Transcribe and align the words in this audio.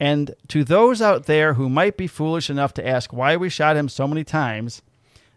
And 0.00 0.34
to 0.48 0.64
those 0.64 1.02
out 1.02 1.26
there 1.26 1.54
who 1.54 1.68
might 1.68 1.98
be 1.98 2.06
foolish 2.06 2.48
enough 2.48 2.72
to 2.74 2.86
ask 2.86 3.12
why 3.12 3.36
we 3.36 3.50
shot 3.50 3.76
him 3.76 3.88
so 3.88 4.08
many 4.08 4.24
times, 4.24 4.80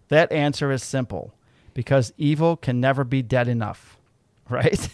that 0.07 0.31
answer 0.31 0.71
is 0.71 0.81
simple 0.81 1.33
because 1.73 2.13
evil 2.17 2.55
can 2.55 2.79
never 2.79 3.03
be 3.03 3.21
dead 3.21 3.47
enough. 3.47 3.97
Right? 4.49 4.89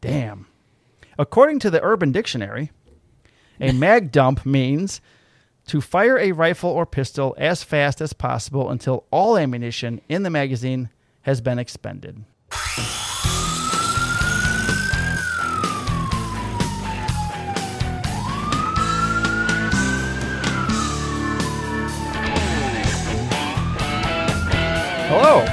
Damn. 0.00 0.46
According 1.18 1.58
to 1.60 1.70
the 1.70 1.82
Urban 1.84 2.12
Dictionary, 2.12 2.72
a 3.60 3.72
mag 3.74 4.10
dump 4.10 4.46
means 4.46 5.02
to 5.66 5.82
fire 5.82 6.18
a 6.18 6.32
rifle 6.32 6.70
or 6.70 6.86
pistol 6.86 7.34
as 7.38 7.62
fast 7.62 8.00
as 8.00 8.14
possible 8.14 8.70
until 8.70 9.04
all 9.10 9.36
ammunition 9.36 10.00
in 10.08 10.22
the 10.22 10.30
magazine 10.30 10.88
has 11.22 11.42
been 11.42 11.58
expended. 11.58 12.24
Hello. 25.16 25.44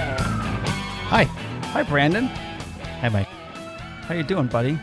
Hi. 1.10 1.26
Hi, 1.26 1.84
Brandon. 1.84 2.26
Hi, 2.26 3.10
Mike. 3.10 3.28
How 4.08 4.16
you 4.16 4.24
doing, 4.24 4.48
buddy? 4.48 4.80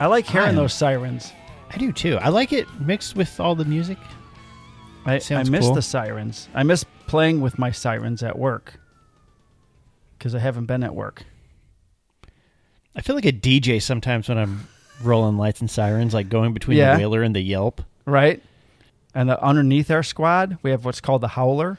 I 0.00 0.06
like 0.06 0.26
hearing 0.26 0.56
those 0.56 0.74
sirens. 0.74 1.32
I 1.70 1.76
do 1.76 1.92
too. 1.92 2.16
I 2.16 2.30
like 2.30 2.52
it 2.52 2.66
mixed 2.80 3.14
with 3.14 3.38
all 3.38 3.54
the 3.54 3.64
music. 3.64 3.98
I, 5.04 5.14
I 5.14 5.18
Sounds 5.18 5.48
miss 5.48 5.64
cool. 5.64 5.74
the 5.74 5.82
sirens. 5.82 6.48
I 6.54 6.64
miss 6.64 6.82
playing 7.06 7.40
with 7.40 7.56
my 7.56 7.70
sirens 7.70 8.24
at 8.24 8.36
work 8.36 8.80
because 10.18 10.34
I 10.34 10.40
haven't 10.40 10.66
been 10.66 10.82
at 10.82 10.96
work. 10.96 11.22
I 12.96 13.00
feel 13.00 13.14
like 13.14 13.26
a 13.26 13.32
DJ 13.32 13.80
sometimes 13.80 14.28
when 14.28 14.38
I'm 14.38 14.66
rolling 15.04 15.36
lights 15.38 15.60
and 15.60 15.70
sirens, 15.70 16.12
like 16.14 16.28
going 16.28 16.52
between 16.52 16.78
Yeah. 16.78 16.94
the 16.96 16.98
wailer 16.98 17.22
and 17.22 17.32
the 17.36 17.42
Yelp. 17.42 17.80
Right? 18.06 18.42
And 19.14 19.28
the, 19.28 19.40
underneath 19.40 19.88
our 19.92 20.02
squad, 20.02 20.58
we 20.64 20.72
have 20.72 20.84
what's 20.84 21.00
called 21.00 21.20
the 21.20 21.28
Howler. 21.28 21.78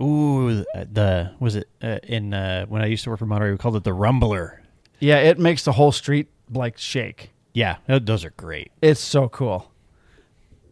Ooh, 0.00 0.54
the, 0.56 0.88
the 0.92 1.32
was 1.40 1.56
it 1.56 1.68
uh, 1.82 1.98
in 2.02 2.34
uh, 2.34 2.66
when 2.66 2.82
I 2.82 2.86
used 2.86 3.04
to 3.04 3.10
work 3.10 3.18
for 3.18 3.26
Monterey? 3.26 3.50
We 3.50 3.58
called 3.58 3.76
it 3.76 3.84
the 3.84 3.94
Rumbler. 3.94 4.58
Yeah, 4.98 5.18
it 5.18 5.38
makes 5.38 5.64
the 5.64 5.72
whole 5.72 5.92
street 5.92 6.28
like 6.52 6.78
shake. 6.78 7.30
Yeah, 7.52 7.76
those 7.86 8.24
are 8.24 8.30
great. 8.30 8.70
It's 8.82 9.00
so 9.00 9.28
cool. 9.28 9.72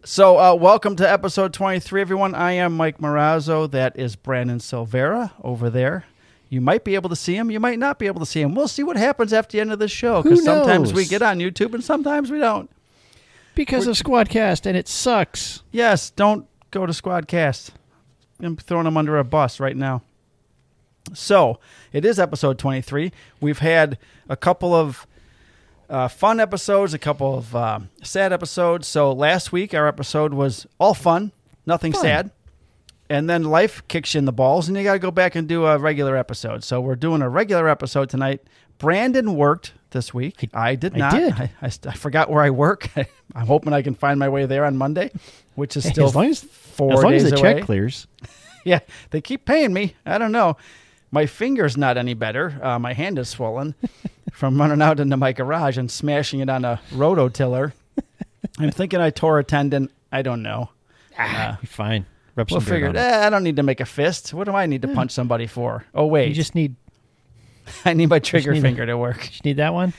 So, 0.05 0.39
uh, 0.39 0.55
welcome 0.55 0.97
to 0.97 1.11
episode 1.11 1.55
23, 1.55 2.03
everyone. 2.03 2.34
I 2.34 2.53
am 2.53 2.77
Mike 2.77 2.98
Morazzo. 2.98 3.70
That 3.70 3.98
is 3.98 4.16
Brandon 4.16 4.58
Silvera 4.58 5.33
over 5.42 5.70
there. 5.70 6.05
You 6.50 6.61
might 6.61 6.84
be 6.84 6.94
able 6.94 7.09
to 7.09 7.16
see 7.16 7.34
him. 7.34 7.50
You 7.50 7.59
might 7.59 7.78
not 7.78 7.98
be 7.98 8.06
able 8.06 8.20
to 8.20 8.27
see 8.27 8.42
him. 8.42 8.55
We'll 8.55 8.69
see 8.69 8.83
what 8.83 8.98
happens 8.98 9.33
after 9.33 9.56
the 9.56 9.62
end 9.62 9.72
of 9.72 9.78
the 9.78 9.88
show 9.88 10.22
because 10.22 10.44
sometimes 10.44 10.92
we 10.92 11.06
get 11.06 11.22
on 11.22 11.38
YouTube 11.38 11.72
and 11.72 11.83
sometimes 11.83 12.31
we 12.31 12.38
don't. 12.38 12.70
Because 13.55 13.86
of 13.86 13.97
Squadcast, 13.97 14.66
and 14.66 14.77
it 14.77 14.88
sucks. 14.88 15.62
Yes, 15.72 16.11
don't 16.11 16.47
go 16.70 16.84
to 16.84 16.92
Squadcast. 16.92 17.70
I'm 18.41 18.57
throwing 18.57 18.85
them 18.85 18.97
under 18.97 19.19
a 19.19 19.25
bus 19.25 19.61
right 19.61 19.77
now. 19.77 20.03
So, 21.13 21.61
it 21.93 22.05
is 22.05 22.19
episode 22.19 22.59
23. 22.59 23.13
We've 23.41 23.59
had 23.59 23.99
a 24.29 24.37
couple 24.37 24.75
of 24.75 25.07
uh, 25.91 26.09
fun 26.09 26.41
episodes, 26.41 26.95
a 26.95 26.99
couple 26.99 27.37
of 27.37 27.55
uh, 27.55 27.81
sad 28.03 28.33
episodes. 28.33 28.89
So, 28.89 29.12
last 29.12 29.53
week 29.53 29.75
our 29.75 29.87
episode 29.87 30.33
was 30.33 30.67
all 30.81 30.95
fun, 30.95 31.33
nothing 31.67 31.93
Fun. 31.93 32.03
sad. 32.03 32.31
And 33.11 33.29
then 33.29 33.45
life 33.45 33.87
kicks 33.87 34.15
you 34.15 34.19
in 34.19 34.25
the 34.25 34.33
balls, 34.33 34.67
and 34.67 34.77
you 34.79 34.83
got 34.83 34.95
to 34.95 34.99
go 34.99 35.11
back 35.11 35.35
and 35.35 35.47
do 35.47 35.67
a 35.67 35.77
regular 35.77 36.17
episode. 36.17 36.65
So, 36.65 36.81
we're 36.81 36.97
doing 36.97 37.21
a 37.21 37.29
regular 37.29 37.69
episode 37.69 38.09
tonight. 38.09 38.41
Brandon 38.79 39.37
worked 39.37 39.73
this 39.91 40.15
week. 40.15 40.49
I, 40.55 40.75
did 40.75 40.95
I 40.95 40.99
not. 40.99 41.12
did. 41.12 41.33
I, 41.35 41.51
I, 41.61 41.71
I 41.87 41.93
forgot 41.93 42.31
where 42.31 42.43
I 42.43 42.49
work. 42.51 42.89
I'm 43.35 43.47
hoping 43.47 43.75
I 43.75 43.83
can 43.83 43.95
find 43.95 44.19
my 44.19 44.29
way 44.31 44.47
there 44.47 44.65
on 44.65 44.77
Monday, 44.79 45.11
which 45.55 45.77
is 45.77 45.88
still 45.88 46.06
as 46.06 46.14
long 46.16 46.27
as 46.27 46.41
four 46.42 46.92
as 46.94 47.02
long 47.02 47.12
days 47.12 47.24
as 47.24 47.30
the 47.30 47.38
away. 47.38 47.55
check 47.55 47.64
clears. 47.64 48.06
Yeah, 48.66 48.80
they 49.10 49.20
keep 49.20 49.44
paying 49.44 49.74
me. 49.74 49.94
I 50.06 50.16
don't 50.16 50.33
know. 50.33 50.56
My 51.10 51.27
finger's 51.27 51.76
not 51.76 51.98
any 51.98 52.15
better. 52.15 52.59
Uh, 52.62 52.78
my 52.78 52.94
hand 52.94 53.19
is 53.19 53.28
swollen 53.28 53.75
from 54.32 54.59
running 54.59 54.81
out 54.81 55.00
into 55.00 55.19
my 55.19 55.32
garage 55.34 55.76
and 55.76 55.91
smashing 55.91 56.41
it 56.41 56.48
on 56.48 56.64
a 56.64 56.81
rototiller. 56.91 57.72
I'm 58.59 58.70
thinking 58.70 59.03
I 59.03 59.10
tore 59.10 59.38
a 59.38 59.44
tendon. 59.44 59.91
I 60.10 60.22
don't 60.22 60.43
know. 60.43 60.70
Ah, 61.19 61.59
you're 61.60 61.66
fine. 61.69 62.06
Rub 62.37 62.50
We'll 62.50 62.60
figure 62.60 62.88
it. 62.88 62.97
Eh, 62.97 63.26
I 63.26 63.28
don't 63.28 63.44
need 63.44 63.56
to 63.56 63.62
make 63.62 63.81
a 63.81 63.84
fist. 63.84 64.32
What 64.32 64.44
do 64.44 64.54
I 64.54 64.64
need 64.64 64.81
to 64.81 64.88
punch 64.88 65.10
somebody 65.12 65.47
for? 65.47 65.84
Oh 65.94 66.06
wait, 66.06 66.28
You 66.28 66.34
just 66.34 66.54
need 66.54 66.75
I 67.84 67.93
need 67.93 68.09
my 68.09 68.19
trigger 68.19 68.54
need 68.54 68.62
finger 68.62 68.87
to 68.87 68.97
work. 68.97 69.20
just 69.28 69.44
need 69.44 69.59
that 69.59 69.75
one, 69.75 69.93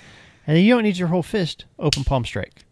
and 0.47 0.57
you 0.59 0.73
don't 0.73 0.81
need 0.81 0.97
your 0.97 1.09
whole 1.09 1.21
fist. 1.21 1.65
Open 1.77 2.03
palm 2.03 2.25
strike. 2.25 2.64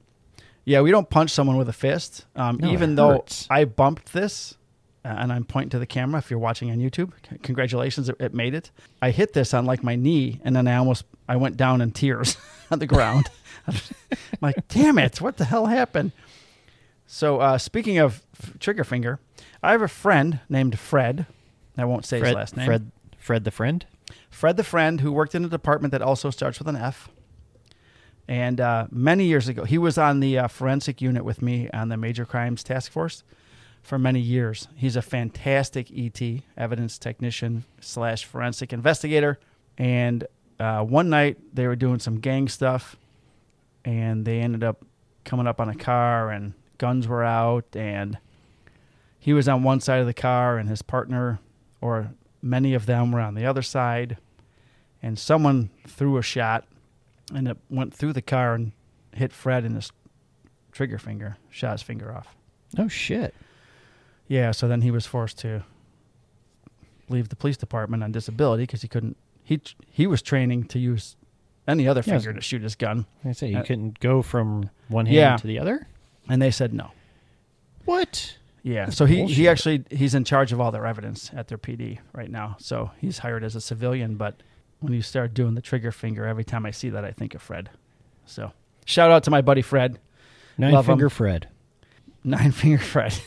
Yeah, 0.65 0.81
we 0.81 0.91
don't 0.91 1.09
punch 1.09 1.31
someone 1.31 1.57
with 1.57 1.67
a 1.69 1.73
fist. 1.73 2.25
Um, 2.35 2.57
No, 2.57 2.71
even 2.71 2.95
though 2.95 3.09
hurts. 3.09 3.47
I 3.49 3.65
bumped 3.65 4.13
this, 4.13 4.55
uh, 5.03 5.09
and 5.09 5.31
I'm 5.33 5.43
pointing 5.43 5.71
to 5.71 5.79
the 5.79 5.85
camera. 5.85 6.19
If 6.19 6.29
you're 6.29 6.39
watching 6.39 6.71
on 6.71 6.77
YouTube, 6.77 7.11
c- 7.29 7.37
congratulations, 7.43 8.07
it, 8.09 8.15
it 8.19 8.33
made 8.33 8.53
it. 8.53 8.71
I 9.01 9.11
hit 9.11 9.33
this 9.33 9.53
on 9.53 9.65
like 9.65 9.83
my 9.83 9.95
knee, 9.95 10.39
and 10.43 10.55
then 10.55 10.67
I 10.67 10.77
almost 10.77 11.03
I 11.27 11.35
went 11.35 11.57
down 11.57 11.81
in 11.81 11.91
tears 11.91 12.37
on 12.71 12.79
the 12.79 12.87
ground. 12.87 13.29
I'm 13.67 13.75
like, 14.41 14.67
damn 14.69 14.97
it, 14.97 15.19
what 15.21 15.37
the 15.37 15.45
hell 15.45 15.65
happened? 15.67 16.11
So 17.07 17.39
uh, 17.39 17.57
speaking 17.57 17.97
of 17.97 18.21
f- 18.41 18.57
trigger 18.59 18.83
finger, 18.83 19.19
I 19.61 19.71
have 19.71 19.81
a 19.81 19.87
friend 19.87 20.39
named 20.49 20.79
Fred. 20.79 21.25
I 21.77 21.85
won't 21.85 22.05
say 22.05 22.19
Fred, 22.19 22.29
his 22.29 22.35
last 22.35 22.57
name. 22.57 22.65
Fred, 22.65 22.91
Fred 23.17 23.43
the 23.43 23.51
friend. 23.51 23.85
Fred 24.29 24.57
the 24.57 24.63
friend 24.63 25.01
who 25.01 25.11
worked 25.11 25.35
in 25.35 25.43
a 25.45 25.49
department 25.49 25.91
that 25.91 26.01
also 26.01 26.29
starts 26.29 26.59
with 26.59 26.67
an 26.67 26.75
F. 26.75 27.09
And 28.27 28.61
uh, 28.61 28.87
many 28.91 29.25
years 29.25 29.47
ago, 29.47 29.65
he 29.65 29.77
was 29.77 29.97
on 29.97 30.19
the 30.19 30.37
uh, 30.37 30.47
forensic 30.47 31.01
unit 31.01 31.25
with 31.25 31.41
me 31.41 31.69
on 31.73 31.89
the 31.89 31.97
Major 31.97 32.25
Crimes 32.25 32.63
Task 32.63 32.91
Force 32.91 33.23
for 33.81 33.99
many 33.99 34.19
years. 34.19 34.67
He's 34.75 34.95
a 34.95 35.01
fantastic 35.01 35.91
ET, 35.95 36.21
evidence 36.55 36.97
technician 36.97 37.65
slash 37.81 38.23
forensic 38.23 38.71
investigator. 38.71 39.39
And 39.77 40.25
uh, 40.59 40.83
one 40.83 41.09
night 41.09 41.37
they 41.53 41.67
were 41.67 41.75
doing 41.75 41.99
some 41.99 42.19
gang 42.19 42.47
stuff, 42.47 42.95
and 43.83 44.25
they 44.25 44.39
ended 44.39 44.63
up 44.63 44.85
coming 45.25 45.47
up 45.47 45.59
on 45.59 45.67
a 45.67 45.75
car, 45.75 46.29
and 46.29 46.53
guns 46.77 47.07
were 47.07 47.23
out, 47.23 47.75
and 47.75 48.17
he 49.19 49.33
was 49.33 49.49
on 49.49 49.63
one 49.63 49.81
side 49.81 49.99
of 49.99 50.05
the 50.05 50.13
car, 50.13 50.57
and 50.57 50.69
his 50.69 50.81
partner, 50.81 51.39
or 51.81 52.11
many 52.41 52.73
of 52.73 52.85
them, 52.85 53.11
were 53.11 53.19
on 53.19 53.35
the 53.35 53.45
other 53.45 53.61
side 53.61 54.17
and 55.03 55.19
someone 55.19 55.69
threw 55.85 56.17
a 56.17 56.23
shot 56.23 56.65
and 57.33 57.47
it 57.47 57.57
went 57.69 57.93
through 57.93 58.13
the 58.13 58.21
car 58.21 58.53
and 58.53 58.71
hit 59.13 59.31
Fred 59.33 59.65
in 59.65 59.75
his 59.75 59.91
trigger 60.71 60.97
finger, 60.97 61.37
shot 61.49 61.73
his 61.73 61.81
finger 61.81 62.13
off. 62.15 62.35
Oh 62.77 62.87
shit. 62.87 63.33
Yeah, 64.27 64.51
so 64.51 64.67
then 64.67 64.81
he 64.81 64.91
was 64.91 65.05
forced 65.05 65.37
to 65.39 65.63
leave 67.09 67.29
the 67.29 67.35
police 67.35 67.57
department 67.57 68.03
on 68.03 68.11
disability 68.11 68.63
because 68.63 68.81
he 68.81 68.87
couldn't. 68.87 69.17
He 69.43 69.61
he 69.89 70.07
was 70.07 70.21
training 70.21 70.65
to 70.65 70.79
use 70.79 71.15
any 71.67 71.87
other 71.87 72.01
Yeah, 72.05 72.13
finger 72.17 72.33
to 72.33 72.41
shoot 72.41 72.61
his 72.61 72.75
gun, 72.75 73.05
I 73.23 73.31
say 73.33 73.49
you 73.49 73.57
Uh, 73.59 73.63
couldn't 73.63 73.99
go 73.99 74.21
from 74.21 74.69
one 74.87 75.05
hand 75.05 75.15
yeah. 75.15 75.37
to 75.37 75.47
the 75.47 75.59
other. 75.59 75.87
and 76.29 76.41
they 76.41 76.51
said 76.51 76.73
no. 76.73 76.91
What? 77.85 78.37
Yeah, 78.63 78.85
That's 78.85 78.97
so 78.97 79.05
he, 79.05 79.17
bullshit. 79.17 79.37
he 79.37 79.47
actually 79.49 79.83
he's 79.91 80.15
in 80.15 80.23
charge 80.23 80.53
of 80.53 80.61
all 80.61 80.71
their 80.71 80.85
evidence 80.85 81.29
at 81.35 81.49
their 81.49 81.57
PD 81.57 81.99
right 82.13 82.31
now. 82.31 82.55
So 82.59 82.91
he's 82.97 83.19
hired 83.19 83.43
as 83.43 83.55
a 83.55 83.61
civilian, 83.61 84.15
but 84.15 84.41
when 84.83 84.91
you 84.93 85.01
start 85.01 85.33
doing 85.33 85.55
the 85.55 85.61
trigger 85.61 85.91
finger, 85.93 86.25
every 86.25 86.43
time 86.43 86.65
I 86.65 86.71
see 86.71 86.89
that, 86.89 87.05
I 87.05 87.11
think 87.11 87.33
of 87.35 87.41
Fred. 87.41 87.69
So 88.25 88.51
shout 88.85 89.11
out 89.11 89.23
to 89.23 89.31
my 89.31 89.41
buddy 89.41 89.61
Fred, 89.61 89.97
Nine 90.57 90.73
Love 90.73 90.85
finger 90.87 91.09
Fred. 91.09 91.47
Nine 92.25 92.51
Finger 92.61 92.77
Fred. 92.77 93.17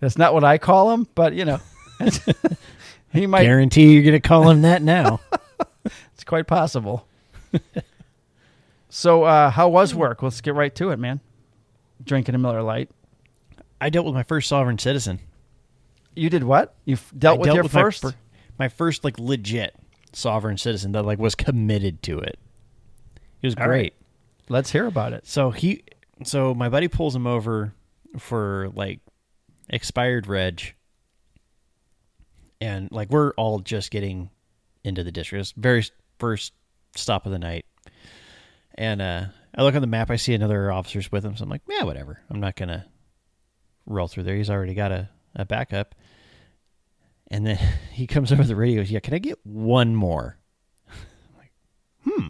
That's 0.00 0.16
not 0.16 0.32
what 0.32 0.44
I 0.44 0.56
call 0.58 0.92
him, 0.92 1.06
but 1.14 1.34
you 1.34 1.44
know, 1.44 1.60
he 3.12 3.26
might. 3.26 3.42
Guarantee 3.42 3.92
you're 3.92 4.02
gonna 4.02 4.20
call 4.20 4.48
him 4.48 4.62
that 4.62 4.82
now. 4.82 5.20
It's 6.14 6.24
quite 6.24 6.46
possible. 6.46 7.06
so, 8.90 9.22
uh, 9.24 9.48
how 9.48 9.70
was 9.70 9.94
work? 9.94 10.22
Let's 10.22 10.42
get 10.42 10.52
right 10.54 10.74
to 10.74 10.90
it, 10.90 10.98
man. 10.98 11.20
Drinking 12.04 12.34
a 12.34 12.38
Miller 12.38 12.62
Lite. 12.62 12.90
I 13.80 13.88
dealt 13.88 14.04
with 14.04 14.14
my 14.14 14.22
first 14.22 14.46
sovereign 14.50 14.78
citizen. 14.78 15.20
You 16.14 16.28
did 16.28 16.44
what? 16.44 16.74
You 16.84 16.98
dealt 17.16 17.38
I 17.38 17.40
with 17.40 17.54
your 17.54 17.62
my 17.62 17.68
first. 17.70 18.02
fir- 18.02 18.14
my 18.60 18.68
first 18.68 19.02
like 19.04 19.18
legit 19.18 19.74
sovereign 20.12 20.58
citizen 20.58 20.92
that 20.92 21.02
like 21.04 21.18
was 21.18 21.34
committed 21.34 22.02
to 22.02 22.18
it. 22.18 22.38
It 23.40 23.46
was 23.46 23.56
All 23.56 23.64
great. 23.64 23.94
Let's 24.50 24.70
hear 24.70 24.86
about 24.86 25.14
it. 25.14 25.26
So 25.26 25.50
he, 25.50 25.82
so 26.24 26.54
my 26.54 26.68
buddy 26.68 26.86
pulls 26.86 27.16
him 27.16 27.26
over 27.26 27.72
for 28.18 28.70
like 28.74 29.00
expired 29.70 30.26
reg, 30.26 30.74
and 32.60 32.92
like 32.92 33.08
we're 33.08 33.32
all 33.32 33.60
just 33.60 33.90
getting 33.90 34.28
into 34.84 35.02
the 35.02 35.10
district. 35.10 35.40
It's 35.40 35.52
very 35.52 35.84
first 36.18 36.52
stop 36.94 37.24
of 37.24 37.32
the 37.32 37.38
night, 37.38 37.64
and 38.74 39.00
uh, 39.00 39.24
I 39.54 39.62
look 39.62 39.74
on 39.74 39.80
the 39.80 39.86
map. 39.86 40.10
I 40.10 40.16
see 40.16 40.34
another 40.34 40.70
officer's 40.70 41.10
with 41.10 41.24
him, 41.24 41.34
so 41.34 41.44
I'm 41.44 41.50
like, 41.50 41.62
yeah, 41.66 41.84
whatever. 41.84 42.20
I'm 42.28 42.40
not 42.40 42.56
gonna 42.56 42.84
roll 43.86 44.06
through 44.06 44.24
there. 44.24 44.36
He's 44.36 44.50
already 44.50 44.74
got 44.74 44.92
a, 44.92 45.08
a 45.34 45.46
backup. 45.46 45.94
And 47.30 47.46
then 47.46 47.58
he 47.92 48.06
comes 48.06 48.32
over 48.32 48.44
the 48.44 48.56
radio. 48.56 48.82
Goes, 48.82 48.90
yeah, 48.90 49.00
can 49.00 49.14
I 49.14 49.18
get 49.18 49.38
one 49.44 49.94
more? 49.94 50.36
Hmm. 52.02 52.28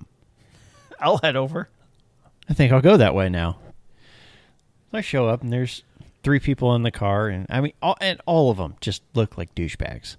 I'll 0.98 1.18
head 1.18 1.36
over. 1.36 1.68
I 2.48 2.54
think 2.54 2.72
I'll 2.72 2.80
go 2.80 2.96
that 2.96 3.14
way 3.14 3.28
now. 3.28 3.58
So 4.90 4.98
I 4.98 5.00
show 5.00 5.28
up 5.28 5.42
and 5.42 5.52
there's 5.52 5.84
three 6.22 6.40
people 6.40 6.74
in 6.74 6.82
the 6.82 6.90
car, 6.90 7.28
and 7.28 7.46
I 7.48 7.60
mean, 7.60 7.72
all, 7.80 7.96
and 8.00 8.20
all 8.26 8.50
of 8.50 8.56
them 8.56 8.74
just 8.80 9.02
look 9.14 9.38
like 9.38 9.54
douchebags. 9.54 10.16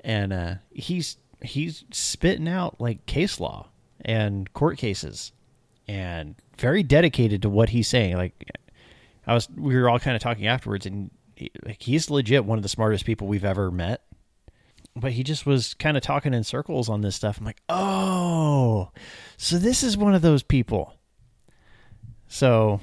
And 0.00 0.32
uh, 0.32 0.54
he's 0.70 1.16
he's 1.42 1.84
spitting 1.90 2.48
out 2.48 2.80
like 2.80 3.06
case 3.06 3.40
law 3.40 3.68
and 4.04 4.52
court 4.52 4.78
cases, 4.78 5.32
and 5.86 6.34
very 6.58 6.82
dedicated 6.82 7.42
to 7.42 7.48
what 7.48 7.70
he's 7.70 7.88
saying. 7.88 8.16
Like 8.16 8.44
I 9.26 9.34
was, 9.34 9.48
we 9.50 9.76
were 9.76 9.88
all 9.88 9.98
kind 9.98 10.16
of 10.16 10.22
talking 10.22 10.46
afterwards, 10.46 10.86
and 10.86 11.10
like 11.64 11.82
he's 11.82 12.10
legit 12.10 12.44
one 12.44 12.58
of 12.58 12.62
the 12.62 12.68
smartest 12.68 13.04
people 13.04 13.26
we've 13.26 13.44
ever 13.44 13.70
met. 13.70 14.02
But 14.96 15.12
he 15.12 15.22
just 15.22 15.46
was 15.46 15.74
kind 15.74 15.96
of 15.96 16.02
talking 16.02 16.34
in 16.34 16.42
circles 16.42 16.88
on 16.88 17.02
this 17.02 17.14
stuff. 17.14 17.38
I'm 17.38 17.44
like, 17.44 17.62
oh, 17.68 18.90
so 19.36 19.56
this 19.58 19.82
is 19.82 19.96
one 19.96 20.14
of 20.14 20.22
those 20.22 20.42
people. 20.42 20.94
So, 22.28 22.80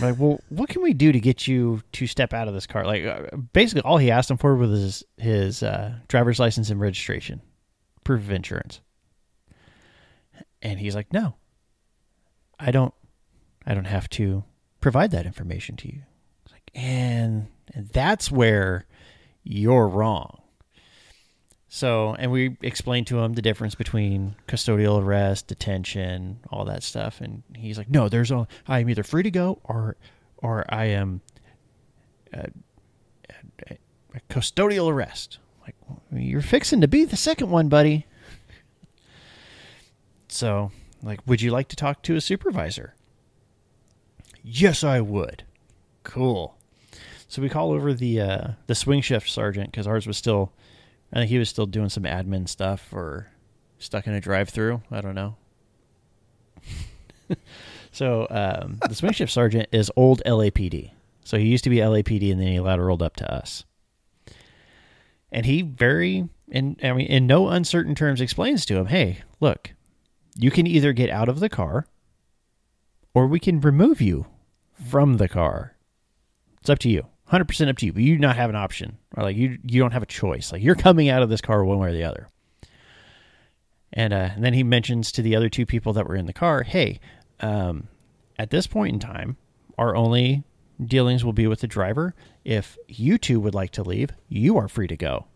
like, 0.00 0.18
well, 0.18 0.40
what 0.48 0.68
can 0.68 0.82
we 0.82 0.94
do 0.94 1.12
to 1.12 1.20
get 1.20 1.46
you 1.46 1.82
to 1.92 2.06
step 2.06 2.32
out 2.32 2.48
of 2.48 2.54
this 2.54 2.66
car? 2.66 2.84
Like, 2.84 3.04
uh, 3.04 3.36
basically, 3.52 3.82
all 3.82 3.98
he 3.98 4.10
asked 4.10 4.30
him 4.30 4.38
for 4.38 4.56
was 4.56 4.70
his, 4.70 5.04
his 5.18 5.62
uh, 5.62 5.94
driver's 6.08 6.38
license 6.38 6.70
and 6.70 6.80
registration, 6.80 7.42
proof 8.04 8.22
of 8.22 8.30
insurance. 8.30 8.80
And 10.62 10.80
he's 10.80 10.94
like, 10.94 11.12
no, 11.12 11.34
I 12.58 12.70
don't, 12.70 12.94
I 13.66 13.74
don't 13.74 13.84
have 13.84 14.08
to 14.10 14.44
provide 14.80 15.10
that 15.10 15.26
information 15.26 15.76
to 15.76 15.88
you. 15.88 16.02
Like, 16.50 16.70
and, 16.74 17.48
and 17.74 17.88
that's 17.88 18.30
where 18.30 18.86
you're 19.42 19.88
wrong. 19.88 20.40
So, 21.68 22.14
and 22.18 22.30
we 22.30 22.56
explained 22.62 23.06
to 23.08 23.18
him 23.18 23.34
the 23.34 23.42
difference 23.42 23.74
between 23.74 24.36
custodial 24.48 25.02
arrest, 25.02 25.48
detention, 25.48 26.38
all 26.50 26.64
that 26.64 26.82
stuff, 26.82 27.20
and 27.20 27.42
he's 27.54 27.76
like, 27.76 27.90
"No, 27.90 28.08
there's 28.08 28.30
a 28.30 28.46
I 28.66 28.80
am 28.80 28.88
either 28.88 29.02
free 29.02 29.22
to 29.22 29.30
go 29.30 29.60
or, 29.64 29.96
or 30.38 30.64
I 30.68 30.86
am, 30.86 31.20
a, 32.32 32.48
a, 33.68 33.78
a 34.14 34.20
custodial 34.30 34.90
arrest." 34.90 35.38
Like, 35.62 35.74
you're 36.12 36.40
fixing 36.40 36.80
to 36.80 36.88
be 36.88 37.04
the 37.04 37.16
second 37.16 37.50
one, 37.50 37.68
buddy. 37.68 38.06
So, 40.28 40.70
like, 41.02 41.20
would 41.26 41.42
you 41.42 41.50
like 41.50 41.68
to 41.68 41.76
talk 41.76 42.02
to 42.02 42.16
a 42.16 42.20
supervisor? 42.20 42.94
Yes, 44.42 44.84
I 44.84 45.00
would. 45.00 45.44
Cool. 46.04 46.55
So 47.28 47.42
we 47.42 47.48
call 47.48 47.72
over 47.72 47.92
the 47.92 48.20
uh, 48.20 48.48
the 48.66 48.74
swing 48.74 49.00
shift 49.00 49.28
sergeant 49.28 49.70
because 49.70 49.86
ours 49.86 50.06
was 50.06 50.16
still 50.16 50.52
I 51.12 51.16
think 51.20 51.30
he 51.30 51.38
was 51.38 51.48
still 51.48 51.66
doing 51.66 51.88
some 51.88 52.04
admin 52.04 52.48
stuff 52.48 52.92
or 52.92 53.28
stuck 53.78 54.06
in 54.06 54.14
a 54.14 54.20
drive-through. 54.20 54.82
I 54.90 55.00
don't 55.00 55.14
know. 55.14 55.36
so 57.92 58.26
um, 58.30 58.78
the 58.88 58.94
swing 58.94 59.12
shift 59.12 59.32
sergeant 59.32 59.68
is 59.72 59.90
old 59.96 60.22
LAPD. 60.26 60.90
So 61.24 61.38
he 61.38 61.46
used 61.46 61.64
to 61.64 61.70
be 61.70 61.78
LAPD, 61.78 62.30
and 62.30 62.40
then 62.40 62.48
he 62.48 62.58
lateraled 62.58 63.02
up 63.02 63.16
to 63.16 63.32
us. 63.32 63.64
And 65.32 65.44
he 65.44 65.62
very, 65.62 66.28
in 66.48 66.76
I 66.82 66.92
mean, 66.92 67.06
in 67.06 67.26
no 67.26 67.48
uncertain 67.48 67.94
terms, 67.94 68.20
explains 68.20 68.64
to 68.66 68.76
him, 68.76 68.86
"Hey, 68.86 69.22
look, 69.40 69.72
you 70.36 70.50
can 70.50 70.66
either 70.66 70.92
get 70.92 71.10
out 71.10 71.28
of 71.28 71.40
the 71.40 71.48
car, 71.48 71.86
or 73.12 73.26
we 73.26 73.40
can 73.40 73.60
remove 73.60 74.00
you 74.00 74.26
from 74.72 75.16
the 75.16 75.28
car. 75.28 75.74
It's 76.60 76.70
up 76.70 76.78
to 76.80 76.88
you." 76.88 77.06
Hundred 77.26 77.46
percent 77.48 77.70
up 77.70 77.76
to 77.78 77.86
you, 77.86 77.92
but 77.92 78.02
you 78.02 78.14
do 78.14 78.20
not 78.20 78.36
have 78.36 78.50
an 78.50 78.56
option, 78.56 78.98
or 79.16 79.22
like 79.22 79.36
you 79.36 79.58
you 79.64 79.80
don't 79.80 79.92
have 79.92 80.02
a 80.02 80.06
choice. 80.06 80.52
Like 80.52 80.62
you're 80.62 80.74
coming 80.74 81.08
out 81.08 81.22
of 81.22 81.28
this 81.28 81.40
car 81.40 81.64
one 81.64 81.78
way 81.78 81.90
or 81.90 81.92
the 81.92 82.04
other. 82.04 82.28
And, 83.92 84.12
uh, 84.12 84.30
and 84.34 84.44
then 84.44 84.52
he 84.52 84.62
mentions 84.62 85.10
to 85.12 85.22
the 85.22 85.36
other 85.36 85.48
two 85.48 85.64
people 85.64 85.94
that 85.94 86.06
were 86.06 86.16
in 86.16 86.26
the 86.26 86.32
car, 86.32 86.64
"Hey, 86.64 87.00
um, 87.40 87.88
at 88.38 88.50
this 88.50 88.66
point 88.66 88.92
in 88.92 89.00
time, 89.00 89.36
our 89.78 89.96
only 89.96 90.42
dealings 90.84 91.24
will 91.24 91.32
be 91.32 91.46
with 91.46 91.60
the 91.60 91.66
driver. 91.66 92.14
If 92.44 92.76
you 92.88 93.16
two 93.16 93.40
would 93.40 93.54
like 93.54 93.70
to 93.72 93.82
leave, 93.82 94.10
you 94.28 94.58
are 94.58 94.68
free 94.68 94.86
to 94.88 94.96
go." 94.96 95.26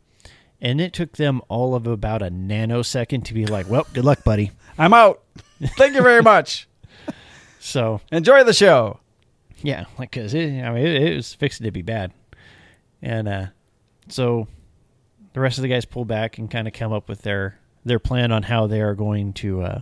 And 0.60 0.78
it 0.78 0.92
took 0.92 1.12
them 1.12 1.40
all 1.48 1.74
of 1.74 1.86
about 1.86 2.20
a 2.20 2.30
nanosecond 2.30 3.24
to 3.24 3.34
be 3.34 3.46
like, 3.46 3.68
"Well, 3.70 3.86
good 3.94 4.04
luck, 4.04 4.24
buddy. 4.24 4.50
I'm 4.76 4.92
out. 4.92 5.22
Thank 5.78 5.94
you 5.94 6.02
very 6.02 6.22
much. 6.22 6.66
So 7.62 8.00
Enjoy 8.10 8.42
the 8.42 8.54
show. 8.54 9.00
Yeah, 9.62 9.84
like 9.98 10.10
because 10.10 10.34
it, 10.34 10.62
I 10.62 10.70
mean, 10.72 10.86
it, 10.86 11.02
it 11.02 11.16
was 11.16 11.34
fixing 11.34 11.64
to 11.64 11.70
be 11.70 11.82
bad, 11.82 12.12
and 13.02 13.28
uh, 13.28 13.46
so 14.08 14.46
the 15.32 15.40
rest 15.40 15.58
of 15.58 15.62
the 15.62 15.68
guys 15.68 15.84
pull 15.84 16.04
back 16.04 16.38
and 16.38 16.50
kind 16.50 16.66
of 16.66 16.74
come 16.74 16.92
up 16.92 17.08
with 17.08 17.22
their 17.22 17.58
their 17.84 17.98
plan 17.98 18.32
on 18.32 18.42
how 18.44 18.66
they 18.66 18.80
are 18.80 18.94
going 18.94 19.32
to 19.34 19.62
uh, 19.62 19.80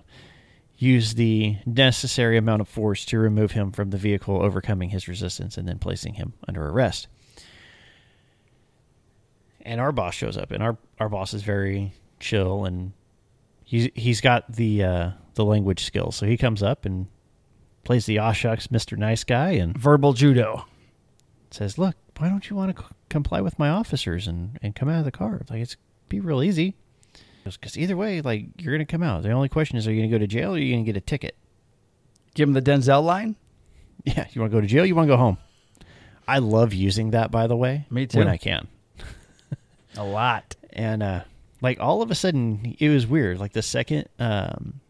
use 0.76 1.14
the 1.14 1.56
necessary 1.66 2.36
amount 2.36 2.60
of 2.60 2.68
force 2.68 3.04
to 3.04 3.18
remove 3.18 3.52
him 3.52 3.72
from 3.72 3.90
the 3.90 3.96
vehicle, 3.96 4.42
overcoming 4.42 4.90
his 4.90 5.08
resistance, 5.08 5.56
and 5.56 5.68
then 5.68 5.78
placing 5.78 6.14
him 6.14 6.34
under 6.46 6.68
arrest. 6.68 7.08
And 9.62 9.80
our 9.80 9.92
boss 9.92 10.14
shows 10.14 10.36
up, 10.36 10.50
and 10.50 10.62
our 10.62 10.76
our 10.98 11.08
boss 11.08 11.34
is 11.34 11.42
very 11.42 11.92
chill, 12.20 12.64
and 12.64 12.92
he's 13.64 13.90
he's 13.94 14.20
got 14.20 14.50
the 14.52 14.82
uh, 14.82 15.10
the 15.34 15.44
language 15.44 15.84
skills, 15.84 16.16
so 16.16 16.26
he 16.26 16.36
comes 16.36 16.62
up 16.62 16.84
and 16.84 17.06
plays 17.88 18.04
the 18.04 18.18
aw 18.18 18.32
shucks 18.32 18.66
Mr. 18.66 18.98
Nice 18.98 19.24
Guy 19.24 19.52
and 19.52 19.74
Verbal 19.76 20.12
judo. 20.12 20.66
says, 21.50 21.78
"Look, 21.78 21.96
why 22.18 22.28
don't 22.28 22.50
you 22.50 22.54
want 22.54 22.76
to 22.76 22.82
c- 22.82 22.88
comply 23.08 23.40
with 23.40 23.58
my 23.58 23.70
officers 23.70 24.26
and, 24.28 24.58
and 24.62 24.74
come 24.74 24.90
out 24.90 24.98
of 24.98 25.04
the 25.06 25.10
car? 25.10 25.40
Like 25.48 25.60
it's 25.62 25.76
be 26.10 26.20
real 26.20 26.42
easy. 26.42 26.76
Because 27.44 27.78
either 27.78 27.96
way, 27.96 28.20
like 28.20 28.44
you're 28.58 28.74
gonna 28.74 28.84
come 28.84 29.02
out. 29.02 29.22
The 29.22 29.30
only 29.30 29.48
question 29.48 29.78
is, 29.78 29.88
are 29.88 29.92
you 29.92 30.02
gonna 30.02 30.10
go 30.10 30.18
to 30.18 30.26
jail 30.26 30.50
or 30.50 30.56
are 30.56 30.58
you 30.58 30.74
gonna 30.74 30.84
get 30.84 30.98
a 30.98 31.00
ticket? 31.00 31.34
Give 32.34 32.46
him 32.46 32.52
the 32.52 32.60
Denzel 32.62 33.02
line. 33.02 33.36
Yeah, 34.04 34.26
you 34.32 34.40
want 34.42 34.52
to 34.52 34.56
go 34.56 34.60
to 34.60 34.66
jail? 34.66 34.84
You 34.86 34.94
want 34.94 35.08
to 35.08 35.14
go 35.14 35.16
home? 35.16 35.38
I 36.28 36.38
love 36.38 36.74
using 36.74 37.10
that, 37.12 37.30
by 37.30 37.46
the 37.46 37.56
way. 37.56 37.86
Me 37.90 38.06
too. 38.06 38.18
When 38.18 38.28
I 38.28 38.36
can, 38.36 38.68
A 39.96 40.04
lot. 40.04 40.54
and 40.74 41.02
uh, 41.02 41.24
like 41.62 41.80
all 41.80 42.02
of 42.02 42.10
a 42.10 42.14
sudden, 42.14 42.76
it 42.78 42.90
was 42.90 43.06
weird. 43.06 43.38
Like 43.38 43.54
the 43.54 43.62
second, 43.62 44.08
um, 44.18 44.80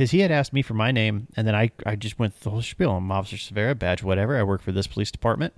because 0.00 0.12
he 0.12 0.20
had 0.20 0.30
asked 0.30 0.54
me 0.54 0.62
for 0.62 0.72
my 0.72 0.90
name, 0.90 1.26
and 1.36 1.46
then 1.46 1.54
I 1.54 1.70
I 1.84 1.94
just 1.94 2.18
went 2.18 2.40
the 2.40 2.48
whole 2.48 2.62
spiel. 2.62 2.92
I'm 2.92 3.12
Officer 3.12 3.36
Severa, 3.36 3.74
badge 3.74 4.02
whatever. 4.02 4.34
I 4.34 4.42
work 4.42 4.62
for 4.62 4.72
this 4.72 4.86
police 4.86 5.10
department, 5.10 5.52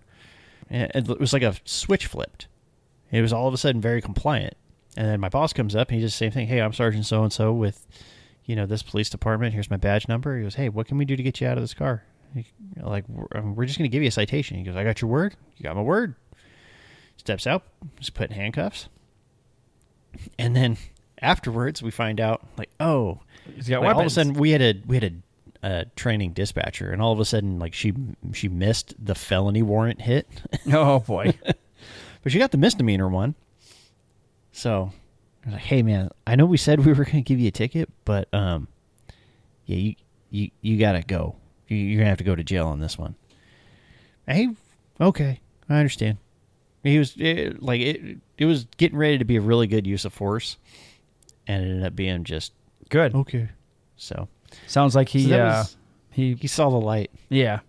and 0.68 0.90
it 0.92 1.20
was 1.20 1.32
like 1.32 1.44
a 1.44 1.54
switch 1.64 2.06
flipped. 2.06 2.48
It 3.12 3.22
was 3.22 3.32
all 3.32 3.46
of 3.46 3.54
a 3.54 3.56
sudden 3.56 3.80
very 3.80 4.02
compliant. 4.02 4.54
And 4.96 5.06
then 5.06 5.20
my 5.20 5.28
boss 5.28 5.52
comes 5.52 5.76
up 5.76 5.90
and 5.90 5.94
he 5.94 6.02
does 6.02 6.10
the 6.10 6.16
same 6.16 6.32
thing. 6.32 6.48
Hey, 6.48 6.60
I'm 6.60 6.72
Sergeant 6.72 7.06
So 7.06 7.22
and 7.22 7.32
So 7.32 7.52
with, 7.52 7.86
you 8.44 8.56
know, 8.56 8.66
this 8.66 8.82
police 8.82 9.08
department. 9.08 9.54
Here's 9.54 9.70
my 9.70 9.76
badge 9.76 10.08
number. 10.08 10.36
He 10.36 10.42
goes, 10.42 10.56
Hey, 10.56 10.68
what 10.68 10.88
can 10.88 10.98
we 10.98 11.04
do 11.04 11.14
to 11.14 11.22
get 11.22 11.40
you 11.40 11.46
out 11.46 11.56
of 11.56 11.62
this 11.62 11.74
car? 11.74 12.02
Like, 12.82 13.04
we're, 13.08 13.26
um, 13.36 13.54
just 13.64 13.78
going 13.78 13.88
to 13.88 13.94
give 13.94 14.02
you 14.02 14.08
a 14.08 14.10
citation. 14.10 14.56
He 14.56 14.64
goes, 14.64 14.74
I 14.74 14.82
got 14.82 15.00
your 15.00 15.08
word. 15.08 15.36
You 15.56 15.62
got 15.62 15.76
my 15.76 15.82
word. 15.82 16.16
Steps 17.16 17.46
out, 17.46 17.62
just 18.00 18.14
put 18.14 18.30
in 18.30 18.36
handcuffs. 18.36 18.88
And 20.36 20.56
then 20.56 20.78
afterwards, 21.22 21.82
we 21.82 21.90
find 21.90 22.20
out, 22.20 22.42
like, 22.58 22.70
oh, 22.80 23.20
He's 23.54 23.68
got 23.68 23.82
like, 23.82 23.94
all 23.94 24.00
of 24.00 24.06
a 24.06 24.10
sudden 24.10 24.34
we 24.34 24.50
had 24.50 24.62
a 24.62 24.74
we 24.86 24.96
had 24.96 25.22
a, 25.62 25.68
a 25.68 25.84
training 25.96 26.32
dispatcher, 26.32 26.90
and 26.90 27.02
all 27.02 27.12
of 27.12 27.20
a 27.20 27.24
sudden, 27.24 27.58
like 27.58 27.74
she 27.74 27.92
she 28.32 28.48
missed 28.48 28.94
the 29.04 29.14
felony 29.14 29.62
warrant 29.62 30.00
hit, 30.00 30.28
oh 30.72 31.00
boy. 31.00 31.34
but 32.22 32.32
she 32.32 32.38
got 32.38 32.50
the 32.50 32.58
misdemeanor 32.58 33.08
one. 33.08 33.34
So 34.52 34.92
I 35.44 35.46
was 35.46 35.54
like, 35.54 35.62
"Hey, 35.62 35.82
man, 35.82 36.10
I 36.26 36.36
know 36.36 36.46
we 36.46 36.56
said 36.56 36.84
we 36.84 36.92
were 36.92 37.04
going 37.04 37.16
to 37.16 37.22
give 37.22 37.40
you 37.40 37.48
a 37.48 37.52
ticket, 37.52 37.88
but 38.04 38.32
um, 38.32 38.68
yeah, 39.66 39.76
you 39.76 39.94
you 40.30 40.50
you 40.60 40.78
gotta 40.78 41.02
go. 41.02 41.36
You, 41.68 41.76
you're 41.76 41.98
gonna 41.98 42.10
have 42.10 42.18
to 42.18 42.24
go 42.24 42.36
to 42.36 42.44
jail 42.44 42.68
on 42.68 42.80
this 42.80 42.96
one." 42.96 43.16
Hey, 44.26 44.48
okay, 45.00 45.40
I 45.68 45.76
understand. 45.76 46.18
He 46.84 46.98
was 46.98 47.14
it, 47.16 47.62
like 47.62 47.80
it. 47.80 48.18
It 48.38 48.44
was 48.44 48.66
getting 48.76 48.98
ready 48.98 49.18
to 49.18 49.24
be 49.24 49.36
a 49.36 49.40
really 49.40 49.66
good 49.66 49.86
use 49.86 50.04
of 50.04 50.12
force, 50.12 50.58
and 51.46 51.62
it 51.64 51.68
ended 51.68 51.84
up 51.84 51.96
being 51.96 52.24
just 52.24 52.52
Good. 52.88 53.14
okay. 53.14 53.48
So 53.96 54.28
Sounds 54.66 54.94
like 54.94 55.08
he 55.08 55.28
So 55.28 55.40
uh 55.40 55.44
was- 55.60 55.76
he 56.10 56.34
he 56.34 56.46
saw 56.46 56.68
the 56.70 56.76
light. 56.80 57.10
yeah. 57.28 57.60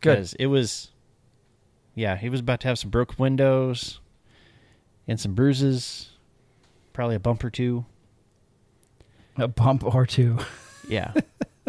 Good. 0.00 0.18
'Cause 0.18 0.34
It 0.34 0.46
was, 0.46 0.90
yeah, 1.94 2.16
he 2.16 2.28
was 2.28 2.40
about 2.40 2.60
to 2.60 2.68
have 2.68 2.78
some 2.78 2.90
broken 2.90 3.16
windows 3.18 4.00
and 5.08 5.18
some 5.20 5.34
bruises, 5.34 6.10
probably 6.92 7.14
a 7.16 7.20
bump 7.20 7.42
or 7.44 7.50
two. 7.50 7.84
A 9.36 9.48
bump 9.48 9.82
or 9.84 10.04
two. 10.06 10.38
Yeah. 10.88 11.12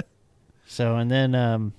so, 0.66 0.98
and 0.98 1.10
then 1.12 1.36
um, 1.36 1.74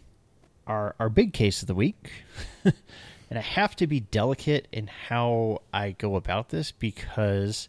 our 0.66 0.94
our 0.99 1.09
big 1.11 1.33
case 1.33 1.61
of 1.62 1.66
the 1.68 1.75
week, 1.75 2.11
and 2.64 3.38
I 3.38 3.40
have 3.42 3.75
to 3.76 3.87
be 3.87 4.00
delicate 4.00 4.68
in 4.73 4.87
how 4.87 5.61
I 5.73 5.90
go 5.92 6.14
about 6.16 6.49
this 6.50 6.71
because 6.73 7.68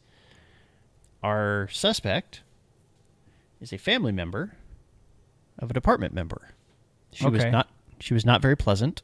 our 1.26 1.68
suspect 1.72 2.42
is 3.60 3.74
a 3.74 3.78
family 3.80 4.12
member 4.12 4.54
of 5.58 5.72
a 5.72 5.74
department 5.74 6.14
member. 6.14 6.50
She 7.12 7.28
was 7.28 7.44
not 7.46 7.68
she 8.00 8.14
was 8.14 8.26
not 8.26 8.44
very 8.44 8.56
pleasant. 8.56 9.02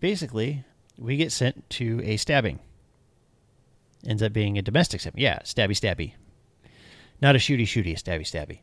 Basically, 0.00 0.64
we 0.96 1.16
get 1.18 1.32
sent 1.32 1.68
to 1.70 2.00
a 2.02 2.16
stabbing. 2.16 2.60
Ends 4.06 4.22
up 4.22 4.32
being 4.32 4.56
a 4.56 4.62
domestic 4.62 5.02
stabbing. 5.02 5.22
Yeah, 5.22 5.40
stabby 5.40 5.76
stabby. 5.78 6.14
Not 7.20 7.36
a 7.36 7.38
shooty 7.38 7.64
shooty, 7.64 7.92
a 7.92 7.96
stabby 7.96 8.22
stabby. 8.22 8.60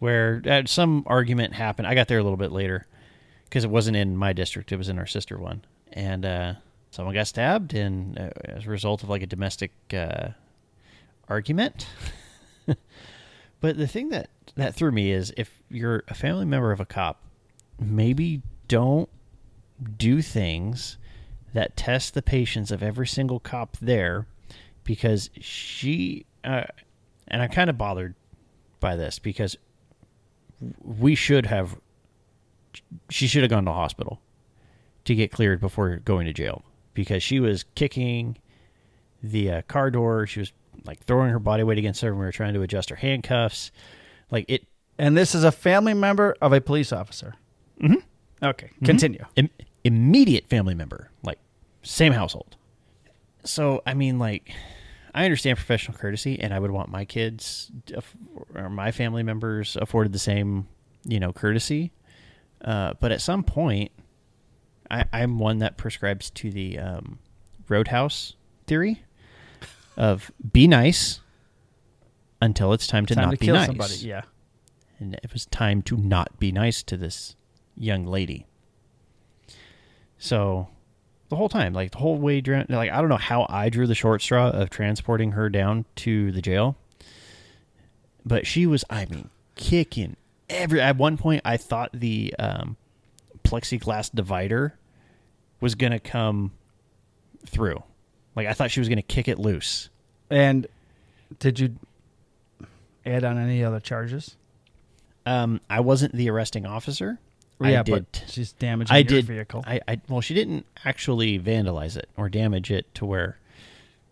where 0.00 0.42
uh, 0.44 0.62
some 0.66 1.04
argument 1.06 1.54
happened. 1.54 1.86
I 1.86 1.94
got 1.94 2.08
there 2.08 2.18
a 2.18 2.22
little 2.22 2.36
bit 2.36 2.50
later 2.50 2.86
because 3.44 3.64
it 3.64 3.70
wasn't 3.70 3.96
in 3.96 4.16
my 4.16 4.32
district; 4.32 4.72
it 4.72 4.76
was 4.76 4.88
in 4.88 4.98
our 4.98 5.06
sister 5.06 5.38
one, 5.38 5.64
and 5.92 6.26
uh, 6.26 6.54
someone 6.90 7.14
got 7.14 7.28
stabbed, 7.28 7.74
and 7.74 8.18
uh, 8.18 8.30
as 8.44 8.66
a 8.66 8.70
result 8.70 9.04
of 9.04 9.08
like 9.08 9.22
a 9.22 9.26
domestic 9.26 9.70
uh, 9.94 10.30
argument. 11.30 11.86
but 13.60 13.78
the 13.78 13.86
thing 13.86 14.10
that 14.10 14.28
that 14.56 14.74
threw 14.74 14.90
me 14.90 15.10
is 15.10 15.32
if 15.36 15.62
you're 15.70 16.02
a 16.08 16.14
family 16.14 16.44
member 16.44 16.72
of 16.72 16.80
a 16.80 16.84
cop, 16.84 17.22
maybe 17.78 18.42
don't 18.68 19.08
do 19.96 20.20
things 20.20 20.98
that 21.54 21.76
test 21.76 22.14
the 22.14 22.22
patience 22.22 22.70
of 22.70 22.82
every 22.82 23.06
single 23.06 23.40
cop 23.40 23.76
there 23.80 24.26
because 24.84 25.30
she 25.40 26.26
uh, 26.44 26.64
and 27.28 27.42
I'm 27.42 27.50
kind 27.50 27.70
of 27.70 27.78
bothered 27.78 28.14
by 28.80 28.96
this 28.96 29.18
because 29.18 29.56
we 30.82 31.14
should 31.14 31.46
have 31.46 31.78
she 33.08 33.26
should 33.26 33.42
have 33.42 33.50
gone 33.50 33.64
to 33.64 33.72
hospital 33.72 34.20
to 35.04 35.14
get 35.14 35.32
cleared 35.32 35.60
before 35.60 35.96
going 35.96 36.26
to 36.26 36.32
jail 36.32 36.62
because 36.94 37.22
she 37.22 37.40
was 37.40 37.64
kicking 37.74 38.36
the 39.22 39.50
uh, 39.50 39.62
car 39.62 39.90
door 39.90 40.26
she 40.26 40.40
was 40.40 40.52
like 40.84 41.04
throwing 41.04 41.30
her 41.30 41.38
body 41.38 41.62
weight 41.62 41.78
against 41.78 42.00
her 42.00 42.10
when 42.12 42.20
we 42.20 42.24
were 42.26 42.32
trying 42.32 42.54
to 42.54 42.62
adjust 42.62 42.90
her 42.90 42.96
handcuffs 42.96 43.70
like 44.30 44.44
it 44.48 44.66
And 44.98 45.16
this 45.16 45.34
is 45.34 45.44
a 45.44 45.52
family 45.52 45.94
member 45.94 46.36
of 46.40 46.52
a 46.52 46.60
police 46.60 46.92
officer. 46.92 47.34
Mm-hmm. 47.80 48.00
Okay, 48.42 48.70
continue. 48.84 49.24
Im- 49.36 49.50
immediate 49.84 50.48
family 50.48 50.74
member, 50.74 51.10
like 51.22 51.38
same 51.82 52.12
household. 52.12 52.56
So 53.44 53.82
I 53.86 53.94
mean, 53.94 54.18
like, 54.18 54.52
I 55.14 55.24
understand 55.24 55.56
professional 55.56 55.96
courtesy, 55.96 56.38
and 56.40 56.52
I 56.52 56.58
would 56.58 56.70
want 56.70 56.90
my 56.90 57.04
kids 57.04 57.70
aff- 57.96 58.16
or 58.54 58.68
my 58.68 58.92
family 58.92 59.22
members 59.22 59.76
afforded 59.80 60.12
the 60.12 60.18
same, 60.18 60.68
you 61.04 61.18
know, 61.20 61.32
courtesy. 61.32 61.92
Uh, 62.62 62.94
but 63.00 63.10
at 63.10 63.20
some 63.20 63.42
point, 63.42 63.90
I, 64.90 65.04
I'm 65.12 65.38
one 65.38 65.58
that 65.58 65.76
prescribes 65.78 66.30
to 66.30 66.50
the 66.50 66.78
um, 66.78 67.18
roadhouse 67.68 68.34
theory 68.66 69.02
of 69.96 70.30
be 70.52 70.66
nice 70.66 71.20
until 72.40 72.72
it's 72.72 72.86
time 72.86 73.06
to 73.06 73.14
Time 73.14 73.24
not 73.26 73.30
to 73.32 73.36
be 73.38 73.48
nice 73.48 73.66
somebody. 73.66 73.94
Yeah. 73.96 74.22
and 74.98 75.14
it 75.14 75.32
was 75.32 75.46
time 75.46 75.82
to 75.82 75.96
not 75.96 76.38
be 76.38 76.52
nice 76.52 76.82
to 76.84 76.96
this 76.96 77.36
young 77.76 78.06
lady. 78.06 78.46
So 80.18 80.68
the 81.28 81.36
whole 81.36 81.48
time, 81.48 81.72
like 81.72 81.92
the 81.92 81.98
whole 81.98 82.18
way, 82.18 82.40
like 82.40 82.90
I 82.90 83.00
don't 83.00 83.08
know 83.08 83.16
how 83.16 83.46
I 83.48 83.68
drew 83.68 83.86
the 83.86 83.94
short 83.94 84.20
straw 84.22 84.48
of 84.50 84.70
transporting 84.70 85.32
her 85.32 85.48
down 85.48 85.84
to 85.96 86.32
the 86.32 86.42
jail, 86.42 86.76
but 88.24 88.46
she 88.46 88.66
was, 88.66 88.84
I 88.90 89.06
mean, 89.06 89.30
kicking 89.54 90.16
every. 90.48 90.80
At 90.80 90.96
one 90.96 91.16
point, 91.16 91.42
I 91.44 91.56
thought 91.56 91.90
the 91.92 92.34
um, 92.38 92.76
plexiglass 93.44 94.14
divider 94.14 94.76
was 95.60 95.74
gonna 95.74 96.00
come 96.00 96.52
through. 97.46 97.82
Like 98.40 98.48
I 98.48 98.54
thought 98.54 98.70
she 98.70 98.80
was 98.80 98.88
gonna 98.88 99.02
kick 99.02 99.28
it 99.28 99.38
loose. 99.38 99.90
And 100.30 100.66
did 101.38 101.60
you 101.60 101.76
add 103.04 103.22
on 103.22 103.36
any 103.36 103.62
other 103.62 103.80
charges? 103.80 104.36
Um, 105.26 105.60
I 105.68 105.80
wasn't 105.80 106.14
the 106.14 106.30
arresting 106.30 106.64
officer. 106.64 107.18
I 107.60 107.72
yeah, 107.72 107.82
did. 107.82 108.06
but 108.10 108.24
she's 108.26 108.52
damaging 108.52 108.94
I 108.94 109.00
your 109.00 109.08
did. 109.08 109.26
vehicle. 109.26 109.62
I, 109.66 109.80
I 109.86 110.00
well, 110.08 110.22
she 110.22 110.32
didn't 110.32 110.64
actually 110.86 111.38
vandalize 111.38 111.98
it 111.98 112.08
or 112.16 112.30
damage 112.30 112.70
it 112.70 112.92
to 112.94 113.04
where, 113.04 113.38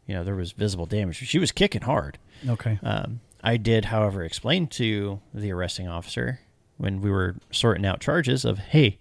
you 0.06 0.14
know, 0.14 0.22
there 0.22 0.34
was 0.34 0.52
visible 0.52 0.84
damage. 0.84 1.16
She 1.16 1.38
was 1.38 1.50
kicking 1.50 1.80
hard. 1.80 2.18
okay. 2.46 2.78
Um, 2.82 3.20
I 3.42 3.56
did, 3.56 3.86
however, 3.86 4.22
explain 4.22 4.66
to 4.66 5.20
the 5.32 5.50
arresting 5.52 5.88
officer 5.88 6.40
when 6.76 7.00
we 7.00 7.10
were 7.10 7.36
sorting 7.50 7.86
out 7.86 8.00
charges 8.00 8.44
of, 8.44 8.58
hey, 8.58 8.98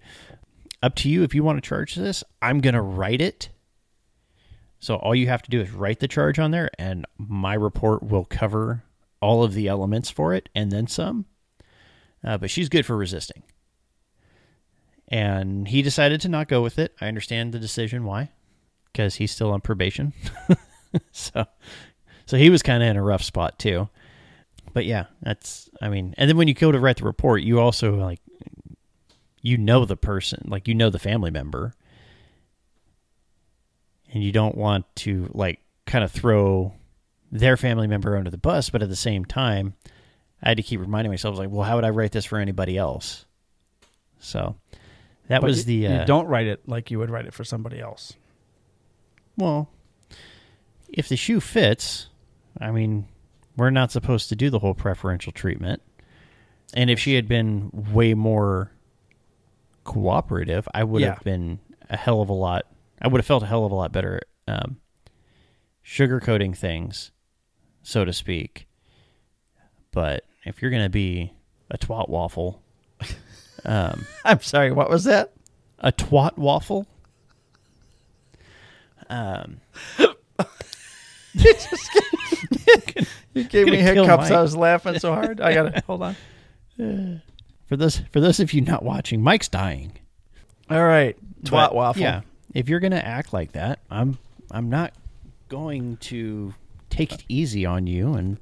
up 0.82 0.94
to 0.94 1.10
you 1.10 1.24
if 1.24 1.34
you 1.34 1.42
want 1.44 1.62
to 1.62 1.68
charge 1.68 1.96
this. 1.96 2.24
I'm 2.40 2.60
gonna 2.60 2.80
write 2.80 3.20
it. 3.20 3.50
So 4.80 4.96
all 4.96 5.14
you 5.14 5.26
have 5.28 5.42
to 5.42 5.50
do 5.50 5.60
is 5.60 5.70
write 5.70 6.00
the 6.00 6.08
charge 6.08 6.38
on 6.38 6.50
there, 6.50 6.70
and 6.78 7.04
my 7.18 7.54
report 7.54 8.02
will 8.02 8.24
cover 8.24 8.84
all 9.20 9.42
of 9.42 9.54
the 9.54 9.66
elements 9.66 10.10
for 10.10 10.34
it 10.34 10.48
and 10.54 10.70
then 10.70 10.86
some. 10.86 11.26
Uh, 12.24 12.38
but 12.38 12.50
she's 12.50 12.68
good 12.68 12.86
for 12.86 12.96
resisting. 12.96 13.42
And 15.08 15.66
he 15.68 15.82
decided 15.82 16.20
to 16.22 16.28
not 16.28 16.48
go 16.48 16.62
with 16.62 16.78
it. 16.78 16.94
I 17.00 17.08
understand 17.08 17.52
the 17.52 17.58
decision 17.58 18.04
why, 18.04 18.30
because 18.92 19.16
he's 19.16 19.32
still 19.32 19.50
on 19.50 19.60
probation. 19.60 20.12
so, 21.12 21.46
so 22.26 22.36
he 22.36 22.50
was 22.50 22.62
kind 22.62 22.82
of 22.82 22.88
in 22.88 22.96
a 22.96 23.02
rough 23.02 23.22
spot 23.22 23.58
too. 23.58 23.88
But 24.74 24.84
yeah, 24.84 25.06
that's 25.22 25.70
I 25.80 25.88
mean, 25.88 26.14
and 26.18 26.28
then 26.28 26.36
when 26.36 26.46
you 26.46 26.54
go 26.54 26.70
to 26.70 26.78
write 26.78 26.98
the 26.98 27.04
report, 27.04 27.42
you 27.42 27.58
also 27.58 27.96
like 27.96 28.20
you 29.40 29.56
know 29.56 29.84
the 29.84 29.96
person, 29.96 30.46
like 30.46 30.68
you 30.68 30.74
know 30.74 30.90
the 30.90 30.98
family 30.98 31.30
member, 31.30 31.74
and 34.12 34.22
you 34.22 34.32
don't 34.32 34.56
want 34.56 34.84
to 34.96 35.30
like 35.32 35.60
kind 35.86 36.04
of 36.04 36.10
throw 36.10 36.74
their 37.30 37.56
family 37.56 37.86
member 37.86 38.16
under 38.16 38.30
the 38.30 38.38
bus, 38.38 38.70
but 38.70 38.82
at 38.82 38.88
the 38.88 38.96
same 38.96 39.24
time, 39.24 39.74
I 40.42 40.50
had 40.50 40.56
to 40.56 40.62
keep 40.62 40.80
reminding 40.80 41.10
myself 41.12 41.36
like, 41.38 41.50
well, 41.50 41.64
how 41.64 41.76
would 41.76 41.84
I 41.84 41.90
write 41.90 42.12
this 42.12 42.24
for 42.24 42.38
anybody 42.38 42.76
else? 42.78 43.26
So 44.18 44.56
that 45.28 45.40
But 45.40 45.48
was 45.48 45.68
you- 45.68 45.86
the 45.86 45.94
uh, 46.00 46.04
don't 46.04 46.26
write 46.26 46.46
it 46.46 46.66
like 46.68 46.90
you 46.90 46.98
would 46.98 47.10
write 47.10 47.26
it 47.26 47.34
for 47.34 47.44
somebody 47.44 47.80
else. 47.80 48.14
Well, 49.36 49.68
if 50.88 51.08
the 51.08 51.16
shoe 51.16 51.40
fits, 51.40 52.08
I 52.60 52.70
mean, 52.70 53.06
we're 53.56 53.70
not 53.70 53.92
supposed 53.92 54.28
to 54.30 54.36
do 54.36 54.50
the 54.50 54.58
whole 54.60 54.74
preferential 54.74 55.32
treatment. 55.32 55.82
And 56.74 56.90
if 56.90 56.98
she 56.98 57.14
had 57.14 57.28
been 57.28 57.70
way 57.92 58.14
more 58.14 58.70
cooperative, 59.84 60.68
I 60.74 60.84
would 60.84 61.02
Yeah. 61.02 61.14
have 61.14 61.24
been 61.24 61.60
a 61.88 61.96
hell 61.96 62.20
of 62.20 62.28
a 62.28 62.32
lot. 62.34 62.66
I 63.00 63.08
would 63.08 63.18
have 63.18 63.26
felt 63.26 63.42
a 63.42 63.46
hell 63.46 63.64
of 63.64 63.72
a 63.72 63.74
lot 63.74 63.92
better 63.92 64.20
um, 64.46 64.78
sugarcoating 65.84 66.56
things, 66.56 67.10
so 67.82 68.04
to 68.04 68.12
speak. 68.12 68.66
But 69.92 70.24
if 70.44 70.60
you're 70.62 70.70
going 70.70 70.82
to 70.84 70.88
be 70.90 71.32
a 71.70 71.78
twat 71.78 72.08
waffle, 72.08 72.62
um, 73.64 74.06
I'm 74.24 74.40
sorry. 74.40 74.72
What 74.72 74.90
was 74.90 75.04
that? 75.04 75.32
a 75.80 75.92
twat 75.92 76.36
waffle. 76.36 76.86
Um, 79.08 79.60
You 83.34 83.44
gave 83.44 83.66
me 83.66 83.76
Gonna 83.78 83.92
kill 83.94 84.04
hiccups. 84.06 84.30
I 84.32 84.42
was 84.42 84.56
laughing 84.56 84.98
so 84.98 85.12
hard. 85.14 85.40
I 85.40 85.54
gotta 85.54 85.80
hold 85.86 86.02
on. 86.02 86.16
for 87.66 87.76
those 87.76 87.98
for 88.10 88.20
those 88.20 88.40
of 88.40 88.52
you 88.52 88.60
not 88.62 88.82
watching, 88.82 89.22
Mike's 89.22 89.48
dying. 89.48 89.92
All 90.68 90.84
right, 90.84 91.16
twat 91.44 91.50
But, 91.50 91.74
waffle. 91.74 92.02
Yeah, 92.02 92.22
if 92.54 92.68
you're 92.68 92.80
gonna 92.80 92.96
act 92.96 93.32
like 93.32 93.52
that, 93.52 93.80
I'm 93.90 94.18
I'm 94.50 94.70
not 94.70 94.92
going 95.48 95.96
to 95.98 96.54
take 96.90 97.12
it 97.12 97.24
easy 97.28 97.64
on 97.66 97.86
you. 97.86 98.14
And 98.14 98.38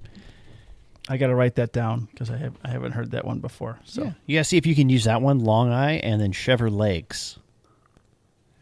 I 1.08 1.16
gotta 1.16 1.34
write 1.34 1.54
that 1.56 1.72
down 1.72 2.08
because 2.10 2.30
I 2.30 2.36
have 2.36 2.54
I 2.64 2.68
haven't 2.68 2.92
heard 2.92 3.10
that 3.12 3.24
one 3.24 3.38
before. 3.40 3.78
So 3.84 4.04
yeah, 4.04 4.12
you 4.26 4.36
gotta 4.38 4.44
see 4.44 4.56
if 4.56 4.66
you 4.66 4.74
can 4.74 4.88
use 4.88 5.04
that 5.04 5.22
one, 5.22 5.40
long 5.40 5.70
eye, 5.72 5.94
and 5.98 6.20
then 6.20 6.32
chevre 6.32 6.70
legs. 6.70 7.38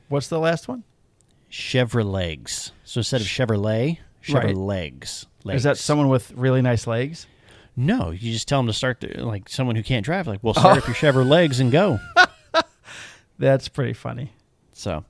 what's 0.08 0.28
the 0.28 0.38
last 0.38 0.68
one? 0.68 0.84
Chevre 1.48 2.04
legs. 2.04 2.72
So 2.84 2.98
instead 3.00 3.20
of 3.20 3.26
Chevrolet, 3.26 3.98
chevre 4.20 4.46
Right. 4.48 4.56
legs. 4.56 5.26
Is 5.46 5.62
that 5.64 5.76
someone 5.78 6.08
with 6.08 6.32
really 6.32 6.62
nice 6.62 6.86
legs? 6.86 7.26
No, 7.76 8.10
you 8.12 8.32
just 8.32 8.48
tell 8.48 8.60
them 8.60 8.66
to 8.68 8.72
start 8.72 9.00
the, 9.00 9.24
like 9.24 9.48
someone 9.48 9.76
who 9.76 9.82
can't 9.82 10.04
drive. 10.04 10.26
Like, 10.26 10.40
well, 10.42 10.54
start 10.54 10.78
up 10.78 10.86
your 10.86 10.94
chevre 10.94 11.24
legs 11.24 11.60
and 11.60 11.70
go. 11.70 11.98
That's 13.38 13.68
pretty 13.68 13.92
funny. 13.92 14.32
So, 14.75 15.04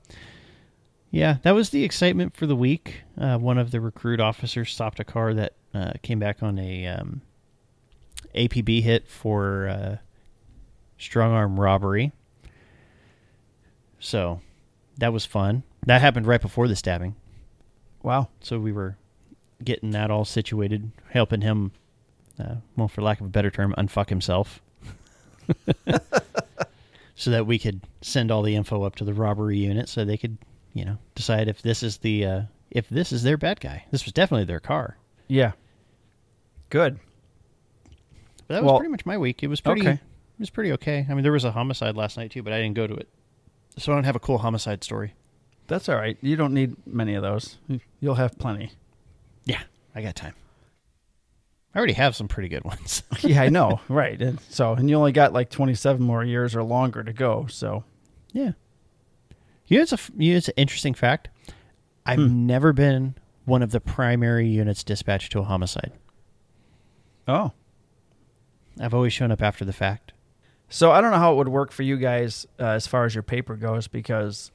yeah, 1.11 1.37
that 1.43 1.51
was 1.51 1.71
the 1.71 1.83
excitement 1.83 2.35
for 2.35 2.45
the 2.45 2.55
week. 2.55 3.01
Uh, 3.17 3.37
one 3.37 3.57
of 3.57 3.71
the 3.71 3.81
recruit 3.81 4.21
officers 4.21 4.71
stopped 4.71 4.99
a 4.99 5.03
car 5.03 5.33
that 5.33 5.53
uh, 5.73 5.93
came 6.01 6.19
back 6.19 6.41
on 6.41 6.57
a 6.57 6.87
um, 6.87 7.21
APB 8.33 8.81
hit 8.81 9.07
for 9.09 9.67
uh, 9.67 9.97
strong 10.97 11.33
arm 11.33 11.59
robbery. 11.59 12.13
So, 13.99 14.39
that 14.97 15.11
was 15.11 15.25
fun. 15.25 15.63
That 15.85 16.01
happened 16.01 16.27
right 16.27 16.41
before 16.41 16.67
the 16.67 16.75
stabbing. 16.75 17.15
Wow. 18.01 18.29
So 18.39 18.59
we 18.59 18.71
were 18.71 18.97
getting 19.63 19.91
that 19.91 20.11
all 20.11 20.25
situated, 20.25 20.91
helping 21.09 21.41
him, 21.41 21.71
uh, 22.39 22.55
well, 22.75 22.87
for 22.87 23.01
lack 23.01 23.19
of 23.19 23.27
a 23.27 23.29
better 23.29 23.49
term, 23.49 23.73
unfuck 23.77 24.09
himself. 24.09 24.61
so 27.15 27.31
that 27.31 27.47
we 27.47 27.57
could 27.57 27.81
send 28.01 28.31
all 28.31 28.41
the 28.43 28.55
info 28.55 28.83
up 28.83 28.95
to 28.95 29.03
the 29.05 29.13
robbery 29.13 29.57
unit 29.57 29.89
so 29.89 30.03
they 30.03 30.17
could, 30.17 30.37
you 30.73 30.85
know, 30.85 30.97
decide 31.15 31.47
if 31.47 31.61
this 31.61 31.81
is 31.81 31.97
the, 31.97 32.25
uh, 32.25 32.41
if 32.71 32.87
this 32.89 33.11
is 33.11 33.23
their 33.23 33.37
bad 33.37 33.59
guy. 33.59 33.85
This 33.91 34.05
was 34.05 34.13
definitely 34.13 34.45
their 34.45 34.59
car. 34.59 34.97
Yeah. 35.27 35.53
Good. 36.69 36.99
But 38.47 38.55
that 38.55 38.63
was 38.63 38.69
Well, 38.71 38.79
pretty 38.79 38.91
much 38.91 39.05
my 39.05 39.17
week. 39.17 39.43
It 39.43 39.47
was 39.47 39.61
pretty, 39.61 39.81
okay. 39.81 39.91
it 39.93 40.39
was 40.39 40.49
pretty 40.49 40.71
okay. 40.73 41.05
I 41.09 41.13
mean, 41.13 41.23
there 41.23 41.31
was 41.31 41.45
a 41.45 41.51
homicide 41.51 41.95
last 41.95 42.17
night 42.17 42.31
too, 42.31 42.43
but 42.43 42.53
I 42.53 42.61
didn't 42.61 42.75
go 42.75 42.87
to 42.87 42.93
it. 42.93 43.07
So 43.77 43.91
I 43.91 43.95
don't 43.95 44.03
have 44.03 44.15
a 44.15 44.19
cool 44.19 44.37
homicide 44.39 44.83
story. 44.83 45.13
That's 45.67 45.89
all 45.89 45.95
right. 45.95 46.17
You 46.21 46.35
don't 46.35 46.53
need 46.53 46.75
many 46.85 47.15
of 47.15 47.23
those. 47.23 47.57
You'll 47.99 48.15
have 48.15 48.37
plenty. 48.37 48.71
Yeah, 49.45 49.61
I 49.95 50.01
got 50.01 50.15
time. 50.15 50.33
I 51.75 51.77
already 51.77 51.93
have 51.93 52.15
some 52.15 52.29
pretty 52.29 52.47
good 52.47 52.63
ones. 52.63 53.03
yeah, 53.19 53.41
I 53.41 53.49
know, 53.49 53.81
right? 53.89 54.19
And 54.21 54.39
so, 54.49 54.73
and 54.73 54.89
you 54.89 54.95
only 54.95 55.11
got 55.11 55.33
like 55.33 55.49
27 55.49 56.01
more 56.01 56.23
years 56.23 56.55
or 56.55 56.63
longer 56.63 57.03
to 57.03 57.11
go. 57.11 57.47
So, 57.49 57.83
yeah. 58.31 58.53
You 59.67 59.77
know, 59.79 59.83
it's 59.83 59.91
a 59.93 59.99
you 60.17 60.31
know, 60.31 60.37
it's 60.37 60.47
an 60.47 60.53
interesting 60.57 60.93
fact. 60.93 61.27
I've 62.05 62.19
Hmm. 62.19 62.45
never 62.47 62.71
been 62.71 63.15
one 63.45 63.61
of 63.61 63.71
the 63.71 63.81
primary 63.81 64.47
units 64.47 64.83
dispatched 64.83 65.31
to 65.33 65.39
a 65.39 65.43
homicide. 65.43 65.91
oh, 67.27 67.51
I've 68.79 68.93
always 68.93 69.13
shown 69.13 69.31
up 69.31 69.41
after 69.41 69.65
the 69.65 69.73
fact. 69.73 70.13
so 70.69 70.91
I 70.91 71.01
don't 71.01 71.11
know 71.11 71.17
how 71.17 71.33
it 71.33 71.35
would 71.37 71.47
work 71.47 71.71
for 71.71 71.83
you 71.83 71.97
guys 71.97 72.45
uh, 72.59 72.63
as 72.67 72.87
far 72.87 73.05
as 73.05 73.13
your 73.15 73.23
paper 73.23 73.55
goes 73.55 73.87
because 73.87 74.51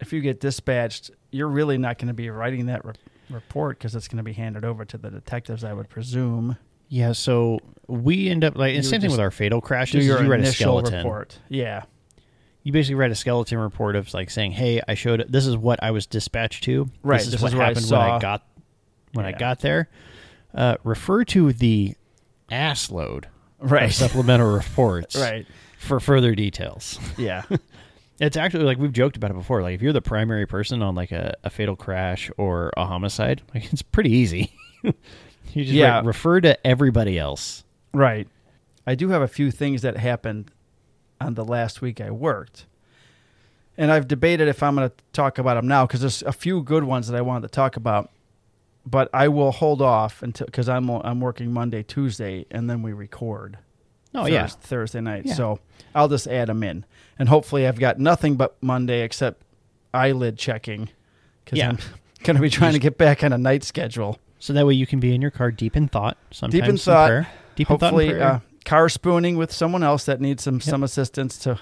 if 0.00 0.12
you 0.12 0.20
get 0.20 0.40
dispatched, 0.40 1.10
you're 1.30 1.48
really 1.48 1.78
not 1.78 1.98
going 1.98 2.08
to 2.08 2.14
be 2.14 2.28
writing 2.30 2.66
that 2.66 2.84
re- 2.84 2.94
report 3.30 3.78
because 3.78 3.94
it's 3.94 4.08
going 4.08 4.16
to 4.18 4.22
be 4.22 4.32
handed 4.32 4.64
over 4.64 4.84
to 4.84 4.98
the 4.98 5.10
detectives, 5.10 5.64
I 5.64 5.72
would 5.72 5.88
presume. 5.88 6.56
Yeah, 6.88 7.12
so 7.12 7.58
we 7.86 8.28
end 8.30 8.44
up 8.44 8.56
like 8.56 8.74
the 8.76 8.82
same 8.82 9.00
thing 9.00 9.10
with 9.10 9.20
our 9.20 9.30
fatal 9.30 9.60
crashes. 9.60 10.06
Your 10.06 10.22
you 10.22 10.30
write 10.30 10.40
a 10.40 10.46
skeleton. 10.46 10.98
report. 10.98 11.38
Yeah. 11.48 11.82
You 12.62 12.72
basically 12.72 12.96
write 12.96 13.10
a 13.10 13.14
skeleton 13.14 13.58
report 13.58 13.94
of 13.96 14.12
like 14.14 14.30
saying, 14.30 14.52
"Hey, 14.52 14.80
I 14.88 14.94
showed 14.94 15.24
this 15.28 15.46
is 15.46 15.56
what 15.56 15.82
I 15.82 15.90
was 15.90 16.06
dispatched 16.06 16.64
to. 16.64 16.88
Right, 17.02 17.18
This 17.18 17.26
is 17.26 17.32
this 17.32 17.42
what 17.42 17.48
is 17.52 17.54
what 17.54 17.62
I 17.64 17.68
happened 17.68 17.90
when 17.90 18.00
I 18.00 18.18
got 18.18 18.46
when 19.12 19.26
I 19.26 19.32
got 19.32 19.60
there." 19.60 19.88
Uh, 20.54 20.76
refer 20.82 21.24
to 21.24 21.52
the 21.52 21.94
ass 22.50 22.90
load 22.90 23.26
of 23.60 23.70
Right. 23.70 23.92
supplemental 23.92 24.50
reports 24.50 25.14
right. 25.20 25.46
for 25.78 26.00
further 26.00 26.34
details. 26.34 26.98
Yeah. 27.18 27.42
It's 28.20 28.36
actually 28.36 28.64
like 28.64 28.78
we've 28.78 28.92
joked 28.92 29.16
about 29.16 29.30
it 29.30 29.34
before. 29.34 29.62
Like 29.62 29.74
if 29.76 29.82
you're 29.82 29.92
the 29.92 30.02
primary 30.02 30.46
person 30.46 30.82
on 30.82 30.94
like 30.94 31.12
a, 31.12 31.36
a 31.44 31.50
fatal 31.50 31.76
crash 31.76 32.30
or 32.36 32.72
a 32.76 32.84
homicide, 32.84 33.42
like 33.54 33.72
it's 33.72 33.82
pretty 33.82 34.10
easy. 34.12 34.52
you 34.82 34.92
just 35.54 35.68
Yeah. 35.70 35.96
write, 35.96 36.04
refer 36.04 36.40
to 36.40 36.66
everybody 36.66 37.18
else. 37.18 37.64
Right. 37.94 38.26
I 38.86 38.94
do 38.94 39.10
have 39.10 39.22
a 39.22 39.28
few 39.28 39.50
things 39.50 39.82
that 39.82 39.96
happened 39.96 40.50
on 41.20 41.34
the 41.34 41.44
last 41.44 41.80
week 41.80 42.00
I 42.00 42.10
worked. 42.10 42.66
And 43.76 43.92
I've 43.92 44.08
debated 44.08 44.48
if 44.48 44.62
I'm 44.62 44.74
going 44.74 44.88
to 44.90 44.96
talk 45.12 45.38
about 45.38 45.54
them 45.54 45.68
now 45.68 45.86
because 45.86 46.00
there's 46.00 46.22
a 46.22 46.32
few 46.32 46.62
good 46.62 46.82
ones 46.84 47.06
that 47.08 47.16
I 47.16 47.20
wanted 47.20 47.42
to 47.46 47.52
talk 47.52 47.76
about. 47.76 48.10
But 48.84 49.08
I 49.12 49.28
will 49.28 49.52
hold 49.52 49.80
off 49.82 50.22
until 50.22 50.46
because 50.46 50.68
I'm 50.68 50.88
I'm 50.88 51.20
working 51.20 51.52
Monday, 51.52 51.82
Tuesday, 51.82 52.46
and 52.50 52.68
then 52.70 52.82
we 52.82 52.92
record. 52.92 53.58
Oh 54.14 54.22
Thurs- 54.24 54.32
yeah, 54.32 54.46
Thursday 54.46 55.00
night. 55.02 55.26
Yeah. 55.26 55.34
So 55.34 55.60
I'll 55.94 56.08
just 56.08 56.26
add 56.26 56.48
them 56.48 56.62
in, 56.62 56.86
and 57.18 57.28
hopefully 57.28 57.66
I've 57.66 57.78
got 57.78 57.98
nothing 57.98 58.36
but 58.36 58.56
Monday 58.62 59.02
except 59.02 59.42
eyelid 59.92 60.38
checking 60.38 60.88
because 61.44 61.58
Yeah. 61.58 61.70
I'm 61.70 61.78
going 62.24 62.36
to 62.36 62.42
be 62.42 62.50
trying 62.50 62.72
to 62.74 62.78
get 62.78 62.98
back 62.98 63.22
on 63.24 63.32
a 63.32 63.38
night 63.38 63.64
schedule. 63.64 64.18
so 64.38 64.52
that 64.52 64.66
way 64.66 64.74
you 64.74 64.86
can 64.86 65.00
be 65.00 65.14
in 65.14 65.20
your 65.22 65.30
car 65.30 65.50
deep 65.50 65.76
in 65.76 65.88
thought. 65.88 66.16
Sometimes 66.30 66.60
Deep 66.60 66.68
in 66.68 66.76
thought, 66.76 67.08
prayer. 67.08 67.28
Deep 67.56 67.70
in 67.70 67.78
thought. 67.78 67.86
hopefully 67.92 68.20
uh, 68.20 68.38
car 68.64 68.88
spooning 68.88 69.36
with 69.36 69.50
someone 69.52 69.82
else 69.82 70.04
that 70.04 70.20
needs 70.20 70.42
some 70.44 70.60
some 70.60 70.82
assistance 70.82 71.38
to 71.38 71.58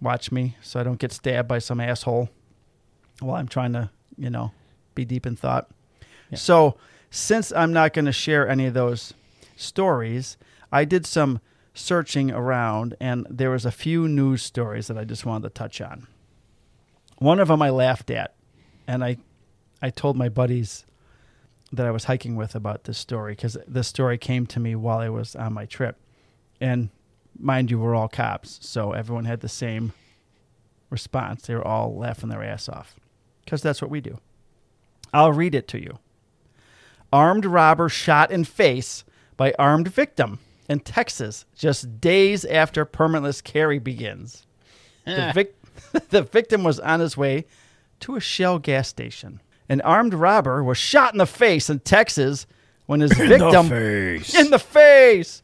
watch 0.00 0.30
me 0.32 0.56
so 0.62 0.78
I 0.80 0.82
don't 0.84 0.98
get 0.98 1.12
stabbed 1.12 1.48
by 1.48 1.58
some 1.58 1.80
asshole 1.80 2.28
while 3.20 3.36
I'm 3.36 3.48
trying 3.48 3.72
to 3.74 3.90
you 4.16 4.30
know 4.30 4.52
be 4.94 5.04
deep 5.04 5.26
in 5.26 5.36
thought. 5.36 5.68
So 6.34 6.76
since 7.10 7.52
I'm 7.52 7.72
not 7.72 7.92
going 7.92 8.06
to 8.06 8.12
share 8.12 8.48
any 8.48 8.66
of 8.66 8.74
those 8.74 9.14
stories, 9.56 10.36
I 10.72 10.84
did 10.84 11.06
some 11.06 11.40
searching 11.74 12.30
around 12.30 12.96
and 13.00 13.26
there 13.28 13.50
was 13.50 13.66
a 13.66 13.72
few 13.72 14.08
news 14.08 14.42
stories 14.42 14.86
that 14.86 14.96
I 14.96 15.04
just 15.04 15.26
wanted 15.26 15.48
to 15.48 15.50
touch 15.50 15.80
on. 15.80 16.06
One 17.18 17.40
of 17.40 17.48
them 17.48 17.60
I 17.60 17.70
laughed 17.70 18.10
at 18.10 18.34
and 18.86 19.04
I 19.04 19.18
I 19.82 19.90
told 19.90 20.16
my 20.16 20.28
buddies 20.28 20.86
that 21.72 21.86
I 21.86 21.90
was 21.90 22.04
hiking 22.04 22.36
with 22.36 22.54
about 22.54 22.84
this 22.84 22.96
story 22.96 23.32
because 23.32 23.58
this 23.66 23.88
story 23.88 24.16
came 24.16 24.46
to 24.46 24.60
me 24.60 24.74
while 24.74 24.98
I 24.98 25.08
was 25.08 25.34
on 25.34 25.52
my 25.52 25.66
trip. 25.66 25.98
And 26.60 26.90
mind 27.38 27.70
you, 27.70 27.78
we're 27.78 27.94
all 27.94 28.08
cops, 28.08 28.58
so 28.62 28.92
everyone 28.92 29.24
had 29.24 29.40
the 29.40 29.48
same 29.48 29.92
response. 30.88 31.46
They 31.46 31.54
were 31.54 31.66
all 31.66 31.96
laughing 31.96 32.30
their 32.30 32.42
ass 32.42 32.68
off 32.68 32.94
because 33.44 33.60
that's 33.60 33.82
what 33.82 33.90
we 33.90 34.00
do. 34.00 34.18
I'll 35.12 35.32
read 35.32 35.54
it 35.54 35.68
to 35.68 35.82
you. 35.82 35.98
Armed 37.12 37.44
robber 37.44 37.88
shot 37.88 38.30
in 38.30 38.44
face 38.44 39.04
by 39.36 39.54
armed 39.58 39.88
victim 39.88 40.38
in 40.68 40.80
Texas 40.80 41.44
just 41.54 42.00
days 42.00 42.44
after 42.44 42.84
permitless 42.86 43.42
carry 43.42 43.78
begins. 43.78 44.46
The, 45.04 45.32
vic- 45.34 45.56
the 46.10 46.22
victim 46.22 46.64
was 46.64 46.80
on 46.80 47.00
his 47.00 47.16
way 47.16 47.44
to 48.00 48.16
a 48.16 48.20
Shell 48.20 48.60
gas 48.60 48.88
station. 48.88 49.40
An 49.68 49.80
armed 49.80 50.14
robber 50.14 50.62
was 50.62 50.78
shot 50.78 51.14
in 51.14 51.18
the 51.18 51.26
face 51.26 51.70
in 51.70 51.80
Texas 51.80 52.46
when 52.86 53.00
his 53.00 53.12
victim 53.14 53.66
in 54.34 54.50
the 54.50 54.58
face 54.58 55.40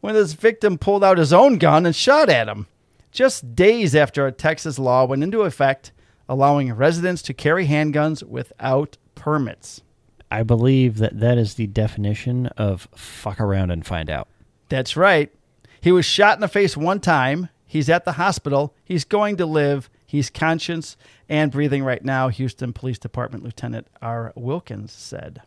when 0.00 0.14
his 0.16 0.34
victim 0.34 0.76
pulled 0.76 1.04
out 1.04 1.18
his 1.18 1.32
own 1.32 1.56
gun 1.56 1.86
and 1.86 1.94
shot 1.96 2.28
at 2.28 2.48
him. 2.48 2.66
Just 3.10 3.54
days 3.54 3.94
after 3.94 4.26
a 4.26 4.32
Texas 4.32 4.78
law 4.78 5.04
went 5.04 5.22
into 5.22 5.42
effect 5.42 5.92
allowing 6.28 6.72
residents 6.74 7.22
to 7.22 7.32
carry 7.32 7.68
handguns 7.68 8.22
without 8.22 8.96
permits. 9.14 9.82
I 10.30 10.42
believe 10.42 10.98
that 10.98 11.20
that 11.20 11.38
is 11.38 11.54
the 11.54 11.68
definition 11.68 12.46
of 12.48 12.88
fuck 12.96 13.40
around 13.40 13.70
and 13.70 13.86
find 13.86 14.10
out. 14.10 14.28
That's 14.74 14.96
right. 14.96 15.32
He 15.80 15.92
was 15.92 16.04
shot 16.04 16.36
in 16.36 16.40
the 16.40 16.48
face 16.48 16.76
one 16.76 16.98
time. 16.98 17.48
He's 17.64 17.88
at 17.88 18.04
the 18.04 18.12
hospital. 18.12 18.74
He's 18.84 19.04
going 19.04 19.36
to 19.36 19.46
live. 19.46 19.88
He's 20.04 20.30
conscious 20.30 20.96
and 21.28 21.52
breathing 21.52 21.84
right 21.84 22.04
now, 22.04 22.28
Houston 22.28 22.72
Police 22.72 22.98
Department 22.98 23.44
Lieutenant 23.44 23.86
R. 24.02 24.32
Wilkins 24.34 24.90
said. 24.90 25.42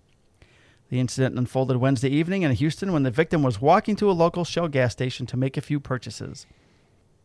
The 0.90 1.02
incident 1.02 1.38
unfolded 1.38 1.76
Wednesday 1.76 2.08
evening 2.08 2.44
in 2.44 2.54
Houston 2.54 2.94
when 2.94 3.04
the 3.04 3.12
victim 3.12 3.44
was 3.44 3.62
walking 3.62 3.98
to 3.98 4.10
a 4.10 4.14
local 4.14 4.46
Shell 4.46 4.70
gas 4.70 4.94
station 4.94 5.26
to 5.26 5.36
make 5.36 5.58
a 5.58 5.62
few 5.62 5.82
purchases. 5.82 6.46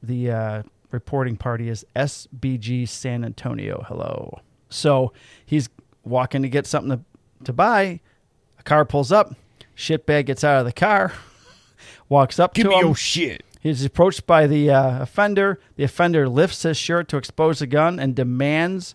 The 0.03 0.31
uh, 0.33 0.62
reporting 0.91 1.37
party 1.37 1.69
is 1.69 1.87
SBG 1.95 2.88
San 2.88 3.25
Antonio. 3.25 3.85
Hello. 3.87 4.41
So 4.71 5.12
he's 5.47 5.69
walking 6.03 6.43
to 6.43 6.49
get 6.49 6.67
something 6.67 6.99
to, 6.99 7.45
to 7.45 7.53
buy. 7.53 8.01
A 8.59 8.65
car 8.65 8.85
pulls 8.85 9.12
up. 9.12 9.37
Shitbag 9.77 10.27
gets 10.27 10.43
out 10.43 10.59
of 10.59 10.67
the 10.67 10.73
car, 10.73 11.12
walks 12.12 12.38
up 12.38 12.55
to 12.55 12.70
him. 12.70 12.87
Give 12.87 12.98
shit. 12.98 13.42
He's 13.61 13.85
approached 13.85 14.27
by 14.27 14.46
the 14.46 14.70
uh, 14.70 15.03
offender. 15.03 15.59
The 15.77 15.85
offender 15.85 16.29
lifts 16.29 16.62
his 16.62 16.77
shirt 16.77 17.09
to 17.09 17.16
expose 17.16 17.61
the 17.61 17.66
gun 17.66 17.98
and 17.98 18.14
demands 18.14 18.94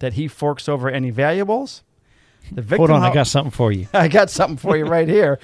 that 0.00 0.14
he 0.14 0.28
forks 0.28 0.68
over 0.68 0.88
any 0.88 1.10
valuables. 1.10 1.82
The 2.52 2.62
victim, 2.62 2.88
Hold 2.88 2.90
on, 2.90 3.02
I 3.02 3.12
got 3.12 3.26
something 3.26 3.50
for 3.50 3.72
you. 3.72 3.88
I 3.92 4.08
got 4.08 4.30
something 4.30 4.56
for 4.56 4.76
you 4.76 4.84
right 4.86 5.08
here. 5.08 5.38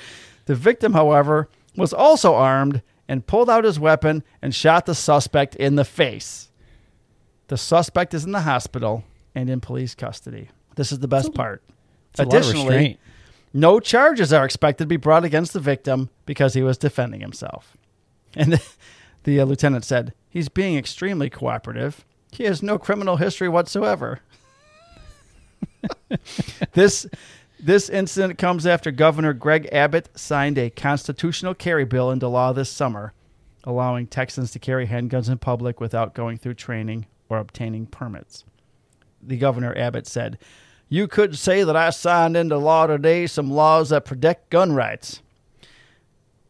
The 0.47 0.55
victim, 0.55 0.93
however, 0.93 1.49
was 1.77 1.93
also 1.93 2.35
armed 2.35 2.83
and 3.09 3.27
pulled 3.27 3.51
out 3.51 3.65
his 3.65 3.79
weapon 3.79 4.23
and 4.43 4.55
shot 4.55 4.87
the 4.87 4.95
suspect 4.95 5.55
in 5.57 5.77
the 5.77 5.85
face. 5.85 6.51
The 7.49 7.57
suspect 7.57 8.15
is 8.15 8.25
in 8.25 8.33
the 8.33 8.41
hospital 8.41 9.05
and 9.35 9.51
in 9.51 9.61
police 9.61 9.95
custody. 9.95 10.49
This 10.77 10.93
is 10.93 10.99
the 10.99 11.09
best 11.09 11.35
part. 11.35 11.63
A 12.19 12.23
of 12.23 12.29
Additionally. 12.29 12.99
No 13.57 13.79
charges 13.79 14.33
are 14.33 14.45
expected 14.45 14.85
to 14.85 14.89
be 14.89 14.97
brought 14.97 15.25
against 15.25 15.53
the 15.53 15.61
victim 15.61 16.11
because 16.27 16.55
he 16.55 16.63
was 16.63 16.77
defending 16.77 17.21
himself. 17.21 17.77
And 18.35 18.53
the, 18.53 18.67
the 19.23 19.41
uh, 19.41 19.45
lieutenant 19.45 19.85
said, 19.85 20.13
He's 20.29 20.49
being 20.49 20.77
extremely 20.77 21.31
cooperative. 21.31 22.05
He 22.33 22.43
has 22.45 22.61
no 22.61 22.77
criminal 22.77 23.17
history 23.17 23.49
whatsoever. 23.49 24.19
this, 26.73 27.07
this 27.61 27.89
incident 27.89 28.37
comes 28.37 28.67
after 28.67 28.91
Governor 28.91 29.33
Greg 29.33 29.69
Abbott 29.71 30.09
signed 30.19 30.59
a 30.59 30.71
constitutional 30.71 31.55
carry 31.55 31.85
bill 31.85 32.11
into 32.11 32.27
law 32.27 32.53
this 32.53 32.69
summer, 32.69 33.13
allowing 33.63 34.09
Texans 34.09 34.51
to 34.51 34.59
carry 34.59 34.89
handguns 34.89 35.31
in 35.31 35.39
public 35.39 35.81
without 35.81 36.15
going 36.15 36.37
through 36.37 36.55
training 36.55 37.07
or 37.29 37.39
obtaining 37.39 37.87
permits. 37.87 38.45
The 39.23 39.37
Governor 39.37 39.79
Abbott 39.79 40.09
said, 40.09 40.39
You 40.89 41.09
could 41.09 41.37
say 41.39 41.65
that 41.65 41.77
I 41.77 41.91
signed 41.91 42.37
into 42.37 42.59
law 42.59 42.87
today 42.87 43.27
some 43.27 43.51
laws 43.51 43.89
that 43.89 44.05
protect 44.05 44.51
gun 44.51 44.73
rights. 44.73 45.23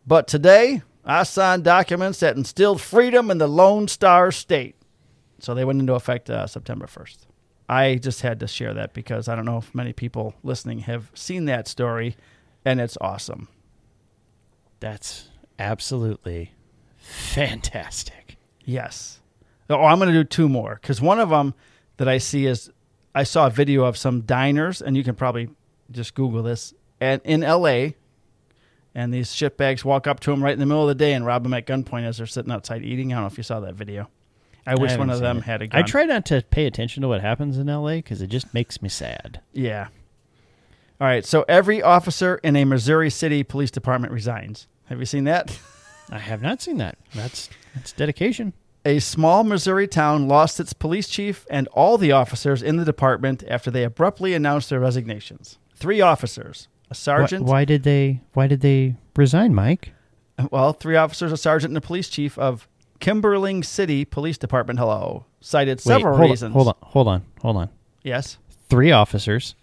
But 0.06 0.26
today, 0.26 0.82
I 1.04 1.22
signed 1.22 1.64
documents 1.64 2.20
that 2.20 2.36
instilled 2.36 2.80
freedom 2.80 3.30
in 3.30 3.38
the 3.38 3.46
Lone 3.46 3.88
Star 3.88 4.30
State. 4.30 4.76
So 5.38 5.54
they 5.54 5.64
went 5.64 5.80
into 5.80 5.94
effect 5.94 6.30
uh, 6.30 6.46
September 6.46 6.86
1st. 6.86 7.18
I 7.68 7.96
just 7.96 8.20
had 8.20 8.40
to 8.40 8.46
share 8.48 8.74
that 8.74 8.92
because 8.92 9.28
I 9.28 9.34
don't 9.34 9.44
know 9.44 9.58
if 9.58 9.74
many 9.74 9.92
people 9.92 10.34
listening 10.42 10.80
have 10.80 11.10
seen 11.14 11.46
that 11.46 11.66
story, 11.66 12.16
and 12.64 12.80
it's 12.80 12.98
awesome. 13.00 13.48
That's 14.80 15.28
absolutely 15.58 16.52
fantastic. 16.98 18.36
Yes. 18.64 19.20
Oh, 19.70 19.82
I'm 19.82 19.98
going 19.98 20.12
to 20.12 20.14
do 20.14 20.24
two 20.24 20.48
more 20.48 20.78
because 20.80 21.00
one 21.00 21.20
of 21.20 21.30
them 21.30 21.54
that 21.96 22.08
I 22.08 22.18
see 22.18 22.46
is 22.46 22.70
I 23.14 23.22
saw 23.22 23.46
a 23.46 23.50
video 23.50 23.84
of 23.84 23.96
some 23.96 24.22
diners, 24.22 24.82
and 24.82 24.96
you 24.96 25.04
can 25.04 25.14
probably 25.14 25.50
just 25.90 26.14
Google 26.14 26.42
this, 26.42 26.74
and 27.00 27.20
in 27.24 27.42
L.A. 27.42 27.96
And 28.96 29.12
these 29.12 29.30
shitbags 29.30 29.84
walk 29.84 30.06
up 30.06 30.20
to 30.20 30.30
them 30.30 30.42
right 30.42 30.52
in 30.52 30.60
the 30.60 30.66
middle 30.66 30.82
of 30.82 30.88
the 30.88 30.94
day 30.94 31.14
and 31.14 31.26
rob 31.26 31.42
them 31.42 31.52
at 31.52 31.66
gunpoint 31.66 32.04
as 32.04 32.18
they're 32.18 32.26
sitting 32.26 32.52
outside 32.52 32.84
eating. 32.84 33.12
I 33.12 33.16
don't 33.16 33.24
know 33.24 33.26
if 33.26 33.36
you 33.36 33.42
saw 33.42 33.58
that 33.60 33.74
video. 33.74 34.08
I 34.66 34.76
wish 34.76 34.96
one 34.96 35.10
of 35.10 35.20
them 35.20 35.38
it. 35.38 35.44
had 35.44 35.62
a 35.62 35.66
gun. 35.66 35.82
I 35.82 35.82
try 35.84 36.04
not 36.04 36.24
to 36.26 36.42
pay 36.42 36.66
attention 36.66 37.02
to 37.02 37.08
what 37.08 37.20
happens 37.20 37.58
in 37.58 37.66
LA 37.66 37.96
because 37.96 38.22
it 38.22 38.28
just 38.28 38.54
makes 38.54 38.80
me 38.80 38.88
sad. 38.88 39.40
Yeah. 39.52 39.88
All 41.00 41.06
right. 41.06 41.24
So 41.24 41.44
every 41.48 41.82
officer 41.82 42.36
in 42.42 42.56
a 42.56 42.64
Missouri 42.64 43.10
City 43.10 43.42
Police 43.42 43.70
Department 43.70 44.12
resigns. 44.12 44.68
Have 44.86 45.00
you 45.00 45.06
seen 45.06 45.24
that? 45.24 45.58
I 46.10 46.18
have 46.18 46.42
not 46.42 46.62
seen 46.62 46.78
that. 46.78 46.98
That's 47.14 47.48
that's 47.74 47.92
dedication. 47.92 48.52
A 48.86 48.98
small 48.98 49.44
Missouri 49.44 49.88
town 49.88 50.28
lost 50.28 50.60
its 50.60 50.72
police 50.74 51.08
chief 51.08 51.46
and 51.48 51.68
all 51.68 51.96
the 51.96 52.12
officers 52.12 52.62
in 52.62 52.76
the 52.76 52.84
department 52.84 53.42
after 53.48 53.70
they 53.70 53.82
abruptly 53.82 54.34
announced 54.34 54.68
their 54.70 54.80
resignations. 54.80 55.58
Three 55.74 56.00
officers, 56.02 56.68
a 56.86 56.88
Why, 56.90 56.94
sergeant, 56.94 57.44
why 57.46 57.64
did 57.64 57.82
they 57.82 58.20
why 58.34 58.46
did 58.46 58.60
they 58.60 58.96
resign, 59.16 59.54
Mike? 59.54 59.92
well, 60.50 60.72
three 60.74 60.96
officers, 60.96 61.32
a 61.32 61.36
sergeant, 61.36 61.70
and 61.70 61.78
a 61.78 61.80
police 61.80 62.08
chief 62.08 62.38
of 62.38 62.68
Kimberling 63.00 63.64
City 63.64 64.04
Police 64.04 64.36
Department. 64.36 64.78
Hello, 64.78 65.24
cited 65.40 65.80
several 65.80 66.12
Wait, 66.14 66.18
hold 66.18 66.30
reasons. 66.30 66.50
On, 66.50 66.52
hold 66.52 66.68
on, 66.68 66.74
hold 66.82 67.08
on, 67.08 67.24
hold 67.40 67.56
on. 67.56 67.70
Yes, 68.02 68.36
Three 68.68 68.92
officers, 68.92 69.54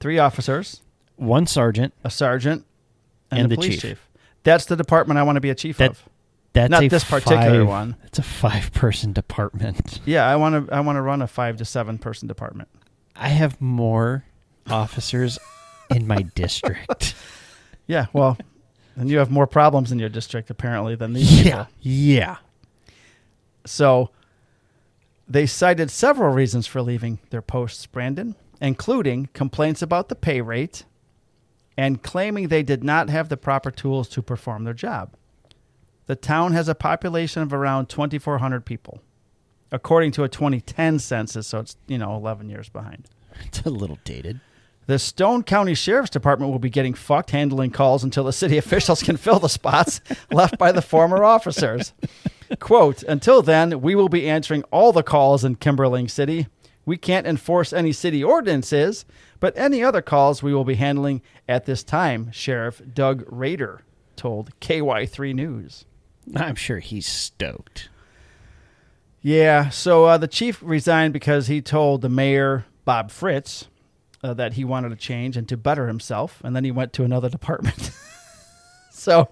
three 0.00 0.18
officers, 0.18 0.82
one 1.16 1.46
sergeant. 1.46 1.94
a 2.02 2.10
sergeant, 2.10 2.64
and, 3.30 3.40
And 3.40 3.46
a 3.46 3.48
the 3.50 3.54
police 3.56 3.74
chief. 3.74 3.80
chief. 3.82 4.08
That's 4.42 4.64
the 4.66 4.76
department 4.76 5.18
I 5.18 5.22
want 5.22 5.36
to 5.36 5.40
be 5.40 5.50
a 5.50 5.54
chief 5.54 5.76
That- 5.78 5.90
of. 5.90 6.02
That's 6.56 6.70
Not 6.70 6.88
this 6.88 7.04
particular 7.04 7.60
five- 7.60 7.68
one. 7.68 7.96
It's 8.04 8.18
a 8.18 8.22
five-person 8.22 9.12
department. 9.12 10.00
Yeah, 10.06 10.26
I 10.26 10.36
want 10.36 10.68
to. 10.68 10.74
I 10.74 10.80
want 10.80 10.96
to 10.96 11.02
run 11.02 11.20
a 11.20 11.26
five 11.26 11.58
to 11.58 11.64
seven 11.66 11.98
person 11.98 12.26
department. 12.28 12.70
I 13.14 13.28
have 13.28 13.60
more 13.60 14.24
officers 14.68 15.38
in 15.90 16.06
my 16.06 16.22
district. 16.34 17.14
Yeah, 17.88 18.06
well, 18.12 18.36
and 18.96 19.08
you 19.08 19.18
have 19.18 19.30
more 19.30 19.46
problems 19.46 19.92
in 19.92 20.00
your 20.00 20.08
district 20.08 20.50
apparently 20.50 20.96
than 20.96 21.12
these 21.12 21.30
people. 21.42 21.50
yeah, 21.50 21.66
yeah. 21.82 22.36
So 23.64 24.10
they 25.28 25.46
cited 25.46 25.90
several 25.90 26.32
reasons 26.32 26.66
for 26.66 26.82
leaving 26.82 27.20
their 27.30 27.42
posts, 27.42 27.86
Brandon, 27.86 28.34
including 28.60 29.28
complaints 29.34 29.82
about 29.82 30.08
the 30.08 30.16
pay 30.16 30.40
rate 30.40 30.84
and 31.76 32.02
claiming 32.02 32.48
they 32.48 32.64
did 32.64 32.82
not 32.82 33.08
have 33.08 33.28
the 33.28 33.36
proper 33.36 33.70
tools 33.70 34.08
to 34.08 34.22
perform 34.22 34.64
their 34.64 34.74
job. 34.74 35.14
The 36.06 36.16
town 36.16 36.52
has 36.52 36.68
a 36.68 36.74
population 36.74 37.42
of 37.42 37.52
around 37.52 37.88
2,400 37.88 38.64
people, 38.64 39.00
according 39.72 40.12
to 40.12 40.22
a 40.22 40.28
2010 40.28 41.00
census, 41.00 41.48
so 41.48 41.58
it's, 41.58 41.76
you 41.88 41.98
know, 41.98 42.14
11 42.14 42.48
years 42.48 42.68
behind. 42.68 43.08
It's 43.44 43.60
a 43.62 43.70
little 43.70 43.98
dated. 44.04 44.40
The 44.86 45.00
Stone 45.00 45.42
County 45.42 45.74
Sheriff's 45.74 46.10
Department 46.10 46.52
will 46.52 46.60
be 46.60 46.70
getting 46.70 46.94
fucked 46.94 47.32
handling 47.32 47.72
calls 47.72 48.04
until 48.04 48.22
the 48.22 48.32
city 48.32 48.56
officials 48.58 49.02
can 49.02 49.16
fill 49.16 49.40
the 49.40 49.48
spots 49.48 50.00
left 50.30 50.58
by 50.58 50.70
the 50.70 50.80
former 50.80 51.24
officers. 51.24 51.92
Quote, 52.60 53.02
until 53.02 53.42
then, 53.42 53.80
we 53.80 53.96
will 53.96 54.08
be 54.08 54.28
answering 54.28 54.62
all 54.70 54.92
the 54.92 55.02
calls 55.02 55.44
in 55.44 55.56
Kimberling 55.56 56.08
City. 56.08 56.46
We 56.84 56.96
can't 56.96 57.26
enforce 57.26 57.72
any 57.72 57.92
city 57.92 58.22
ordinances, 58.22 59.04
but 59.40 59.58
any 59.58 59.82
other 59.82 60.02
calls 60.02 60.40
we 60.40 60.54
will 60.54 60.64
be 60.64 60.76
handling 60.76 61.20
at 61.48 61.66
this 61.66 61.82
time, 61.82 62.30
Sheriff 62.30 62.80
Doug 62.94 63.24
Rader 63.26 63.82
told 64.14 64.58
KY3 64.60 65.34
News. 65.34 65.84
I'm 66.34 66.54
sure 66.54 66.78
he's 66.78 67.06
stoked. 67.06 67.88
Yeah, 69.22 69.70
so 69.70 70.04
uh, 70.04 70.18
the 70.18 70.28
chief 70.28 70.60
resigned 70.62 71.12
because 71.12 71.48
he 71.48 71.60
told 71.60 72.00
the 72.00 72.08
mayor, 72.08 72.64
Bob 72.84 73.10
Fritz, 73.10 73.66
uh, 74.22 74.34
that 74.34 74.54
he 74.54 74.64
wanted 74.64 74.90
to 74.90 74.96
change 74.96 75.36
and 75.36 75.48
to 75.48 75.56
better 75.56 75.88
himself, 75.88 76.40
and 76.44 76.54
then 76.54 76.64
he 76.64 76.70
went 76.70 76.92
to 76.94 77.04
another 77.04 77.28
department. 77.38 77.90
so 78.90 79.28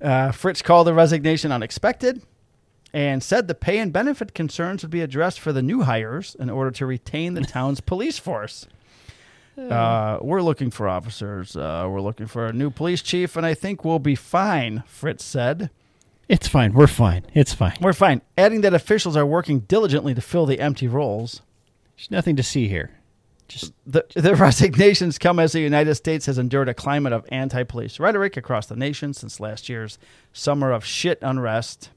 uh, 0.00 0.32
Fritz 0.32 0.62
called 0.62 0.86
the 0.86 0.94
resignation 0.94 1.52
unexpected 1.52 2.22
and 2.92 3.22
said 3.22 3.48
the 3.48 3.54
pay 3.54 3.78
and 3.78 3.92
benefit 3.92 4.34
concerns 4.34 4.82
would 4.82 4.90
be 4.90 5.00
addressed 5.00 5.40
for 5.40 5.52
the 5.52 5.62
new 5.62 5.82
hires 5.82 6.34
in 6.38 6.50
order 6.50 6.70
to 6.70 6.86
retain 6.86 7.34
the 7.34 7.40
town's 7.42 7.80
police 7.80 8.18
force. 8.18 8.66
Uh, 9.56 10.18
we're 10.22 10.40
looking 10.40 10.70
for 10.70 10.88
officers. 10.88 11.56
Uh, 11.56 11.86
we're 11.88 12.00
looking 12.00 12.26
for 12.26 12.46
a 12.46 12.52
new 12.54 12.70
police 12.70 13.02
chief, 13.02 13.36
and 13.36 13.44
I 13.44 13.52
think 13.52 13.84
we'll 13.84 13.98
be 13.98 14.14
fine, 14.14 14.82
Fritz 14.86 15.24
said. 15.24 15.70
It's 16.32 16.48
fine. 16.48 16.72
We're 16.72 16.86
fine. 16.86 17.26
It's 17.34 17.52
fine. 17.52 17.76
We're 17.80 17.92
fine. 17.92 18.22
Adding 18.38 18.62
that 18.62 18.72
officials 18.72 19.16
are 19.18 19.26
working 19.26 19.60
diligently 19.60 20.14
to 20.14 20.20
fill 20.22 20.46
the 20.46 20.60
empty 20.60 20.88
roles. 20.88 21.42
There's 21.96 22.10
nothing 22.10 22.36
to 22.36 22.42
see 22.42 22.68
here. 22.68 22.90
Just 23.48 23.74
The, 23.86 24.06
the 24.14 24.34
resignations 24.48 25.18
come 25.18 25.38
as 25.38 25.52
the 25.52 25.60
United 25.60 25.94
States 25.96 26.24
has 26.24 26.38
endured 26.38 26.70
a 26.70 26.74
climate 26.74 27.12
of 27.12 27.26
anti 27.30 27.64
police 27.64 28.00
rhetoric 28.00 28.38
across 28.38 28.66
the 28.66 28.76
nation 28.76 29.12
since 29.12 29.40
last 29.40 29.68
year's 29.68 29.98
summer 30.32 30.72
of 30.72 30.86
shit 30.86 31.18
unrest, 31.20 31.90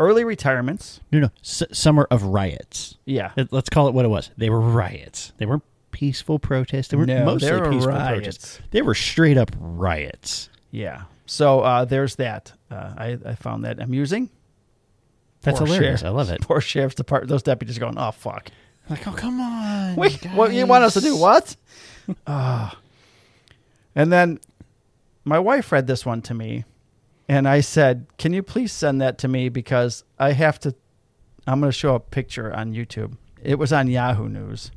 early 0.00 0.24
retirements. 0.24 0.98
no, 1.12 1.20
no. 1.20 1.28
S- 1.44 1.62
summer 1.70 2.08
of 2.10 2.24
riots. 2.24 2.96
Yeah. 3.04 3.30
Let- 3.36 3.52
Let's 3.52 3.68
call 3.70 3.86
it 3.86 3.94
what 3.94 4.04
it 4.04 4.08
was. 4.08 4.30
They 4.36 4.50
were 4.50 4.60
riots. 4.60 5.32
They 5.38 5.46
weren't 5.46 5.62
peaceful 5.92 6.40
protests. 6.40 6.88
They 6.88 6.96
were 6.96 7.06
No, 7.06 7.24
mostly 7.24 7.50
they 7.50 7.56
were 7.60 7.70
peaceful 7.70 7.92
riots. 7.92 8.10
protests. 8.16 8.60
They 8.72 8.82
were 8.82 8.94
straight 8.96 9.38
up 9.38 9.52
riots. 9.60 10.48
Yeah. 10.72 11.02
So 11.32 11.60
uh, 11.60 11.84
there's 11.84 12.16
that. 12.16 12.52
Uh, 12.72 12.92
I, 12.98 13.18
I 13.24 13.34
found 13.36 13.64
that 13.64 13.78
amusing. 13.78 14.30
That's 15.42 15.60
Poor 15.60 15.66
hilarious. 15.68 16.00
sheriff- 16.00 16.12
I 16.12 16.16
love 16.16 16.28
it. 16.30 16.40
Poor 16.40 16.60
sheriff's 16.60 16.96
department. 16.96 17.28
Those 17.28 17.44
deputies 17.44 17.76
are 17.76 17.80
going, 17.80 17.96
oh, 17.96 18.10
fuck. 18.10 18.50
Like, 18.88 19.06
oh 19.06 19.12
come 19.12 19.40
on. 19.40 19.94
Wait, 19.94 20.24
what 20.34 20.52
you 20.52 20.66
want 20.66 20.82
us 20.82 20.94
to 20.94 21.00
do? 21.00 21.12
guys. 21.12 21.20
What? 21.20 21.56
Ah. 22.26 22.76
And 23.94 24.12
then 24.12 24.40
my 25.24 25.38
wife 25.38 25.70
read 25.70 25.86
this 25.86 26.04
one 26.04 26.20
to 26.22 26.34
me, 26.34 26.64
and 27.28 27.46
I 27.46 27.60
said, 27.60 28.06
"Can 28.18 28.32
you 28.32 28.42
please 28.42 28.72
send 28.72 29.00
that 29.00 29.16
to 29.18 29.28
me 29.28 29.48
because 29.50 30.02
I 30.18 30.32
have 30.32 30.58
to? 30.60 30.74
I'm 31.46 31.60
going 31.60 31.70
to 31.70 31.78
show 31.78 31.94
a 31.94 32.00
picture 32.00 32.52
on 32.52 32.72
YouTube. 32.74 33.16
It 33.40 33.60
was 33.60 33.72
on 33.72 33.86
Yahoo 33.86 34.28
News. 34.28 34.72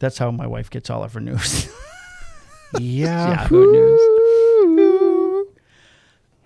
That's 0.00 0.18
how 0.18 0.32
my 0.32 0.48
wife 0.48 0.68
gets 0.70 0.90
all 0.90 1.04
of 1.04 1.14
her 1.14 1.20
news. 1.20 1.68
Yeah. 2.80 3.28
Yahoo 3.42 3.70
News. 3.70 4.11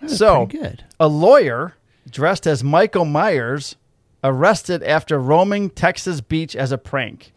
So 0.08 0.46
good. 0.46 0.84
a 1.00 1.08
lawyer 1.08 1.74
dressed 2.10 2.46
as 2.46 2.62
Michael 2.62 3.04
Myers 3.04 3.76
arrested 4.22 4.82
after 4.82 5.18
roaming 5.18 5.70
Texas 5.70 6.20
beach 6.20 6.54
as 6.56 6.72
a 6.72 6.78
prank. 6.78 7.32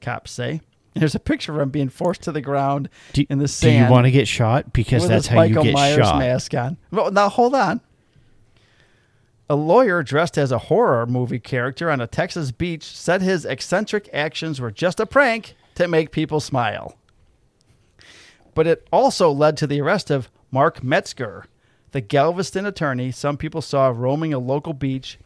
Cops 0.00 0.30
say. 0.32 0.60
There's 0.94 1.14
a 1.14 1.20
picture 1.20 1.52
of 1.54 1.60
him 1.60 1.70
being 1.70 1.88
forced 1.88 2.22
to 2.22 2.32
the 2.32 2.42
ground 2.42 2.90
Do, 3.14 3.24
in 3.30 3.38
the 3.38 3.48
sand. 3.48 3.78
do 3.80 3.84
you 3.86 3.90
want 3.90 4.04
to 4.04 4.10
get 4.10 4.28
shot? 4.28 4.72
Because 4.74 5.08
that's 5.08 5.26
how 5.26 5.36
Michael 5.36 5.64
you 5.64 5.72
get 5.72 5.74
Myers 5.74 5.96
shot. 6.06 6.18
mask 6.18 6.52
on. 6.54 6.76
Well, 6.90 7.10
now 7.10 7.28
hold 7.30 7.54
on. 7.54 7.80
A 9.48 9.54
lawyer 9.56 10.02
dressed 10.02 10.36
as 10.38 10.52
a 10.52 10.58
horror 10.58 11.06
movie 11.06 11.38
character 11.38 11.90
on 11.90 12.00
a 12.00 12.06
Texas 12.06 12.50
beach 12.52 12.84
said 12.84 13.22
his 13.22 13.44
eccentric 13.44 14.08
actions 14.12 14.60
were 14.60 14.70
just 14.70 15.00
a 15.00 15.06
prank 15.06 15.54
to 15.76 15.88
make 15.88 16.10
people 16.10 16.40
smile. 16.40 16.96
But 18.54 18.66
it 18.66 18.86
also 18.92 19.30
led 19.30 19.56
to 19.58 19.66
the 19.66 19.80
arrest 19.80 20.10
of 20.10 20.30
Mark 20.50 20.82
Metzger, 20.82 21.46
the 21.92 22.00
Galveston 22.00 22.66
attorney 22.66 23.10
some 23.12 23.36
people 23.36 23.62
saw 23.62 23.88
roaming 23.88 24.32
a 24.34 24.38
local 24.38 24.72
beach 24.72 25.18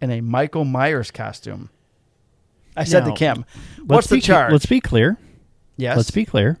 in 0.00 0.10
a 0.10 0.20
Michael 0.20 0.64
Myers 0.64 1.10
costume. 1.10 1.68
I 2.76 2.84
said 2.84 3.04
to 3.04 3.12
Kim, 3.12 3.44
"What's 3.84 4.06
the 4.08 4.16
be 4.16 4.20
charge?" 4.22 4.50
Let's 4.52 4.66
be 4.66 4.80
clear. 4.80 5.18
yes, 5.76 5.96
Let's 5.96 6.10
be 6.10 6.24
clear. 6.24 6.58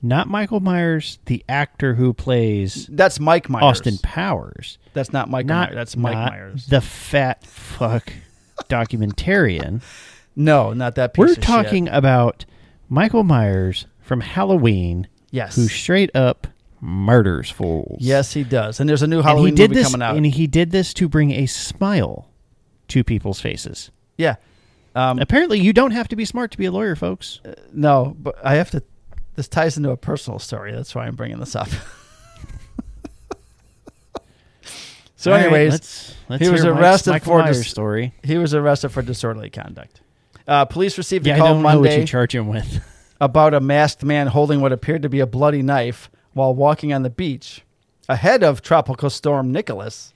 Not 0.00 0.28
Michael 0.28 0.60
Myers, 0.60 1.18
the 1.26 1.44
actor 1.48 1.94
who 1.94 2.12
plays 2.14 2.86
That's 2.90 3.18
Mike 3.18 3.50
Myers. 3.50 3.64
Austin 3.64 3.98
Powers. 3.98 4.78
That's 4.94 5.12
not 5.12 5.28
Michael 5.28 5.48
not 5.48 5.68
Myers. 5.70 5.74
That's 5.74 5.96
Mike 5.96 6.14
not 6.14 6.32
Myers. 6.32 6.66
the 6.66 6.80
fat 6.80 7.44
fuck 7.44 8.12
documentarian. 8.68 9.82
no, 10.36 10.72
not 10.72 10.94
that 10.94 11.14
piece 11.14 11.18
We're 11.20 11.28
of 11.30 11.34
shit. 11.36 11.44
talking 11.44 11.88
about 11.88 12.44
Michael 12.88 13.24
Myers 13.24 13.86
from 14.00 14.20
Halloween, 14.20 15.08
Yes. 15.30 15.56
who 15.56 15.66
straight 15.68 16.14
up 16.14 16.46
murders 16.80 17.50
fools. 17.50 17.98
Yes, 18.00 18.32
he 18.32 18.44
does. 18.44 18.80
And 18.80 18.88
there's 18.88 19.02
a 19.02 19.06
new 19.06 19.18
and 19.18 19.26
Halloween 19.26 19.52
he 19.52 19.56
did 19.56 19.70
movie 19.70 19.82
this, 19.82 19.90
coming 19.92 20.04
out. 20.06 20.16
and 20.16 20.26
he 20.26 20.46
did 20.46 20.70
this 20.70 20.94
to 20.94 21.08
bring 21.08 21.30
a 21.32 21.46
smile 21.46 22.28
to 22.88 23.02
people's 23.04 23.40
faces. 23.40 23.90
yeah. 24.16 24.36
Um, 24.94 25.18
Apparently, 25.20 25.60
you 25.60 25.72
don't 25.72 25.90
have 25.92 26.08
to 26.08 26.16
be 26.16 26.24
smart 26.24 26.50
to 26.52 26.58
be 26.58 26.64
a 26.64 26.72
lawyer, 26.72 26.96
folks. 26.96 27.40
no, 27.72 28.16
but 28.18 28.34
I 28.44 28.54
have 28.56 28.70
to. 28.72 28.82
This 29.36 29.46
ties 29.46 29.76
into 29.76 29.90
a 29.90 29.96
personal 29.96 30.40
story. 30.40 30.72
That's 30.72 30.92
why 30.94 31.06
I'm 31.06 31.14
bringing 31.14 31.38
this 31.38 31.54
up. 31.54 31.68
so, 35.16 35.30
All 35.30 35.36
right, 35.36 35.44
anyways, 35.46 35.72
let's, 35.72 36.14
let's 36.28 36.42
he 36.44 36.48
was 36.50 36.62
hear 36.62 36.72
Mike's 36.72 36.82
arrested 36.82 37.10
Michael 37.12 37.38
for 37.40 37.46
dis- 37.46 37.68
story. 37.68 38.14
he 38.24 38.38
was 38.38 38.54
arrested 38.54 38.88
for 38.90 39.02
disorderly 39.02 39.50
conduct. 39.50 40.00
Uh, 40.46 40.64
police 40.64 40.96
received 40.98 41.26
a 41.26 41.30
Yeah, 41.30 41.36
I 41.36 41.38
call 41.38 41.48
don't 41.48 41.62
know 41.62 41.68
what 41.68 41.74
Monday 41.76 42.00
you 42.00 42.06
charge 42.06 42.34
him 42.34 42.48
with. 42.48 42.82
about 43.20 43.54
a 43.54 43.60
masked 43.60 44.02
man 44.04 44.26
holding 44.28 44.60
what 44.60 44.72
appeared 44.72 45.02
to 45.02 45.08
be 45.08 45.20
a 45.20 45.26
bloody 45.26 45.62
knife 45.62 46.10
while 46.38 46.54
walking 46.54 46.92
on 46.92 47.02
the 47.02 47.10
beach 47.10 47.62
ahead 48.08 48.44
of 48.44 48.62
Tropical 48.62 49.10
Storm 49.10 49.50
Nicholas. 49.50 50.14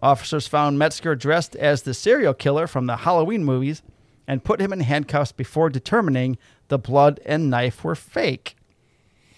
Officers 0.00 0.46
found 0.46 0.78
Metzger 0.78 1.16
dressed 1.16 1.56
as 1.56 1.82
the 1.82 1.94
serial 1.94 2.32
killer 2.32 2.68
from 2.68 2.86
the 2.86 2.98
Halloween 2.98 3.44
movies 3.44 3.82
and 4.28 4.44
put 4.44 4.60
him 4.60 4.72
in 4.72 4.80
handcuffs 4.80 5.32
before 5.32 5.68
determining 5.68 6.38
the 6.68 6.78
blood 6.78 7.18
and 7.26 7.50
knife 7.50 7.82
were 7.82 7.96
fake. 7.96 8.54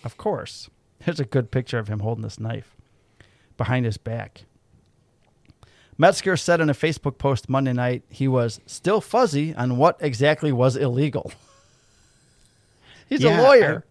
Of 0.04 0.18
course. 0.18 0.68
Here's 1.00 1.20
a 1.20 1.24
good 1.24 1.50
picture 1.50 1.78
of 1.78 1.88
him 1.88 2.00
holding 2.00 2.22
this 2.22 2.38
knife 2.38 2.76
behind 3.56 3.86
his 3.86 3.96
back. 3.96 4.44
Metzger 5.96 6.36
said 6.36 6.60
in 6.60 6.68
a 6.68 6.74
Facebook 6.74 7.16
post 7.16 7.48
Monday 7.48 7.72
night 7.72 8.02
he 8.10 8.28
was 8.28 8.60
still 8.66 9.00
fuzzy 9.00 9.54
on 9.54 9.78
what 9.78 9.96
exactly 10.00 10.52
was 10.52 10.76
illegal. 10.76 11.32
He's 13.08 13.22
Yeah, 13.22 13.40
a 13.40 13.42
lawyer. 13.42 13.84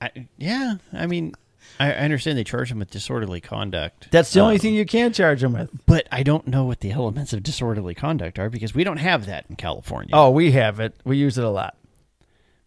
I, 0.00 0.28
yeah, 0.38 0.76
I 0.94 1.06
mean, 1.06 1.34
I, 1.78 1.92
I 1.92 1.96
understand 1.98 2.36
they 2.38 2.44
charge 2.44 2.70
him 2.70 2.78
with 2.80 2.90
disorderly 2.90 3.40
conduct. 3.40 4.10
That's 4.10 4.32
the 4.32 4.40
only 4.40 4.54
Um, 4.56 4.60
thing 4.60 4.74
you 4.74 4.84
can 4.86 5.12
charge 5.12 5.42
him 5.42 5.52
with. 5.52 5.70
But 5.86 6.08
I 6.12 6.22
don't 6.22 6.46
know 6.46 6.64
what 6.64 6.80
the 6.80 6.90
elements 6.92 7.32
of 7.32 7.42
disorderly 7.42 7.94
conduct 7.94 8.38
are 8.38 8.50
because 8.50 8.74
we 8.74 8.84
don't 8.84 8.96
have 8.98 9.26
that 9.26 9.46
in 9.48 9.56
California. 9.56 10.10
Oh, 10.12 10.30
we 10.30 10.52
have 10.52 10.80
it. 10.80 10.94
We 11.04 11.16
use 11.16 11.38
it 11.38 11.44
a 11.44 11.50
lot. 11.50 11.76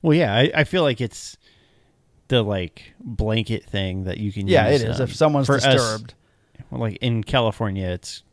well, 0.01 0.17
yeah, 0.17 0.33
I, 0.35 0.51
I 0.55 0.63
feel 0.63 0.83
like 0.83 1.01
it's 1.01 1.37
the 2.27 2.41
like 2.41 2.93
blanket 2.99 3.65
thing 3.65 4.05
that 4.05 4.17
you 4.17 4.31
can. 4.31 4.47
Yeah, 4.47 4.69
use, 4.69 4.81
it 4.81 4.89
is. 4.89 4.99
um, 4.99 5.03
if 5.03 5.15
someone's 5.15 5.47
for 5.47 5.55
us- 5.57 5.65
disturbed, 5.65 6.13
well, 6.69 6.81
like 6.81 6.95
in 6.97 7.23
California, 7.23 7.87
it's 7.89 8.23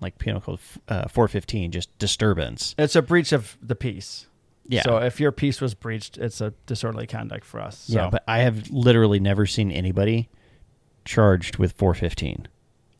like 0.00 0.18
penal 0.18 0.40
code 0.40 0.58
uh, 0.88 1.08
four 1.08 1.28
fifteen, 1.28 1.70
just 1.72 1.96
disturbance. 1.98 2.74
it's 2.78 2.94
a 2.96 3.02
breach 3.02 3.32
of 3.32 3.56
the 3.62 3.74
peace. 3.74 4.26
Yeah. 4.68 4.82
So 4.82 4.98
if 4.98 5.18
your 5.18 5.32
peace 5.32 5.60
was 5.60 5.74
breached, 5.74 6.18
it's 6.18 6.40
a 6.40 6.52
disorderly 6.66 7.06
conduct 7.06 7.44
for 7.44 7.58
us. 7.60 7.78
So. 7.78 7.94
Yeah, 7.94 8.10
but 8.10 8.22
I 8.28 8.38
have 8.40 8.68
literally 8.70 9.18
never 9.18 9.46
seen 9.46 9.70
anybody 9.70 10.28
charged 11.04 11.56
with 11.56 11.72
415. 11.72 12.46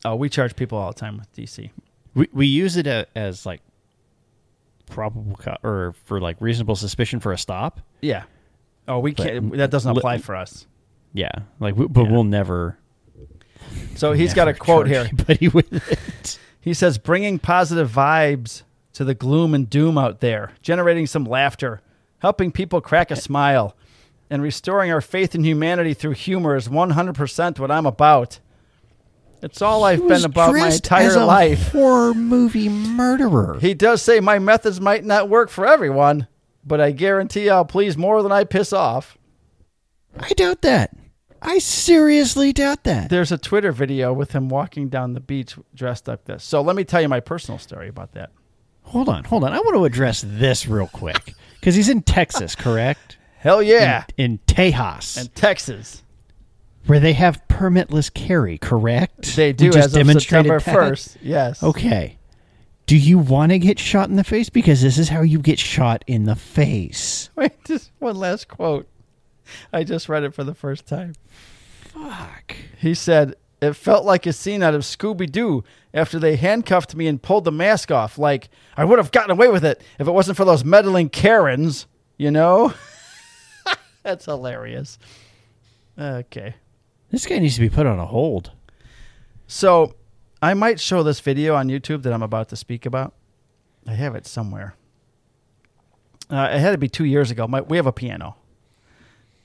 oh, 0.05 0.15
we 0.15 0.29
charge 0.29 0.55
people 0.55 0.77
all 0.79 0.91
the 0.91 0.99
time 0.99 1.17
with 1.17 1.31
DC. 1.35 1.69
We 2.15 2.27
we 2.33 2.47
use 2.47 2.75
it 2.75 2.87
a, 2.87 3.05
as 3.15 3.45
like 3.45 3.61
probable 4.87 5.35
co- 5.37 5.57
or 5.63 5.93
for 6.05 6.19
like 6.19 6.37
reasonable 6.39 6.75
suspicion 6.75 7.19
for 7.19 7.31
a 7.31 7.37
stop. 7.37 7.79
Yeah. 8.01 8.23
Oh, 8.87 8.97
we 8.99 9.11
But 9.13 9.27
can't. 9.27 9.57
That 9.57 9.69
doesn't 9.69 9.93
li- 9.93 9.99
apply 9.99 10.17
for 10.17 10.35
us. 10.35 10.65
Yeah, 11.13 11.29
like 11.59 11.75
we, 11.75 11.87
but 11.87 12.05
Yeah. 12.05 12.11
we'll 12.11 12.23
never. 12.23 12.79
So 13.95 14.13
he's 14.13 14.33
got 14.33 14.47
a 14.47 14.53
quote 14.55 14.87
here. 14.87 15.01
Anybody 15.01 15.47
with 15.53 15.71
it. 15.91 16.39
He 16.61 16.73
says, 16.73 16.97
bringing 16.97 17.37
positive 17.39 17.91
vibes 17.91 18.63
to 18.99 19.05
the 19.05 19.15
gloom 19.15 19.53
and 19.53 19.69
doom 19.69 19.97
out 19.97 20.19
there, 20.19 20.51
generating 20.61 21.07
some 21.07 21.23
laughter, 21.23 21.79
helping 22.17 22.51
people 22.51 22.81
crack 22.81 23.09
a 23.11 23.15
smile, 23.15 23.73
and 24.29 24.43
restoring 24.43 24.91
our 24.91 24.99
faith 24.99 25.33
in 25.33 25.45
humanity 25.45 25.93
through 25.93 26.11
humor 26.11 26.57
is 26.57 26.67
100% 26.67 27.59
what 27.59 27.71
I'm 27.71 27.85
about. 27.85 28.41
It's 29.41 29.61
all 29.61 29.85
I've 29.85 30.05
been 30.05 30.25
about 30.25 30.53
my 30.53 30.67
entire 30.67 31.25
life. 31.25 31.71
Horror 31.71 32.13
movie 32.13 32.67
murderer. 32.67 33.57
He 33.61 33.73
does 33.73 34.01
say 34.01 34.19
my 34.19 34.37
methods 34.37 34.81
might 34.81 35.05
not 35.05 35.29
work 35.29 35.49
for 35.49 35.65
everyone, 35.65 36.27
but 36.65 36.81
I 36.81 36.91
guarantee 36.91 37.49
I'll 37.49 37.63
please 37.63 37.97
more 37.97 38.21
than 38.21 38.33
I 38.33 38.43
piss 38.43 38.73
off. 38.73 39.17
I 40.19 40.33
doubt 40.33 40.61
that. 40.63 40.93
I 41.41 41.59
seriously 41.59 42.51
doubt 42.51 42.83
that. 42.83 43.09
There's 43.09 43.31
a 43.31 43.37
Twitter 43.37 43.71
video 43.71 44.11
with 44.11 44.33
him 44.33 44.49
walking 44.49 44.89
down 44.89 45.13
the 45.13 45.21
beach 45.21 45.55
dressed 45.73 46.09
like 46.09 46.25
this. 46.25 46.43
So 46.43 46.61
let 46.61 46.75
me 46.75 46.83
tell 46.83 47.01
you 47.01 47.07
my 47.07 47.21
personal 47.21 47.59
story 47.59 47.87
about 47.87 48.11
that. 48.15 48.31
Hold 48.89 49.09
on, 49.09 49.23
hold 49.23 49.43
on. 49.43 49.53
I 49.53 49.59
want 49.59 49.75
to 49.75 49.85
address 49.85 50.23
this 50.27 50.67
real 50.67 50.87
quick 50.87 51.35
because 51.59 51.75
he's 51.75 51.89
in 51.89 52.01
Texas, 52.01 52.55
correct? 52.55 53.17
Hell 53.37 53.61
yeah. 53.61 54.05
In, 54.17 54.31
in 54.31 54.39
Tejas. 54.47 55.19
in 55.21 55.27
Texas. 55.29 56.03
where 56.87 56.99
they 56.99 57.13
have 57.13 57.41
permitless 57.47 58.13
carry, 58.13 58.57
correct? 58.57 59.35
They 59.35 59.49
We 59.49 59.53
do 59.53 59.65
just 59.71 59.77
as 59.77 59.85
of 59.95 59.99
demonstrated 59.99 60.51
September 60.61 60.91
1st. 60.91 61.17
Yes. 61.21 61.61
Okay. 61.63 62.17
Do 62.87 62.97
you 62.97 63.19
want 63.19 63.51
to 63.51 63.59
get 63.59 63.77
shot 63.77 64.09
in 64.09 64.15
the 64.15 64.23
face? 64.23 64.49
Because 64.49 64.81
this 64.81 64.97
is 64.97 65.09
how 65.09 65.21
you 65.21 65.37
get 65.39 65.59
shot 65.59 66.03
in 66.07 66.23
the 66.25 66.35
face. 66.35 67.29
Wait, 67.35 67.51
just 67.65 67.91
one 67.99 68.15
last 68.15 68.47
quote. 68.47 68.87
I 69.71 69.83
just 69.83 70.09
read 70.09 70.23
it 70.23 70.33
for 70.33 70.43
the 70.43 70.55
first 70.55 70.87
time. 70.87 71.13
Fuck. 71.81 72.55
He 72.79 72.95
said, 72.95 73.35
It 73.61 73.73
felt 73.73 74.05
like 74.05 74.25
a 74.25 74.33
scene 74.33 74.63
out 74.63 74.73
of 74.73 74.81
Scooby 74.81 75.29
Doo 75.29 75.63
after 75.93 76.17
they 76.17 76.37
handcuffed 76.37 76.95
me 76.95 77.07
and 77.07 77.21
pulled 77.21 77.43
the 77.43 77.51
mask 77.51 77.91
off. 77.91 78.17
Like, 78.17 78.49
I 78.77 78.85
would 78.85 78.99
have 78.99 79.11
gotten 79.11 79.31
away 79.31 79.49
with 79.49 79.65
it 79.65 79.81
if 79.99 80.07
it 80.07 80.11
wasn't 80.11 80.37
for 80.37 80.45
those 80.45 80.63
meddling 80.63 81.09
Karens, 81.09 81.85
you 82.17 82.31
know? 82.31 82.73
That's 84.03 84.25
hilarious. 84.25 84.97
Okay. 85.97 86.55
This 87.11 87.25
guy 87.25 87.39
needs 87.39 87.55
to 87.55 87.61
be 87.61 87.69
put 87.69 87.85
on 87.85 87.99
a 87.99 88.05
hold. 88.05 88.51
So, 89.47 89.95
I 90.41 90.53
might 90.53 90.79
show 90.79 91.03
this 91.03 91.19
video 91.19 91.55
on 91.55 91.67
YouTube 91.67 92.03
that 92.03 92.13
I'm 92.13 92.23
about 92.23 92.47
to 92.49 92.55
speak 92.55 92.85
about. 92.85 93.13
I 93.85 93.93
have 93.93 94.15
it 94.15 94.25
somewhere. 94.25 94.75
Uh, 96.29 96.49
it 96.51 96.59
had 96.59 96.71
to 96.71 96.77
be 96.77 96.87
two 96.87 97.05
years 97.05 97.31
ago. 97.31 97.47
My, 97.47 97.61
we 97.61 97.75
have 97.75 97.87
a 97.87 97.91
piano. 97.91 98.37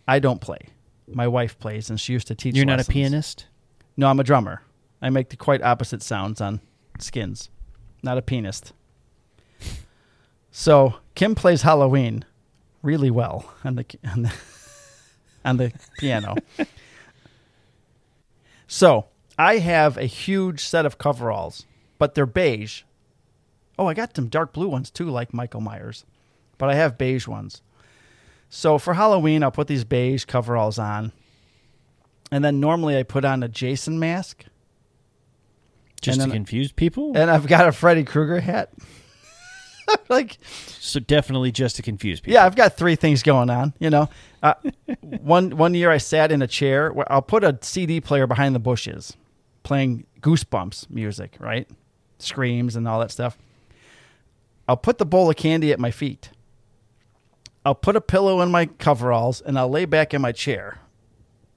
I 0.06 0.18
don't 0.18 0.40
play. 0.40 0.68
My 1.08 1.26
wife 1.26 1.58
plays, 1.58 1.90
and 1.90 1.98
she 1.98 2.12
used 2.12 2.28
to 2.28 2.34
teach. 2.34 2.54
You're 2.54 2.66
not 2.66 2.80
a 2.80 2.84
pianist? 2.84 3.46
No, 3.96 4.08
I'm 4.08 4.20
a 4.20 4.24
drummer. 4.24 4.62
I 5.00 5.10
make 5.10 5.28
the 5.28 5.36
quite 5.36 5.62
opposite 5.62 6.02
sounds 6.02 6.40
on 6.40 6.60
skins. 6.98 7.50
Not 8.02 8.18
a 8.18 8.22
pianist. 8.22 8.72
So 10.50 10.94
Kim 11.16 11.34
plays 11.34 11.62
Halloween 11.62 12.24
really 12.82 13.10
well 13.10 13.52
on 13.64 13.74
the 13.74 13.84
on 14.12 14.22
the, 14.22 14.32
on 15.44 15.56
the 15.56 15.72
piano. 15.98 16.36
so 18.68 19.06
I 19.36 19.58
have 19.58 19.96
a 19.96 20.04
huge 20.04 20.64
set 20.64 20.86
of 20.86 20.96
coveralls, 20.96 21.66
but 21.98 22.14
they're 22.14 22.24
beige. 22.24 22.82
Oh, 23.76 23.88
I 23.88 23.94
got 23.94 24.14
some 24.14 24.28
dark 24.28 24.52
blue 24.52 24.68
ones 24.68 24.90
too, 24.90 25.10
like 25.10 25.34
Michael 25.34 25.60
Myers, 25.60 26.04
but 26.56 26.70
I 26.70 26.74
have 26.74 26.96
beige 26.96 27.26
ones. 27.26 27.60
So 28.48 28.78
for 28.78 28.94
Halloween, 28.94 29.42
I'll 29.42 29.50
put 29.50 29.66
these 29.66 29.82
beige 29.82 30.24
coveralls 30.24 30.78
on. 30.78 31.10
And 32.34 32.44
then 32.44 32.58
normally 32.58 32.98
I 32.98 33.04
put 33.04 33.24
on 33.24 33.44
a 33.44 33.48
Jason 33.48 34.00
mask. 34.00 34.44
Just 36.02 36.18
to 36.18 36.26
then- 36.26 36.32
confuse 36.32 36.72
people? 36.72 37.16
And 37.16 37.30
I've 37.30 37.46
got 37.46 37.68
a 37.68 37.70
Freddy 37.70 38.02
Krueger 38.02 38.40
hat. 38.40 38.72
like, 40.08 40.38
so 40.80 40.98
definitely 40.98 41.52
just 41.52 41.76
to 41.76 41.82
confuse 41.82 42.18
people. 42.18 42.34
yeah, 42.34 42.44
I've 42.44 42.56
got 42.56 42.76
three 42.76 42.96
things 42.96 43.22
going 43.22 43.50
on. 43.50 43.72
You 43.78 43.88
know, 43.88 44.08
uh, 44.42 44.54
one 45.00 45.56
one 45.56 45.74
year 45.74 45.92
I 45.92 45.98
sat 45.98 46.32
in 46.32 46.42
a 46.42 46.48
chair. 46.48 46.92
Where 46.92 47.10
I'll 47.10 47.22
put 47.22 47.44
a 47.44 47.56
CD 47.62 48.00
player 48.00 48.26
behind 48.26 48.52
the 48.52 48.58
bushes, 48.58 49.16
playing 49.62 50.04
Goosebumps 50.20 50.90
music, 50.90 51.36
right? 51.38 51.70
Screams 52.18 52.74
and 52.74 52.88
all 52.88 52.98
that 52.98 53.12
stuff. 53.12 53.38
I'll 54.66 54.76
put 54.76 54.98
the 54.98 55.06
bowl 55.06 55.30
of 55.30 55.36
candy 55.36 55.70
at 55.70 55.78
my 55.78 55.92
feet. 55.92 56.30
I'll 57.64 57.76
put 57.76 57.94
a 57.94 58.00
pillow 58.00 58.40
in 58.40 58.50
my 58.50 58.66
coveralls 58.66 59.40
and 59.40 59.56
I'll 59.56 59.70
lay 59.70 59.84
back 59.84 60.12
in 60.12 60.20
my 60.20 60.32
chair. 60.32 60.80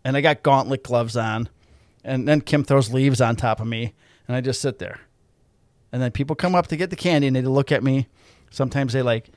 And 0.08 0.16
I 0.16 0.22
got 0.22 0.42
gauntlet 0.42 0.84
gloves 0.84 1.18
on. 1.18 1.50
And 2.02 2.26
then 2.26 2.40
Kim 2.40 2.64
throws 2.64 2.94
leaves 2.94 3.20
on 3.20 3.36
top 3.36 3.60
of 3.60 3.68
me 3.68 3.94
and 4.26 4.38
I 4.38 4.40
just 4.40 4.62
sit 4.62 4.80
there. 4.80 5.02
And 5.92 6.02
then 6.02 6.12
people 6.12 6.34
come 6.34 6.56
up 6.56 6.68
to 6.68 6.78
get 6.78 6.92
the 6.92 6.96
candy 6.96 7.28
and 7.28 7.36
they 7.36 7.42
look 7.42 7.74
at 7.74 7.84
me. 7.84 8.08
Sometimes 8.50 8.94
they 8.94 9.02
like 9.02 9.30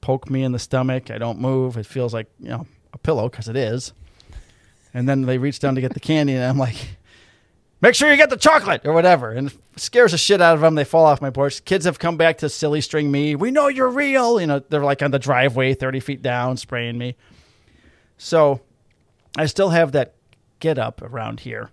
poke 0.00 0.30
me 0.30 0.44
in 0.44 0.52
the 0.52 0.58
stomach. 0.58 1.10
I 1.10 1.18
don't 1.18 1.38
move. 1.38 1.76
It 1.76 1.84
feels 1.84 2.14
like, 2.14 2.26
you 2.40 2.48
know, 2.48 2.66
a 2.94 2.98
pillow 2.98 3.28
because 3.28 3.48
it 3.48 3.56
is. 3.56 3.92
And 4.94 5.06
then 5.06 5.22
they 5.22 5.36
reach 5.36 5.58
down 5.58 5.74
to 5.74 5.82
get 5.82 5.92
the 5.92 6.00
candy 6.00 6.36
and 6.36 6.44
I'm 6.44 6.56
like, 6.56 6.96
make 7.82 7.94
sure 7.94 8.10
you 8.10 8.16
get 8.16 8.30
the 8.30 8.38
chocolate 8.38 8.86
or 8.86 8.94
whatever. 8.94 9.32
And 9.32 9.52
scares 9.76 10.12
the 10.12 10.18
shit 10.18 10.40
out 10.40 10.54
of 10.54 10.62
them. 10.62 10.74
They 10.74 10.84
fall 10.84 11.04
off 11.04 11.20
my 11.20 11.28
porch. 11.28 11.66
Kids 11.66 11.84
have 11.84 11.98
come 11.98 12.16
back 12.16 12.38
to 12.38 12.48
silly 12.48 12.80
string 12.80 13.10
me. 13.10 13.34
We 13.34 13.50
know 13.50 13.68
you're 13.68 13.90
real. 13.90 14.40
You 14.40 14.46
know, 14.46 14.58
they're 14.60 14.82
like 14.82 15.02
on 15.02 15.10
the 15.10 15.18
driveway 15.18 15.74
30 15.74 16.00
feet 16.00 16.22
down 16.22 16.56
spraying 16.56 16.96
me. 16.96 17.14
So 18.16 18.62
I 19.36 19.46
still 19.46 19.70
have 19.70 19.92
that 19.92 20.14
get 20.60 20.78
up 20.78 21.02
around 21.02 21.40
here. 21.40 21.70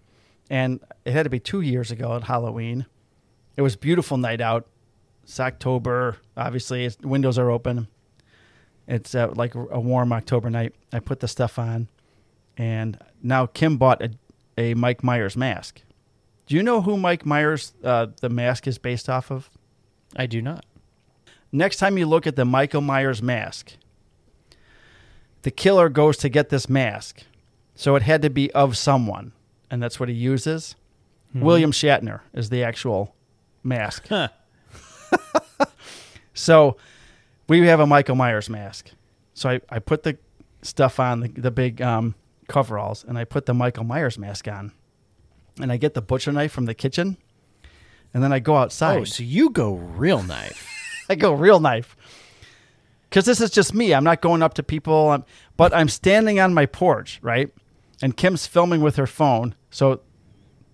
And 0.50 0.80
it 1.06 1.13
had 1.13 1.24
to 1.24 1.30
be 1.30 1.39
two 1.39 1.62
years 1.62 1.91
ago 1.91 2.15
at 2.15 2.24
Halloween. 2.24 2.86
It 3.56 3.62
was 3.62 3.76
a 3.76 3.78
beautiful 3.78 4.17
night 4.17 4.41
out. 4.41 4.67
It's 5.24 5.39
October. 5.39 6.17
Obviously, 6.36 6.86
it's, 6.86 6.98
windows 7.02 7.38
are 7.38 7.52
open. 7.52 7.88
It's 8.88 9.13
uh, 9.13 9.32
like 9.36 9.54
a 9.54 9.80
warm 9.80 10.12
October 10.12 10.50
night. 10.50 10.74
I 10.91 11.00
put 11.00 11.19
the 11.19 11.28
stuff 11.28 11.60
on. 11.60 11.88
And 12.58 12.98
now 13.22 13.45
Kim 13.45 13.78
bought 13.78 14.02
a, 14.02 14.12
a 14.58 14.74
Mike 14.74 15.04
Myers 15.04 15.38
mask. 15.38 15.82
Do 16.48 16.56
you 16.56 16.63
know 16.63 16.82
who 16.82 16.98
Mike 16.98 17.26
Myers, 17.26 17.74
uh, 17.84 18.08
the 18.22 18.30
mask 18.30 18.67
is 18.67 18.80
based 18.80 19.08
off 19.08 19.30
of? 19.30 19.52
I 20.15 20.26
do 20.26 20.41
not. 20.41 20.65
Next 21.52 21.78
time 21.78 21.98
you 21.98 22.08
look 22.08 22.26
at 22.26 22.36
the 22.36 22.45
Michael 22.45 22.82
Myers 22.82 23.22
mask, 23.22 23.74
the 25.43 25.52
killer 25.52 25.89
goes 25.89 26.17
to 26.17 26.30
get 26.30 26.50
this 26.50 26.67
mask. 26.67 27.24
So 27.80 27.96
it 27.96 28.02
had 28.02 28.22
to 28.24 28.30
be 28.30 28.52
of 28.52 28.76
someone. 28.76 29.32
And 29.72 29.82
that's 29.82 30.02
what 30.02 30.10
he 30.10 30.15
uses. 30.15 30.76
William 31.34 31.72
Shatner 31.72 32.22
is 32.34 32.50
the 32.50 32.63
actual 32.63 33.15
mask. 33.63 34.08
Huh. 34.10 34.28
So 36.39 36.78
we 37.50 37.68
have 37.68 37.82
a 37.82 37.86
Michael 37.86 38.15
Myers 38.15 38.50
mask. 38.50 38.92
So 39.34 39.50
I, 39.50 39.62
I 39.70 39.80
put 39.80 40.04
the 40.04 40.18
stuff 40.62 40.98
on, 41.00 41.20
the, 41.20 41.28
the 41.28 41.52
big 41.52 41.82
um, 41.82 42.15
coveralls, 42.48 43.04
and 43.04 43.18
I 43.18 43.26
put 43.26 43.46
the 43.46 43.54
Michael 43.54 43.84
Myers 43.84 44.18
mask 44.18 44.48
on. 44.48 44.72
And 45.60 45.70
I 45.70 45.76
get 45.76 45.96
the 45.96 46.02
butcher 46.02 46.32
knife 46.32 46.54
from 46.54 46.65
the 46.65 46.74
kitchen. 46.74 47.18
And 48.13 48.24
then 48.24 48.32
I 48.32 48.39
go 48.39 48.56
outside. 48.56 49.00
Oh, 49.00 49.04
so 49.04 49.22
you 49.22 49.50
go 49.50 49.74
real 49.74 50.24
knife. 50.24 50.65
I 51.10 51.15
go 51.15 51.34
real 51.34 51.60
knife. 51.60 51.98
Because 53.10 53.26
this 53.26 53.42
is 53.42 53.52
just 53.52 53.74
me. 53.74 53.94
I'm 53.94 54.06
not 54.06 54.22
going 54.22 54.42
up 54.42 54.54
to 54.54 54.63
people. 54.63 55.10
I'm, 55.10 55.26
but 55.58 55.74
I'm 55.74 55.89
standing 55.89 56.39
on 56.39 56.54
my 56.54 56.68
porch, 56.68 57.20
right? 57.22 57.52
And 58.01 58.15
Kim's 58.15 58.47
filming 58.47 58.81
with 58.81 58.95
her 58.95 59.07
phone. 59.07 59.55
So 59.71 60.01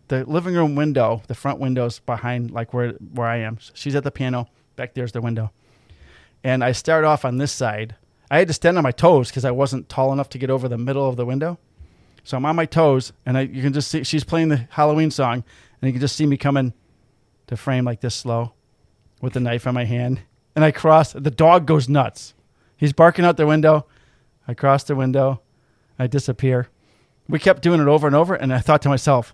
the 0.08 0.24
living 0.26 0.56
room 0.56 0.76
window, 0.76 1.24
the 1.28 1.36
front 1.36 1.60
window's 1.60 2.00
behind, 2.00 2.52
like 2.52 2.74
where 2.74 2.92
where 2.92 3.28
I 3.28 3.38
am. 3.38 3.58
She's 3.74 3.96
at 3.96 4.04
the 4.04 4.12
piano. 4.12 4.48
Back 4.76 4.94
there's 4.94 5.12
the 5.12 5.22
window. 5.22 5.52
And 6.44 6.64
I 6.64 6.74
start 6.74 7.06
off 7.06 7.26
on 7.26 7.38
this 7.38 7.52
side, 7.52 7.96
I 8.30 8.40
had 8.40 8.48
to 8.48 8.54
stand 8.54 8.78
on 8.78 8.84
my 8.84 8.92
toes 8.92 9.30
because 9.30 9.46
I 9.46 9.52
wasn't 9.52 9.90
tall 9.90 10.14
enough 10.14 10.30
to 10.30 10.38
get 10.38 10.50
over 10.50 10.68
the 10.68 10.78
middle 10.78 11.08
of 11.08 11.16
the 11.16 11.26
window. 11.26 11.58
So 12.24 12.38
I'm 12.38 12.46
on 12.46 12.56
my 12.56 12.66
toes, 12.66 13.14
and 13.26 13.38
I, 13.38 13.42
you 13.42 13.62
can 13.62 13.74
just 13.74 13.90
see 13.90 14.04
she's 14.04 14.24
playing 14.24 14.50
the 14.50 14.68
Halloween 14.72 15.12
song, 15.12 15.44
and 15.82 15.88
you 15.88 15.92
can 15.92 16.02
just 16.02 16.16
see 16.16 16.26
me 16.26 16.38
coming 16.38 16.74
to 17.48 17.56
frame 17.56 17.86
like 17.86 18.02
this 18.02 18.16
slow 18.16 18.54
with 19.22 19.34
the 19.34 19.40
knife 19.40 19.68
in 19.68 19.76
my 19.76 19.86
hand. 19.86 20.22
And 20.56 20.66
I 20.66 20.72
cross. 20.72 21.14
The 21.14 21.32
dog 21.32 21.68
goes 21.68 21.88
nuts. 21.88 22.34
He's 22.78 22.94
barking 22.94 23.26
out 23.26 23.38
the 23.38 23.46
window. 23.46 23.86
I 24.48 24.54
cross 24.54 24.84
the 24.84 24.96
window. 24.96 25.42
I 26.00 26.08
disappear. 26.08 26.70
We 27.28 27.40
kept 27.40 27.62
doing 27.62 27.82
it 27.82 27.88
over 27.88 28.08
and 28.08 28.16
over, 28.16 28.36
and 28.36 28.54
I 28.54 28.60
thought 28.60 28.82
to 28.84 28.90
myself, 28.90 29.34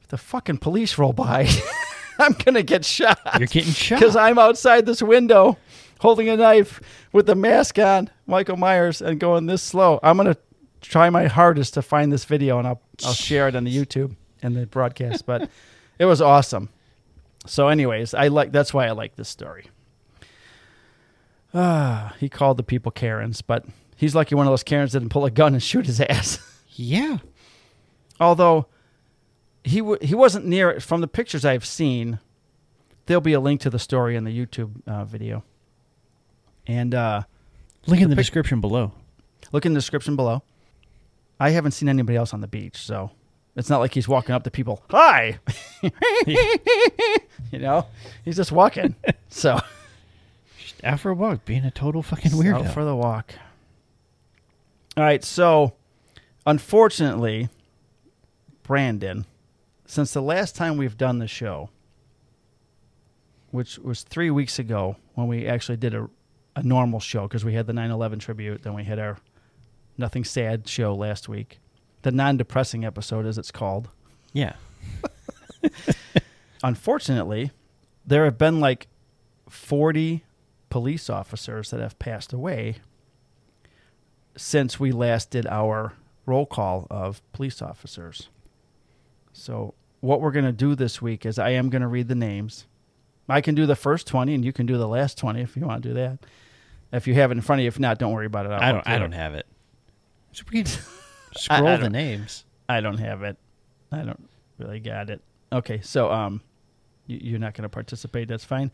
if 0.00 0.08
the 0.08 0.18
fucking 0.18 0.58
police 0.58 0.98
roll 0.98 1.12
by, 1.12 1.48
I'm 2.18 2.32
gonna 2.32 2.62
get 2.62 2.84
shot 2.84 3.18
You're 3.38 3.46
getting 3.46 3.72
shot. 3.72 4.00
because 4.00 4.16
I'm 4.16 4.38
outside 4.38 4.86
this 4.86 5.02
window 5.02 5.56
holding 6.00 6.28
a 6.28 6.36
knife 6.36 6.80
with 7.12 7.26
the 7.26 7.34
mask 7.34 7.78
on, 7.78 8.10
Michael 8.26 8.56
Myers, 8.56 9.02
and 9.02 9.18
going 9.18 9.46
this 9.46 9.62
slow. 9.62 9.98
I'm 10.02 10.16
gonna 10.16 10.36
try 10.80 11.10
my 11.10 11.26
hardest 11.26 11.74
to 11.74 11.82
find 11.82 12.12
this 12.12 12.24
video, 12.24 12.58
and 12.58 12.66
I'll 12.66 12.80
I'll 13.04 13.12
share 13.12 13.48
it 13.48 13.56
on 13.56 13.64
the 13.64 13.76
YouTube 13.76 14.14
and 14.42 14.56
the 14.56 14.66
broadcast. 14.66 15.26
But 15.26 15.50
it 15.98 16.04
was 16.04 16.20
awesome. 16.20 16.70
So, 17.46 17.68
anyways, 17.68 18.14
I 18.14 18.28
like 18.28 18.52
that's 18.52 18.72
why 18.74 18.86
I 18.86 18.92
like 18.92 19.16
this 19.16 19.28
story. 19.28 19.66
Ah, 21.54 22.14
he 22.20 22.28
called 22.28 22.58
the 22.58 22.62
people 22.62 22.92
Karens, 22.92 23.42
but 23.42 23.64
he's 23.96 24.14
lucky 24.14 24.34
one 24.34 24.46
of 24.46 24.52
those 24.52 24.62
Karens 24.62 24.92
didn't 24.92 25.08
pull 25.08 25.24
a 25.24 25.30
gun 25.30 25.54
and 25.54 25.62
shoot 25.62 25.86
his 25.86 26.00
ass. 26.00 26.38
yeah. 26.78 27.18
Although 28.20 28.66
he 29.64 29.78
w- 29.78 29.98
he 30.02 30.14
wasn't 30.14 30.46
near 30.46 30.70
it 30.70 30.82
from 30.82 31.00
the 31.00 31.08
pictures 31.08 31.44
I've 31.44 31.64
seen. 31.66 32.18
There'll 33.06 33.20
be 33.20 33.32
a 33.32 33.40
link 33.40 33.60
to 33.62 33.70
the 33.70 33.78
story 33.78 34.16
in 34.16 34.24
the 34.24 34.30
YouTube 34.30 34.70
uh, 34.86 35.04
video. 35.04 35.42
And 36.66 36.94
uh, 36.94 37.22
Link 37.86 38.02
in 38.02 38.10
the 38.10 38.16
pic- 38.16 38.24
description 38.24 38.60
below. 38.60 38.92
look 39.52 39.64
in 39.64 39.72
the 39.72 39.78
description 39.78 40.14
below. 40.16 40.42
I 41.40 41.50
haven't 41.50 41.70
seen 41.72 41.88
anybody 41.88 42.16
else 42.16 42.34
on 42.34 42.40
the 42.40 42.48
beach, 42.48 42.76
so 42.76 43.10
it's 43.56 43.70
not 43.70 43.78
like 43.78 43.94
he's 43.94 44.08
walking 44.08 44.34
up 44.34 44.42
to 44.44 44.50
people. 44.50 44.82
Hi, 44.90 45.38
you 46.26 47.58
know, 47.60 47.86
he's 48.24 48.36
just 48.36 48.52
walking. 48.52 48.94
so 49.28 49.58
Just 50.58 50.84
out 50.84 51.00
for 51.00 51.10
a 51.10 51.14
walk, 51.14 51.44
being 51.44 51.64
a 51.64 51.70
total 51.70 52.02
fucking 52.02 52.32
out 52.32 52.38
weirdo. 52.38 52.74
for 52.74 52.84
the 52.84 52.94
walk. 52.96 53.34
All 54.96 55.04
right, 55.04 55.22
so 55.22 55.74
unfortunately, 56.48 57.50
Brandon, 58.62 59.26
since 59.84 60.12
the 60.12 60.22
last 60.22 60.56
time 60.56 60.76
we've 60.76 60.96
done 60.96 61.18
the 61.18 61.28
show, 61.28 61.68
which 63.50 63.78
was 63.78 64.02
three 64.02 64.30
weeks 64.30 64.58
ago 64.58 64.96
when 65.14 65.26
we 65.26 65.46
actually 65.46 65.76
did 65.76 65.94
a, 65.94 66.08
a 66.56 66.62
normal 66.62 67.00
show 67.00 67.28
because 67.28 67.44
we 67.44 67.52
had 67.52 67.66
the 67.66 67.72
9 67.72 67.90
11 67.90 68.18
tribute, 68.18 68.62
then 68.62 68.74
we 68.74 68.84
had 68.84 68.98
our 68.98 69.18
Nothing 69.98 70.24
Sad 70.24 70.68
show 70.68 70.94
last 70.94 71.28
week, 71.28 71.58
the 72.02 72.12
non 72.12 72.36
depressing 72.36 72.84
episode, 72.84 73.26
as 73.26 73.36
it's 73.36 73.50
called. 73.50 73.88
yeah. 74.32 74.54
Unfortunately, 76.62 77.50
there 78.06 78.24
have 78.24 78.38
been 78.38 78.60
like 78.60 78.86
40 79.48 80.24
police 80.70 81.10
officers 81.10 81.70
that 81.70 81.80
have 81.80 81.98
passed 81.98 82.32
away 82.32 82.76
since 84.36 84.78
we 84.78 84.92
last 84.92 85.30
did 85.30 85.46
our 85.46 85.94
roll 86.28 86.46
call 86.46 86.86
of 86.90 87.22
police 87.32 87.62
officers. 87.62 88.28
So, 89.32 89.74
what 90.00 90.20
we're 90.20 90.30
going 90.30 90.44
to 90.44 90.52
do 90.52 90.74
this 90.74 91.02
week 91.02 91.26
is 91.26 91.38
I 91.38 91.50
am 91.50 91.70
going 91.70 91.82
to 91.82 91.88
read 91.88 92.08
the 92.08 92.14
names. 92.14 92.66
I 93.28 93.40
can 93.40 93.54
do 93.54 93.66
the 93.66 93.76
first 93.76 94.06
20 94.06 94.34
and 94.34 94.44
you 94.44 94.52
can 94.52 94.66
do 94.66 94.78
the 94.78 94.88
last 94.88 95.18
20 95.18 95.40
if 95.40 95.56
you 95.56 95.66
want 95.66 95.82
to 95.82 95.88
do 95.88 95.94
that. 95.94 96.18
If 96.92 97.06
you 97.06 97.14
have 97.14 97.30
it 97.30 97.34
in 97.36 97.40
front 97.42 97.60
of 97.60 97.64
you, 97.64 97.68
if 97.68 97.78
not, 97.78 97.98
don't 97.98 98.12
worry 98.12 98.26
about 98.26 98.46
it. 98.46 98.52
I'll 98.52 98.62
I 98.62 98.72
don't. 98.72 98.88
I 98.88 98.98
don't 98.98 99.12
have 99.12 99.34
it. 99.34 99.46
So 100.32 100.44
we 100.50 100.64
scroll 101.36 101.66
I 101.66 101.76
the 101.76 101.90
names. 101.90 102.44
I 102.68 102.80
don't 102.80 102.98
have 102.98 103.22
it. 103.22 103.36
I 103.92 104.02
don't 104.02 104.28
really 104.58 104.80
got 104.80 105.10
it. 105.10 105.20
Okay, 105.52 105.80
so 105.82 106.10
um, 106.10 106.40
you, 107.06 107.18
you're 107.22 107.38
not 107.38 107.54
going 107.54 107.64
to 107.64 107.68
participate. 107.68 108.28
That's 108.28 108.44
fine. 108.44 108.70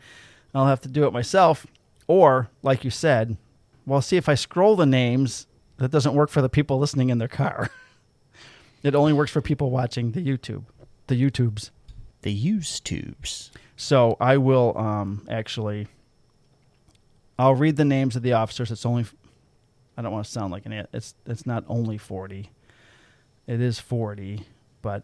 I'll 0.53 0.67
have 0.67 0.81
to 0.81 0.89
do 0.89 1.05
it 1.05 1.11
myself, 1.11 1.67
or 2.07 2.49
like 2.63 2.85
you 2.85 2.91
said, 2.91 3.35
well, 3.85 4.01
see 4.01 4.15
if 4.15 4.29
I 4.29 4.35
scroll 4.35 4.75
the 4.77 4.85
names. 4.85 5.47
That 5.77 5.91
doesn't 5.91 6.13
work 6.13 6.29
for 6.29 6.41
the 6.41 6.49
people 6.49 6.79
listening 6.79 7.09
in 7.09 7.17
their 7.17 7.27
car. 7.27 7.69
it 8.83 8.95
only 8.95 9.13
works 9.13 9.31
for 9.31 9.41
people 9.41 9.71
watching 9.71 10.11
the 10.11 10.25
YouTube, 10.25 10.63
the 11.07 11.21
YouTubes. 11.21 11.71
The 12.21 12.33
use 12.33 12.79
tubes. 12.79 13.51
So 13.75 14.17
I 14.19 14.37
will 14.37 14.75
um, 14.77 15.27
actually. 15.29 15.87
I'll 17.37 17.53
read 17.53 17.75
the 17.75 17.85
names 17.85 18.15
of 18.15 18.23
the 18.23 18.33
officers. 18.33 18.71
It's 18.71 18.83
only. 18.83 19.05
I 19.95 20.01
don't 20.01 20.11
want 20.11 20.25
to 20.25 20.31
sound 20.31 20.51
like 20.51 20.65
an 20.65 20.87
it's 20.91 21.13
it's 21.27 21.45
not 21.45 21.65
only 21.67 21.99
forty. 21.99 22.49
It 23.45 23.61
is 23.61 23.79
forty, 23.79 24.47
but 24.81 25.03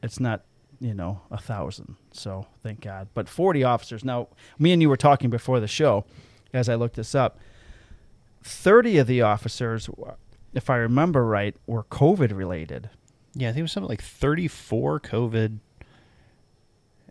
it's 0.00 0.20
not 0.20 0.44
you 0.78 0.94
know 0.94 1.22
a 1.30 1.38
thousand. 1.38 1.96
So 2.12 2.46
thank 2.62 2.80
God. 2.82 3.08
But 3.14 3.28
forty 3.28 3.64
officers. 3.64 4.04
Now 4.04 4.28
me 4.60 4.72
and 4.72 4.80
you 4.80 4.88
were 4.88 4.96
talking 4.96 5.28
before 5.28 5.58
the 5.58 5.66
show, 5.66 6.04
as 6.52 6.68
I 6.68 6.76
looked 6.76 6.94
this 6.94 7.16
up. 7.16 7.40
Thirty 8.42 8.98
of 8.98 9.06
the 9.06 9.22
officers, 9.22 9.88
if 10.54 10.68
I 10.68 10.76
remember 10.76 11.24
right, 11.24 11.54
were 11.66 11.84
COVID 11.84 12.36
related. 12.36 12.90
Yeah, 13.34 13.48
I 13.48 13.52
think 13.52 13.60
it 13.60 13.62
was 13.62 13.72
something 13.72 13.88
like 13.88 14.02
34 14.02 15.00
COVID, 15.00 15.58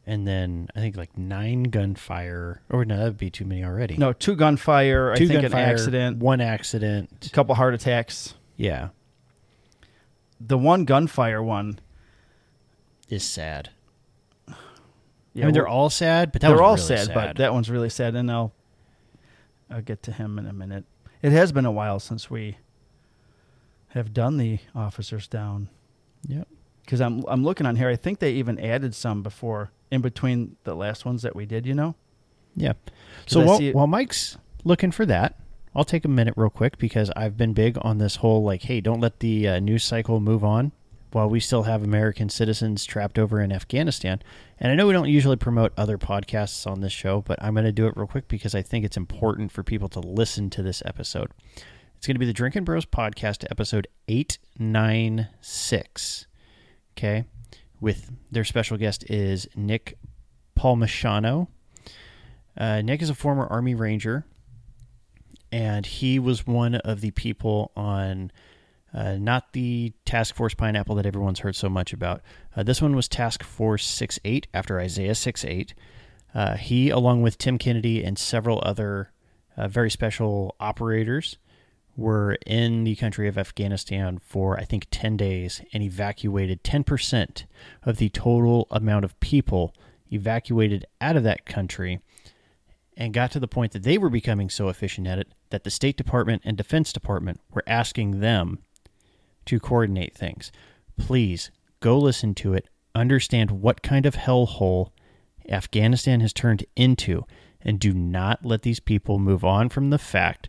and 0.06 0.28
then 0.28 0.68
I 0.76 0.80
think 0.80 0.96
like 0.96 1.18
nine 1.18 1.64
gunfire. 1.64 2.62
Or 2.70 2.86
no, 2.86 2.98
that 2.98 3.04
would 3.04 3.18
be 3.18 3.30
too 3.32 3.46
many 3.46 3.64
already. 3.64 3.98
No, 3.98 4.14
two 4.14 4.36
gunfire. 4.36 5.16
two 5.16 5.24
I 5.24 5.28
think 5.28 5.42
gunfire, 5.42 5.64
an 5.64 5.70
accident. 5.70 6.18
one 6.18 6.42
accident. 6.42 7.26
A 7.26 7.30
couple 7.32 7.56
heart 7.56 7.74
attacks. 7.74 8.36
Yeah, 8.56 8.90
the 10.40 10.58
one 10.58 10.86
gunfire 10.86 11.42
one. 11.42 11.80
is 13.10 13.24
sad. 13.24 13.70
Yeah, 15.34 15.44
I 15.44 15.46
mean, 15.46 15.54
they're 15.54 15.68
all 15.68 15.90
sad, 15.90 16.32
but 16.32 16.42
that 16.42 16.50
they're 16.50 16.58
was 16.58 16.62
all 16.62 16.96
really 16.96 17.06
sad, 17.06 17.14
but 17.14 17.38
that 17.38 17.54
one's 17.54 17.70
really 17.70 17.90
sad, 17.90 18.16
and 18.16 18.30
I'll 18.30 18.54
I'll 19.70 19.82
get 19.82 20.04
to 20.04 20.12
him 20.12 20.38
in 20.38 20.46
a 20.46 20.54
minute. 20.54 20.84
It 21.22 21.32
has 21.32 21.52
been 21.52 21.66
a 21.66 21.72
while 21.72 22.00
since 22.00 22.30
we 22.30 22.58
have 23.90 24.14
done 24.14 24.38
the 24.38 24.60
officers 24.74 25.28
down 25.28 25.70
Yep. 26.28 26.48
because 26.84 27.02
I'm 27.02 27.24
I'm 27.28 27.44
looking 27.44 27.66
on 27.66 27.76
here. 27.76 27.90
I 27.90 27.96
think 27.96 28.20
they 28.20 28.34
even 28.34 28.60
added 28.60 28.96
some 28.96 29.22
before 29.24 29.72
in 29.92 30.02
between 30.02 30.56
the 30.64 30.76
last 30.76 31.06
ones 31.06 31.22
that 31.24 31.36
we 31.36 31.46
did. 31.46 31.66
You 31.66 31.74
know, 31.74 31.96
Yeah. 32.56 32.74
So 33.26 33.46
while, 33.46 33.62
while 33.74 33.88
Mike's 33.88 34.38
looking 34.64 34.92
for 34.92 35.06
that, 35.06 35.40
I'll 35.76 35.84
take 35.84 36.06
a 36.06 36.10
minute 36.10 36.34
real 36.38 36.50
quick 36.50 36.78
because 36.78 37.12
I've 37.16 37.38
been 37.38 37.54
big 37.54 37.78
on 37.82 37.98
this 37.98 38.18
whole 38.18 38.44
like, 38.44 38.64
hey, 38.64 38.82
don't 38.82 39.00
let 39.00 39.20
the 39.20 39.48
uh, 39.48 39.60
news 39.60 39.84
cycle 39.84 40.20
move 40.20 40.44
on 40.44 40.72
while 41.12 41.30
we 41.30 41.40
still 41.40 41.64
have 41.64 41.84
American 41.84 42.30
citizens 42.30 42.86
trapped 42.86 43.20
over 43.20 43.42
in 43.42 43.52
Afghanistan. 43.52 44.22
And 44.60 44.72
I 44.72 44.76
know 44.76 44.88
we 44.88 44.94
don't 44.94 45.10
usually 45.10 45.36
promote 45.36 45.74
other 45.78 45.98
podcasts 45.98 46.66
on 46.70 46.82
this 46.82 46.94
show, 46.94 47.22
but 47.22 47.42
I'm 47.42 47.54
going 47.54 47.66
to 47.66 47.72
do 47.72 47.88
it 47.88 47.98
real 47.98 48.08
quick 48.08 48.28
because 48.28 48.56
I 48.56 48.62
think 48.62 48.86
it's 48.86 48.98
important 48.98 49.52
for 49.52 49.64
people 49.64 49.90
to 49.90 50.00
listen 50.00 50.50
to 50.52 50.64
this 50.64 50.82
episode. 50.86 51.32
It's 51.98 52.08
going 52.08 52.16
to 52.16 52.20
be 52.20 52.26
the 52.26 52.34
Drinking 52.34 52.64
Bros 52.64 52.86
podcast, 52.86 53.46
episode 53.52 53.88
896. 54.08 56.28
Okay. 56.98 57.26
With 57.80 58.12
their 58.32 58.44
special 58.44 58.78
guest 58.78 59.08
is 59.10 59.48
Nick 59.56 59.98
Palmisciano. 60.58 61.48
Uh, 62.58 62.82
Nick 62.82 63.02
is 63.02 63.10
a 63.10 63.16
former 63.16 63.48
Army 63.48 63.76
Ranger, 63.76 64.26
and 65.52 65.86
he 65.86 66.20
was 66.20 66.46
one 66.46 66.76
of 66.76 67.02
the 67.02 67.12
people 67.12 67.72
on 67.76 68.32
uh, 68.94 69.14
not 69.14 69.54
the 69.54 69.94
Task 70.06 70.36
Force 70.36 70.54
Pineapple 70.54 70.96
that 70.96 71.06
everyone's 71.06 71.40
heard 71.40 71.56
so 71.56 71.70
much 71.70 71.94
about. 71.94 72.22
Uh, 72.56 72.64
this 72.64 72.82
one 72.82 72.96
was 72.96 73.08
Task 73.08 73.44
Force 73.44 73.88
6 73.88 74.20
8 74.24 74.48
after 74.54 74.80
Isaiah 74.80 75.16
6 75.16 75.46
8. 75.46 75.74
Uh, 76.34 76.56
he, 76.56 76.90
along 76.90 77.22
with 77.22 77.38
Tim 77.38 77.58
Kennedy 77.58 78.04
and 78.04 78.18
several 78.18 78.62
other 78.64 79.12
uh, 79.58 79.68
very 79.68 79.90
special 79.90 80.56
operators, 80.60 81.38
were 81.96 82.38
in 82.46 82.84
the 82.84 82.96
country 82.96 83.28
of 83.28 83.38
Afghanistan 83.38 84.18
for, 84.18 84.58
I 84.58 84.64
think, 84.64 84.88
10 84.92 85.18
days 85.18 85.62
and 85.74 85.84
evacuated 85.84 86.64
10% 86.64 87.46
of 87.84 87.98
the 87.98 88.10
total 88.10 88.68
amount 88.72 89.06
of 89.06 89.20
people 89.20 89.74
evacuated 90.12 90.86
out 91.00 91.18
of 91.18 91.24
that 91.24 91.46
country 91.46 92.00
and 92.98 93.14
got 93.14 93.32
to 93.32 93.40
the 93.40 93.48
point 93.48 93.72
that 93.72 93.84
they 93.84 93.98
were 93.98 94.10
becoming 94.10 94.50
so 94.50 94.70
efficient 94.70 95.08
at 95.08 95.20
it 95.20 95.28
that 95.50 95.64
the 95.64 95.70
State 95.70 95.98
Department 95.98 96.42
and 96.46 96.58
Defense 96.58 96.92
Department 96.92 97.40
were 97.52 97.64
asking 97.68 98.20
them 98.20 98.60
to 99.52 99.60
coordinate 99.60 100.16
things. 100.16 100.50
Please 100.98 101.52
go 101.82 102.00
listen 102.00 102.34
to 102.36 102.54
it, 102.54 102.70
understand 102.96 103.52
what 103.52 103.82
kind 103.84 104.06
of 104.06 104.16
hellhole 104.16 104.92
Afghanistan 105.50 106.22
has 106.22 106.32
turned 106.32 106.64
into, 106.78 107.26
and 107.60 107.78
do 107.78 107.92
not 107.92 108.46
let 108.46 108.62
these 108.62 108.80
people 108.80 109.20
move 109.20 109.44
on 109.44 109.68
from 109.68 109.90
the 109.90 109.98
fact 109.98 110.48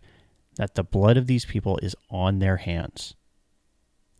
that 0.54 0.76
the 0.76 0.84
blood 0.84 1.16
of 1.16 1.26
these 1.26 1.44
people 1.44 1.78
is 1.78 1.96
on 2.10 2.38
their 2.38 2.58
hands 2.58 3.16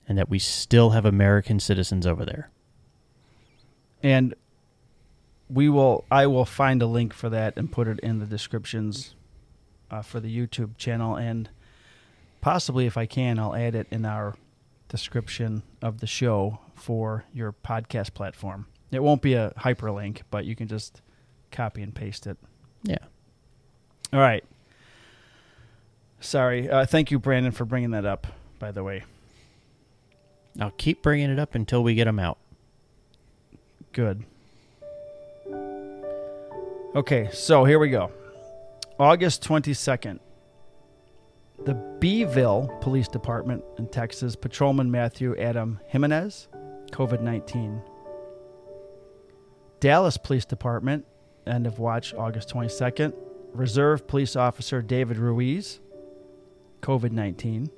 and 0.08 0.18
that 0.18 0.28
we 0.28 0.40
still 0.40 0.90
have 0.90 1.04
American 1.04 1.60
citizens 1.60 2.04
over 2.04 2.24
there. 2.24 2.50
and 4.02 4.34
we 5.48 5.68
will. 5.68 6.04
I 6.10 6.26
will 6.26 6.46
find 6.46 6.82
a 6.82 6.86
link 6.86 7.12
for 7.12 7.28
that 7.28 7.56
and 7.56 7.70
put 7.70 7.86
it 7.86 8.00
in 8.00 8.18
the 8.18 8.26
descriptions 8.26 9.14
uh, 9.92 10.02
for 10.02 10.18
the 10.18 10.34
YouTube 10.34 10.76
channel, 10.76 11.14
and 11.14 11.50
possibly, 12.40 12.86
if 12.86 12.96
I 12.96 13.06
can, 13.06 13.38
I'll 13.38 13.54
add 13.54 13.74
it 13.74 13.86
in 13.90 14.04
our 14.06 14.34
description 14.92 15.62
of 15.80 16.00
the 16.00 16.06
show 16.06 16.60
for 16.74 17.24
your 17.32 17.50
podcast 17.52 18.12
platform. 18.12 18.66
It 18.90 19.02
won't 19.02 19.22
be 19.22 19.32
a 19.32 19.52
hyperlink, 19.58 20.20
but 20.30 20.44
you 20.44 20.54
can 20.54 20.68
just 20.68 21.00
copy 21.50 21.82
and 21.82 21.94
paste 21.94 22.26
it. 22.26 22.36
Yeah. 22.82 22.98
All 24.12 24.20
right. 24.20 24.44
Sorry. 26.20 26.68
Uh, 26.68 26.84
thank 26.84 27.10
you, 27.10 27.18
Brandon, 27.18 27.52
for 27.52 27.64
bringing 27.64 27.92
that 27.92 28.04
up. 28.04 28.26
By 28.58 28.70
the 28.70 28.84
way, 28.84 29.04
I'll 30.60 30.72
keep 30.72 31.02
bringing 31.02 31.30
it 31.30 31.38
up 31.38 31.54
until 31.54 31.82
we 31.82 31.94
get 31.94 32.04
them 32.04 32.18
out. 32.18 32.36
good. 33.92 34.24
Okay, 36.94 37.30
so 37.32 37.64
here 37.64 37.78
we 37.78 37.88
go. 37.88 38.12
August 39.00 39.42
22nd. 39.42 40.18
The 41.64 41.74
Beeville 42.00 42.68
Police 42.80 43.06
Department 43.06 43.62
in 43.78 43.86
Texas, 43.86 44.34
Patrolman 44.34 44.90
Matthew 44.90 45.36
Adam 45.38 45.78
Jimenez, 45.86 46.48
COVID 46.90 47.20
19. 47.20 47.80
Dallas 49.78 50.16
Police 50.16 50.44
Department, 50.44 51.06
end 51.46 51.68
of 51.68 51.78
watch 51.78 52.14
August 52.14 52.48
22nd. 52.48 53.14
Reserve 53.52 54.08
Police 54.08 54.34
Officer 54.34 54.82
David 54.82 55.18
Ruiz, 55.18 55.80
COVID 56.80 57.12
19. 57.12 57.70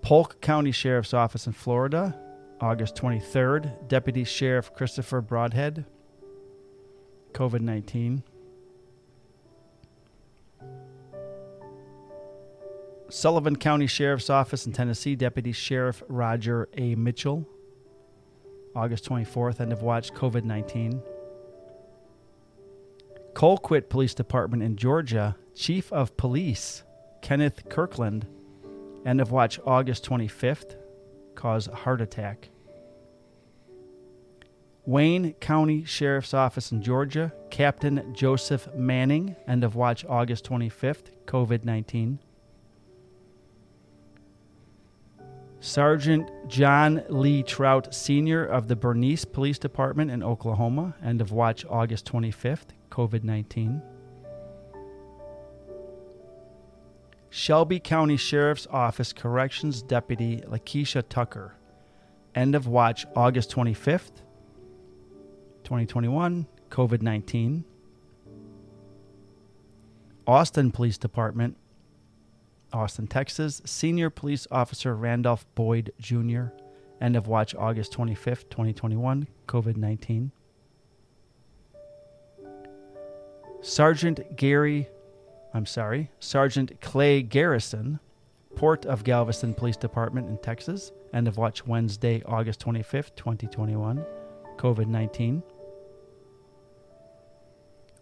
Polk 0.00 0.40
County 0.40 0.72
Sheriff's 0.72 1.14
Office 1.14 1.46
in 1.46 1.52
Florida, 1.52 2.18
August 2.60 2.96
23rd. 2.96 3.86
Deputy 3.86 4.24
Sheriff 4.24 4.74
Christopher 4.74 5.20
Broadhead, 5.20 5.84
COVID 7.34 7.60
19. 7.60 8.24
Sullivan 13.12 13.56
County 13.56 13.86
Sheriff's 13.86 14.30
Office 14.30 14.64
in 14.64 14.72
Tennessee, 14.72 15.14
Deputy 15.14 15.52
Sheriff 15.52 16.02
Roger 16.08 16.70
A. 16.78 16.94
Mitchell, 16.94 17.46
August 18.74 19.06
24th, 19.06 19.60
end 19.60 19.70
of 19.70 19.82
watch, 19.82 20.14
COVID 20.14 20.44
19. 20.44 21.02
Colquitt 23.34 23.90
Police 23.90 24.14
Department 24.14 24.62
in 24.62 24.76
Georgia, 24.76 25.36
Chief 25.54 25.92
of 25.92 26.16
Police 26.16 26.84
Kenneth 27.20 27.68
Kirkland, 27.68 28.26
end 29.04 29.20
of 29.20 29.30
watch, 29.30 29.60
August 29.66 30.06
25th, 30.06 30.76
cause 31.34 31.66
heart 31.66 32.00
attack. 32.00 32.48
Wayne 34.86 35.34
County 35.34 35.84
Sheriff's 35.84 36.32
Office 36.32 36.72
in 36.72 36.80
Georgia, 36.80 37.30
Captain 37.50 38.14
Joseph 38.14 38.68
Manning, 38.74 39.36
end 39.46 39.64
of 39.64 39.74
watch, 39.74 40.02
August 40.06 40.48
25th, 40.48 41.10
COVID 41.26 41.66
19. 41.66 42.18
Sergeant 45.62 46.28
John 46.48 47.04
Lee 47.08 47.44
Trout 47.44 47.94
Sr. 47.94 48.44
of 48.44 48.66
the 48.66 48.74
Bernice 48.74 49.24
Police 49.24 49.60
Department 49.60 50.10
in 50.10 50.20
Oklahoma, 50.20 50.96
end 51.04 51.20
of 51.20 51.30
watch 51.30 51.64
August 51.70 52.04
25th, 52.10 52.70
COVID 52.90 53.22
19. 53.22 53.80
Shelby 57.30 57.78
County 57.78 58.16
Sheriff's 58.16 58.66
Office 58.72 59.12
Corrections 59.12 59.82
Deputy 59.82 60.38
Lakeisha 60.38 61.04
Tucker, 61.08 61.54
end 62.34 62.56
of 62.56 62.66
watch 62.66 63.06
August 63.14 63.52
25th, 63.52 64.24
2021, 65.62 66.44
COVID 66.70 67.02
19. 67.02 67.64
Austin 70.26 70.72
Police 70.72 70.98
Department, 70.98 71.56
Austin, 72.72 73.06
Texas. 73.06 73.62
Senior 73.64 74.10
Police 74.10 74.46
Officer 74.50 74.94
Randolph 74.94 75.46
Boyd 75.54 75.92
Jr., 75.98 76.46
end 77.00 77.16
of 77.16 77.26
watch 77.26 77.54
August 77.54 77.92
25th, 77.92 78.48
2021, 78.50 79.26
COVID 79.46 79.76
19. 79.76 80.32
Sergeant 83.60 84.36
Gary, 84.36 84.88
I'm 85.54 85.66
sorry, 85.66 86.10
Sergeant 86.18 86.80
Clay 86.80 87.22
Garrison, 87.22 88.00
Port 88.56 88.86
of 88.86 89.04
Galveston 89.04 89.54
Police 89.54 89.76
Department 89.76 90.28
in 90.28 90.38
Texas, 90.38 90.92
end 91.12 91.28
of 91.28 91.36
watch 91.36 91.66
Wednesday, 91.66 92.22
August 92.26 92.60
25th, 92.60 93.14
2021, 93.16 94.04
COVID 94.56 94.86
19. 94.86 95.42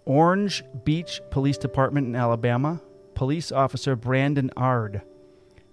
Orange 0.07 0.65
Beach 0.85 1.21
Police 1.31 1.59
Department 1.59 2.07
in 2.07 2.17
Alabama, 2.17 2.81
Police 3.21 3.53
Officer 3.53 3.97
Brandon 3.97 4.51
Ard. 4.57 5.03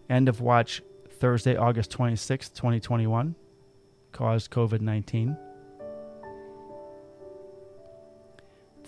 End 0.09 0.27
of 0.27 0.41
watch 0.41 0.81
Thursday, 1.09 1.55
August 1.55 1.89
26th, 1.91 2.53
2021. 2.53 3.35
Caused 4.11 4.51
COVID 4.51 4.81
19. 4.81 5.37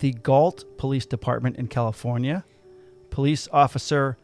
The 0.00 0.12
Galt 0.12 0.76
Police 0.76 1.06
Department 1.06 1.56
in 1.56 1.68
California. 1.68 2.44
Police 3.08 3.48
Officer 3.50 4.18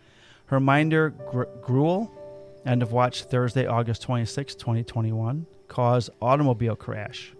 Harminder 0.50 1.16
Gr- 1.30 1.44
Grewal. 1.62 2.10
End 2.66 2.82
of 2.82 2.92
watch 2.92 3.22
Thursday, 3.22 3.64
August 3.64 4.06
26th, 4.06 4.58
2021. 4.58 5.46
Cause 5.66 6.10
automobile 6.20 6.76
crash. 6.76 7.32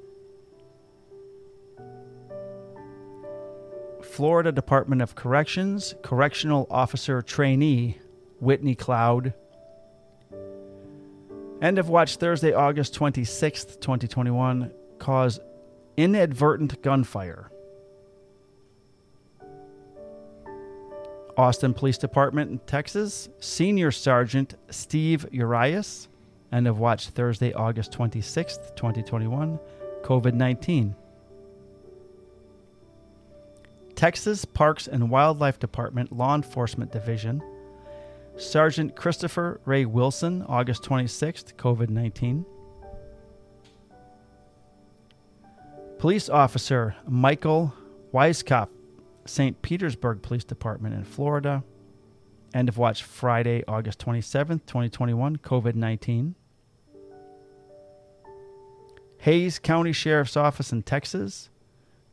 Florida 4.17 4.51
Department 4.51 5.03
of 5.03 5.15
Corrections, 5.15 5.95
Correctional 6.01 6.67
Officer 6.71 7.21
Trainee 7.21 7.99
Whitney 8.41 8.75
Cloud. 8.75 9.35
End 11.61 11.79
of 11.79 11.91
watch 11.91 12.17
Thursday, 12.17 12.55
August 12.55 12.95
26th, 12.95 13.79
2021. 13.79 14.73
Cause 14.99 15.39
inadvertent 15.99 16.81
gunfire. 16.81 17.51
Austin 21.37 21.75
Police 21.75 21.99
Department 21.99 22.51
in 22.51 22.59
Texas, 22.61 23.29
Senior 23.39 23.91
Sergeant 23.91 24.55
Steve 24.71 25.27
Urias. 25.31 26.09
End 26.51 26.67
of 26.67 26.79
watch 26.79 27.09
Thursday, 27.09 27.53
August 27.53 27.93
26th, 27.93 28.75
2021. 28.77 29.59
COVID 30.03 30.33
19. 30.33 30.95
Texas 33.97 34.45
Parks 34.45 34.87
and 34.87 35.11
Wildlife 35.11 35.59
Department 35.59 36.13
Law 36.13 36.35
Enforcement 36.35 36.93
Division, 36.93 37.43
Sergeant 38.37 38.95
Christopher 38.95 39.59
Ray 39.65 39.87
Wilson, 39.87 40.43
August 40.43 40.83
26th, 40.83 41.55
COVID 41.55 41.89
19. 41.89 42.45
Police 45.99 46.29
Officer 46.29 46.95
Michael 47.09 47.73
Weiskopf, 48.13 48.69
St. 49.25 49.61
Petersburg 49.63 50.21
Police 50.21 50.45
Department 50.45 50.95
in 50.95 51.03
Florida. 51.03 51.65
End 52.53 52.69
of 52.69 52.77
watch 52.77 53.03
Friday, 53.03 53.65
August 53.67 53.99
27th, 54.01 54.67
2021, 54.67 55.39
COVID 55.39 55.75
19. 55.75 56.35
Hays 59.21 59.59
County 59.59 59.93
Sheriff's 59.93 60.37
Office 60.37 60.71
in 60.71 60.83
Texas. 60.83 61.49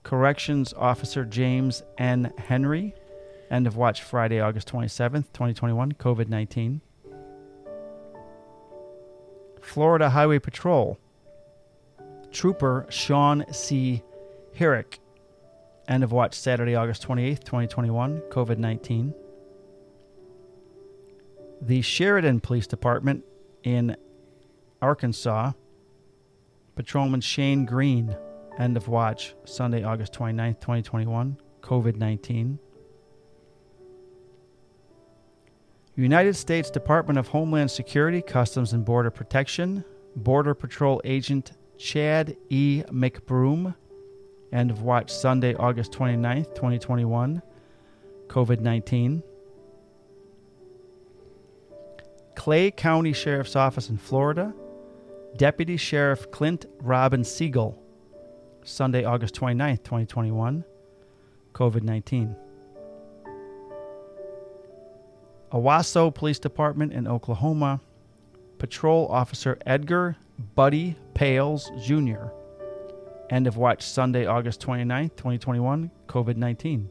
Corrections 0.03 0.73
Officer 0.73 1.25
James 1.25 1.81
N. 1.97 2.31
Henry. 2.37 2.93
End 3.49 3.67
of 3.67 3.77
watch 3.77 4.03
Friday, 4.03 4.39
August 4.39 4.71
27th, 4.71 5.31
2021, 5.33 5.93
COVID 5.93 6.27
19. 6.27 6.81
Florida 9.61 10.09
Highway 10.09 10.39
Patrol. 10.39 10.99
Trooper 12.31 12.85
Sean 12.89 13.45
C. 13.51 14.03
Herrick. 14.55 14.99
End 15.87 16.03
of 16.03 16.11
watch 16.11 16.35
Saturday, 16.35 16.75
August 16.75 17.07
28th, 17.07 17.43
2021, 17.43 18.21
COVID 18.29 18.57
19. 18.57 19.13
The 21.61 21.81
Sheridan 21.81 22.41
Police 22.41 22.67
Department 22.67 23.23
in 23.63 23.95
Arkansas. 24.81 25.53
Patrolman 26.75 27.21
Shane 27.21 27.65
Green. 27.65 28.17
End 28.59 28.77
of 28.77 28.87
watch 28.87 29.33
Sunday, 29.45 29.83
August 29.83 30.13
29th, 30.13 30.59
2021, 30.59 31.37
COVID 31.61 31.95
19. 31.95 32.59
United 35.95 36.35
States 36.35 36.71
Department 36.71 37.19
of 37.19 37.27
Homeland 37.27 37.69
Security, 37.69 38.21
Customs 38.21 38.73
and 38.73 38.83
Border 38.83 39.11
Protection, 39.11 39.85
Border 40.15 40.53
Patrol 40.55 41.01
Agent 41.03 41.51
Chad 41.77 42.35
E. 42.49 42.83
McBroom. 42.87 43.75
End 44.51 44.71
of 44.71 44.81
watch 44.81 45.11
Sunday, 45.11 45.55
August 45.55 45.91
29th, 45.91 46.55
2021, 46.55 47.41
COVID 48.27 48.59
19. 48.59 49.23
Clay 52.35 52.71
County 52.71 53.13
Sheriff's 53.13 53.55
Office 53.55 53.89
in 53.89 53.97
Florida, 53.97 54.53
Deputy 55.37 55.77
Sheriff 55.77 56.29
Clint 56.31 56.65
Robin 56.81 57.23
Siegel. 57.23 57.82
Sunday, 58.65 59.03
August 59.03 59.35
29th, 59.35 59.83
2021, 59.83 60.63
COVID 61.53 61.83
19. 61.83 62.35
Owasso 65.51 66.13
Police 66.13 66.39
Department 66.39 66.93
in 66.93 67.07
Oklahoma, 67.07 67.79
Patrol 68.57 69.07
Officer 69.09 69.57
Edgar 69.65 70.15
Buddy 70.55 70.95
Pales 71.13 71.71
Jr. 71.81 72.27
End 73.29 73.47
of 73.47 73.57
watch 73.57 73.83
Sunday, 73.83 74.25
August 74.25 74.61
29th, 74.61 75.15
2021, 75.15 75.91
COVID 76.07 76.37
19. 76.37 76.89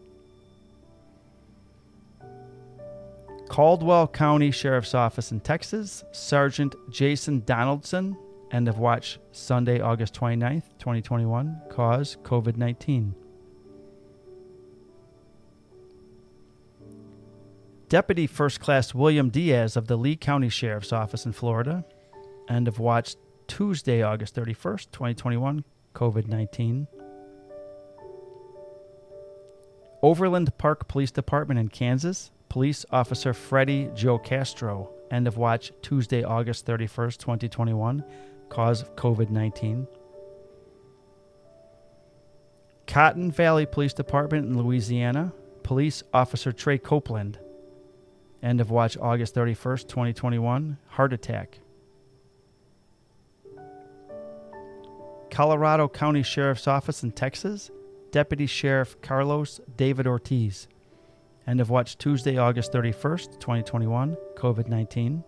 Caldwell 3.49 4.09
County 4.09 4.51
Sheriff's 4.51 4.95
Office 4.95 5.31
in 5.31 5.41
Texas, 5.41 6.05
Sergeant 6.13 6.75
Jason 6.91 7.43
Donaldson. 7.45 8.17
End 8.53 8.69
of 8.69 8.79
watch 8.79 9.19
Sunday, 9.33 9.81
August 9.81 10.15
29th, 10.15 10.65
2021, 10.79 11.63
cause 11.71 12.19
COVID 12.23 12.59
19. 12.59 13.15
Deputy 17.89 18.27
First 18.27 18.61
Class 18.61 18.95
William 18.95 19.31
Diaz 19.31 19.77
of 19.77 19.87
the 19.87 19.97
Lee 19.97 20.17
County 20.17 20.51
Sheriff's 20.51 20.93
Office 20.93 21.25
in 21.25 21.33
Florida. 21.33 21.85
End 22.49 22.69
of 22.69 22.79
watch 22.79 23.17
Tuesday, 23.47 24.03
August 24.03 24.35
31st, 24.35 24.91
2021, 24.93 25.65
COVID 25.95 26.27
19. 26.27 26.87
Overland 30.03 30.57
Park 30.59 30.89
Police 30.89 31.11
Department 31.11 31.59
in 31.59 31.69
Kansas, 31.69 32.31
Police 32.49 32.85
Officer 32.91 33.33
Freddie 33.33 33.91
Joe 33.95 34.19
Castro. 34.19 34.91
End 35.11 35.27
of 35.27 35.37
watch 35.37 35.73
Tuesday, 35.81 36.23
August 36.23 36.67
31st, 36.67 37.19
2021, 37.19 38.05
cause 38.53 38.83
of 38.83 38.95
COVID 38.97 39.31
19. 39.31 39.89
Cotton 42.87 43.33
Valley 43.33 43.65
Police 43.65 43.95
Department 43.95 44.47
in 44.47 44.59
Louisiana, 44.63 45.33
Police 45.63 46.03
Officer 46.13 46.53
Trey 46.53 46.77
Copeland. 46.77 47.39
End 48.43 48.61
of 48.61 48.71
watch 48.71 48.99
August 48.99 49.35
31st, 49.35 49.89
2021, 49.89 50.77
heart 50.89 51.15
attack. 51.15 51.61
Colorado 55.31 55.89
County 55.89 56.23
Sheriff's 56.23 56.69
Office 56.69 57.03
in 57.03 57.13
Texas, 57.13 57.71
Deputy 58.11 58.45
Sheriff 58.45 59.01
Carlos 59.01 59.63
David 59.79 60.07
Ortiz. 60.07 60.69
End 61.47 61.59
of 61.63 61.71
watch 61.71 61.97
Tuesday, 61.97 62.37
August 62.37 62.71
31st, 62.73 63.41
2021, 63.41 64.15
COVID 64.37 64.69
19. 64.69 65.25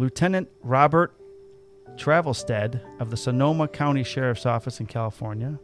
Lieutenant 0.00 0.48
Robert 0.62 1.12
Travelstead 1.96 2.80
of 3.00 3.10
the 3.10 3.18
Sonoma 3.18 3.68
County 3.68 4.02
Sheriff's 4.02 4.46
Office 4.46 4.80
in 4.80 4.86
California. 4.86 5.60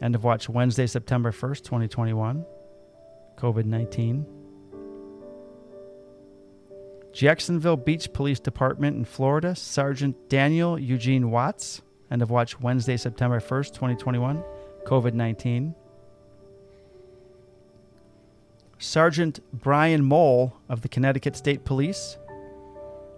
End 0.00 0.14
of 0.14 0.22
watch 0.22 0.48
Wednesday, 0.48 0.86
September 0.86 1.32
1st, 1.32 1.64
2021, 1.64 2.46
COVID 3.36 3.64
19. 3.64 4.24
Jacksonville 7.12 7.76
Beach 7.76 8.12
Police 8.12 8.38
Department 8.38 8.96
in 8.96 9.04
Florida, 9.04 9.56
Sergeant 9.56 10.28
Daniel 10.28 10.78
Eugene 10.78 11.32
Watts. 11.32 11.82
End 12.12 12.22
of 12.22 12.30
watch 12.30 12.60
Wednesday, 12.60 12.96
September 12.96 13.40
1st, 13.40 13.72
2021, 13.72 14.44
COVID 14.86 15.12
19. 15.12 15.74
Sergeant 18.78 19.40
Brian 19.52 20.04
Mohl 20.04 20.56
of 20.68 20.82
the 20.82 20.88
Connecticut 20.88 21.34
State 21.34 21.64
Police. 21.64 22.16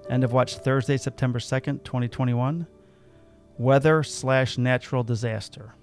End 0.09 0.23
of 0.23 0.33
watch 0.33 0.57
Thursday, 0.59 0.97
September 0.97 1.39
2nd, 1.39 1.83
2021. 1.85 2.67
Weather 3.59 4.03
slash 4.03 4.59
natural 4.59 5.03
disaster. 5.03 5.75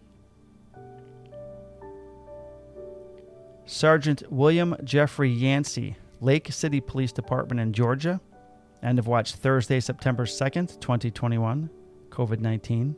Sergeant 3.66 4.24
William 4.32 4.76
Jeffrey 4.84 5.30
Yancey, 5.30 5.96
Lake 6.22 6.52
City 6.52 6.80
Police 6.80 7.12
Department 7.12 7.60
in 7.60 7.74
Georgia. 7.74 8.22
End 8.82 9.00
of 9.00 9.08
watch 9.08 9.34
Thursday, 9.36 9.80
September 9.80 10.26
2nd, 10.26 10.80
2021. 10.80 11.70
COVID 12.10 12.40
19. 12.40 12.96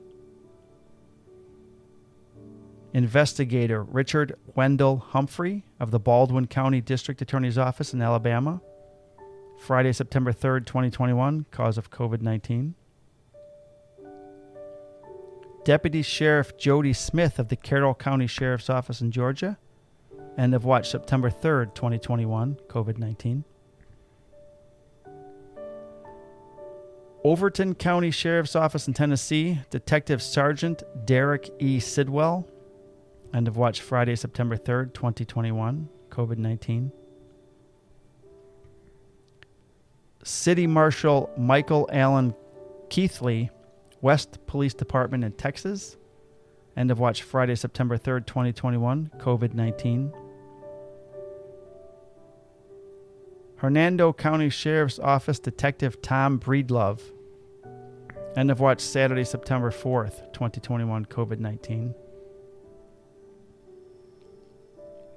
Investigator 2.93 3.84
Richard 3.84 4.36
Wendell 4.55 4.97
Humphrey 4.97 5.63
of 5.80 5.91
the 5.91 5.99
Baldwin 5.99 6.47
County 6.47 6.82
District 6.82 7.21
Attorney's 7.21 7.57
Office 7.57 7.93
in 7.93 8.01
Alabama. 8.01 8.61
Friday, 9.66 9.91
September 9.91 10.32
3rd, 10.32 10.68
2021, 10.68 11.47
cause 11.49 11.80
of 11.80 11.89
COVID 11.89 12.22
19. 12.22 12.76
Deputy 15.63 16.03
Sheriff 16.03 16.55
Jody 16.55 16.93
Smith 16.93 17.39
of 17.39 17.47
the 17.47 17.55
Carroll 17.55 17.95
County 17.95 18.28
Sheriff's 18.28 18.70
Office 18.70 19.01
in 19.01 19.09
Georgia. 19.09 19.57
End 20.38 20.53
of 20.53 20.66
watch 20.66 20.91
September 20.91 21.32
3rd, 21.32 21.74
2021, 21.74 22.59
COVID 22.68 22.99
19. 22.99 23.43
Overton 27.24 27.74
County 27.74 28.11
Sheriff's 28.11 28.55
Office 28.55 28.88
in 28.88 28.93
Tennessee, 28.93 29.61
Detective 29.72 30.22
Sergeant 30.22 30.84
Derek 31.05 31.49
E. 31.57 31.80
Sidwell. 31.80 32.47
End 33.34 33.47
of 33.47 33.57
watch 33.57 33.82
Friday, 33.82 34.16
September 34.16 34.57
3rd, 34.57 34.93
2021, 34.93 35.89
COVID 36.11 36.38
19. 36.38 36.91
City 40.26 40.65
Marshal 40.65 41.30
Michael 41.38 41.88
Allen 41.91 42.34
Keithley, 42.89 43.51
West 44.01 44.39
Police 44.47 44.73
Department 44.73 45.23
in 45.23 45.34
Texas. 45.34 45.97
End 46.76 46.89
of 46.89 46.97
watch 46.97 47.21
Friday, 47.21 47.53
September 47.53 47.95
3rd, 47.95 48.26
2021, 48.26 49.11
COVID 49.19 49.53
19. 49.53 50.11
Hernando 53.57 54.11
County 54.13 54.49
Sheriff's 54.49 54.97
Office 54.97 55.38
Detective 55.38 56.01
Tom 56.01 56.39
Breedlove. 56.39 57.01
End 58.36 58.49
of 58.49 58.59
watch 58.59 58.82
Saturday, 58.82 59.23
September 59.23 59.69
4th, 59.69 60.34
2021, 60.34 61.05
COVID 61.05 61.38
19. 61.38 61.93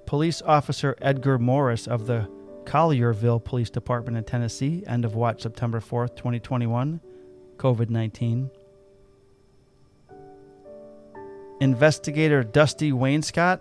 Police 0.04 0.42
Officer 0.42 0.94
Edgar 1.00 1.38
Morris 1.38 1.86
of 1.86 2.06
the 2.06 2.28
Collierville 2.68 3.42
Police 3.42 3.70
Department 3.70 4.18
in 4.18 4.24
Tennessee. 4.24 4.84
End 4.86 5.06
of 5.06 5.14
watch 5.14 5.42
September 5.42 5.80
4th, 5.80 6.16
2021, 6.16 7.00
COVID 7.56 7.88
19. 7.88 8.50
Investigator 11.60 12.44
Dusty 12.44 12.92
Wainscott 12.92 13.60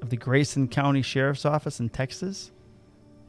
of 0.00 0.10
the 0.10 0.16
Grayson 0.16 0.68
County 0.68 1.02
Sheriff's 1.02 1.44
Office 1.44 1.80
in 1.80 1.88
Texas. 1.88 2.52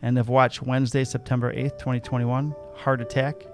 End 0.03 0.19
of 0.19 0.29
watch 0.29 0.61
Wednesday, 0.61 1.03
September 1.03 1.51
8th, 1.51 1.79
2021. 1.79 2.55
Heart 2.75 3.01
attack. 3.01 3.47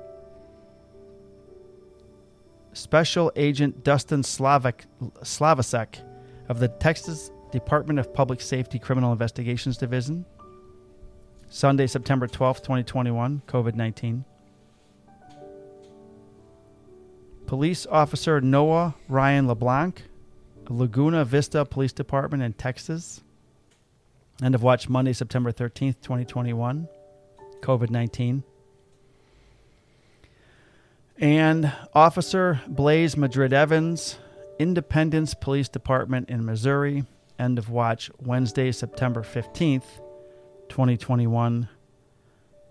Special 2.73 3.31
Agent 3.37 3.85
Dustin 3.85 4.21
Slavik, 4.21 4.81
Slavasek 5.21 6.03
of 6.49 6.59
the 6.59 6.67
Texas 6.67 7.31
Department 7.53 7.99
of 7.99 8.13
Public 8.13 8.41
Safety 8.41 8.79
Criminal 8.79 9.13
Investigations 9.13 9.77
Division. 9.77 10.25
Sunday, 11.53 11.85
September 11.85 12.27
12th, 12.27 12.63
2021. 12.63 13.43
COVID 13.47 13.75
19. 13.75 14.25
Police 17.45 17.85
Officer 17.85 18.41
Noah 18.41 18.95
Ryan 19.07 19.45
LeBlanc, 19.45 20.01
Laguna 20.67 21.23
Vista 21.23 21.63
Police 21.63 21.93
Department 21.93 22.41
in 22.41 22.53
Texas. 22.53 23.21
End 24.41 24.55
of 24.55 24.63
watch 24.63 24.89
Monday, 24.89 25.13
September 25.13 25.51
13th, 25.51 26.01
2021. 26.01 26.87
COVID 27.61 27.89
19. 27.91 28.43
And 31.19 31.71
Officer 31.93 32.61
Blaize 32.67 33.15
Madrid 33.15 33.53
Evans, 33.53 34.17
Independence 34.57 35.35
Police 35.35 35.69
Department 35.69 36.31
in 36.31 36.43
Missouri. 36.43 37.03
End 37.37 37.59
of 37.59 37.69
watch 37.69 38.09
Wednesday, 38.19 38.71
September 38.71 39.21
15th, 39.21 39.83
2021, 40.73 41.69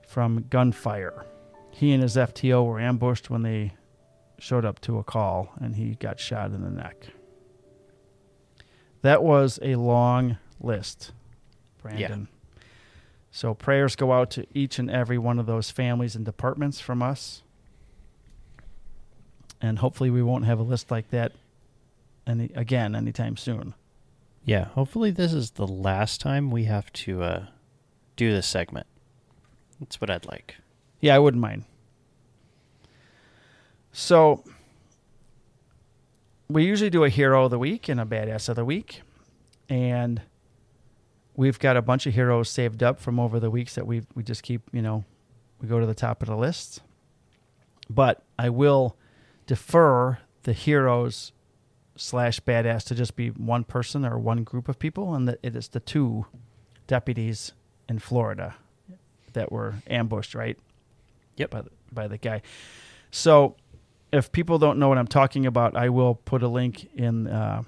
from 0.08 0.46
gunfire. 0.50 1.24
He 1.70 1.92
and 1.92 2.02
his 2.02 2.16
FTO 2.16 2.66
were 2.66 2.80
ambushed 2.80 3.30
when 3.30 3.42
they 3.42 3.74
showed 4.40 4.64
up 4.64 4.80
to 4.80 4.98
a 4.98 5.04
call, 5.04 5.52
and 5.60 5.76
he 5.76 5.94
got 5.94 6.18
shot 6.18 6.50
in 6.50 6.62
the 6.62 6.70
neck. 6.70 7.06
That 9.02 9.22
was 9.22 9.60
a 9.62 9.76
long 9.76 10.38
list, 10.60 11.12
Brandon. 11.80 12.26
So 13.30 13.54
prayers 13.54 13.94
go 13.94 14.12
out 14.12 14.32
to 14.32 14.48
each 14.52 14.80
and 14.80 14.90
every 14.90 15.16
one 15.16 15.38
of 15.38 15.46
those 15.46 15.70
families 15.70 16.16
and 16.16 16.24
departments 16.24 16.80
from 16.80 17.04
us. 17.04 17.44
And 19.60 19.78
hopefully 19.78 20.10
we 20.10 20.24
won't 20.24 20.44
have 20.44 20.58
a 20.58 20.64
list 20.64 20.90
like 20.90 21.10
that 21.10 21.30
any 22.26 22.50
again 22.56 22.96
anytime 22.96 23.36
soon. 23.36 23.74
Yeah, 24.44 24.64
hopefully 24.64 25.12
this 25.12 25.32
is 25.32 25.52
the 25.52 25.68
last 25.68 26.20
time 26.20 26.50
we 26.50 26.64
have 26.64 26.92
to 26.94 27.22
uh, 27.22 27.46
do 28.16 28.32
this 28.32 28.46
segment. 28.46 28.86
That's 29.80 30.00
what 30.00 30.10
I'd 30.10 30.26
like. 30.26 30.56
Yeah, 31.00 31.16
I 31.16 31.18
wouldn't 31.18 31.40
mind. 31.40 31.64
So 33.92 34.44
we 36.48 36.64
usually 36.64 36.90
do 36.90 37.04
a 37.04 37.08
hero 37.08 37.44
of 37.44 37.50
the 37.50 37.58
week 37.58 37.88
and 37.88 38.00
a 38.00 38.04
badass 38.04 38.48
of 38.48 38.56
the 38.56 38.64
week. 38.64 39.02
And 39.68 40.22
we've 41.34 41.58
got 41.58 41.76
a 41.76 41.82
bunch 41.82 42.06
of 42.06 42.14
heroes 42.14 42.48
saved 42.48 42.82
up 42.82 43.00
from 43.00 43.18
over 43.18 43.40
the 43.40 43.50
weeks 43.50 43.74
that 43.74 43.86
we 43.86 44.02
we 44.14 44.22
just 44.22 44.42
keep, 44.42 44.62
you 44.72 44.82
know, 44.82 45.04
we 45.60 45.68
go 45.68 45.80
to 45.80 45.86
the 45.86 45.94
top 45.94 46.22
of 46.22 46.28
the 46.28 46.36
list. 46.36 46.80
But 47.88 48.22
I 48.38 48.48
will 48.48 48.96
defer 49.46 50.18
the 50.44 50.52
heroes 50.52 51.32
slash 51.96 52.40
badass 52.40 52.84
to 52.84 52.94
just 52.94 53.16
be 53.16 53.28
one 53.28 53.64
person 53.64 54.04
or 54.04 54.18
one 54.18 54.44
group 54.44 54.68
of 54.68 54.78
people, 54.78 55.14
and 55.14 55.28
that 55.28 55.38
it 55.42 55.56
is 55.56 55.68
the 55.68 55.80
two 55.80 56.26
deputies 56.86 57.52
in 57.88 57.98
Florida 57.98 58.54
that 59.32 59.50
were 59.50 59.74
ambushed, 59.86 60.34
right? 60.34 60.58
Yep. 61.36 61.50
By 61.50 61.62
the, 61.62 61.70
by 61.92 62.08
the 62.08 62.18
guy. 62.18 62.42
So, 63.10 63.56
if 64.12 64.30
people 64.30 64.58
don't 64.58 64.78
know 64.78 64.88
what 64.88 64.98
I'm 64.98 65.06
talking 65.06 65.46
about, 65.46 65.74
I 65.74 65.88
will 65.88 66.14
put 66.14 66.42
a 66.42 66.48
link 66.48 66.90
in 66.94 67.26
uh, 67.26 67.62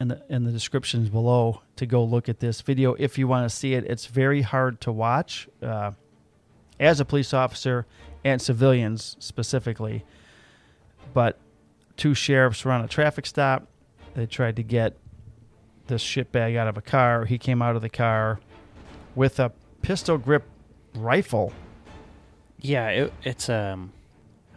in 0.00 0.08
the 0.08 0.22
in 0.28 0.44
the 0.44 0.52
descriptions 0.52 1.08
below 1.08 1.62
to 1.76 1.86
go 1.86 2.04
look 2.04 2.28
at 2.28 2.38
this 2.40 2.60
video 2.60 2.94
if 2.94 3.18
you 3.18 3.26
want 3.26 3.48
to 3.48 3.54
see 3.54 3.74
it. 3.74 3.84
It's 3.84 4.06
very 4.06 4.42
hard 4.42 4.80
to 4.82 4.92
watch 4.92 5.48
uh, 5.62 5.92
as 6.78 7.00
a 7.00 7.04
police 7.04 7.34
officer 7.34 7.86
and 8.24 8.40
civilians 8.40 9.16
specifically, 9.18 10.04
but 11.12 11.38
two 11.96 12.14
sheriffs 12.14 12.64
were 12.64 12.72
on 12.72 12.84
a 12.84 12.88
traffic 12.88 13.26
stop. 13.26 13.66
They 14.14 14.26
tried 14.26 14.56
to 14.56 14.62
get 14.62 14.96
this 15.88 16.02
shitbag 16.04 16.56
out 16.56 16.68
of 16.68 16.76
a 16.76 16.82
car. 16.82 17.24
He 17.24 17.38
came 17.38 17.62
out 17.62 17.74
of 17.74 17.82
the 17.82 17.88
car 17.88 18.40
with 19.18 19.40
a 19.40 19.50
pistol 19.82 20.16
grip 20.16 20.44
rifle. 20.94 21.52
Yeah, 22.60 22.88
it, 22.88 23.12
it's 23.24 23.48
um, 23.48 23.92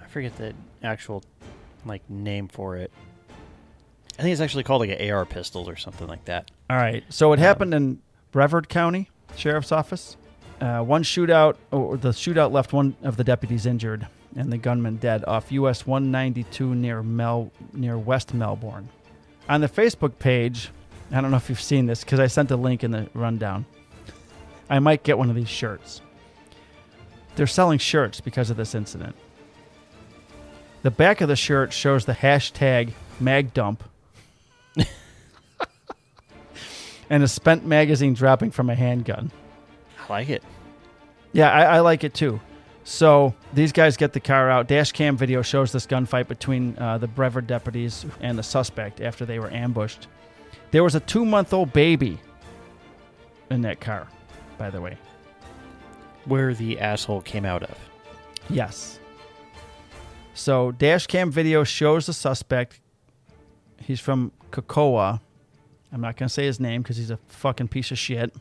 I 0.01 0.07
forget 0.07 0.37
the 0.37 0.53
actual 0.83 1.23
like 1.83 2.07
name 2.09 2.47
for 2.47 2.77
it. 2.77 2.91
I 4.19 4.21
think 4.21 4.33
it's 4.33 4.41
actually 4.41 4.63
called 4.63 4.81
like 4.81 4.91
an 4.91 5.11
AR 5.11 5.25
pistol 5.25 5.67
or 5.67 5.75
something 5.75 6.07
like 6.07 6.25
that. 6.25 6.51
All 6.69 6.77
right. 6.77 7.03
So 7.09 7.33
it 7.33 7.39
happened 7.39 7.73
in 7.73 8.01
Brevard 8.31 8.69
County 8.69 9.09
Sheriff's 9.35 9.71
Office. 9.71 10.15
Uh, 10.59 10.83
one 10.83 11.01
shootout, 11.01 11.55
or 11.71 11.97
the 11.97 12.09
shootout 12.09 12.51
left 12.51 12.71
one 12.71 12.95
of 13.01 13.17
the 13.17 13.23
deputies 13.23 13.65
injured 13.65 14.07
and 14.35 14.53
the 14.53 14.59
gunman 14.59 14.97
dead 14.97 15.25
off 15.25 15.51
US 15.51 15.87
192 15.87 16.75
near 16.75 17.01
Mel 17.01 17.51
near 17.73 17.97
West 17.97 18.35
Melbourne. 18.35 18.89
On 19.49 19.59
the 19.59 19.67
Facebook 19.67 20.19
page, 20.19 20.69
I 21.11 21.19
don't 21.19 21.31
know 21.31 21.37
if 21.37 21.49
you've 21.49 21.59
seen 21.59 21.87
this 21.87 22.03
because 22.03 22.19
I 22.19 22.27
sent 22.27 22.51
a 22.51 22.55
link 22.55 22.83
in 22.83 22.91
the 22.91 23.09
rundown. 23.15 23.65
I 24.71 24.79
might 24.79 25.03
get 25.03 25.17
one 25.17 25.29
of 25.29 25.35
these 25.35 25.49
shirts. 25.49 26.01
They're 27.35 27.45
selling 27.45 27.77
shirts 27.77 28.21
because 28.21 28.49
of 28.49 28.55
this 28.55 28.73
incident. 28.73 29.15
The 30.81 30.91
back 30.91 31.19
of 31.19 31.27
the 31.27 31.35
shirt 31.35 31.73
shows 31.73 32.05
the 32.05 32.13
hashtag 32.13 32.93
MagDump 33.21 33.79
and 37.09 37.21
a 37.21 37.27
spent 37.27 37.65
magazine 37.65 38.13
dropping 38.13 38.51
from 38.51 38.69
a 38.69 38.75
handgun. 38.75 39.29
I 39.99 40.13
like 40.13 40.29
it. 40.29 40.41
Yeah, 41.33 41.51
I, 41.51 41.63
I 41.63 41.79
like 41.81 42.05
it 42.05 42.13
too. 42.13 42.39
So 42.85 43.35
these 43.53 43.73
guys 43.73 43.97
get 43.97 44.13
the 44.13 44.21
car 44.21 44.49
out. 44.49 44.67
Dash 44.67 44.93
cam 44.93 45.17
video 45.17 45.41
shows 45.41 45.73
this 45.73 45.85
gunfight 45.85 46.29
between 46.29 46.77
uh, 46.79 46.97
the 46.97 47.07
Brevard 47.07 47.45
deputies 47.45 48.05
and 48.21 48.37
the 48.37 48.43
suspect 48.43 49.01
after 49.01 49.25
they 49.25 49.37
were 49.37 49.51
ambushed. 49.51 50.07
There 50.71 50.83
was 50.83 50.95
a 50.95 51.01
two 51.01 51.25
month 51.25 51.53
old 51.53 51.73
baby 51.73 52.19
in 53.49 53.61
that 53.63 53.81
car, 53.81 54.07
by 54.61 54.69
the 54.69 54.79
way. 54.79 54.95
Where 56.25 56.53
the 56.53 56.79
asshole 56.79 57.21
came 57.21 57.45
out 57.45 57.63
of. 57.63 57.75
Yes. 58.47 58.99
So 60.35 60.71
dash 60.71 61.07
cam 61.07 61.31
video 61.31 61.63
shows 61.63 62.05
the 62.05 62.13
suspect. 62.13 62.79
He's 63.79 63.99
from 63.99 64.31
Cocoa. 64.51 65.19
I'm 65.91 66.01
not 66.01 66.15
going 66.15 66.27
to 66.27 66.33
say 66.33 66.45
his 66.45 66.59
name 66.59 66.83
because 66.83 66.97
he's 66.97 67.09
a 67.09 67.17
fucking 67.25 67.69
piece 67.69 67.89
of 67.89 67.97
shit. 67.97 68.35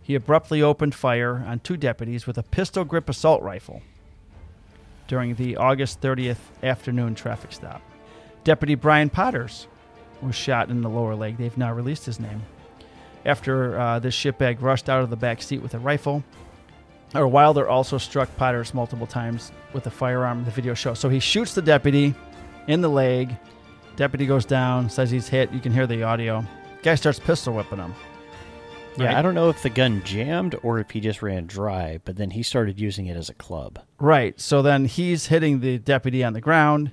He 0.00 0.14
abruptly 0.14 0.62
opened 0.62 0.94
fire 0.94 1.44
on 1.46 1.60
two 1.60 1.76
deputies 1.76 2.26
with 2.26 2.38
a 2.38 2.42
pistol 2.42 2.84
grip 2.84 3.10
assault 3.10 3.42
rifle 3.42 3.82
during 5.06 5.34
the 5.34 5.58
August 5.58 6.00
30th 6.00 6.38
afternoon 6.62 7.14
traffic 7.14 7.52
stop. 7.52 7.82
Deputy 8.42 8.74
Brian 8.74 9.10
Potters 9.10 9.66
was 10.22 10.34
shot 10.34 10.70
in 10.70 10.80
the 10.80 10.88
lower 10.88 11.14
leg. 11.14 11.36
They've 11.36 11.58
now 11.58 11.74
released 11.74 12.06
his 12.06 12.18
name. 12.18 12.40
After 13.24 13.78
uh, 13.78 13.98
this 13.98 14.14
shitbag 14.16 14.60
rushed 14.60 14.88
out 14.88 15.02
of 15.02 15.10
the 15.10 15.16
back 15.16 15.42
seat 15.42 15.62
with 15.62 15.74
a 15.74 15.78
rifle, 15.78 16.24
or 17.14 17.28
Wilder 17.28 17.68
also 17.68 17.98
struck 17.98 18.34
Potters 18.36 18.74
multiple 18.74 19.06
times 19.06 19.52
with 19.72 19.86
a 19.86 19.90
firearm. 19.90 20.44
The 20.44 20.50
video 20.50 20.74
shows. 20.74 20.98
So 20.98 21.08
he 21.08 21.20
shoots 21.20 21.54
the 21.54 21.62
deputy 21.62 22.14
in 22.66 22.80
the 22.80 22.88
leg. 22.88 23.36
Deputy 23.96 24.26
goes 24.26 24.44
down, 24.44 24.88
says 24.88 25.10
he's 25.10 25.28
hit. 25.28 25.52
You 25.52 25.60
can 25.60 25.72
hear 25.72 25.86
the 25.86 26.02
audio. 26.02 26.44
Guy 26.82 26.94
starts 26.94 27.18
pistol 27.18 27.54
whipping 27.54 27.78
him. 27.78 27.94
Yeah, 28.96 29.06
Right. 29.06 29.16
I 29.16 29.22
don't 29.22 29.34
know 29.34 29.48
if 29.48 29.62
the 29.62 29.70
gun 29.70 30.02
jammed 30.04 30.54
or 30.62 30.78
if 30.78 30.90
he 30.90 31.00
just 31.00 31.22
ran 31.22 31.46
dry, 31.46 32.00
but 32.04 32.16
then 32.16 32.30
he 32.30 32.42
started 32.42 32.78
using 32.80 33.06
it 33.06 33.16
as 33.16 33.28
a 33.30 33.34
club. 33.34 33.78
Right. 33.98 34.38
So 34.40 34.60
then 34.62 34.84
he's 34.86 35.26
hitting 35.26 35.60
the 35.60 35.78
deputy 35.78 36.24
on 36.24 36.32
the 36.32 36.40
ground. 36.40 36.92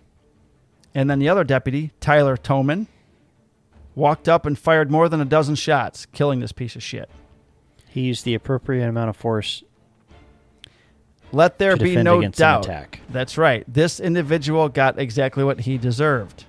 And 0.96 1.10
then 1.10 1.20
the 1.20 1.30
other 1.30 1.44
deputy, 1.44 1.92
Tyler 2.00 2.38
Toman, 2.38 2.88
walked 4.00 4.28
up 4.28 4.46
and 4.46 4.58
fired 4.58 4.90
more 4.90 5.10
than 5.10 5.22
a 5.22 5.26
dozen 5.26 5.56
shots, 5.56 6.08
killing 6.08 6.40
this 6.40 6.52
piece 6.52 6.76
of 6.76 6.82
shit. 6.82 7.10
He 7.90 8.02
used 8.02 8.26
the 8.26 8.34
appropriate 8.34 8.88
amount 8.88 9.10
of 9.10 9.18
force 9.18 9.64
Let 11.32 11.60
there 11.60 11.78
be 11.78 11.96
no 11.98 12.22
doubt. 12.30 12.68
That's 13.10 13.38
right. 13.38 13.64
This 13.68 14.00
individual 14.00 14.70
got 14.70 14.98
exactly 14.98 15.44
what 15.44 15.62
he 15.62 15.78
deserved, 15.78 16.46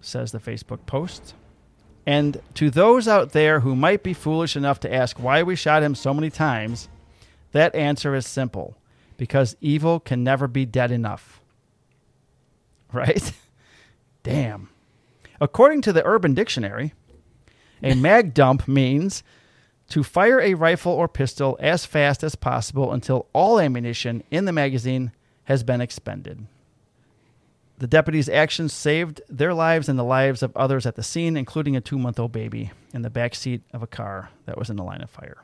says 0.00 0.32
the 0.32 0.38
Facebook 0.38 0.84
post. 0.84 1.34
And 2.06 2.40
to 2.54 2.68
those 2.68 3.08
out 3.08 3.32
there 3.32 3.60
who 3.60 3.74
might 3.74 4.02
be 4.02 4.12
foolish 4.12 4.56
enough 4.56 4.78
to 4.80 4.92
ask 4.92 5.18
why 5.18 5.42
we 5.42 5.56
shot 5.56 5.82
him 5.82 5.94
so 5.94 6.12
many 6.12 6.28
times, 6.28 6.88
that 7.52 7.74
answer 7.74 8.14
is 8.14 8.26
simple 8.26 8.76
because 9.16 9.56
evil 9.62 10.00
can 10.00 10.22
never 10.22 10.46
be 10.46 10.66
dead 10.66 10.90
enough. 10.90 11.40
Right? 12.92 13.32
Damn. 14.22 14.68
According 15.40 15.82
to 15.82 15.92
the 15.92 16.04
Urban 16.04 16.34
Dictionary, 16.34 16.94
a 17.82 17.94
mag 17.96 18.34
dump 18.34 18.68
means 18.68 19.22
to 19.90 20.02
fire 20.02 20.40
a 20.40 20.54
rifle 20.54 20.92
or 20.92 21.08
pistol 21.08 21.56
as 21.60 21.84
fast 21.84 22.22
as 22.22 22.34
possible 22.34 22.92
until 22.92 23.26
all 23.32 23.60
ammunition 23.60 24.22
in 24.30 24.44
the 24.44 24.52
magazine 24.52 25.12
has 25.44 25.62
been 25.62 25.80
expended. 25.80 26.46
The 27.78 27.86
deputies' 27.86 28.28
actions 28.28 28.72
saved 28.72 29.20
their 29.28 29.52
lives 29.52 29.88
and 29.88 29.98
the 29.98 30.04
lives 30.04 30.42
of 30.42 30.56
others 30.56 30.86
at 30.86 30.94
the 30.94 31.02
scene, 31.02 31.36
including 31.36 31.76
a 31.76 31.80
two 31.80 31.98
month 31.98 32.18
old 32.18 32.32
baby 32.32 32.70
in 32.92 33.02
the 33.02 33.10
back 33.10 33.34
seat 33.34 33.62
of 33.72 33.82
a 33.82 33.86
car 33.86 34.30
that 34.46 34.56
was 34.56 34.70
in 34.70 34.76
the 34.76 34.84
line 34.84 35.02
of 35.02 35.10
fire. 35.10 35.42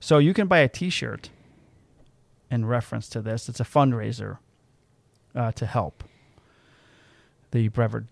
So 0.00 0.18
you 0.18 0.34
can 0.34 0.46
buy 0.46 0.58
a 0.58 0.68
t 0.68 0.90
shirt 0.90 1.30
in 2.50 2.66
reference 2.66 3.08
to 3.08 3.22
this. 3.22 3.48
It's 3.48 3.60
a 3.60 3.64
fundraiser 3.64 4.38
uh, 5.34 5.52
to 5.52 5.66
help 5.66 6.04
the 7.54 7.68
Brevard, 7.68 8.08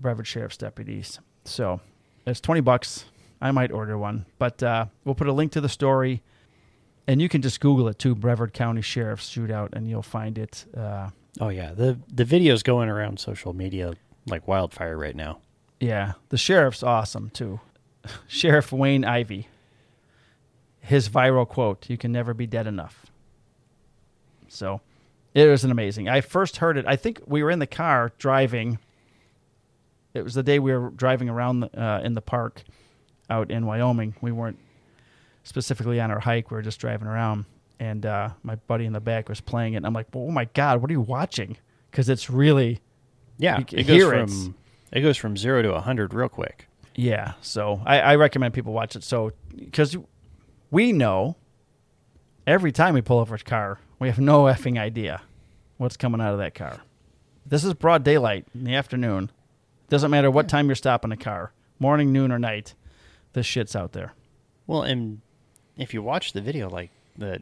Brevard 0.00 0.26
Sheriff's 0.26 0.56
deputies. 0.56 1.20
So 1.44 1.80
it's 2.26 2.40
20 2.40 2.62
bucks. 2.62 3.04
I 3.40 3.50
might 3.52 3.70
order 3.70 3.96
one, 3.96 4.26
but 4.38 4.62
uh, 4.62 4.86
we'll 5.04 5.14
put 5.14 5.26
a 5.28 5.32
link 5.32 5.52
to 5.52 5.60
the 5.60 5.68
story. 5.68 6.22
And 7.06 7.20
you 7.22 7.28
can 7.28 7.42
just 7.42 7.60
Google 7.60 7.88
it 7.88 7.98
too, 7.98 8.14
Brevard 8.14 8.52
County 8.52 8.82
Sheriff's 8.82 9.28
Shootout, 9.30 9.68
and 9.74 9.88
you'll 9.88 10.02
find 10.02 10.36
it. 10.36 10.64
Uh, 10.76 11.10
Oh 11.38 11.48
yeah, 11.48 11.72
the 11.72 11.96
the 12.12 12.24
video's 12.24 12.64
going 12.64 12.88
around 12.88 13.20
social 13.20 13.52
media 13.52 13.94
like 14.26 14.48
wildfire 14.48 14.96
right 14.98 15.14
now. 15.14 15.38
Yeah, 15.78 16.14
the 16.30 16.36
sheriff's 16.36 16.82
awesome 16.82 17.30
too. 17.30 17.60
Sheriff 18.26 18.72
Wayne 18.72 19.04
Ivey. 19.04 19.46
His 20.80 21.08
viral 21.08 21.46
quote, 21.46 21.88
"You 21.88 21.96
can 21.96 22.10
never 22.10 22.34
be 22.34 22.48
dead 22.48 22.66
enough." 22.66 23.06
So, 24.48 24.80
it 25.34 25.46
was 25.48 25.64
an 25.64 25.70
amazing. 25.70 26.08
I 26.08 26.20
first 26.20 26.56
heard 26.58 26.76
it. 26.76 26.84
I 26.86 26.96
think 26.96 27.20
we 27.26 27.42
were 27.42 27.50
in 27.50 27.58
the 27.58 27.66
car 27.66 28.12
driving. 28.18 28.78
It 30.14 30.22
was 30.22 30.34
the 30.34 30.42
day 30.42 30.58
we 30.58 30.72
were 30.72 30.90
driving 30.90 31.28
around 31.28 31.60
the, 31.60 31.80
uh, 31.80 32.00
in 32.00 32.14
the 32.14 32.20
park 32.22 32.62
out 33.28 33.50
in 33.50 33.64
Wyoming. 33.66 34.16
We 34.20 34.32
weren't 34.32 34.58
specifically 35.44 36.00
on 36.00 36.10
our 36.10 36.18
hike. 36.20 36.50
We 36.50 36.56
were 36.56 36.62
just 36.62 36.80
driving 36.80 37.06
around, 37.06 37.44
and 37.78 38.04
uh, 38.04 38.30
my 38.42 38.56
buddy 38.56 38.86
in 38.86 38.92
the 38.92 39.00
back 39.00 39.28
was 39.28 39.40
playing 39.40 39.74
it. 39.74 39.78
And 39.78 39.86
I'm 39.86 39.92
like, 39.92 40.08
"Oh 40.14 40.30
my 40.30 40.46
god, 40.46 40.80
what 40.82 40.90
are 40.90 40.94
you 40.94 41.00
watching?" 41.00 41.56
Because 41.90 42.08
it's 42.08 42.28
really 42.28 42.80
Yeah, 43.38 43.58
it 43.60 43.66
goes 43.68 43.86
hear 43.86 44.12
it. 44.14 44.28
from 44.30 44.54
it 44.92 45.00
goes 45.02 45.16
from 45.16 45.36
zero 45.36 45.62
to 45.62 45.80
hundred 45.80 46.12
real 46.12 46.28
quick. 46.28 46.66
Yeah, 46.96 47.34
so 47.40 47.80
I, 47.86 48.00
I 48.00 48.16
recommend 48.16 48.52
people 48.52 48.72
watch 48.72 48.96
it. 48.96 49.04
So 49.04 49.30
because 49.56 49.96
we 50.72 50.92
know 50.92 51.36
every 52.48 52.72
time 52.72 52.94
we 52.94 53.00
pull 53.00 53.20
over 53.20 53.36
a 53.36 53.38
car, 53.38 53.78
we 54.00 54.08
have 54.08 54.18
no 54.18 54.44
effing 54.44 54.78
idea 54.78 55.22
what's 55.76 55.96
coming 55.96 56.20
out 56.20 56.32
of 56.32 56.38
that 56.38 56.54
car. 56.54 56.80
This 57.46 57.64
is 57.64 57.74
broad 57.74 58.02
daylight 58.02 58.46
in 58.54 58.64
the 58.64 58.74
afternoon. 58.74 59.30
Doesn't 59.88 60.10
matter 60.10 60.30
what 60.30 60.48
time 60.48 60.66
you're 60.66 60.74
stopping 60.76 61.12
a 61.12 61.16
car, 61.16 61.52
morning, 61.78 62.12
noon, 62.12 62.32
or 62.32 62.38
night. 62.38 62.74
This 63.32 63.46
shit's 63.46 63.76
out 63.76 63.92
there. 63.92 64.12
Well, 64.66 64.82
and 64.82 65.20
if 65.76 65.94
you 65.94 66.02
watch 66.02 66.32
the 66.32 66.40
video, 66.40 66.68
like 66.68 66.90
the 67.16 67.40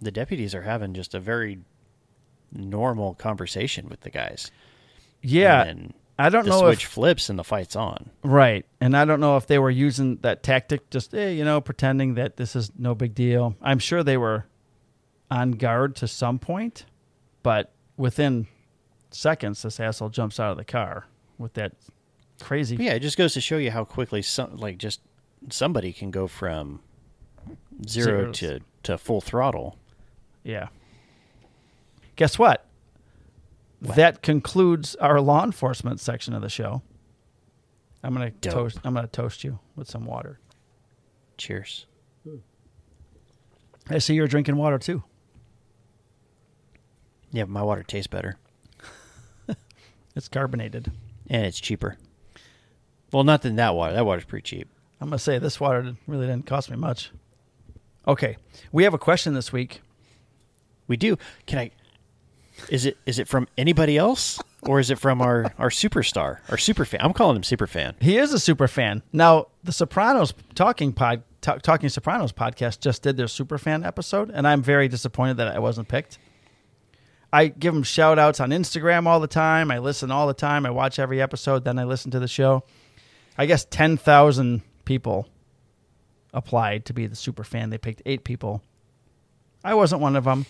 the 0.00 0.10
deputies 0.10 0.54
are 0.54 0.62
having 0.62 0.94
just 0.94 1.14
a 1.14 1.20
very 1.20 1.60
normal 2.52 3.14
conversation 3.14 3.88
with 3.88 4.00
the 4.00 4.10
guys. 4.10 4.50
Yeah, 5.22 5.62
And 5.62 5.94
I 6.18 6.28
don't 6.28 6.44
the 6.44 6.50
know 6.50 6.60
switch 6.60 6.84
if 6.84 6.90
flips 6.90 7.30
and 7.30 7.38
the 7.38 7.44
fight's 7.44 7.76
on. 7.76 8.10
right, 8.24 8.66
and 8.80 8.96
I 8.96 9.04
don't 9.04 9.20
know 9.20 9.36
if 9.36 9.46
they 9.46 9.58
were 9.58 9.70
using 9.70 10.16
that 10.22 10.42
tactic, 10.42 10.90
just 10.90 11.14
eh, 11.14 11.30
you 11.30 11.44
know, 11.44 11.60
pretending 11.60 12.14
that 12.14 12.36
this 12.36 12.56
is 12.56 12.72
no 12.76 12.94
big 12.94 13.14
deal. 13.14 13.54
I'm 13.62 13.78
sure 13.78 14.02
they 14.02 14.16
were 14.16 14.46
on 15.32 15.52
guard 15.52 15.96
to 15.96 16.06
some 16.06 16.38
point, 16.38 16.84
but 17.42 17.72
within 17.96 18.46
seconds, 19.10 19.62
this 19.62 19.80
asshole 19.80 20.10
jumps 20.10 20.38
out 20.38 20.50
of 20.50 20.58
the 20.58 20.64
car 20.64 21.06
with 21.38 21.54
that 21.54 21.72
crazy. 22.40 22.76
But 22.76 22.84
yeah, 22.84 22.92
it 22.92 23.00
just 23.00 23.16
goes 23.16 23.32
to 23.34 23.40
show 23.40 23.56
you 23.56 23.70
how 23.70 23.84
quickly 23.84 24.20
some 24.20 24.56
like 24.56 24.76
just 24.76 25.00
somebody 25.48 25.92
can 25.92 26.10
go 26.10 26.26
from 26.26 26.80
zero 27.88 28.30
to 28.32 28.60
to 28.82 28.98
full 28.98 29.22
throttle. 29.22 29.78
Yeah. 30.44 30.68
Guess 32.16 32.38
what? 32.38 32.66
That 33.80 34.22
concludes 34.22 34.94
our 34.96 35.20
law 35.20 35.42
enforcement 35.44 35.98
section 35.98 36.34
of 36.34 36.42
the 36.42 36.50
show. 36.50 36.82
I'm 38.04 38.12
gonna 38.12 38.30
Dope. 38.30 38.52
toast. 38.52 38.80
I'm 38.84 38.94
gonna 38.94 39.06
toast 39.08 39.44
you 39.44 39.58
with 39.76 39.88
some 39.88 40.04
water. 40.04 40.38
Cheers. 41.38 41.86
I 43.88 43.98
see 43.98 44.14
you're 44.14 44.28
drinking 44.28 44.56
water 44.56 44.78
too. 44.78 45.02
Yeah, 47.32 47.44
my 47.44 47.62
water 47.62 47.82
tastes 47.82 48.06
better 48.08 48.36
It's 50.14 50.28
carbonated. 50.28 50.90
and 51.28 51.46
it's 51.46 51.58
cheaper. 51.60 51.96
Well, 53.12 53.24
not 53.24 53.42
than 53.42 53.56
that 53.56 53.74
water. 53.74 53.94
That 53.94 54.06
water's 54.06 54.24
pretty 54.24 54.44
cheap. 54.44 54.68
I'm 55.00 55.08
gonna 55.08 55.18
say 55.18 55.38
this 55.38 55.58
water 55.60 55.94
really 56.06 56.26
didn't 56.26 56.46
cost 56.46 56.70
me 56.70 56.76
much. 56.76 57.10
Okay, 58.06 58.36
we 58.72 58.84
have 58.84 58.94
a 58.94 58.98
question 58.98 59.34
this 59.34 59.52
week. 59.52 59.80
We 60.88 60.96
do. 60.96 61.16
Can 61.46 61.58
I? 61.58 61.70
Is 62.68 62.84
it 62.86 62.98
is 63.06 63.18
it 63.18 63.28
from 63.28 63.48
anybody 63.56 63.96
else 63.96 64.40
or 64.62 64.78
is 64.78 64.90
it 64.90 64.98
from 64.98 65.20
our 65.22 65.52
our 65.58 65.70
superstar, 65.70 66.38
our 66.50 66.58
super 66.58 66.84
fan? 66.84 67.00
I'm 67.02 67.12
calling 67.12 67.36
him 67.36 67.42
super 67.42 67.66
fan. 67.66 67.94
He 68.00 68.18
is 68.18 68.32
a 68.32 68.38
super 68.38 68.68
fan. 68.68 69.02
Now, 69.12 69.46
the 69.64 69.72
Sopranos 69.72 70.34
talking 70.54 70.92
pod, 70.92 71.22
Ta- 71.40 71.56
talking 71.58 71.88
Sopranos 71.88 72.32
podcast 72.32 72.80
just 72.80 73.02
did 73.02 73.16
their 73.16 73.28
super 73.28 73.58
fan 73.58 73.82
episode, 73.84 74.30
and 74.30 74.46
I'm 74.46 74.62
very 74.62 74.86
disappointed 74.88 75.38
that 75.38 75.48
I 75.48 75.58
wasn't 75.58 75.88
picked. 75.88 76.18
I 77.32 77.48
give 77.48 77.72
them 77.72 77.82
shout 77.82 78.18
outs 78.18 78.40
on 78.40 78.50
Instagram 78.50 79.06
all 79.06 79.18
the 79.20 79.26
time. 79.26 79.70
I 79.70 79.78
listen 79.78 80.10
all 80.10 80.26
the 80.26 80.34
time. 80.34 80.66
I 80.66 80.70
watch 80.70 80.98
every 80.98 81.20
episode, 81.22 81.64
then 81.64 81.78
I 81.78 81.84
listen 81.84 82.10
to 82.10 82.20
the 82.20 82.28
show. 82.28 82.64
I 83.38 83.46
guess 83.46 83.64
10,000 83.70 84.62
people 84.84 85.26
applied 86.34 86.84
to 86.86 86.92
be 86.92 87.06
the 87.06 87.16
super 87.16 87.44
fan. 87.44 87.70
They 87.70 87.78
picked 87.78 88.02
eight 88.04 88.24
people. 88.24 88.62
I 89.64 89.74
wasn't 89.74 90.02
one 90.02 90.16
of 90.16 90.24
them. 90.24 90.44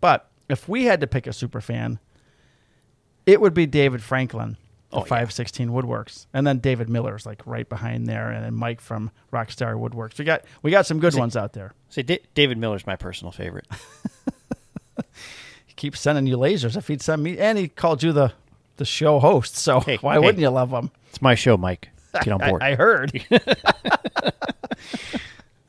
But 0.00 0.30
if 0.48 0.68
we 0.68 0.84
had 0.84 1.00
to 1.02 1.06
pick 1.06 1.26
a 1.26 1.32
super 1.32 1.60
fan, 1.60 1.98
it 3.26 3.40
would 3.40 3.54
be 3.54 3.66
David 3.66 4.02
Franklin, 4.02 4.56
the 4.90 4.96
Oh, 4.96 5.00
yeah. 5.00 5.04
516 5.04 5.68
Woodworks, 5.70 6.26
and 6.34 6.46
then 6.46 6.58
David 6.58 6.88
Miller's 6.88 7.24
like 7.24 7.46
right 7.46 7.68
behind 7.68 8.06
there, 8.06 8.30
and 8.30 8.44
then 8.44 8.54
Mike 8.54 8.80
from 8.80 9.10
Rockstar 9.32 9.74
Woodworks. 9.78 10.18
We 10.18 10.24
got 10.24 10.42
we 10.62 10.70
got 10.70 10.86
some 10.86 10.98
good 11.00 11.12
See- 11.12 11.18
ones 11.20 11.36
out 11.36 11.52
there. 11.52 11.72
See, 11.88 12.02
Da- 12.02 12.22
David 12.34 12.58
Miller's 12.58 12.86
my 12.86 12.96
personal 12.96 13.30
favorite. 13.32 13.66
He 15.72 15.76
keeps 15.76 16.00
sending 16.00 16.26
you 16.26 16.36
lasers. 16.36 16.76
If 16.76 16.88
he'd 16.88 17.00
send 17.00 17.22
me, 17.22 17.38
and 17.38 17.56
he 17.56 17.66
called 17.66 18.02
you 18.02 18.12
the 18.12 18.32
the 18.76 18.84
show 18.84 19.18
host, 19.18 19.56
so 19.56 19.80
Hey, 19.80 19.96
why 20.02 20.14
hey. 20.14 20.18
wouldn't 20.18 20.38
you 20.38 20.50
love 20.50 20.70
him? 20.70 20.90
It's 21.08 21.22
my 21.22 21.34
show, 21.34 21.56
Mike. 21.56 21.88
Get 22.12 22.28
on 22.28 22.42
I, 22.42 22.50
board. 22.50 22.62
I 22.62 22.74
heard. 22.74 23.24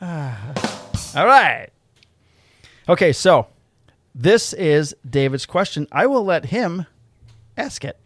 All 0.01 1.25
right. 1.25 1.69
Okay, 2.89 3.13
so 3.13 3.47
this 4.13 4.51
is 4.51 4.93
David's 5.09 5.45
question. 5.45 5.87
I 5.89 6.05
will 6.07 6.25
let 6.25 6.45
him 6.45 6.85
ask 7.55 7.85
it. 7.85 7.97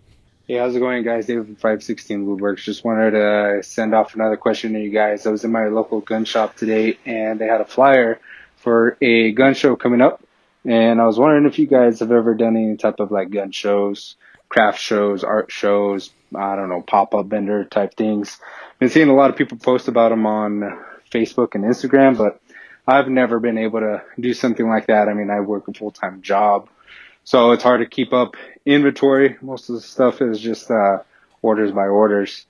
Hey, 0.48 0.56
how's 0.58 0.76
it 0.76 0.80
going, 0.80 1.04
guys? 1.04 1.26
David 1.26 1.46
from 1.46 1.56
516 1.56 2.26
Woodworks. 2.28 2.60
Just 2.60 2.84
wanted 2.86 3.12
to 3.12 3.62
send 3.64 3.96
off 3.96 4.14
another 4.14 4.38
question 4.38 4.74
to 4.74 4.80
you 4.80 4.92
guys. 4.92 5.26
I 5.26 5.32
was 5.32 5.44
in 5.44 5.52
my 5.52 5.68
local 5.68 6.02
gun 6.02 6.26
shop 6.26 6.56
today, 6.56 7.00
and 7.08 7.40
they 7.40 7.48
had 7.48 7.60
a 7.60 7.66
flyer 7.66 8.20
for 8.56 8.98
a 9.02 9.32
gun 9.32 9.56
show 9.56 9.76
coming 9.76 10.00
up. 10.02 10.22
And 10.68 11.00
I 11.00 11.06
was 11.06 11.18
wondering 11.18 11.46
if 11.46 11.58
you 11.58 11.66
guys 11.66 12.02
have 12.02 12.12
ever 12.12 12.36
done 12.36 12.58
any 12.58 12.76
type 12.76 13.00
of 13.00 13.10
like 13.10 13.30
gun 13.30 13.52
shows, 13.52 14.18
craft 14.50 14.82
shows, 14.82 15.24
art 15.24 15.50
shows, 15.50 16.10
I 16.36 16.58
don't 16.58 16.68
know, 16.68 16.82
pop-up 16.82 17.28
vendor 17.28 17.64
type 17.64 17.96
things. 17.96 18.38
I've 18.42 18.80
been 18.80 18.90
seeing 18.90 19.08
a 19.08 19.16
lot 19.16 19.30
of 19.30 19.38
people 19.38 19.58
post 19.58 19.88
about 19.88 20.10
them 20.10 20.26
on 20.26 20.78
Facebook 21.10 21.56
and 21.56 21.64
Instagram, 21.64 22.18
but 22.18 22.42
I've 22.86 23.08
never 23.08 23.40
been 23.40 23.58
able 23.58 23.80
to 23.80 24.04
do 24.20 24.34
something 24.34 24.68
like 24.68 24.88
that. 24.88 25.08
I 25.08 25.14
mean, 25.14 25.30
I 25.30 25.40
work 25.40 25.70
a 25.70 25.74
full-time 25.74 26.22
job. 26.22 26.68
So 27.24 27.52
it's 27.52 27.64
hard 27.64 27.80
to 27.80 27.86
keep 27.86 28.12
up 28.12 28.36
inventory. 28.66 29.38
Most 29.42 29.70
of 29.70 29.76
the 29.76 29.82
stuff 29.82 30.22
is 30.22 30.38
just 30.38 30.70
uh, 30.70 31.00
orders 31.42 31.72
by 31.72 31.88
orders. 31.88 32.46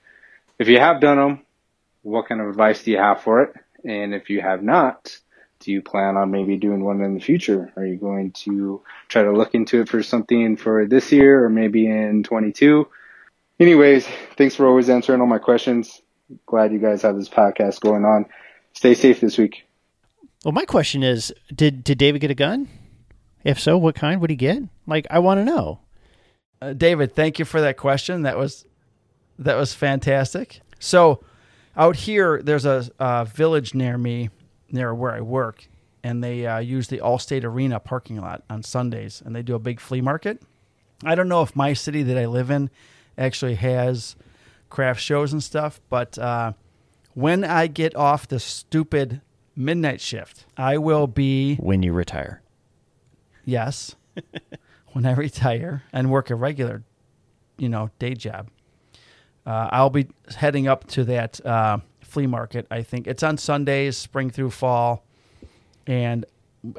If 0.58 0.66
you 0.66 0.80
have 0.80 1.00
done 1.00 1.18
them, 1.18 1.42
what 2.02 2.26
kind 2.28 2.40
of 2.40 2.48
advice 2.48 2.82
do 2.82 2.90
you 2.90 2.98
have 2.98 3.22
for 3.22 3.42
it? 3.42 3.54
And 3.84 4.12
if 4.12 4.28
you 4.28 4.40
have 4.40 4.60
not, 4.60 5.16
do 5.68 5.74
you 5.74 5.82
plan 5.82 6.16
on 6.16 6.30
maybe 6.30 6.56
doing 6.56 6.82
one 6.82 7.02
in 7.02 7.12
the 7.12 7.20
future? 7.20 7.70
Are 7.76 7.84
you 7.84 7.96
going 7.96 8.32
to 8.44 8.80
try 9.08 9.22
to 9.22 9.30
look 9.30 9.54
into 9.54 9.82
it 9.82 9.90
for 9.90 10.02
something 10.02 10.56
for 10.56 10.86
this 10.86 11.12
year 11.12 11.44
or 11.44 11.50
maybe 11.50 11.86
in 11.86 12.22
22? 12.22 12.88
Anyways, 13.60 14.08
thanks 14.38 14.54
for 14.54 14.66
always 14.66 14.88
answering 14.88 15.20
all 15.20 15.26
my 15.26 15.36
questions. 15.36 16.00
Glad 16.46 16.72
you 16.72 16.78
guys 16.78 17.02
have 17.02 17.16
this 17.16 17.28
podcast 17.28 17.80
going 17.80 18.06
on. 18.06 18.24
Stay 18.72 18.94
safe 18.94 19.20
this 19.20 19.36
week. 19.36 19.66
well, 20.42 20.52
my 20.52 20.64
question 20.64 21.02
is, 21.02 21.34
did 21.54 21.84
did 21.84 21.98
David 21.98 22.22
get 22.22 22.30
a 22.30 22.34
gun? 22.34 22.70
If 23.44 23.60
so, 23.60 23.76
what 23.76 23.94
kind 23.94 24.22
would 24.22 24.30
he 24.30 24.36
get? 24.36 24.62
Like, 24.86 25.06
I 25.10 25.18
want 25.18 25.38
to 25.38 25.44
know. 25.44 25.80
Uh, 26.62 26.72
David, 26.72 27.14
thank 27.14 27.38
you 27.38 27.44
for 27.44 27.60
that 27.60 27.76
question. 27.76 28.22
That 28.22 28.38
was 28.38 28.64
that 29.38 29.58
was 29.58 29.74
fantastic. 29.74 30.62
So, 30.78 31.22
out 31.76 31.96
here, 31.96 32.40
there's 32.42 32.64
a, 32.64 32.88
uh 32.98 33.24
village 33.24 33.74
near 33.74 33.98
me, 33.98 34.30
near 34.70 34.94
where 34.94 35.12
I 35.12 35.20
work, 35.20 35.66
and 36.02 36.22
they 36.22 36.46
uh, 36.46 36.58
use 36.58 36.88
the 36.88 36.98
Allstate 36.98 37.44
Arena 37.44 37.80
parking 37.80 38.20
lot 38.20 38.42
on 38.48 38.62
Sundays, 38.62 39.22
and 39.24 39.34
they 39.34 39.42
do 39.42 39.54
a 39.54 39.58
big 39.58 39.80
flea 39.80 40.00
market. 40.00 40.42
I 41.04 41.14
don't 41.14 41.28
know 41.28 41.42
if 41.42 41.54
my 41.54 41.72
city 41.72 42.02
that 42.02 42.18
I 42.18 42.26
live 42.26 42.50
in 42.50 42.70
actually 43.16 43.54
has 43.56 44.16
craft 44.68 45.00
shows 45.00 45.32
and 45.32 45.42
stuff, 45.42 45.80
but 45.88 46.18
uh, 46.18 46.52
when 47.14 47.44
I 47.44 47.66
get 47.66 47.94
off 47.96 48.28
the 48.28 48.38
stupid 48.40 49.20
midnight 49.56 50.00
shift, 50.00 50.44
I 50.56 50.78
will 50.78 51.06
be 51.06 51.56
When 51.56 51.82
you 51.82 51.92
retire, 51.92 52.42
Yes. 53.44 53.96
when 54.92 55.06
I 55.06 55.12
retire 55.12 55.84
and 55.92 56.10
work 56.10 56.30
a 56.30 56.34
regular, 56.34 56.82
you 57.56 57.68
know, 57.68 57.90
day 57.98 58.14
job, 58.14 58.50
uh, 59.46 59.68
I'll 59.72 59.90
be 59.90 60.08
heading 60.36 60.68
up 60.68 60.86
to 60.88 61.04
that 61.04 61.44
uh, 61.46 61.78
flea 62.08 62.26
market. 62.26 62.66
I 62.70 62.82
think 62.82 63.06
it's 63.06 63.22
on 63.22 63.36
Sundays, 63.38 63.96
spring 63.96 64.30
through 64.30 64.50
fall, 64.50 65.04
and 65.86 66.24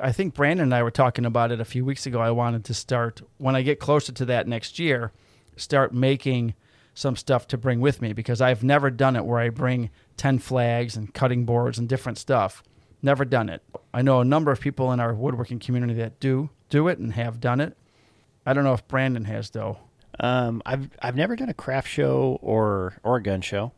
I 0.01 0.11
think 0.11 0.33
Brandon 0.33 0.65
and 0.65 0.75
I 0.75 0.83
were 0.83 0.91
talking 0.91 1.25
about 1.25 1.51
it 1.51 1.59
a 1.61 1.65
few 1.65 1.85
weeks 1.85 2.05
ago. 2.05 2.19
I 2.19 2.31
wanted 2.31 2.65
to 2.65 2.73
start 2.73 3.21
when 3.37 3.55
I 3.55 3.61
get 3.61 3.79
closer 3.79 4.11
to 4.11 4.25
that 4.25 4.47
next 4.47 4.77
year, 4.79 5.11
start 5.55 5.93
making 5.93 6.53
some 6.93 7.15
stuff 7.15 7.47
to 7.47 7.57
bring 7.57 7.79
with 7.79 8.01
me 8.01 8.11
because 8.11 8.41
I've 8.41 8.63
never 8.63 8.89
done 8.91 9.15
it 9.15 9.23
where 9.23 9.39
I 9.39 9.49
bring 9.49 9.89
10 10.17 10.39
flags 10.39 10.97
and 10.97 11.13
cutting 11.13 11.45
boards 11.45 11.77
and 11.77 11.87
different 11.87 12.17
stuff. 12.17 12.61
Never 13.01 13.23
done 13.23 13.47
it. 13.47 13.61
I 13.93 14.01
know 14.01 14.19
a 14.19 14.25
number 14.25 14.51
of 14.51 14.59
people 14.59 14.91
in 14.91 14.99
our 14.99 15.13
woodworking 15.13 15.59
community 15.59 15.93
that 15.93 16.19
do 16.19 16.49
do 16.69 16.89
it 16.89 16.99
and 16.99 17.13
have 17.13 17.39
done 17.39 17.61
it. 17.61 17.77
I 18.45 18.51
don't 18.53 18.65
know 18.65 18.73
if 18.73 18.85
Brandon 18.89 19.23
has 19.25 19.49
though. 19.51 19.77
um, 20.19 20.61
I've 20.65 20.89
I've 21.01 21.15
never 21.15 21.37
done 21.37 21.47
a 21.47 21.53
craft 21.53 21.87
show 21.87 22.37
or 22.41 22.99
or 23.03 23.15
a 23.15 23.23
gun 23.23 23.39
show. 23.41 23.71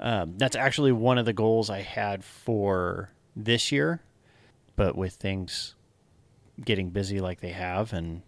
Um, 0.00 0.34
that's 0.38 0.56
actually 0.56 0.92
one 0.92 1.18
of 1.18 1.26
the 1.26 1.34
goals 1.34 1.68
I 1.68 1.82
had 1.82 2.24
for 2.24 3.10
this 3.36 3.70
year, 3.70 4.00
but 4.74 4.96
with 4.96 5.14
things 5.14 5.74
getting 6.64 6.90
busy 6.90 7.20
like 7.20 7.40
they 7.40 7.50
have 7.50 7.92
and 7.92 8.22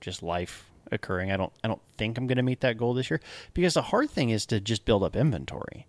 just 0.00 0.22
life 0.22 0.70
occurring, 0.92 1.32
I 1.32 1.36
don't 1.36 1.52
I 1.64 1.68
don't 1.68 1.82
think 1.98 2.16
I'm 2.16 2.28
going 2.28 2.36
to 2.36 2.44
meet 2.44 2.60
that 2.60 2.78
goal 2.78 2.94
this 2.94 3.10
year 3.10 3.20
because 3.54 3.74
the 3.74 3.82
hard 3.82 4.08
thing 4.08 4.30
is 4.30 4.46
to 4.46 4.60
just 4.60 4.84
build 4.84 5.02
up 5.02 5.16
inventory. 5.16 5.88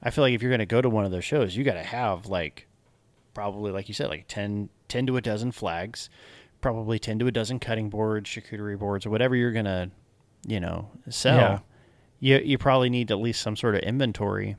I 0.00 0.10
feel 0.10 0.22
like 0.22 0.32
if 0.32 0.42
you're 0.42 0.50
going 0.50 0.60
to 0.60 0.66
go 0.66 0.80
to 0.80 0.88
one 0.88 1.04
of 1.04 1.10
those 1.10 1.24
shows, 1.24 1.56
you 1.56 1.64
got 1.64 1.74
to 1.74 1.82
have 1.82 2.26
like 2.26 2.68
probably 3.34 3.72
like 3.72 3.88
you 3.88 3.94
said 3.94 4.08
like 4.08 4.26
10, 4.28 4.68
10 4.86 5.06
to 5.06 5.16
a 5.16 5.20
dozen 5.20 5.50
flags, 5.50 6.08
probably 6.60 7.00
10 7.00 7.18
to 7.18 7.26
a 7.26 7.32
dozen 7.32 7.58
cutting 7.58 7.90
boards, 7.90 8.30
charcuterie 8.30 8.78
boards 8.78 9.04
or 9.06 9.10
whatever 9.10 9.34
you're 9.34 9.52
going 9.52 9.64
to, 9.64 9.90
you 10.46 10.60
know, 10.60 10.88
sell. 11.08 11.36
Yeah. 11.36 11.58
You 12.20 12.38
you 12.38 12.58
probably 12.58 12.90
need 12.90 13.10
at 13.10 13.18
least 13.18 13.40
some 13.42 13.56
sort 13.56 13.74
of 13.74 13.82
inventory 13.82 14.56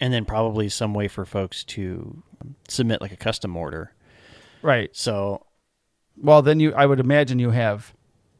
and 0.00 0.12
then 0.12 0.24
probably 0.24 0.68
some 0.68 0.94
way 0.94 1.08
for 1.08 1.24
folks 1.24 1.64
to 1.64 2.22
submit 2.68 3.00
like 3.00 3.12
a 3.12 3.16
custom 3.16 3.56
order. 3.56 3.92
Right. 4.62 4.94
So 4.96 5.44
Well, 6.16 6.42
then 6.42 6.60
you 6.60 6.74
I 6.74 6.86
would 6.86 7.00
imagine 7.00 7.38
you 7.38 7.50
have, 7.50 7.92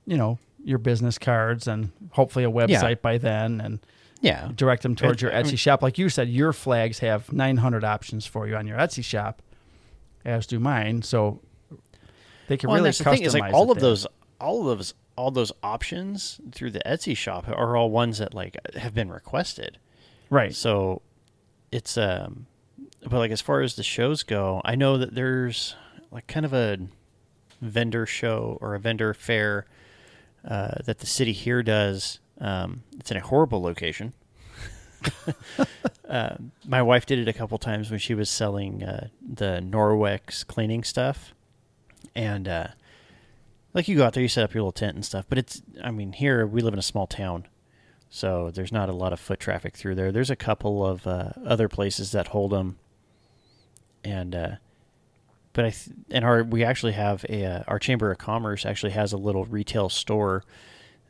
you 0.06 0.16
know, 0.16 0.38
your 0.64 0.78
business 0.78 1.18
cards 1.18 1.66
and 1.68 1.90
hopefully 2.10 2.44
a 2.44 2.50
website 2.50 2.68
Yeah. 2.90 2.94
by 3.02 3.18
then 3.18 3.60
and 3.60 3.80
yeah, 4.20 4.50
direct 4.54 4.82
them 4.82 4.96
towards 4.96 5.22
It- 5.22 5.26
your 5.26 5.34
I 5.34 5.42
Etsy 5.42 5.46
mean- 5.48 5.56
shop. 5.56 5.82
Like 5.82 5.96
you 5.98 6.08
said, 6.08 6.28
your 6.28 6.52
flags 6.52 6.98
have 6.98 7.32
900 7.32 7.84
options 7.84 8.26
for 8.26 8.48
you 8.48 8.56
on 8.56 8.66
your 8.66 8.76
Etsy 8.76 9.04
shop, 9.04 9.42
as 10.24 10.46
do 10.46 10.58
mine. 10.58 11.02
So 11.02 11.40
they 12.48 12.56
can 12.56 12.68
Well, 12.68 12.78
really 12.78 12.88
that's 12.88 12.98
the 12.98 13.04
thing 13.04 13.22
is 13.22 13.34
like 13.34 13.54
all 13.54 13.70
of 13.70 13.78
there. 13.78 13.90
those 13.90 14.06
all 14.40 14.68
of 14.68 14.78
those 14.78 14.94
all 15.16 15.30
those 15.32 15.50
options 15.64 16.40
through 16.52 16.70
the 16.70 16.80
Etsy 16.86 17.16
shop 17.16 17.48
are 17.48 17.76
all 17.76 17.90
ones 17.90 18.18
that 18.18 18.34
like 18.34 18.56
have 18.76 18.94
been 18.94 19.10
requested. 19.10 19.78
Right. 20.30 20.54
So 20.54 21.02
it's 21.70 21.96
um 21.96 22.46
but 23.02 23.18
like 23.18 23.30
as 23.30 23.40
far 23.40 23.60
as 23.60 23.76
the 23.76 23.82
shows 23.82 24.22
go, 24.22 24.60
I 24.64 24.74
know 24.74 24.98
that 24.98 25.14
there's 25.14 25.76
like 26.10 26.26
kind 26.26 26.44
of 26.44 26.52
a 26.52 26.78
vendor 27.60 28.06
show 28.06 28.58
or 28.60 28.74
a 28.74 28.80
vendor 28.80 29.14
fair 29.14 29.66
uh, 30.46 30.76
that 30.84 30.98
the 30.98 31.06
city 31.06 31.32
here 31.32 31.62
does. 31.62 32.20
Um, 32.40 32.82
it's 32.98 33.10
in 33.10 33.16
a 33.16 33.20
horrible 33.20 33.60
location. 33.60 34.14
uh, 36.08 36.36
my 36.66 36.82
wife 36.82 37.06
did 37.06 37.18
it 37.18 37.28
a 37.28 37.32
couple 37.32 37.58
times 37.58 37.90
when 37.90 38.00
she 38.00 38.14
was 38.14 38.30
selling 38.30 38.82
uh, 38.82 39.08
the 39.20 39.60
Norwex 39.64 40.46
cleaning 40.46 40.84
stuff, 40.84 41.34
and 42.14 42.48
uh, 42.48 42.68
like 43.74 43.88
you 43.88 43.96
go 43.96 44.04
out 44.04 44.14
there, 44.14 44.22
you 44.22 44.28
set 44.28 44.44
up 44.44 44.54
your 44.54 44.62
little 44.62 44.72
tent 44.72 44.94
and 44.94 45.04
stuff. 45.04 45.26
But 45.28 45.38
it's, 45.38 45.62
I 45.82 45.90
mean, 45.90 46.12
here 46.12 46.46
we 46.46 46.60
live 46.60 46.72
in 46.72 46.78
a 46.78 46.82
small 46.82 47.06
town, 47.06 47.46
so 48.10 48.50
there's 48.50 48.72
not 48.72 48.88
a 48.88 48.94
lot 48.94 49.12
of 49.12 49.20
foot 49.20 49.40
traffic 49.40 49.76
through 49.76 49.94
there. 49.94 50.12
There's 50.12 50.30
a 50.30 50.36
couple 50.36 50.84
of 50.86 51.06
uh, 51.06 51.30
other 51.44 51.68
places 51.68 52.12
that 52.12 52.28
hold 52.28 52.52
them, 52.52 52.78
and 54.02 54.34
uh, 54.34 54.50
but 55.52 55.64
I 55.66 55.70
th- 55.70 55.96
and 56.10 56.24
our 56.24 56.42
we 56.42 56.64
actually 56.64 56.92
have 56.92 57.24
a 57.28 57.44
uh, 57.44 57.62
our 57.68 57.78
chamber 57.78 58.10
of 58.10 58.18
commerce 58.18 58.64
actually 58.64 58.92
has 58.92 59.12
a 59.12 59.18
little 59.18 59.44
retail 59.44 59.88
store 59.88 60.44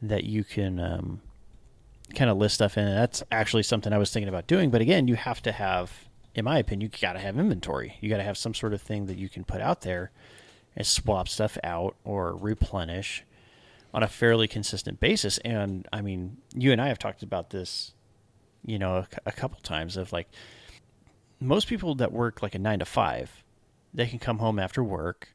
that 0.03 0.25
you 0.25 0.45
can 0.45 0.81
um, 0.81 1.21
kind 2.15 2.31
of 2.31 2.37
list 2.37 2.57
stuff 2.57 2.77
in. 2.77 2.85
That's 2.85 3.23
actually 3.31 3.63
something 3.63 3.93
I 3.93 3.99
was 3.99 4.13
thinking 4.13 4.29
about 4.29 4.47
doing. 4.47 4.71
But 4.71 4.81
again, 4.81 5.09
you 5.09 5.17
have 5.17 5.43
to 5.43 5.53
have, 5.53 5.93
in 6.35 6.45
my 6.45 6.59
opinion, 6.59 6.91
you 6.93 7.01
got 7.01 7.13
to 7.15 7.19
have 7.19 7.39
inventory. 7.39 7.97
You 8.01 8.09
got 8.09 8.19
to 8.19 8.23
have 8.23 8.39
some 8.39 8.55
sort 8.55 8.75
of 8.75 8.83
thing 8.83 9.07
that 9.07 9.19
you 9.19 9.29
can 9.29 9.45
put 9.45 9.61
out 9.61 9.83
there 9.83 10.11
and 10.77 10.87
swap 10.87 11.29
stuff 11.29 11.59
out 11.63 11.97
or 12.05 12.35
replenish 12.35 13.25
on 13.95 14.03
a 14.03 14.09
fairly 14.09 14.49
consistent 14.49 15.01
basis. 15.01 15.39
And 15.39 15.87
I 15.93 16.03
mean, 16.03 16.39
you 16.55 16.73
and 16.73 16.81
I 16.81 16.89
have 16.89 16.99
talked 16.99 17.23
about 17.23 17.51
this, 17.51 17.95
you 18.65 18.79
know, 18.79 18.97
a, 18.97 19.09
a 19.27 19.33
couple 19.33 19.59
times 19.61 19.97
of 19.97 20.13
like 20.13 20.29
most 21.41 21.69
people 21.69 21.95
that 21.97 22.13
work 22.13 22.43
like 22.43 22.55
a 22.55 22.59
nine 22.59 22.81
to 22.81 22.85
five, 22.85 23.45
they 23.95 24.07
can 24.07 24.19
come 24.19 24.39
home 24.39 24.59
after 24.59 24.83
work, 24.83 25.35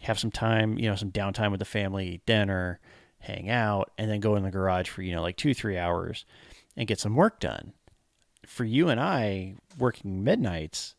have 0.00 0.18
some 0.18 0.30
time, 0.30 0.78
you 0.78 0.88
know, 0.88 0.96
some 0.96 1.10
downtime 1.10 1.50
with 1.50 1.58
the 1.58 1.64
family, 1.64 2.14
eat 2.14 2.26
dinner, 2.26 2.80
hang 3.18 3.50
out, 3.50 3.90
and 3.98 4.10
then 4.10 4.20
go 4.20 4.36
in 4.36 4.42
the 4.42 4.50
garage 4.50 4.88
for, 4.88 5.02
you 5.02 5.14
know, 5.14 5.22
like 5.22 5.36
two, 5.36 5.54
three 5.54 5.78
hours 5.78 6.24
and 6.76 6.88
get 6.88 7.00
some 7.00 7.16
work 7.16 7.40
done. 7.40 7.72
For 8.46 8.64
you 8.64 8.88
and 8.88 9.00
I 9.00 9.54
working 9.78 10.22
midnights, 10.22 10.94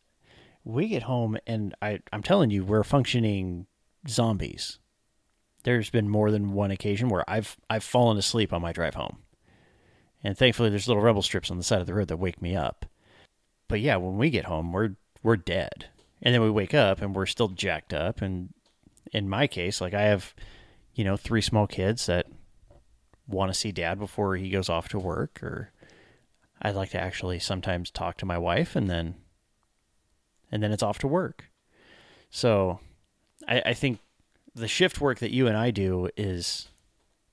we 0.63 0.87
get 0.87 1.03
home 1.03 1.37
and 1.45 1.75
I, 1.81 1.99
I'm 2.11 2.23
telling 2.23 2.49
you, 2.49 2.63
we're 2.63 2.83
functioning 2.83 3.67
zombies. 4.07 4.79
There's 5.65 5.89
been 5.89 6.09
more 6.09 6.31
than 6.31 6.53
one 6.53 6.71
occasion 6.71 7.09
where 7.09 7.29
I've 7.29 7.57
I've 7.69 7.83
fallen 7.83 8.17
asleep 8.17 8.53
on 8.53 8.61
my 8.61 8.71
drive 8.71 8.95
home. 8.95 9.17
And 10.23 10.37
thankfully 10.37 10.69
there's 10.69 10.87
little 10.87 11.03
rebel 11.03 11.21
strips 11.21 11.51
on 11.51 11.57
the 11.57 11.63
side 11.63 11.81
of 11.81 11.87
the 11.87 11.93
road 11.93 12.07
that 12.07 12.17
wake 12.17 12.41
me 12.41 12.55
up. 12.55 12.85
But 13.67 13.81
yeah, 13.81 13.97
when 13.97 14.17
we 14.17 14.29
get 14.29 14.45
home, 14.45 14.71
we're 14.71 14.95
we're 15.21 15.35
dead. 15.35 15.87
And 16.21 16.33
then 16.33 16.41
we 16.41 16.49
wake 16.49 16.73
up 16.73 17.01
and 17.01 17.13
we're 17.13 17.25
still 17.25 17.49
jacked 17.49 17.93
up 17.93 18.21
and 18.21 18.53
in 19.11 19.27
my 19.27 19.45
case, 19.47 19.81
like 19.81 19.93
I 19.93 20.03
have 20.03 20.33
you 20.95 21.03
know, 21.03 21.17
three 21.17 21.41
small 21.41 21.67
kids 21.67 22.05
that 22.05 22.25
want 23.27 23.51
to 23.51 23.59
see 23.59 23.71
dad 23.71 23.99
before 23.99 24.37
he 24.37 24.49
goes 24.49 24.69
off 24.69 24.87
to 24.89 24.99
work, 24.99 25.43
or 25.43 25.71
I'd 26.61 26.75
like 26.75 26.91
to 26.91 26.99
actually 26.99 27.39
sometimes 27.39 27.91
talk 27.91 28.17
to 28.17 28.25
my 28.25 28.37
wife 28.37 28.75
and 28.75 28.89
then 28.89 29.15
and 30.51 30.63
then 30.63 30.71
it's 30.71 30.83
off 30.83 30.99
to 30.99 31.07
work. 31.07 31.45
So 32.29 32.79
I, 33.47 33.61
I 33.67 33.73
think 33.73 33.99
the 34.55 34.67
shift 34.67 35.01
work 35.01 35.19
that 35.19 35.31
you 35.31 35.47
and 35.47 35.57
I 35.57 35.69
do 35.71 36.09
is 36.15 36.69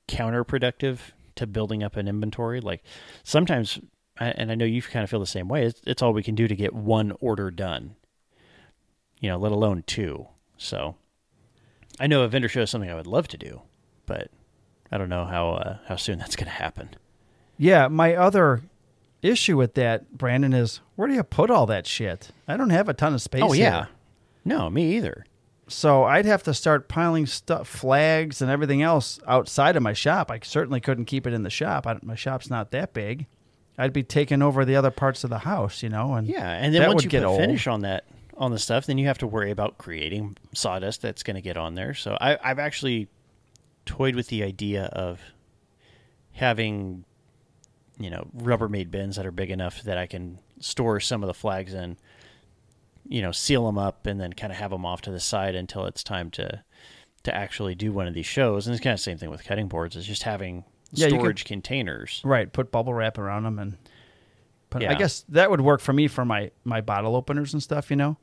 counterproductive 0.09 0.99
to 1.37 1.47
building 1.47 1.83
up 1.83 1.97
an 1.97 2.09
inventory. 2.09 2.61
Like 2.61 2.83
sometimes, 3.23 3.79
and 4.19 4.51
I 4.51 4.55
know 4.55 4.65
you 4.65 4.83
kind 4.83 5.05
of 5.05 5.11
feel 5.11 5.21
the 5.21 5.27
same 5.27 5.49
way. 5.49 5.65
It's, 5.65 5.81
it's 5.87 6.03
all 6.03 6.13
we 6.13 6.23
can 6.23 6.35
do 6.35 6.49
to 6.49 6.57
get 6.57 6.75
one 6.75 7.13
order 7.21 7.51
done. 7.51 7.95
You 9.21 9.31
know, 9.31 9.39
let 9.39 9.53
alone 9.53 9.85
two. 9.87 10.27
So 10.57 10.97
I 12.01 12.09
know 12.09 12.23
a 12.23 12.29
vendor 12.29 12.49
show 12.49 12.63
is 12.63 12.71
something 12.71 12.91
I 12.91 12.97
would 12.97 13.07
love 13.07 13.29
to 13.29 13.39
do, 13.39 13.63
but 14.05 14.31
I 14.91 14.99
don't 14.99 15.09
know 15.09 15.25
how 15.25 15.51
uh, 15.51 15.79
how 15.87 15.97
soon 15.97 16.19
that's 16.19 16.35
going 16.35 16.47
to 16.47 16.53
happen. 16.53 16.91
Yeah, 17.57 17.87
my 17.87 18.17
other 18.17 18.63
issue 19.23 19.57
with 19.57 19.75
that, 19.75 20.19
Brandon, 20.19 20.53
is 20.53 20.81
where 20.97 21.07
do 21.07 21.15
you 21.15 21.23
put 21.23 21.51
all 21.51 21.67
that 21.67 21.87
shit? 21.87 22.31
I 22.49 22.57
don't 22.57 22.71
have 22.71 22.89
a 22.89 22.95
ton 22.95 23.15
of 23.15 23.23
space. 23.23 23.43
Oh 23.45 23.53
yeah, 23.53 23.85
here. 23.85 23.89
no, 24.45 24.69
me 24.69 24.97
either. 24.97 25.25
So 25.73 26.05
I'd 26.05 26.27
have 26.27 26.43
to 26.45 26.55
start 26.55 26.89
piling 26.89 27.27
stuff, 27.27 27.69
flags, 27.69 28.43
and 28.43 28.51
everything 28.51 28.83
else 28.83 29.19
outside 29.27 29.77
of 29.77 29.83
my 29.83 29.93
shop. 29.93 30.31
I 30.31 30.41
certainly 30.43 30.81
couldn't 30.81 31.07
keep 31.07 31.27
it 31.27 31.33
in 31.33 31.43
the 31.43 31.51
shop. 31.51 31.87
I, 31.87 31.99
my 32.03 32.15
shop's 32.15 32.51
not 32.51 32.71
that 32.73 32.93
big. 32.93 33.27
I'd 33.79 33.93
be 33.93 34.03
taking 34.03 34.43
over 34.43 34.65
the 34.65 34.77
other 34.77 34.91
parts 34.91 35.25
of 35.25 35.31
the 35.31 35.39
house, 35.39 35.83
you 35.83 35.89
know. 35.89 36.15
And 36.15 36.29
Yeah, 36.29 36.51
and 36.53 36.75
then 36.75 36.83
that 36.83 36.89
once 36.89 36.97
would 36.97 37.05
you 37.05 37.11
get 37.11 37.23
put 37.23 37.31
old. 37.31 37.41
finish 37.41 37.67
on 37.67 37.81
that 37.81 38.05
on 38.37 38.51
the 38.51 38.59
stuff, 38.59 38.87
then 38.87 38.99
you 38.99 39.07
have 39.07 39.19
to 39.19 39.27
worry 39.27 39.51
about 39.51 39.79
creating 39.79 40.37
sawdust 40.53 41.03
that's 41.03 41.23
going 41.23 41.37
to 41.37 41.43
get 41.43 41.57
on 41.57 41.75
there. 41.75 41.95
So 41.95 42.17
I, 42.21 42.39
I've 42.43 42.59
actually 42.59 43.09
toyed 43.87 44.15
with 44.15 44.29
the 44.29 44.43
idea 44.43 44.85
of 44.85 45.21
having, 46.33 47.05
you 47.99 48.11
know, 48.11 48.29
Rubbermaid 48.37 48.91
bins 48.91 49.17
that 49.17 49.27
are 49.27 49.33
big 49.33 49.51
enough 49.51 49.83
that 49.83 49.99
I 49.99 50.07
can 50.07 50.39
store 50.61 51.01
some 51.01 51.23
of 51.23 51.27
the 51.27 51.35
flags 51.35 51.75
in. 51.75 51.97
You 53.13 53.23
know, 53.23 53.33
seal 53.33 53.67
them 53.67 53.77
up 53.79 54.07
and 54.07 54.21
then 54.21 54.33
kind 54.33 54.53
of 54.53 54.59
have 54.59 54.71
them 54.71 54.87
off 54.87 55.03
to 55.03 55.11
the 55.11 55.21
side 55.21 55.55
until 55.55 55.85
it's 55.87 56.03
time 56.03 56.31
to 56.33 56.63
to 57.25 57.35
actually 57.35 57.75
do 57.75 57.93
one 57.93 58.07
of 58.09 58.15
these 58.15 58.27
shows. 58.27 58.67
And 58.67 58.75
it's 58.75 58.83
kind 58.83 58.93
of 58.95 58.99
the 58.99 59.03
same 59.05 59.19
thing 59.19 59.31
with 59.31 59.45
cutting 59.45 59.69
boards. 59.69 59.95
It's 59.97 60.07
just 60.07 60.23
having 60.25 60.65
Yeah, 60.93 61.07
you 61.07 61.13
could- 61.13 61.21
storage 61.21 61.45
containers. 61.45 62.21
right, 62.25 62.53
put 62.53 62.73
bubble 62.73 62.95
wrap 62.95 63.19
around 63.19 63.45
them, 63.45 63.59
and 63.59 63.77
put, 64.71 64.83
I 64.83 64.95
guess 64.95 65.25
that 65.29 65.51
would 65.51 65.61
work 65.61 65.81
for 65.81 65.93
me 65.93 66.09
for 66.09 66.25
my 66.25 66.51
my 66.65 66.81
bottle 66.81 67.15
openers 67.15 67.53
and 67.53 67.63
stuff, 67.63 67.91
you 67.91 67.97
know, 67.97 68.17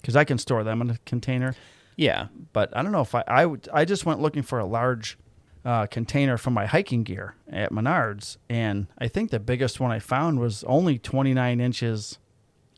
because 0.00 0.16
I 0.16 0.24
can 0.24 0.38
store 0.38 0.64
them 0.64 0.80
in 0.82 0.90
a 0.90 0.98
container. 1.06 1.54
Yeah, 1.96 2.28
But 2.52 2.76
I 2.76 2.82
don't 2.82 2.90
know 2.92 3.02
if 3.02 3.14
I 3.14 3.22
I 3.28 3.46
would 3.46 3.68
I 3.72 3.84
just 3.84 4.04
went 4.06 4.20
looking 4.20 4.42
for 4.42 4.58
a 4.58 4.64
large 4.66 5.18
uh, 5.64 5.86
container 5.86 6.36
for 6.36 6.50
my 6.50 6.66
hiking 6.66 7.04
gear 7.04 7.36
at 7.50 7.70
Menards, 7.70 8.36
and 8.50 8.88
I 8.98 9.06
think 9.08 9.30
the 9.30 9.38
biggest 9.38 9.78
one 9.78 9.92
I 9.92 10.00
found 10.00 10.40
was 10.40 10.64
only 10.64 10.98
29 10.98 11.60
inches 11.60 12.18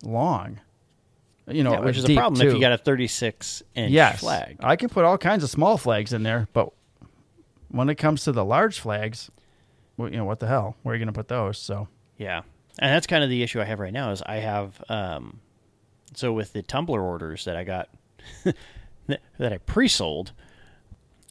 long. 0.02 0.60
You 1.46 1.62
know, 1.62 1.72
yeah, 1.72 1.80
which 1.80 1.98
is 1.98 2.08
a 2.08 2.14
problem 2.14 2.40
if 2.40 2.54
you 2.54 2.60
got 2.60 2.72
a 2.72 2.78
36 2.78 3.62
inch 3.74 3.92
yes, 3.92 4.20
flag. 4.20 4.56
I 4.60 4.76
can 4.76 4.88
put 4.88 5.04
all 5.04 5.18
kinds 5.18 5.44
of 5.44 5.50
small 5.50 5.76
flags 5.76 6.12
in 6.12 6.22
there, 6.22 6.48
but 6.54 6.70
when 7.68 7.90
it 7.90 7.96
comes 7.96 8.24
to 8.24 8.32
the 8.32 8.44
large 8.44 8.80
flags, 8.80 9.30
well, 9.96 10.10
you 10.10 10.16
know 10.16 10.24
what 10.24 10.40
the 10.40 10.46
hell? 10.46 10.76
Where 10.82 10.92
are 10.92 10.96
you 10.96 11.04
going 11.04 11.12
to 11.12 11.18
put 11.18 11.28
those? 11.28 11.58
So 11.58 11.88
Yeah, 12.16 12.42
and 12.78 12.90
that's 12.90 13.06
kind 13.06 13.22
of 13.22 13.28
the 13.28 13.42
issue 13.42 13.60
I 13.60 13.64
have 13.64 13.78
right 13.78 13.92
now. 13.92 14.10
Is 14.10 14.22
I 14.22 14.36
have 14.36 14.82
um, 14.88 15.40
so 16.14 16.32
with 16.32 16.52
the 16.52 16.62
tumbler 16.62 17.02
orders 17.02 17.44
that 17.44 17.56
I 17.56 17.64
got 17.64 17.88
that 19.06 19.52
I 19.52 19.58
pre-sold, 19.58 20.32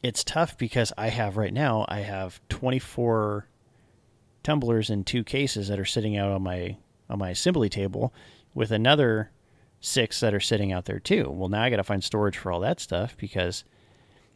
it's 0.04 0.24
tough 0.24 0.58
because 0.58 0.94
I 0.98 1.10
have 1.10 1.38
right 1.38 1.54
now 1.54 1.86
I 1.88 2.02
have 2.02 2.40
24 2.50 3.48
tumblers 4.44 4.90
in 4.90 5.04
two 5.04 5.24
cases 5.24 5.70
that 5.70 5.80
are 5.80 5.86
sitting 5.86 6.18
out 6.18 6.32
on 6.32 6.44
my 6.44 6.78
on 7.10 7.20
my 7.20 7.32
assembly 7.32 7.70
table, 7.70 8.14
with 8.54 8.72
another 8.72 9.32
six 9.86 10.22
that 10.22 10.34
are 10.34 10.40
sitting 10.40 10.72
out 10.72 10.86
there 10.86 10.98
too. 11.00 11.30
Well, 11.30 11.50
now 11.50 11.62
I 11.62 11.70
got 11.70 11.76
to 11.76 11.84
find 11.84 12.02
storage 12.02 12.38
for 12.38 12.52
all 12.54 12.62
that 12.62 12.80
stuff 12.80 13.18
because 13.18 13.66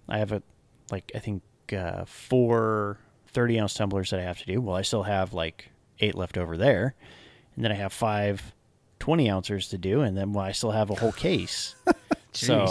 I 0.10 0.18
have 0.20 0.34
a 0.34 0.44
like 0.92 1.10
I 1.16 1.20
think 1.20 1.42
uh, 1.76 2.04
four 2.06 2.98
30 3.30 3.60
ounce 3.62 3.74
tumblers 3.74 4.10
that 4.12 4.20
I 4.20 4.24
have 4.24 4.38
to 4.40 4.46
do. 4.46 4.60
Well, 4.62 4.76
I 4.76 4.82
still 4.82 5.04
have 5.04 5.34
like 5.34 5.70
eight 6.00 6.16
left 6.16 6.38
over 6.38 6.58
there, 6.58 6.96
and 7.56 7.64
then 7.64 7.72
I 7.72 7.76
have 7.76 7.94
five 7.94 8.54
20 9.00 9.30
ounces 9.30 9.70
to 9.70 9.78
do, 9.78 10.02
and 10.02 10.18
then 10.18 10.34
well, 10.34 10.44
I 10.44 10.52
still 10.52 10.72
have 10.72 10.90
a 10.90 10.96
whole 10.96 11.14
case. 11.14 11.76
so 12.34 12.68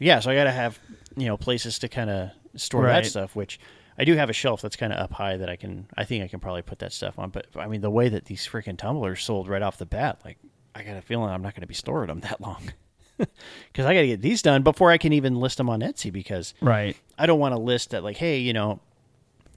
yeah, 0.00 0.18
so 0.20 0.30
I 0.30 0.34
got 0.34 0.44
to 0.44 0.52
have 0.52 0.78
you 1.16 1.26
know 1.26 1.36
places 1.36 1.78
to 1.78 1.88
kind 1.88 2.10
of 2.10 2.30
store 2.56 2.82
Right. 2.84 3.04
that 3.04 3.08
stuff, 3.08 3.34
which. 3.36 3.60
I 3.98 4.04
do 4.04 4.14
have 4.16 4.30
a 4.30 4.32
shelf 4.32 4.62
that's 4.62 4.76
kind 4.76 4.94
of 4.94 4.98
up 4.98 5.12
high 5.12 5.36
that 5.36 5.50
I 5.50 5.56
can. 5.56 5.86
I 5.94 6.04
think 6.04 6.24
I 6.24 6.28
can 6.28 6.40
probably 6.40 6.62
put 6.62 6.78
that 6.78 6.90
stuff 6.90 7.18
on. 7.18 7.28
But 7.28 7.48
I 7.54 7.66
mean, 7.66 7.82
the 7.82 7.90
way 7.90 8.08
that 8.08 8.24
these 8.24 8.46
freaking 8.48 8.78
tumblers 8.78 9.22
sold 9.22 9.46
right 9.46 9.60
off 9.60 9.76
the 9.76 9.84
bat, 9.84 10.20
like 10.24 10.38
I 10.74 10.82
got 10.82 10.96
a 10.96 11.02
feeling 11.02 11.30
I'm 11.30 11.42
not 11.42 11.54
going 11.54 11.62
to 11.62 11.66
be 11.66 11.74
storing 11.74 12.08
them 12.08 12.20
that 12.20 12.40
long 12.40 12.72
because 13.18 13.86
I 13.86 13.94
got 13.94 14.02
to 14.02 14.06
get 14.06 14.22
these 14.22 14.42
done 14.42 14.62
before 14.62 14.90
I 14.90 14.98
can 14.98 15.12
even 15.12 15.36
list 15.36 15.58
them 15.58 15.68
on 15.68 15.80
Etsy. 15.80 16.12
Because 16.12 16.54
right, 16.60 16.96
I 17.18 17.26
don't 17.26 17.40
want 17.40 17.54
to 17.54 17.60
list 17.60 17.90
that 17.90 18.04
like, 18.04 18.16
hey, 18.16 18.38
you 18.38 18.52
know, 18.52 18.80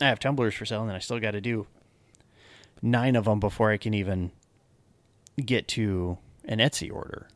I 0.01 0.05
have 0.05 0.19
tumblers 0.19 0.53
for 0.53 0.65
sale, 0.65 0.83
and 0.83 0.91
I 0.91 0.99
still 0.99 1.19
got 1.19 1.31
to 1.31 1.41
do 1.41 1.67
nine 2.81 3.15
of 3.15 3.25
them 3.25 3.39
before 3.39 3.71
I 3.71 3.77
can 3.77 3.93
even 3.93 4.31
get 5.43 5.67
to 5.69 6.17
an 6.45 6.59
Etsy 6.59 6.93
order. 6.93 7.27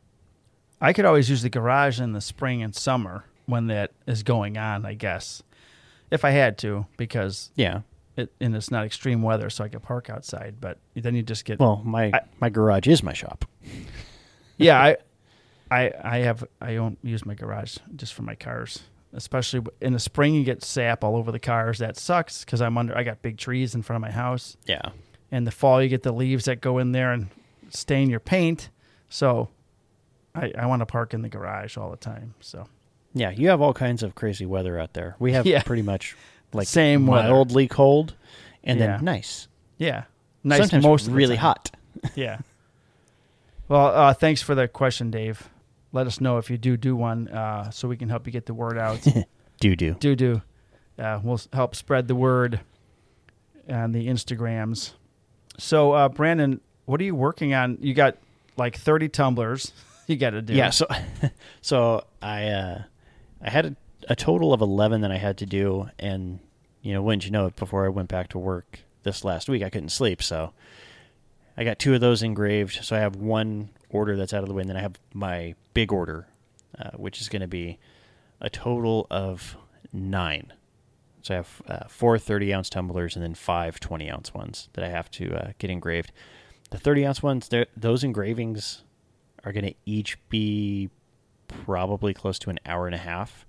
I 0.80 0.92
could 0.92 1.04
always 1.04 1.30
use 1.30 1.42
the 1.42 1.48
garage 1.48 2.00
in 2.00 2.12
the 2.12 2.20
spring 2.20 2.62
and 2.62 2.74
summer 2.74 3.24
when 3.46 3.66
that 3.66 3.92
is 4.06 4.22
going 4.22 4.56
on. 4.56 4.84
I 4.84 4.94
guess 4.94 5.42
if 6.10 6.24
I 6.24 6.30
had 6.30 6.58
to, 6.58 6.86
because 6.96 7.50
Yeah. 7.56 7.80
It 8.18 8.32
and 8.40 8.54
it's 8.56 8.70
not 8.70 8.84
extreme 8.84 9.22
weather, 9.22 9.48
so 9.50 9.64
I 9.64 9.68
could 9.68 9.82
park 9.82 10.10
outside. 10.10 10.56
But 10.60 10.78
then 10.94 11.14
you 11.14 11.22
just 11.22 11.44
get 11.44 11.58
Well, 11.60 11.80
my 11.84 12.10
I- 12.12 12.20
my 12.40 12.48
garage 12.50 12.86
is 12.88 13.02
my 13.02 13.12
shop. 13.12 13.44
yeah. 14.56 14.78
I 14.80 14.96
I 15.70 15.92
I 16.02 16.18
have 16.18 16.44
I 16.60 16.74
don't 16.74 16.98
use 17.02 17.24
my 17.26 17.34
garage 17.34 17.76
just 17.96 18.14
for 18.14 18.22
my 18.22 18.34
cars. 18.34 18.80
especially 19.12 19.62
in 19.80 19.92
the 19.94 19.98
spring, 19.98 20.34
you 20.34 20.44
get 20.44 20.62
sap 20.62 21.02
all 21.04 21.16
over 21.16 21.30
the 21.32 21.38
cars. 21.38 21.78
That 21.78 21.96
sucks 21.96 22.44
because 22.44 22.60
I'm 22.60 22.76
under. 22.78 22.96
I 22.96 23.02
got 23.02 23.22
big 23.22 23.36
trees 23.38 23.74
in 23.74 23.82
front 23.82 23.96
of 23.96 24.02
my 24.02 24.10
house. 24.14 24.56
Yeah. 24.66 24.90
In 25.30 25.44
the 25.44 25.50
fall, 25.50 25.82
you 25.82 25.88
get 25.88 26.02
the 26.02 26.12
leaves 26.12 26.46
that 26.46 26.60
go 26.62 26.78
in 26.78 26.92
there 26.92 27.12
and 27.12 27.28
stain 27.70 28.08
your 28.10 28.20
paint. 28.20 28.70
So, 29.10 29.48
I 30.34 30.52
I 30.58 30.66
want 30.66 30.80
to 30.80 30.86
park 30.86 31.12
in 31.14 31.22
the 31.22 31.28
garage 31.28 31.76
all 31.76 31.90
the 31.90 31.96
time. 31.98 32.34
So 32.40 32.66
Yeah, 33.14 33.30
you 33.30 33.48
have 33.48 33.60
all 33.60 33.74
kinds 33.74 34.02
of 34.02 34.14
crazy 34.14 34.46
weather 34.46 34.78
out 34.78 34.94
there. 34.94 35.16
We 35.18 35.32
have 35.32 35.44
Yeah. 35.52 35.62
pretty 35.62 35.82
much 35.82 36.16
like 36.52 36.66
Same 36.68 37.06
weather. 37.06 37.28
mildly 37.28 37.68
cold 37.68 38.14
and 38.64 38.78
Yeah. 38.78 38.96
then 38.96 39.04
nice. 39.04 39.48
yeah, 39.78 40.04
nice. 40.44 40.60
Sometimes 40.60 40.84
most 40.84 41.06
of 41.06 41.12
the 41.12 41.16
really 41.16 41.36
hot. 41.36 41.70
Yeah. 42.14 42.38
Well, 43.68 43.86
uh, 43.88 44.14
thanks 44.14 44.40
for 44.40 44.54
the 44.54 44.66
question, 44.66 45.10
Dave. 45.10 45.50
Let 45.92 46.06
us 46.06 46.22
know 46.22 46.38
if 46.38 46.48
you 46.48 46.56
do 46.56 46.78
do 46.78 46.96
one, 46.96 47.28
uh, 47.28 47.70
so 47.70 47.86
we 47.86 47.98
can 47.98 48.08
help 48.08 48.26
you 48.26 48.32
get 48.32 48.46
the 48.46 48.54
word 48.54 48.78
out. 48.78 49.06
Do 49.60 49.76
do. 49.76 49.92
do 49.94 50.14
do. 50.16 50.40
Uh, 50.98 51.20
we'll 51.22 51.40
help 51.52 51.74
spread 51.74 52.06
the 52.08 52.14
word 52.14 52.60
on 53.68 53.90
the 53.92 54.06
Instagrams. 54.08 54.92
So, 55.58 55.92
uh, 55.92 56.08
Brandon, 56.08 56.60
what 56.86 56.98
are 57.00 57.04
you 57.04 57.14
working 57.14 57.52
on? 57.52 57.76
You 57.80 57.92
got 57.92 58.16
like 58.56 58.78
30 58.78 59.08
tumblers 59.10 59.72
you 60.06 60.16
got 60.16 60.30
to 60.30 60.40
do. 60.42 60.54
Yeah, 60.54 60.70
so 60.70 60.86
so 61.60 62.04
I 62.22 62.46
uh 62.48 62.82
I 63.42 63.50
had 63.50 63.66
a, 63.66 63.76
a 64.08 64.16
total 64.16 64.52
of 64.52 64.60
11 64.60 65.02
that 65.02 65.12
I 65.12 65.18
had 65.18 65.38
to 65.38 65.46
do 65.46 65.90
and 65.98 66.40
you 66.82 66.92
know, 66.94 67.02
wouldn't 67.02 67.24
you 67.24 67.30
know 67.30 67.46
it 67.46 67.56
before 67.56 67.84
I 67.84 67.90
went 67.90 68.08
back 68.08 68.28
to 68.30 68.38
work 68.38 68.80
this 69.02 69.24
last 69.24 69.48
week 69.48 69.62
I 69.62 69.70
couldn't 69.70 69.90
sleep, 69.90 70.22
so 70.22 70.52
I 71.56 71.64
got 71.64 71.78
two 71.78 71.94
of 71.94 72.00
those 72.00 72.22
engraved, 72.22 72.84
so 72.84 72.96
I 72.96 73.00
have 73.00 73.16
one 73.16 73.70
order 73.90 74.16
that's 74.16 74.32
out 74.32 74.42
of 74.42 74.48
the 74.48 74.54
way 74.54 74.62
and 74.62 74.70
then 74.70 74.76
I 74.76 74.82
have 74.82 74.98
my 75.12 75.54
big 75.74 75.92
order 75.92 76.26
uh, 76.78 76.90
which 76.96 77.20
is 77.20 77.28
going 77.28 77.42
to 77.42 77.48
be 77.48 77.78
a 78.40 78.50
total 78.50 79.06
of 79.10 79.56
9. 79.92 80.52
So 81.22 81.34
I 81.34 81.36
have 81.36 81.62
uh, 81.66 81.88
four 81.88 82.18
30 82.18 82.54
ounce 82.54 82.70
tumblers 82.70 83.16
and 83.16 83.22
then 83.22 83.34
five 83.34 83.80
20 83.80 84.10
ounce 84.10 84.32
ones 84.32 84.68
that 84.74 84.84
I 84.84 84.88
have 84.88 85.10
to 85.12 85.34
uh, 85.34 85.52
get 85.58 85.70
engraved. 85.70 86.12
The 86.70 86.78
30 86.78 87.06
ounce 87.06 87.22
ones, 87.22 87.50
those 87.76 88.04
engravings 88.04 88.84
are 89.44 89.52
going 89.52 89.66
to 89.66 89.74
each 89.84 90.18
be 90.28 90.90
probably 91.48 92.14
close 92.14 92.38
to 92.40 92.50
an 92.50 92.58
hour 92.66 92.86
and 92.86 92.94
a 92.94 92.98
half 92.98 93.46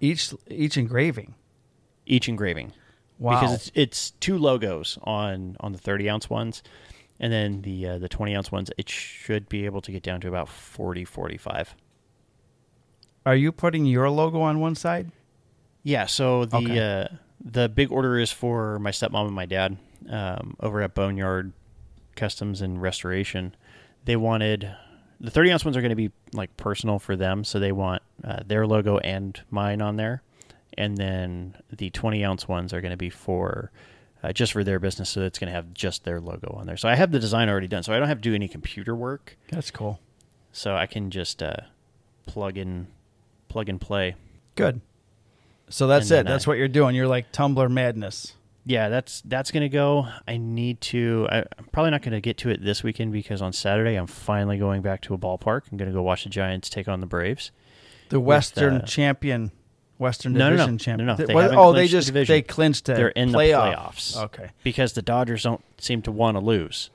Each 0.00 0.32
each 0.48 0.76
engraving. 0.76 1.34
each 2.06 2.28
engraving 2.28 2.72
Wow. 3.18 3.40
because 3.40 3.54
it's 3.54 3.70
it's 3.74 4.10
two 4.12 4.38
logos 4.38 4.96
on 5.02 5.56
on 5.60 5.72
the 5.72 5.78
30 5.78 6.08
ounce 6.08 6.30
ones 6.30 6.62
and 7.20 7.32
then 7.32 7.62
the 7.62 7.86
uh, 7.86 7.98
the 7.98 8.08
20 8.08 8.34
ounce 8.36 8.52
ones 8.52 8.70
it 8.78 8.88
should 8.88 9.48
be 9.48 9.64
able 9.66 9.80
to 9.82 9.90
get 9.92 10.02
down 10.04 10.20
to 10.20 10.28
about 10.28 10.48
40 10.48 11.04
45 11.04 11.74
are 13.26 13.34
you 13.36 13.52
putting 13.52 13.84
your 13.84 14.08
logo 14.08 14.40
on 14.40 14.60
one 14.60 14.74
side? 14.74 15.10
yeah 15.82 16.06
so 16.06 16.44
the 16.44 16.56
Okay. 16.58 16.78
uh, 16.78 17.08
the 17.44 17.68
big 17.68 17.90
order 17.92 18.18
is 18.18 18.30
for 18.32 18.78
my 18.78 18.90
stepmom 18.90 19.26
and 19.26 19.34
my 19.34 19.46
dad 19.46 19.76
um, 20.08 20.56
over 20.60 20.80
at 20.80 20.94
boneyard 20.94 21.52
customs 22.16 22.60
and 22.62 22.80
restoration 22.80 23.54
they 24.04 24.16
wanted 24.16 24.74
the 25.20 25.30
30 25.30 25.52
ounce 25.52 25.64
ones 25.64 25.76
are 25.76 25.80
going 25.80 25.90
to 25.90 25.96
be 25.96 26.10
like 26.32 26.56
personal 26.56 26.98
for 26.98 27.16
them 27.16 27.44
so 27.44 27.58
they 27.58 27.72
want 27.72 28.02
uh, 28.24 28.40
their 28.46 28.66
logo 28.66 28.98
and 28.98 29.40
mine 29.50 29.80
on 29.82 29.96
there 29.96 30.22
and 30.76 30.96
then 30.96 31.56
the 31.76 31.90
20 31.90 32.24
ounce 32.24 32.46
ones 32.46 32.72
are 32.72 32.80
going 32.80 32.90
to 32.92 32.96
be 32.96 33.10
for 33.10 33.70
uh, 34.22 34.32
just 34.32 34.52
for 34.52 34.62
their 34.64 34.78
business 34.78 35.08
so 35.10 35.22
it's 35.22 35.38
going 35.38 35.48
to 35.48 35.54
have 35.54 35.72
just 35.74 36.04
their 36.04 36.20
logo 36.20 36.54
on 36.58 36.66
there 36.66 36.76
so 36.76 36.88
i 36.88 36.94
have 36.94 37.10
the 37.10 37.18
design 37.18 37.48
already 37.48 37.68
done 37.68 37.82
so 37.82 37.92
i 37.92 37.98
don't 37.98 38.08
have 38.08 38.18
to 38.18 38.22
do 38.30 38.34
any 38.34 38.48
computer 38.48 38.94
work 38.94 39.36
That's 39.50 39.70
cool. 39.70 39.98
so 40.52 40.74
i 40.76 40.86
can 40.86 41.10
just 41.10 41.42
uh, 41.42 41.56
plug 42.26 42.56
in 42.58 42.86
plug 43.48 43.68
and 43.68 43.80
play 43.80 44.14
Good. 44.54 44.80
So 45.70 45.86
that's 45.86 46.10
And 46.10 46.20
it. 46.26 46.30
That's 46.30 46.46
I- 46.46 46.50
what 46.50 46.58
you're 46.58 46.66
doing. 46.66 46.94
You're 46.96 47.06
like 47.06 47.30
Tumblr 47.30 47.70
madness. 47.70 48.32
Yeah 48.68 48.88
that's 48.90 49.22
that's 49.22 49.50
going 49.50 49.62
to 49.62 49.68
go 49.68 50.06
i 50.28 50.36
need 50.36 50.80
to 50.80 51.26
I, 51.30 51.38
i'm 51.58 51.64
probably 51.72 51.90
not 51.90 52.02
going 52.02 52.12
to 52.12 52.20
get 52.20 52.36
to 52.38 52.50
it 52.50 52.62
this 52.62 52.82
weekend 52.82 53.12
because 53.12 53.40
on 53.42 53.52
saturday 53.52 53.94
i'm 53.96 54.06
finally 54.06 54.58
going 54.58 54.82
back 54.82 55.00
to 55.02 55.14
a 55.14 55.18
ballpark 55.18 55.62
i'm 55.72 55.78
going 55.78 55.88
to 55.90 55.94
go 55.94 56.02
watch 56.02 56.24
the 56.24 56.30
giants 56.30 56.68
take 56.68 56.86
on 56.86 57.00
the 57.00 57.06
braves 57.06 57.50
The 58.10 58.20
Western 58.20 58.74
uh, 58.76 58.84
champion, 58.86 59.52
Western 59.98 60.32
No, 60.34 60.50
no, 60.50 60.56
no. 60.56 60.66
Division 60.66 60.74
No, 60.74 60.78
champion. 60.78 61.06
no, 61.06 61.16
Th- 61.16 61.26
they 61.28 61.34
what- 61.34 61.54
oh, 61.54 61.72
they 61.72 61.88
clinched 61.88 62.12
the 62.12 62.22
just 62.22 62.28
they 62.28 62.42
clinched 62.42 62.88
a 62.90 62.94
They're 62.94 63.08
in 63.08 63.32
the 63.32 63.38
playoffs. 63.38 64.16
Okay. 64.16 64.50
because 64.62 64.92
the 64.92 65.02
dodgers 65.02 65.42
don't 65.44 65.62
seem 65.78 66.02
to 66.02 66.12
want 66.12 66.36
to 66.36 66.40
lose 66.40 66.90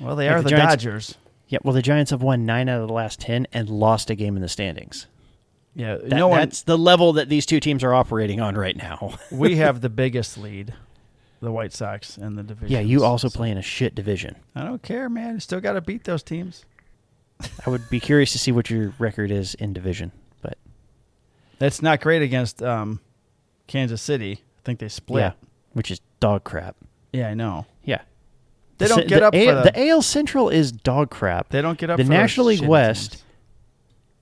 Well, 0.00 0.16
they 0.16 0.26
Like 0.28 0.36
are 0.36 0.42
the 0.42 0.44
the, 0.44 0.50
Giants- 0.50 0.84
Dodgers. 0.84 1.14
Yeah, 1.48 1.58
well, 1.62 1.74
the 1.74 1.82
Giants 1.82 2.10
have 2.10 2.22
won 2.22 2.46
nine 2.46 2.68
out 2.68 2.80
of 2.80 2.88
the 2.88 2.94
last 2.94 3.20
ten 3.20 3.46
and 3.52 3.68
lost 3.68 4.08
a 4.10 4.14
game 4.14 4.34
in 4.36 4.42
the 4.42 4.48
standings. 4.48 5.06
Yeah, 5.74 5.96
That- 5.96 6.08
no 6.10 6.28
one. 6.28 6.38
that's 6.40 6.62
the 6.62 6.78
level 6.78 7.12
that 7.14 7.28
these 7.28 7.44
two 7.46 7.60
teams 7.60 7.82
are 7.84 7.92
operating 7.92 8.40
on 8.40 8.54
right 8.54 8.76
now. 8.76 9.18
we 9.30 9.56
have 9.64 9.80
the 9.82 9.90
biggest 9.90 10.38
lead, 10.38 10.72
the 11.44 11.52
White 11.52 11.72
Sox 11.72 12.16
in 12.18 12.34
the 12.36 12.42
division. 12.42 12.72
yeah, 12.72 12.80
you 12.80 13.04
also 13.04 13.28
play 13.28 13.50
in 13.50 13.58
a 13.58 13.62
shit 13.62 13.94
division. 13.94 14.36
I 14.54 14.64
don't 14.64 14.82
care, 14.82 15.08
man. 15.08 15.34
You 15.34 15.40
still 15.40 15.60
got 15.60 15.74
to 15.74 15.80
beat 15.80 16.04
those 16.04 16.22
teams. 16.22 16.64
I 17.66 17.70
would 17.70 17.88
be 17.90 18.00
curious 18.00 18.32
to 18.32 18.38
see 18.38 18.52
what 18.52 18.70
your 18.70 18.94
record 18.98 19.30
is 19.30 19.54
in 19.54 19.72
division, 19.72 20.12
but 20.40 20.56
That's 21.58 21.82
not 21.82 22.00
great 22.00 22.22
against 22.22 22.62
um, 22.62 23.00
Kansas 23.66 24.00
City. 24.02 24.32
I 24.40 24.60
think 24.64 24.78
they 24.78 24.88
split. 24.88 25.20
yeah, 25.20 25.32
which 25.72 25.90
is 25.90 26.00
dog 26.20 26.44
crap. 26.44 26.76
Yeah, 27.12 27.28
I 27.28 27.34
know. 27.34 27.66
Yeah, 27.84 28.02
They 28.78 28.86
The 28.86 28.94
don't 28.94 29.08
get 29.08 29.20
the 29.20 29.26
up 29.26 29.34
A- 29.34 29.46
for 29.46 29.54
the, 29.56 29.62
the 29.74 29.88
AL 29.88 30.02
Central 30.02 30.48
is 30.48 30.72
dog 30.72 31.10
crap. 31.10 31.50
They 31.50 31.60
don't 31.62 31.76
get 31.78 31.90
up. 31.90 31.96
the 31.98 32.04
National 32.04 32.46
League 32.46 32.62
West 32.62 33.12
teams. 33.12 33.22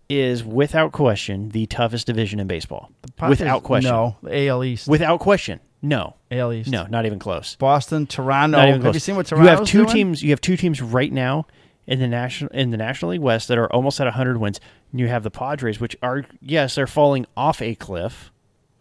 is 0.09 0.45
without 0.45 0.93
question 0.93 1.51
the 1.51 1.67
toughest 1.67 2.07
division 2.07 2.41
in 2.41 2.47
baseball. 2.47 2.91
Without 3.29 3.63
question. 3.63 3.91
No, 3.93 4.17
the 4.23 4.49
AL 4.49 4.65
East. 4.65 4.89
Without 4.89 5.21
question. 5.21 5.61
No. 5.83 6.15
AL 6.31 6.53
East. 6.53 6.71
No, 6.71 6.87
not 6.87 7.07
even 7.07 7.19
close. 7.19 7.57
Boston, 7.57 8.07
Toronto. 8.07 8.57
Not 8.59 8.69
even 8.69 8.83
Have 8.83 8.95
you 8.95 9.01
seen 9.01 9.17
what 9.17 9.29
you 9.31 9.37
Toronto's 9.37 9.59
have 9.59 9.69
two 9.69 9.79
doing? 9.85 9.89
teams. 9.95 10.23
You 10.23 10.31
have 10.31 10.41
two 10.41 10.57
teams 10.57 10.81
right 10.81 11.13
now 11.13 11.47
in 11.87 11.99
the 11.99 12.07
national 12.07 12.53
in 12.53 12.71
the 12.71 12.77
National 12.77 13.11
League 13.11 13.21
West 13.21 13.49
that 13.49 13.59
are 13.59 13.71
almost 13.73 14.01
at 14.01 14.07
100 14.07 14.37
wins. 14.39 14.61
And 14.93 15.01
you 15.01 15.09
have 15.09 15.23
the 15.25 15.31
Padres, 15.31 15.81
which 15.81 15.97
are 16.03 16.25
yes, 16.41 16.77
they're 16.77 16.87
falling 16.87 17.27
off 17.37 17.61
a 17.61 17.75
cliff, 17.75 18.31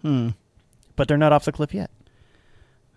Hmm. 0.04 0.30
but 0.96 1.08
they're 1.08 1.18
not 1.18 1.34
off 1.34 1.46
the 1.46 1.52
cliff 1.52 1.74
yet. 1.74 1.90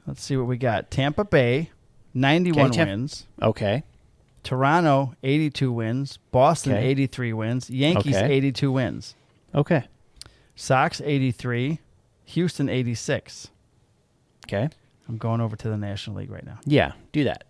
Let's 0.07 0.22
see 0.22 0.36
what 0.36 0.46
we 0.46 0.59
got. 0.59 0.90
Tampa 0.90 1.24
Bay, 1.24 1.70
91 2.12 2.66
Okay, 2.66 2.76
Tam- 2.76 2.88
wins. 2.88 3.26
Okay, 3.40 3.82
Toronto, 4.42 5.14
82 5.22 5.72
wins. 5.72 6.18
Boston, 6.30 6.72
Okay. 6.74 6.84
83 6.86 7.32
wins. 7.32 7.70
Yankees, 7.70 8.16
Okay. 8.16 8.30
82 8.30 8.70
wins. 8.70 9.14
okay, 9.55 9.84
Sox, 10.55 11.00
83. 11.02 11.78
Houston, 12.26 12.68
86. 12.68 13.48
Okay. 14.47 14.68
I'm 15.09 15.18
going 15.18 15.40
over 15.40 15.57
to 15.57 15.68
the 15.68 15.76
National 15.76 16.16
League 16.16 16.30
right 16.30 16.45
now. 16.45 16.59
Yeah, 16.64 16.92
do 17.12 17.24
that. 17.24 17.45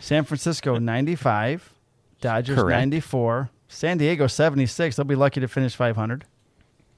San 0.00 0.24
Francisco, 0.24 0.76
uh, 0.76 0.78
95. 0.78 1.74
Dodgers, 2.20 2.56
Correct. 2.58 2.78
94. 2.78 3.50
San 3.68 3.98
Diego, 3.98 4.26
76. 4.26 4.96
They'll 4.96 5.04
be 5.04 5.14
lucky 5.14 5.40
to 5.40 5.48
finish 5.48 5.74
500. 5.76 6.24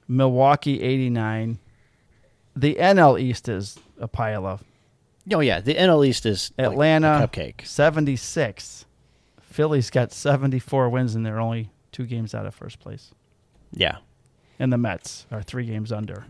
Milwaukee, 0.07 0.81
89. 0.81 1.59
The 2.55 2.75
NL 2.75 3.19
East 3.19 3.49
is 3.49 3.77
a 3.99 4.07
pile 4.07 4.45
of. 4.45 4.63
Oh 5.33 5.39
yeah, 5.39 5.59
the 5.61 5.75
NL 5.75 6.05
East 6.05 6.25
is 6.25 6.51
like 6.57 6.67
Atlanta, 6.67 7.23
a 7.23 7.27
cupcake. 7.27 7.65
76. 7.65 8.85
Philly's 9.41 9.89
got 9.89 10.11
74 10.11 10.89
wins 10.89 11.15
and 11.15 11.25
they're 11.25 11.39
only 11.39 11.69
two 11.91 12.05
games 12.05 12.33
out 12.35 12.45
of 12.45 12.53
first 12.55 12.79
place. 12.79 13.11
Yeah, 13.71 13.97
And 14.59 14.71
the 14.73 14.77
Mets 14.77 15.25
are 15.31 15.41
three 15.41 15.65
games 15.65 15.91
under. 15.91 16.25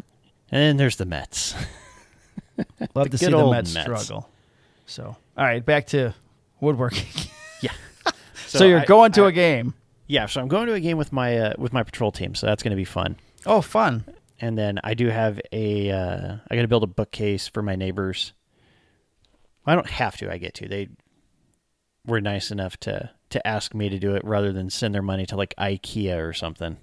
and 0.52 0.62
then 0.62 0.78
there's 0.78 0.98
the 0.98 1.06
Mets. 1.06 1.56
Love 2.96 3.10
to 3.10 3.18
see 3.18 3.28
the 3.28 3.50
Mets, 3.50 3.74
Mets. 3.74 3.86
struggle. 3.86 4.30
So, 4.86 5.16
all 5.38 5.46
right, 5.46 5.66
back 5.66 5.88
to 5.88 6.14
woodworking. 6.60 7.08
yeah. 7.62 7.72
so, 8.48 8.66
you're 8.66 8.80
I- 8.82 8.86
going 8.86 9.12
to 9.14 9.26
I- 9.26 9.30
a 9.30 9.32
game. 9.32 9.74
Yeah, 10.08 10.26
so 10.26 10.42
I'm 10.42 10.48
going 10.50 10.68
to 10.68 10.74
a 10.74 10.80
game 10.82 10.98
with 10.98 11.14
my 11.14 11.38
uh, 11.38 11.54
with 11.58 11.72
my 11.74 11.82
patrol 11.82 12.12
team, 12.12 12.36
so 12.36 12.46
that's 12.46 12.62
going 12.62 12.72
to 12.72 12.76
be 12.78 12.84
fun. 12.86 13.16
Oh, 13.46 13.62
fun. 13.62 14.04
and 14.40 14.58
then 14.58 14.80
I 14.84 14.94
do 14.96 15.08
have 15.08 15.40
a 15.54 15.90
uh, 15.92 16.36
I 16.52 16.56
got 16.56 16.62
to 16.62 16.68
build 16.68 16.84
a 16.84 16.88
bookcase 16.88 17.48
for 17.48 17.62
my 17.64 17.76
neighbors. 17.76 18.34
I 19.66 19.76
don't 19.76 19.90
have 19.90 20.18
to. 20.18 20.32
I 20.32 20.38
get 20.38 20.54
to. 20.56 20.68
They 20.68 20.90
were 22.06 22.20
nice 22.20 22.52
enough 22.52 22.76
to 22.82 23.10
to 23.30 23.48
ask 23.48 23.74
me 23.74 23.88
to 23.90 23.98
do 23.98 24.14
it 24.14 24.24
rather 24.26 24.52
than 24.52 24.70
send 24.70 24.94
their 24.94 25.02
money 25.02 25.26
to 25.26 25.38
like 25.38 25.56
IKEA 25.58 26.22
or 26.22 26.34
something. 26.34 26.78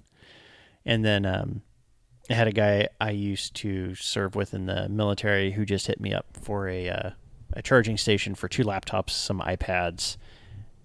And 0.83 1.05
then 1.05 1.25
um, 1.25 1.61
I 2.31 2.35
had 2.35 2.47
a 2.47 2.51
guy 2.51 2.87
I 2.99 3.11
used 3.11 3.55
to 3.57 3.95
serve 3.95 4.35
with 4.35 4.53
in 4.53 4.65
the 4.65 4.87
military 4.89 5.51
who 5.51 5.65
just 5.65 5.87
hit 5.87 5.99
me 5.99 6.13
up 6.13 6.25
for 6.33 6.67
a 6.67 6.89
uh, 6.89 7.09
a 7.53 7.61
charging 7.61 7.97
station 7.97 8.33
for 8.35 8.47
two 8.47 8.63
laptops, 8.63 9.09
some 9.09 9.41
iPads, 9.41 10.17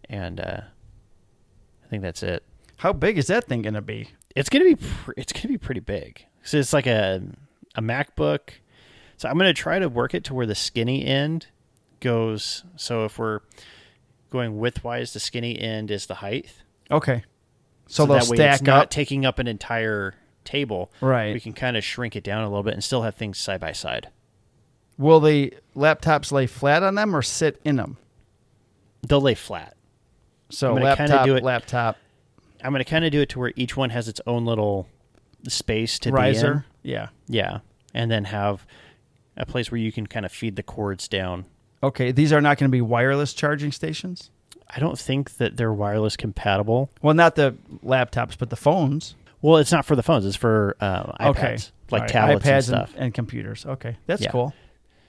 and 0.09 0.41
uh, 0.41 0.61
I 1.85 1.89
think 1.89 2.03
that's 2.03 2.23
it 2.23 2.43
How 2.79 2.93
big 2.93 3.19
is 3.19 3.29
that 3.29 3.45
thing 3.45 3.63
going 3.63 3.75
to 3.75 3.81
be? 3.83 4.09
it's 4.35 4.51
gonna 4.51 4.65
be 4.65 4.77
pr- 4.77 5.13
it's 5.17 5.33
gonna 5.33 5.49
be 5.49 5.59
pretty 5.59 5.81
big. 5.81 6.27
So 6.43 6.59
it's 6.59 6.73
like 6.73 6.87
a 6.87 7.23
a 7.75 7.81
MacBook. 7.83 8.51
So 9.17 9.29
I'm 9.29 9.39
gonna 9.39 9.55
try 9.55 9.79
to 9.79 9.89
work 9.89 10.15
it 10.15 10.25
to 10.25 10.35
where 10.35 10.47
the 10.47 10.55
skinny 10.55 11.07
end 11.07 11.47
goes. 12.01 12.65
So 12.77 13.05
if 13.07 13.19
we're 13.19 13.41
going 14.31 14.59
widthwise, 14.59 15.13
the 15.13 15.21
skinny 15.21 15.59
end 15.59 15.91
is 15.91 16.07
the 16.07 16.17
height. 16.17 16.53
Okay. 16.91 17.25
So, 17.89 18.05
they'll 18.05 18.19
that 18.19 18.29
way 18.29 18.37
stack 18.37 18.55
it's 18.55 18.63
not 18.63 18.91
taking 18.91 19.25
up 19.25 19.39
an 19.39 19.47
entire 19.47 20.15
table, 20.47 20.91
Right. 21.01 21.35
we 21.35 21.41
can 21.41 21.53
kind 21.53 21.77
of 21.77 21.85
shrink 21.85 22.17
it 22.17 22.25
down 22.25 22.43
a 22.45 22.49
little 22.49 22.63
bit 22.63 22.73
and 22.75 22.83
still 22.83 23.03
have 23.03 23.15
things 23.15 23.37
side 23.39 23.61
by 23.61 23.73
side. 23.73 24.09
Will 24.99 25.21
the 25.21 25.53
laptops 25.77 26.33
lay 26.33 26.47
flat 26.47 26.83
on 26.83 26.95
them 26.95 27.15
or 27.15 27.21
sit 27.21 27.61
in 27.65 27.77
them? 27.77 27.99
They'll 29.07 29.21
lay 29.21 29.35
flat. 29.35 29.77
So 30.49 30.69
I'm 30.77 30.83
gonna 30.83 30.97
kinda 30.97 31.13
laptop, 31.13 31.27
do 31.27 31.37
it- 31.37 31.43
laptop, 31.43 31.97
I'm 32.65 32.73
going 32.73 32.83
to 32.83 32.89
kind 32.91 33.05
of 33.05 33.13
do 33.13 33.21
it 33.21 33.29
to 33.31 33.39
where 33.39 33.53
each 33.57 33.77
one 33.77 33.91
has 33.91 34.09
its 34.09 34.21
own 34.27 34.45
little 34.47 34.89
space 35.47 35.99
to 36.01 36.11
be 36.13 36.37
in. 36.39 36.65
Yeah. 36.83 37.09
Yeah, 37.29 37.59
and 37.93 38.11
then 38.11 38.25
have 38.25 38.67
a 39.37 39.45
place 39.45 39.71
where 39.71 39.79
you 39.79 39.93
can 39.93 40.07
kind 40.07 40.25
of 40.25 40.33
feed 40.33 40.57
the 40.57 40.63
cords 40.63 41.07
down. 41.07 41.45
Okay. 41.83 42.11
These 42.13 42.33
are 42.33 42.41
not 42.41 42.57
going 42.59 42.71
to 42.71 42.73
be 42.73 42.81
wireless 42.81 43.35
charging 43.35 43.71
stations. 43.73 44.31
I 44.75 44.81
don't 44.81 44.99
think 44.99 45.37
that 45.37 45.57
they're 45.59 45.73
wireless 45.73 46.17
compatible. 46.17 46.91
Well, 47.03 47.15
not 47.15 47.37
the 47.37 47.55
laptops, 47.85 48.37
but 48.39 48.49
the 48.51 48.57
phones. 48.57 49.15
Well, 49.43 49.59
it's 49.59 49.73
not 49.73 49.85
for 49.85 49.95
the 49.97 50.03
phones; 50.03 50.25
it's 50.27 50.37
for 50.37 50.77
uh, 50.81 51.13
iPads, 51.21 51.27
Okay. 51.31 51.57
like 51.91 52.01
right. 52.03 52.11
tablets 52.11 52.45
iPads 52.47 52.55
and 52.55 52.65
stuff. 52.65 52.95
and, 52.97 53.15
computers. 53.15 53.65
Okay, 53.67 53.97
that's 54.07 54.23
Yeah. 54.23 54.31
cool. 54.31 54.55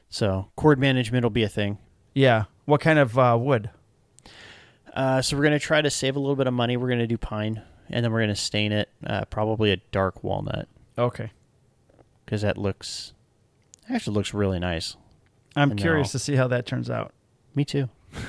So 0.09 0.49
cord 0.55 0.79
management 0.79 1.23
will 1.23 1.29
be 1.29 1.43
a 1.43 1.49
thing. 1.49 1.77
Yeah. 2.13 2.45
What 2.65 2.81
kind 2.81 2.99
of 2.99 3.17
uh, 3.17 3.37
wood? 3.39 3.69
Uh, 4.93 5.21
so 5.21 5.35
we're 5.37 5.43
going 5.43 5.53
to 5.53 5.59
try 5.59 5.81
to 5.81 5.89
save 5.89 6.15
a 6.15 6.19
little 6.19 6.35
bit 6.35 6.47
of 6.47 6.53
money. 6.53 6.75
We're 6.77 6.87
going 6.87 6.99
to 6.99 7.07
do 7.07 7.17
pine, 7.17 7.61
and 7.89 8.03
then 8.03 8.11
we're 8.11 8.19
going 8.19 8.29
to 8.29 8.35
stain 8.35 8.71
it 8.71 8.89
uh, 9.05 9.25
probably 9.25 9.71
a 9.71 9.77
dark 9.91 10.23
walnut 10.23 10.67
Okay. 10.97 11.31
because 12.25 12.41
that 12.41 12.57
looks 12.57 13.13
actually 13.89 14.15
looks 14.15 14.33
really 14.33 14.59
nice. 14.59 14.97
I'm 15.55 15.71
And 15.71 15.79
curious 15.79 16.11
to 16.11 16.19
see 16.19 16.35
how 16.35 16.47
that 16.49 16.65
turns 16.65 16.89
out. 16.89 17.13
Me 17.55 17.63
too. 17.65 17.89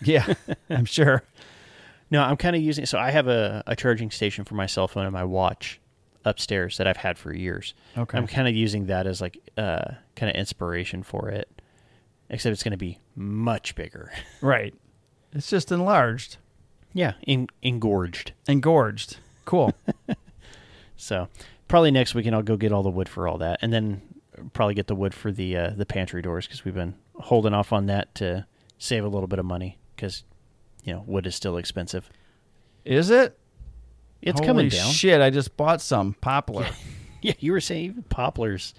Yeah, 0.00 0.32
I'm 0.70 0.84
sure. 0.84 1.24
No, 2.10 2.22
I'm 2.22 2.36
kind 2.36 2.56
of 2.56 2.62
using. 2.62 2.86
So 2.86 2.98
I 2.98 3.10
have 3.10 3.28
a, 3.28 3.62
a 3.66 3.76
charging 3.76 4.10
station 4.10 4.44
for 4.44 4.54
my 4.54 4.66
cell 4.66 4.88
phone 4.88 5.04
and 5.04 5.12
my 5.12 5.24
watch 5.24 5.80
upstairs 6.24 6.78
that 6.78 6.86
I've 6.86 6.96
had 6.96 7.18
for 7.18 7.34
years. 7.34 7.74
Okay. 7.96 8.16
I'm 8.16 8.26
kind 8.26 8.48
of 8.48 8.54
using 8.54 8.86
that 8.86 9.06
as 9.06 9.20
like 9.20 9.38
uh, 9.56 9.92
kind 10.16 10.30
of 10.30 10.36
inspiration 10.36 11.02
for 11.02 11.28
it, 11.28 11.48
except 12.30 12.52
it's 12.52 12.62
going 12.62 12.72
to 12.72 12.78
be 12.78 12.98
much 13.14 13.74
bigger. 13.74 14.10
Right. 14.40 14.74
It's 15.32 15.50
just 15.50 15.70
enlarged, 15.70 16.38
yeah, 16.94 17.12
in, 17.26 17.48
engorged. 17.62 18.32
engorged. 18.48 19.18
Cool. 19.44 19.74
So 20.98 21.28
probably 21.68 21.90
next 21.90 22.14
weekend 22.14 22.34
I'll 22.34 22.42
go 22.42 22.56
get 22.56 22.72
all 22.72 22.82
the 22.82 22.90
wood 22.90 23.08
for 23.08 23.26
all 23.26 23.38
that, 23.38 23.60
and 23.62 23.72
then 23.72 24.02
probably 24.52 24.74
get 24.74 24.88
the 24.88 24.94
wood 24.94 25.14
for 25.14 25.32
the 25.32 25.56
uh, 25.56 25.70
the 25.70 25.86
pantry 25.86 26.20
doors 26.20 26.46
because 26.46 26.64
we've 26.64 26.74
been 26.74 26.96
holding 27.14 27.54
off 27.54 27.72
on 27.72 27.86
that 27.86 28.14
to 28.16 28.46
save 28.78 29.04
a 29.04 29.08
little 29.08 29.28
bit 29.28 29.38
of 29.38 29.44
money 29.44 29.78
because 29.94 30.24
you 30.84 30.92
know 30.94 31.04
wood 31.06 31.26
is 31.26 31.34
still 31.34 31.56
expensive. 31.56 32.08
Is 32.84 33.10
it? 33.10 33.38
It's 34.22 34.38
Holy 34.40 34.46
coming 34.46 34.68
down. 34.68 34.90
Shit! 34.90 35.20
I 35.20 35.30
just 35.30 35.56
bought 35.56 35.80
some 35.80 36.14
poplar. 36.20 36.66
Yeah, 37.20 37.32
you 37.40 37.50
were 37.50 37.60
saying 37.60 37.84
even 37.86 38.02
poplars 38.04 38.74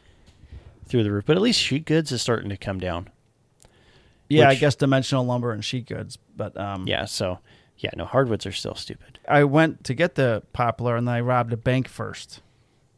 through 0.88 1.04
the 1.04 1.12
roof, 1.12 1.26
but 1.26 1.36
at 1.36 1.42
least 1.42 1.60
sheet 1.60 1.84
goods 1.84 2.10
is 2.14 2.22
starting 2.22 2.48
to 2.52 2.56
come 2.56 2.80
down. 2.80 3.10
Yeah, 4.30 4.48
I 4.48 4.56
guess 4.56 4.76
dimensional 4.76 5.26
lumber 5.26 5.52
and 5.52 5.64
sheet 5.64 5.88
goods. 5.88 6.18
But 6.38 6.56
um, 6.58 6.88
Yeah, 6.88 7.04
so 7.04 7.40
yeah, 7.80 7.90
no 7.98 8.06
hardwoods 8.06 8.46
are 8.46 8.54
still 8.54 8.76
stupid. 8.76 9.20
I 9.28 9.44
went 9.44 9.84
to 9.84 9.94
get 9.94 10.16
the 10.16 10.42
poplar 10.54 10.96
and 10.96 11.06
then 11.06 11.16
I 11.16 11.20
robbed 11.20 11.52
a 11.52 11.58
bank 11.58 11.90
first 11.90 12.42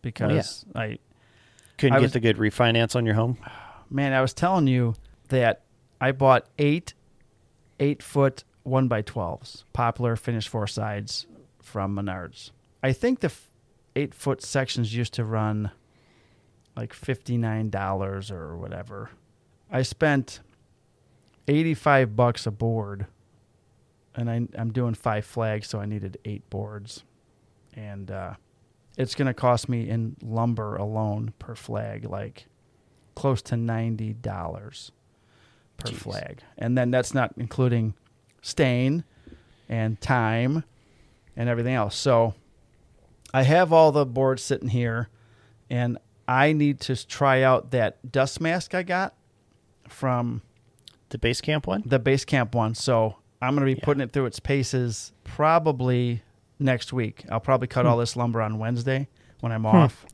because 0.04 0.64
I 0.76 1.00
Couldn't 1.80 1.94
I 1.94 1.98
get 1.98 2.02
was- 2.04 2.12
the 2.14 2.20
good 2.20 2.38
refinance 2.38 2.96
on 2.96 3.04
your 3.08 3.16
home. 3.16 3.40
man, 3.90 4.14
I 4.14 4.22
was 4.22 4.34
telling 4.36 4.68
you 4.68 4.94
that 5.30 5.62
I 6.00 6.12
bought 6.12 6.46
eight 6.60 6.94
eight 7.80 8.04
foot 8.04 8.44
one 8.64 8.88
by 8.88 9.02
twelves 9.02 9.66
poplar 9.74 10.16
finished 10.16 10.50
four 10.50 10.68
sides 10.68 11.26
from 11.62 11.96
Menards. 11.96 12.52
I 12.84 12.94
think 12.94 13.20
the 13.20 13.28
f- 13.28 13.48
eight 13.96 14.14
foot 14.14 14.42
sections 14.42 14.96
used 14.96 15.14
to 15.16 15.24
run 15.26 15.72
like 16.76 16.94
fifty 16.94 17.38
nine 17.38 17.70
dollars 17.70 18.32
or 18.32 18.58
whatever. 18.58 19.10
I 19.72 19.82
spent 19.82 20.40
eighty 21.48 21.74
five 21.74 22.16
bucks 22.16 22.46
a 22.46 22.52
board, 22.52 23.08
and 24.16 24.30
I, 24.30 24.48
I'm 24.58 24.72
doing 24.72 24.94
five 24.94 25.26
flags, 25.26 25.68
so 25.68 25.80
I 25.80 25.86
needed 25.86 26.18
eight 26.26 26.50
boards, 26.50 27.04
and 27.74 28.12
uh, 28.12 28.34
it's 28.98 29.16
going 29.16 29.28
to 29.28 29.34
cost 29.34 29.70
me 29.70 29.90
in 29.90 30.18
lumber 30.22 30.76
alone 30.76 31.34
per 31.40 31.56
flag 31.56 32.06
like 32.06 32.46
close 33.16 33.42
to 33.44 33.58
ninety 33.58 34.14
dollars 34.14 34.92
per 35.78 35.90
Jeez. 35.90 35.96
flag, 35.96 36.42
and 36.58 36.78
then 36.78 36.92
that's 36.92 37.14
not 37.14 37.34
including 37.38 37.94
stain 38.42 39.04
and 39.70 40.00
time 40.02 40.64
and 41.36 41.50
everything 41.50 41.74
else. 41.74 41.96
So 41.96 42.34
I 43.34 43.44
have 43.44 43.72
all 43.72 43.92
the 43.92 44.06
boards 44.06 44.44
sitting 44.44 44.70
here, 44.70 45.10
and 45.70 45.98
I 46.28 46.54
need 46.54 46.80
to 46.82 47.08
try 47.08 47.42
out 47.42 47.72
that 47.72 48.12
dust 48.12 48.42
mask 48.42 48.76
I 48.76 48.84
got 48.84 49.14
from 49.88 50.42
The 51.10 51.18
base 51.18 51.42
camp 51.42 51.68
one? 51.68 51.84
the 51.86 52.00
base 52.00 52.26
camp 52.26 52.54
one. 52.56 52.76
So 52.76 53.16
I'm 53.42 53.56
going 53.56 53.68
to 53.68 53.74
be 53.74 53.80
Yeah. 53.80 53.86
putting 53.86 54.02
it 54.02 54.12
through 54.12 54.26
its 54.26 54.40
paces 54.40 55.14
probably 55.24 56.24
next 56.60 56.94
week. 56.94 57.26
I'll 57.30 57.40
probably 57.40 57.68
cut 57.68 57.86
all 57.86 57.96
hmm. 57.96 58.02
this 58.02 58.16
lumber 58.16 58.42
on 58.42 58.60
Wednesday 58.60 59.08
when 59.40 59.52
I'm 59.52 59.62
hmm. 59.62 59.68
off. 59.68 60.06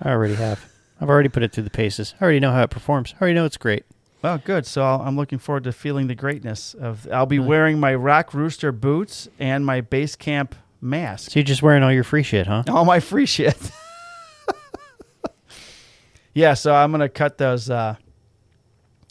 I 0.00 0.10
already 0.10 0.34
have. 0.34 0.64
I've 1.00 1.08
already 1.08 1.28
put 1.28 1.42
it 1.42 1.52
through 1.52 1.64
the 1.64 1.70
paces. 1.70 2.14
I 2.20 2.24
already 2.24 2.40
know 2.40 2.52
how 2.52 2.62
it 2.62 2.70
performs. 2.70 3.14
I 3.18 3.22
already 3.22 3.34
know 3.34 3.44
it's 3.44 3.56
great. 3.56 3.84
Well, 4.22 4.38
good. 4.38 4.66
So 4.66 4.82
I'll, 4.82 5.00
I'm 5.02 5.16
looking 5.16 5.38
forward 5.38 5.64
to 5.64 5.72
feeling 5.72 6.06
the 6.06 6.14
greatness 6.14 6.74
of. 6.74 7.08
I'll 7.12 7.26
be 7.26 7.38
Hmm. 7.38 7.46
wearing 7.46 7.80
my 7.80 7.94
Rock 7.94 8.34
Rooster 8.34 8.72
boots 8.72 9.28
and 9.38 9.66
my 9.66 9.80
base 9.80 10.16
camp 10.16 10.54
mask. 10.80 11.32
So 11.32 11.40
you're 11.40 11.44
just 11.44 11.62
wearing 11.62 11.82
all 11.82 11.92
your 11.92 12.04
free 12.04 12.22
shit, 12.22 12.46
huh? 12.46 12.62
All 12.68 12.84
my 12.84 13.00
free 13.00 13.26
shit. 13.26 13.56
yeah, 16.34 16.54
so 16.54 16.74
I'm 16.74 16.90
gonna 16.90 17.08
cut 17.08 17.38
those, 17.38 17.70
uh, 17.70 17.96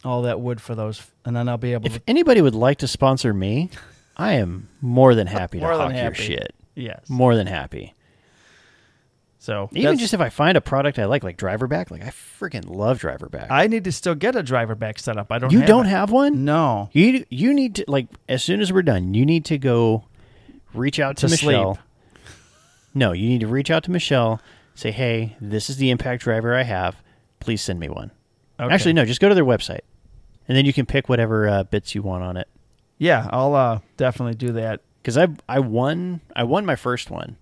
all 0.03 0.23
that 0.23 0.39
wood 0.39 0.61
for 0.61 0.75
those, 0.75 1.01
and 1.25 1.35
then 1.35 1.47
I'll 1.47 1.57
be 1.57 1.73
able 1.73 1.85
If 1.87 1.95
to. 1.95 2.01
anybody 2.07 2.41
would 2.41 2.55
like 2.55 2.79
to 2.79 2.87
sponsor 2.87 3.33
me, 3.33 3.69
I 4.17 4.33
am 4.33 4.67
more 4.81 5.15
than 5.15 5.27
happy 5.27 5.59
to 5.59 5.65
More 5.65 5.73
hawk 5.75 5.93
your 5.93 6.13
shit. 6.13 6.53
Yes. 6.75 7.09
More 7.09 7.35
than 7.35 7.47
happy. 7.47 7.93
So 9.41 9.69
Even 9.73 9.97
just 9.97 10.13
if 10.13 10.21
I 10.21 10.29
find 10.29 10.55
a 10.55 10.61
product 10.61 10.99
I 10.99 11.05
like, 11.05 11.23
like 11.23 11.35
Driverback, 11.35 11.89
like 11.89 12.03
I 12.03 12.09
freaking 12.11 12.69
love 12.69 12.99
Driverback. 13.01 13.47
I 13.49 13.65
need 13.65 13.85
to 13.85 13.91
still 13.91 14.13
get 14.13 14.35
a 14.35 14.43
Driverback 14.43 14.99
setup. 14.99 15.31
I 15.31 15.39
don't. 15.39 15.51
you 15.51 15.61
have 15.61 15.67
don't 15.67 15.87
it. 15.87 15.89
have 15.89 16.11
one? 16.11 16.45
No. 16.45 16.91
You 16.93 17.25
you 17.31 17.51
need 17.51 17.73
to 17.77 17.85
like 17.87 18.05
as 18.29 18.43
soon 18.43 18.61
as 18.61 18.71
we're 18.71 18.83
done, 18.83 19.15
you 19.15 19.25
need 19.25 19.43
to 19.45 19.57
go 19.57 20.03
reach 20.75 20.99
out 20.99 21.17
to, 21.17 21.25
To 21.27 21.31
Michelle. 21.31 21.73
sleep. 21.73 21.85
No, 22.93 23.13
you 23.13 23.29
need 23.29 23.39
to 23.39 23.47
reach 23.47 23.71
out 23.71 23.83
to 23.85 23.91
Michelle. 23.91 24.39
Say, 24.75 24.91
hey, 24.91 25.35
this 25.41 25.71
is 25.71 25.77
the 25.77 25.89
impact 25.89 26.21
driver 26.21 26.53
I 26.53 26.61
have. 26.63 26.97
Please 27.39 27.63
send 27.63 27.79
me 27.79 27.89
one. 27.89 28.11
Okay. 28.59 28.71
Actually, 28.71 28.93
no, 28.93 29.05
just 29.05 29.21
go 29.21 29.27
to 29.29 29.33
their 29.33 29.45
website, 29.45 29.79
and 30.47 30.55
then 30.55 30.65
you 30.65 30.73
can 30.73 30.85
pick 30.85 31.09
whatever 31.09 31.47
uh, 31.49 31.63
bits 31.63 31.95
you 31.95 32.03
want 32.03 32.23
on 32.23 32.37
it. 32.37 32.47
Yeah, 32.99 33.27
I'll 33.31 33.55
uh, 33.55 33.79
definitely 33.97 34.35
do 34.35 34.51
that. 34.53 34.81
Because 35.01 35.17
I 35.17 35.29
I 35.49 35.61
won 35.61 36.21
I 36.35 36.43
won 36.43 36.63
my 36.63 36.75
first 36.75 37.09
one, 37.09 37.37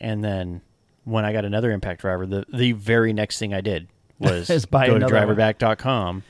and 0.00 0.22
then 0.22 0.60
when 1.08 1.24
I 1.24 1.32
got 1.32 1.44
another 1.44 1.70
impact 1.70 2.00
driver, 2.02 2.26
the 2.26 2.44
the 2.52 2.72
very 2.72 3.12
next 3.12 3.38
thing 3.38 3.54
I 3.54 3.60
did 3.60 3.88
was 4.18 4.66
buy 4.66 4.86
go 4.88 4.98
to 4.98 5.06
driverback.com 5.06 6.22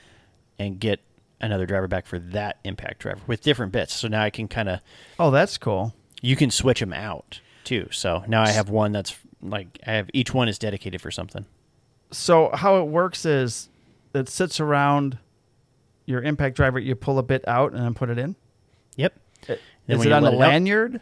and 0.58 0.78
get 0.80 1.00
another 1.40 1.66
Driverback 1.66 2.04
for 2.04 2.18
that 2.18 2.58
impact 2.64 2.98
driver 3.00 3.20
with 3.26 3.42
different 3.42 3.72
bits. 3.72 3.94
So 3.94 4.08
now 4.08 4.22
I 4.22 4.30
can 4.30 4.48
kind 4.48 4.68
of 4.68 4.80
Oh, 5.18 5.30
that's 5.30 5.56
cool. 5.56 5.94
you 6.20 6.34
can 6.36 6.50
switch 6.50 6.80
them 6.80 6.92
out 6.92 7.40
too. 7.64 7.88
So 7.92 8.24
now 8.26 8.42
I 8.42 8.48
have 8.48 8.68
one 8.70 8.92
that's 8.92 9.16
like 9.40 9.78
I 9.86 9.92
have 9.92 10.10
each 10.12 10.34
one 10.34 10.48
is 10.48 10.58
dedicated 10.58 11.00
for 11.00 11.10
something. 11.10 11.46
So 12.10 12.50
how 12.52 12.80
it 12.80 12.88
works 12.88 13.24
is 13.24 13.68
it 14.14 14.28
sits 14.28 14.58
around 14.58 15.18
your 16.06 16.22
impact 16.22 16.56
driver. 16.56 16.78
You 16.78 16.94
pull 16.94 17.18
a 17.18 17.22
bit 17.22 17.46
out 17.46 17.72
and 17.72 17.82
then 17.82 17.94
put 17.94 18.10
it 18.10 18.18
in. 18.18 18.34
Yep. 18.96 19.14
Then 19.46 19.58
Is 19.86 20.04
it 20.04 20.12
on 20.12 20.24
a 20.24 20.30
lanyard? 20.30 21.00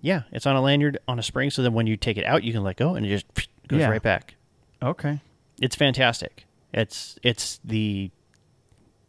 Yeah, 0.00 0.22
it's 0.32 0.46
on 0.46 0.54
a 0.56 0.60
lanyard 0.62 0.98
on 1.08 1.18
a 1.18 1.22
spring. 1.22 1.50
So 1.50 1.62
then 1.62 1.72
when 1.72 1.86
you 1.86 1.96
take 1.96 2.16
it 2.16 2.24
out, 2.24 2.44
you 2.44 2.52
can 2.52 2.62
let 2.62 2.76
go 2.76 2.94
and 2.94 3.04
it 3.04 3.08
just 3.08 3.26
goes 3.68 3.80
Yeah. 3.80 3.88
right 3.90 4.02
back. 4.02 4.34
Okay. 4.82 5.20
It's 5.60 5.74
fantastic. 5.76 6.46
It's 6.72 7.18
it's 7.22 7.60
the 7.64 8.10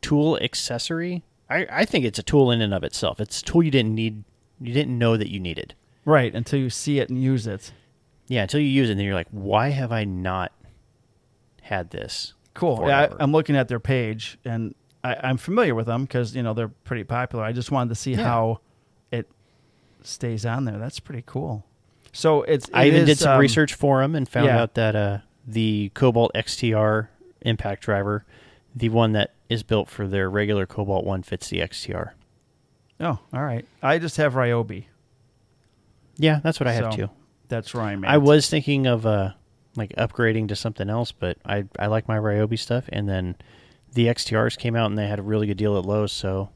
tool 0.02 0.38
accessory. 0.42 1.24
I, 1.50 1.68
I 1.72 1.86
think 1.86 2.06
it's 2.06 2.20
a 2.20 2.24
tool 2.24 2.52
in 2.52 2.62
and 2.62 2.74
of 2.74 2.84
itself. 2.84 3.20
It's 3.20 3.42
a 3.42 3.46
tool 3.46 3.64
you 3.64 3.72
didn't 3.72 3.94
need 3.96 4.24
you 4.60 4.74
didn't 4.74 4.98
know 4.98 5.16
that 5.18 5.30
you 5.30 5.40
needed. 5.40 5.76
Right 6.06 6.34
until 6.34 6.60
you 6.60 6.70
see 6.70 7.00
it 7.00 7.10
and 7.10 7.22
use 7.22 7.46
it. 7.48 7.72
Yeah, 8.28 8.44
until 8.44 8.60
you 8.62 8.68
use 8.68 8.90
it 8.90 8.94
and 8.94 9.00
then 9.00 9.06
you're 9.06 9.16
like, 9.16 9.28
why 9.32 9.70
have 9.70 9.92
I 9.92 10.04
not 10.06 10.52
had 11.62 11.92
this? 11.92 12.34
Cool. 12.54 12.78
Yeah, 12.88 13.06
forever? 13.08 13.18
I, 13.20 13.24
I'm 13.24 13.32
looking 13.32 13.56
at 13.56 13.68
their 13.68 13.80
page 13.80 14.38
and 14.46 14.74
I, 15.04 15.16
I'm 15.16 15.38
familiar 15.38 15.76
with 15.76 15.86
them 15.86 16.04
because 16.04 16.36
you 16.36 16.42
know 16.44 16.54
they're 16.54 16.68
pretty 16.68 17.04
popular. 17.04 17.44
I 17.44 17.52
just 17.52 17.72
wanted 17.72 17.90
to 17.90 17.96
see 17.96 18.14
how 18.16 18.60
stays 20.02 20.46
on 20.46 20.66
there. 20.66 20.78
That's 20.78 21.00
pretty 21.00 21.24
cool. 21.26 21.66
So 22.12 22.44
it's. 22.44 22.70
I 22.74 22.86
it 22.86 22.88
even 22.88 23.06
did 23.06 23.18
some 23.18 23.34
um, 23.34 23.40
research 23.40 23.74
for 23.74 24.02
him 24.02 24.16
and 24.16 24.28
found 24.28 24.48
yeah. 24.48 24.62
out 24.62 24.74
that 24.76 24.96
uh, 24.96 25.20
the 25.46 25.92
Kobalt 25.94 26.32
XTR 26.34 27.08
impact 27.42 27.84
driver, 27.84 28.26
the 28.76 28.90
one 28.90 29.14
that 29.14 29.34
is 29.48 29.64
built 29.64 29.90
for 29.90 30.08
their 30.08 30.30
regular 30.30 30.66
Kobalt 30.66 31.06
one, 31.06 31.24
fits 31.24 31.50
the 31.50 31.60
XTR. 31.60 32.12
Oh, 33.00 33.20
all 33.34 33.44
right. 33.44 33.66
I 33.82 33.98
just 34.00 34.18
have 34.18 34.34
Ryobi. 34.34 34.86
Yeah, 36.18 36.42
that's 36.44 36.60
what 36.60 36.68
I 36.68 36.74
have 36.74 36.92
So, 36.94 36.98
too. 36.98 37.10
That's 37.48 37.74
where 37.74 37.84
I'm 37.84 38.04
at. 38.04 38.12
I 38.12 38.18
was 38.18 38.50
thinking 38.50 38.88
of 38.88 39.06
uh, 39.06 39.32
like 39.76 39.92
upgrading 39.96 40.50
to 40.50 40.56
something 40.56 40.90
else, 40.90 41.12
but 41.12 41.38
I 41.46 41.66
I 41.78 41.88
like 41.88 42.08
my 42.08 42.18
Ryobi 42.18 42.60
stuff. 42.60 42.86
And 42.90 43.08
then 43.08 43.36
the 43.94 44.08
XTRs 44.08 44.58
came 44.58 44.76
out 44.76 44.88
and 44.88 44.98
they 44.98 45.08
had 45.08 45.20
a 45.20 45.24
really 45.24 45.48
good 45.48 45.58
deal 45.58 45.78
at 45.78 45.86
Lowe's, 45.86 46.12
so 46.12 46.50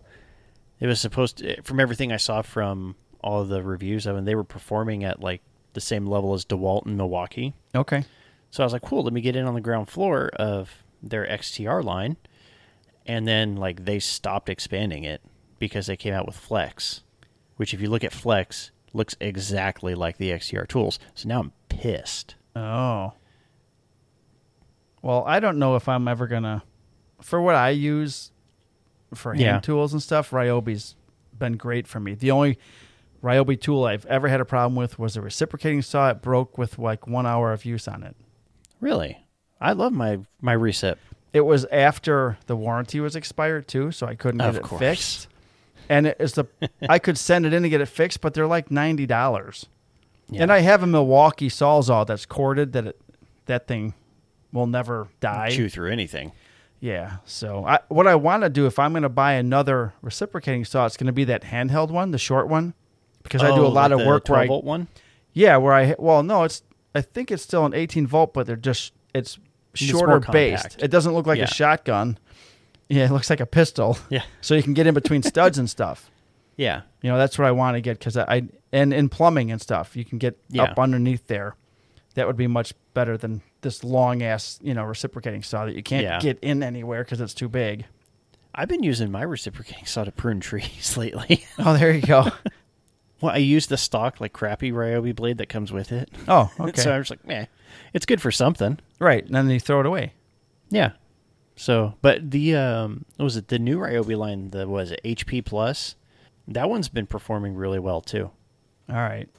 it 0.79 0.87
was 0.87 0.99
supposed 0.99 1.37
to. 1.37 1.61
From 1.61 1.79
everything 1.79 2.11
I 2.11 2.17
saw 2.17 2.41
from 2.41 2.95
all 3.23 3.43
the 3.45 3.63
reviews 3.63 4.05
of 4.05 4.15
them, 4.15 4.25
they 4.25 4.35
were 4.35 4.43
performing 4.43 5.03
at 5.03 5.19
like 5.21 5.41
the 5.73 5.81
same 5.81 6.05
level 6.05 6.33
as 6.33 6.45
DeWalt 6.45 6.85
and 6.85 6.97
Milwaukee. 6.97 7.53
Okay. 7.73 8.03
So 8.51 8.63
I 8.63 8.65
was 8.65 8.73
like, 8.73 8.83
cool, 8.83 9.03
let 9.03 9.13
me 9.13 9.21
get 9.21 9.35
in 9.35 9.45
on 9.45 9.55
the 9.55 9.61
ground 9.61 9.89
floor 9.89 10.29
of 10.35 10.83
their 11.01 11.25
XTR 11.25 11.83
line. 11.83 12.17
And 13.05 13.27
then 13.27 13.55
like 13.55 13.85
they 13.85 13.99
stopped 13.99 14.49
expanding 14.49 15.03
it 15.03 15.21
because 15.59 15.87
they 15.87 15.97
came 15.97 16.13
out 16.13 16.25
with 16.25 16.35
Flex, 16.35 17.01
which 17.57 17.73
if 17.73 17.81
you 17.81 17.89
look 17.89 18.03
at 18.03 18.13
Flex, 18.13 18.71
looks 18.93 19.15
exactly 19.19 19.95
like 19.95 20.17
the 20.17 20.29
XTR 20.29 20.67
tools. 20.67 20.99
So 21.15 21.27
now 21.27 21.39
I'm 21.39 21.51
pissed. 21.69 22.35
Oh. 22.55 23.13
Well, 25.01 25.23
I 25.27 25.39
don't 25.39 25.57
know 25.59 25.75
if 25.75 25.89
I'm 25.89 26.07
ever 26.07 26.27
gonna. 26.27 26.63
For 27.21 27.41
what 27.41 27.55
I 27.55 27.69
use 27.71 28.31
for 29.13 29.33
hand 29.33 29.41
Yeah. 29.41 29.59
tools 29.59 29.93
and 29.93 30.01
stuff, 30.01 30.31
Ryobi's 30.31 30.95
been 31.37 31.53
great 31.57 31.87
for 31.87 31.99
me. 31.99 32.13
The 32.13 32.31
only 32.31 32.57
Ryobi 33.23 33.59
tool 33.59 33.85
I've 33.85 34.05
ever 34.07 34.27
had 34.27 34.41
a 34.41 34.45
problem 34.45 34.75
with 34.75 34.99
was 34.99 35.15
a 35.15 35.21
reciprocating 35.21 35.81
saw. 35.81 36.09
It 36.09 36.21
broke 36.21 36.57
with 36.57 36.77
like 36.77 37.07
one 37.07 37.25
hour 37.25 37.53
of 37.53 37.63
use 37.65 37.87
on 37.87 38.03
it. 38.03 38.15
Really? 38.81 39.25
I 39.61 39.71
love 39.71 39.93
my 39.93 40.19
my 40.41 40.55
recip. 40.55 40.97
It 41.31 41.41
was 41.41 41.65
after 41.71 42.37
the 42.47 42.55
warranty 42.55 42.99
was 42.99 43.15
expired 43.15 43.67
too, 43.67 43.91
so 43.91 44.05
I 44.05 44.15
couldn't 44.15 44.39
get 44.39 44.49
Of 44.49 44.55
it 44.57 44.63
course. 44.63 44.79
fixed. 44.79 45.27
And 45.89 46.07
it 46.07 46.17
is 46.19 46.33
the 46.33 46.45
I 46.89 46.99
could 46.99 47.17
send 47.17 47.45
it 47.45 47.53
in 47.53 47.63
to 47.63 47.69
get 47.69 47.81
it 47.81 47.87
fixed, 47.87 48.19
but 48.21 48.33
they're 48.33 48.45
like 48.47 48.69
ninety 48.69 49.05
dollars. 49.05 49.67
Yeah. 50.29 50.43
And 50.43 50.51
I 50.51 50.59
have 50.59 50.83
a 50.83 50.87
Milwaukee 50.87 51.49
Sawzall 51.49 52.05
that's 52.05 52.25
corded 52.25 52.73
that 52.73 52.87
it, 52.87 53.01
that 53.45 53.67
thing 53.67 53.93
will 54.51 54.67
never 54.67 55.07
die. 55.19 55.49
chew 55.49 55.69
through 55.69 55.91
anything. 55.91 56.31
Yeah. 56.79 57.17
So 57.25 57.65
I, 57.65 57.79
what 57.87 58.07
I 58.07 58.15
want 58.15 58.43
to 58.43 58.49
do 58.49 58.65
if 58.65 58.77
I'm 58.79 58.91
going 58.91 59.03
to 59.03 59.09
buy 59.09 59.33
another 59.33 59.93
reciprocating 60.01 60.65
saw, 60.65 60.85
it's 60.85 60.97
going 60.97 61.07
to 61.07 61.13
be 61.13 61.23
that 61.25 61.43
handheld 61.43 61.89
one, 61.91 62.11
the 62.11 62.17
short 62.17 62.47
one, 62.47 62.73
because 63.23 63.41
I 63.41 63.47
do 63.55 63.61
a 63.63 63.65
Oh, 63.65 63.69
lot 63.69 63.91
like 63.91 63.99
of 64.01 64.05
work 64.07 64.27
where 64.29 64.37
12 64.37 64.41
I 64.43 64.47
volt 64.47 64.63
one. 64.65 64.87
yeah 65.33 65.57
where 65.57 65.73
I 65.73 65.95
well 65.97 66.23
no 66.23 66.43
it's 66.43 66.61
I 66.95 67.01
think 67.01 67.31
it's 67.31 67.41
still 67.41 67.65
an 67.65 67.73
18 67.73 68.05
volt, 68.05 68.33
but 68.33 68.45
they're 68.45 68.55
just 68.55 68.93
it's 69.15 69.39
shorter 69.73 70.07
more 70.07 70.19
based. 70.19 70.81
It 70.81 70.89
doesn't 70.91 71.13
look 71.13 71.25
like 71.25 71.39
Yeah. 71.39 71.45
a 71.45 71.47
shotgun. 71.47 72.19
Yeah, 72.89 73.05
it 73.05 73.11
looks 73.11 73.29
like 73.31 73.39
a 73.39 73.45
pistol. 73.47 73.97
Yeah. 74.09 74.21
So 74.41 74.53
you 74.53 74.61
can 74.61 74.73
get 74.75 74.85
in 74.85 74.93
between 74.93 75.23
studs 75.23 75.57
and 75.57 75.69
stuff. 75.69 76.09
Yeah. 76.55 76.81
You 77.01 77.09
know 77.09 77.17
that's 77.17 77.39
what 77.39 77.47
I 77.47 77.51
want 77.51 77.77
to 77.77 77.81
get 77.81 77.97
because 77.97 78.15
I, 78.15 78.23
I 78.35 78.43
and 78.71 78.93
in 78.93 79.09
plumbing 79.09 79.51
and 79.51 79.59
stuff 79.59 79.95
you 79.95 80.05
can 80.05 80.19
get 80.19 80.37
Yeah. 80.49 80.63
up 80.65 80.77
underneath 80.77 81.25
there. 81.25 81.55
That 82.13 82.27
would 82.27 82.37
be 82.37 82.45
much 82.45 82.75
better 82.93 83.17
than 83.17 83.41
this 83.61 83.83
long 83.83 84.21
ass 84.21 84.59
you 84.61 84.75
know 84.75 84.83
reciprocating 84.83 85.41
saw 85.41 85.65
that 85.65 85.73
you 85.73 85.81
can't 85.81 86.03
Yeah. 86.03 86.19
get 86.19 86.37
in 86.43 86.61
anywhere 86.61 87.03
because 87.03 87.21
it's 87.21 87.33
too 87.33 87.49
big. 87.49 87.85
I've 88.53 88.67
been 88.69 88.83
using 88.83 89.11
my 89.11 89.23
reciprocating 89.23 89.87
saw 89.87 90.03
to 90.03 90.11
prune 90.11 90.41
trees 90.41 90.95
lately. 91.03 91.43
Oh, 91.57 91.75
there 91.75 91.91
you 91.91 92.01
go. 92.03 92.27
well, 93.23 93.33
I 93.33 93.37
use 93.37 93.67
the 93.67 93.77
stock 93.77 94.19
like 94.19 94.33
crappy 94.33 94.73
Ryobi 94.73 95.15
blade 95.15 95.37
that 95.37 95.47
comes 95.47 95.71
with 95.71 95.93
it. 95.93 96.11
Oh, 96.27 96.51
okay. 96.59 96.81
so 96.81 96.93
I 96.93 96.97
was 96.97 97.09
like, 97.09 97.21
eh, 97.29 97.45
it's 97.93 98.05
good 98.05 98.21
for 98.21 98.31
something. 98.31 98.79
right, 98.99 99.23
and 99.23 99.33
then 99.33 99.49
you 99.49 99.61
throw 99.61 99.79
it 99.79 99.85
away. 99.85 100.11
Yeah. 100.69 100.91
So, 101.55 101.95
but 102.01 102.31
the 102.31 102.53
um, 102.57 103.05
what 103.15 103.23
was 103.23 103.37
it 103.37 103.47
the 103.47 103.59
new 103.59 103.79
Ryobi 103.79 104.17
line? 104.17 104.49
The 104.49 104.67
was 104.67 104.91
it 104.91 104.99
HP 105.05 105.45
Plus? 105.45 105.95
That 106.49 106.69
one's 106.69 106.89
been 106.89 107.07
performing 107.07 107.55
really 107.55 107.79
well 107.79 108.01
too. 108.01 108.29
All 108.89 108.95
right. 108.95 109.29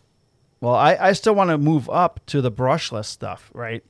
Well, 0.62 0.74
I, 0.74 0.96
I 0.98 1.12
still 1.12 1.34
want 1.34 1.50
to 1.50 1.58
move 1.58 1.90
up 1.90 2.24
to 2.26 2.40
the 2.40 2.50
brushless 2.50 3.04
stuff, 3.04 3.50
right? 3.52 3.84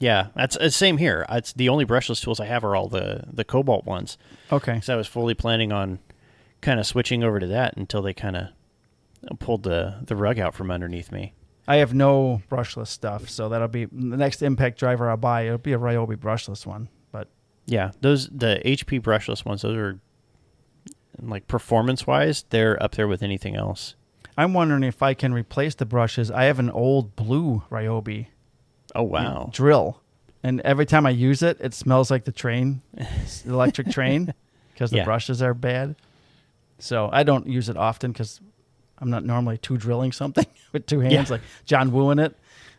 Yeah, 0.00 0.26
that's 0.36 0.58
uh, 0.58 0.68
same 0.68 0.98
here. 0.98 1.24
It's 1.30 1.54
the 1.54 1.70
only 1.70 1.86
brushless 1.86 2.22
tools 2.22 2.40
I 2.40 2.44
have 2.44 2.62
are 2.62 2.76
all 2.76 2.88
the 2.88 3.24
the 3.32 3.44
Kobalt 3.44 3.86
ones. 3.86 4.18
Okay. 4.52 4.74
Because 4.74 4.90
I 4.90 4.96
was 4.96 5.06
fully 5.06 5.32
planning 5.32 5.72
on 5.72 5.98
kind 6.60 6.78
of 6.78 6.86
switching 6.86 7.24
over 7.24 7.40
to 7.40 7.46
that 7.46 7.78
until 7.78 8.02
they 8.02 8.12
kind 8.12 8.36
of 8.36 8.48
pulled 9.38 9.62
the 9.64 9.96
the 10.06 10.16
rug 10.16 10.38
out 10.38 10.54
from 10.54 10.70
underneath 10.70 11.10
me. 11.12 11.34
I 11.68 11.76
have 11.76 11.94
no 11.94 12.42
brushless 12.50 12.88
stuff, 12.88 13.28
so 13.28 13.48
that'll 13.48 13.68
be 13.68 13.84
the 13.84 14.16
next 14.16 14.42
impact 14.42 14.78
driver 14.78 15.08
I'll 15.10 15.16
buy. 15.16 15.42
It'll 15.42 15.58
be 15.58 15.72
a 15.72 15.78
Ryobi 15.78 16.16
brushless 16.16 16.66
one, 16.66 16.88
but 17.12 17.28
Yeah, 17.66 17.92
those 18.00 18.28
the 18.28 18.60
HP 18.64 19.00
brushless 19.00 19.44
ones. 19.44 19.62
Those 19.62 19.76
are 19.76 20.00
like 21.22 21.46
performance 21.46 22.06
wise, 22.06 22.44
they're 22.50 22.82
up 22.82 22.92
there 22.94 23.06
with 23.08 23.22
anything 23.22 23.54
else. 23.56 23.94
I'm 24.38 24.54
wondering 24.54 24.82
if 24.84 25.02
I 25.02 25.12
can 25.14 25.34
replace 25.34 25.74
the 25.74 25.84
brushes. 25.84 26.30
I 26.30 26.44
have 26.44 26.58
an 26.58 26.70
old 26.70 27.14
blue 27.14 27.62
Ryobi 27.70 28.28
Oh 28.94 29.02
wow! 29.02 29.50
drill, 29.52 30.00
and 30.42 30.60
every 30.62 30.86
time 30.86 31.04
I 31.06 31.10
use 31.10 31.42
it, 31.42 31.58
it 31.60 31.74
smells 31.74 32.10
like 32.10 32.24
the 32.24 32.32
train, 32.32 32.80
the 32.94 33.06
electric 33.52 33.90
train, 33.90 34.32
because 34.72 34.90
the 34.90 34.98
Yeah. 34.98 35.04
brushes 35.04 35.42
are 35.42 35.54
bad. 35.54 35.94
So 36.78 37.10
I 37.12 37.22
don't 37.22 37.46
use 37.46 37.68
it 37.68 37.76
often 37.76 38.12
because 38.12 38.40
I'm 39.00 39.10
not 39.10 39.24
normally 39.24 39.58
two 39.58 39.76
drilling 39.76 40.12
something 40.12 40.46
with 40.72 40.86
two 40.86 41.00
hands, 41.00 41.12
Yeah. 41.28 41.34
like 41.34 41.40
John 41.64 41.92
Wooing 41.92 42.18
it. 42.18 42.36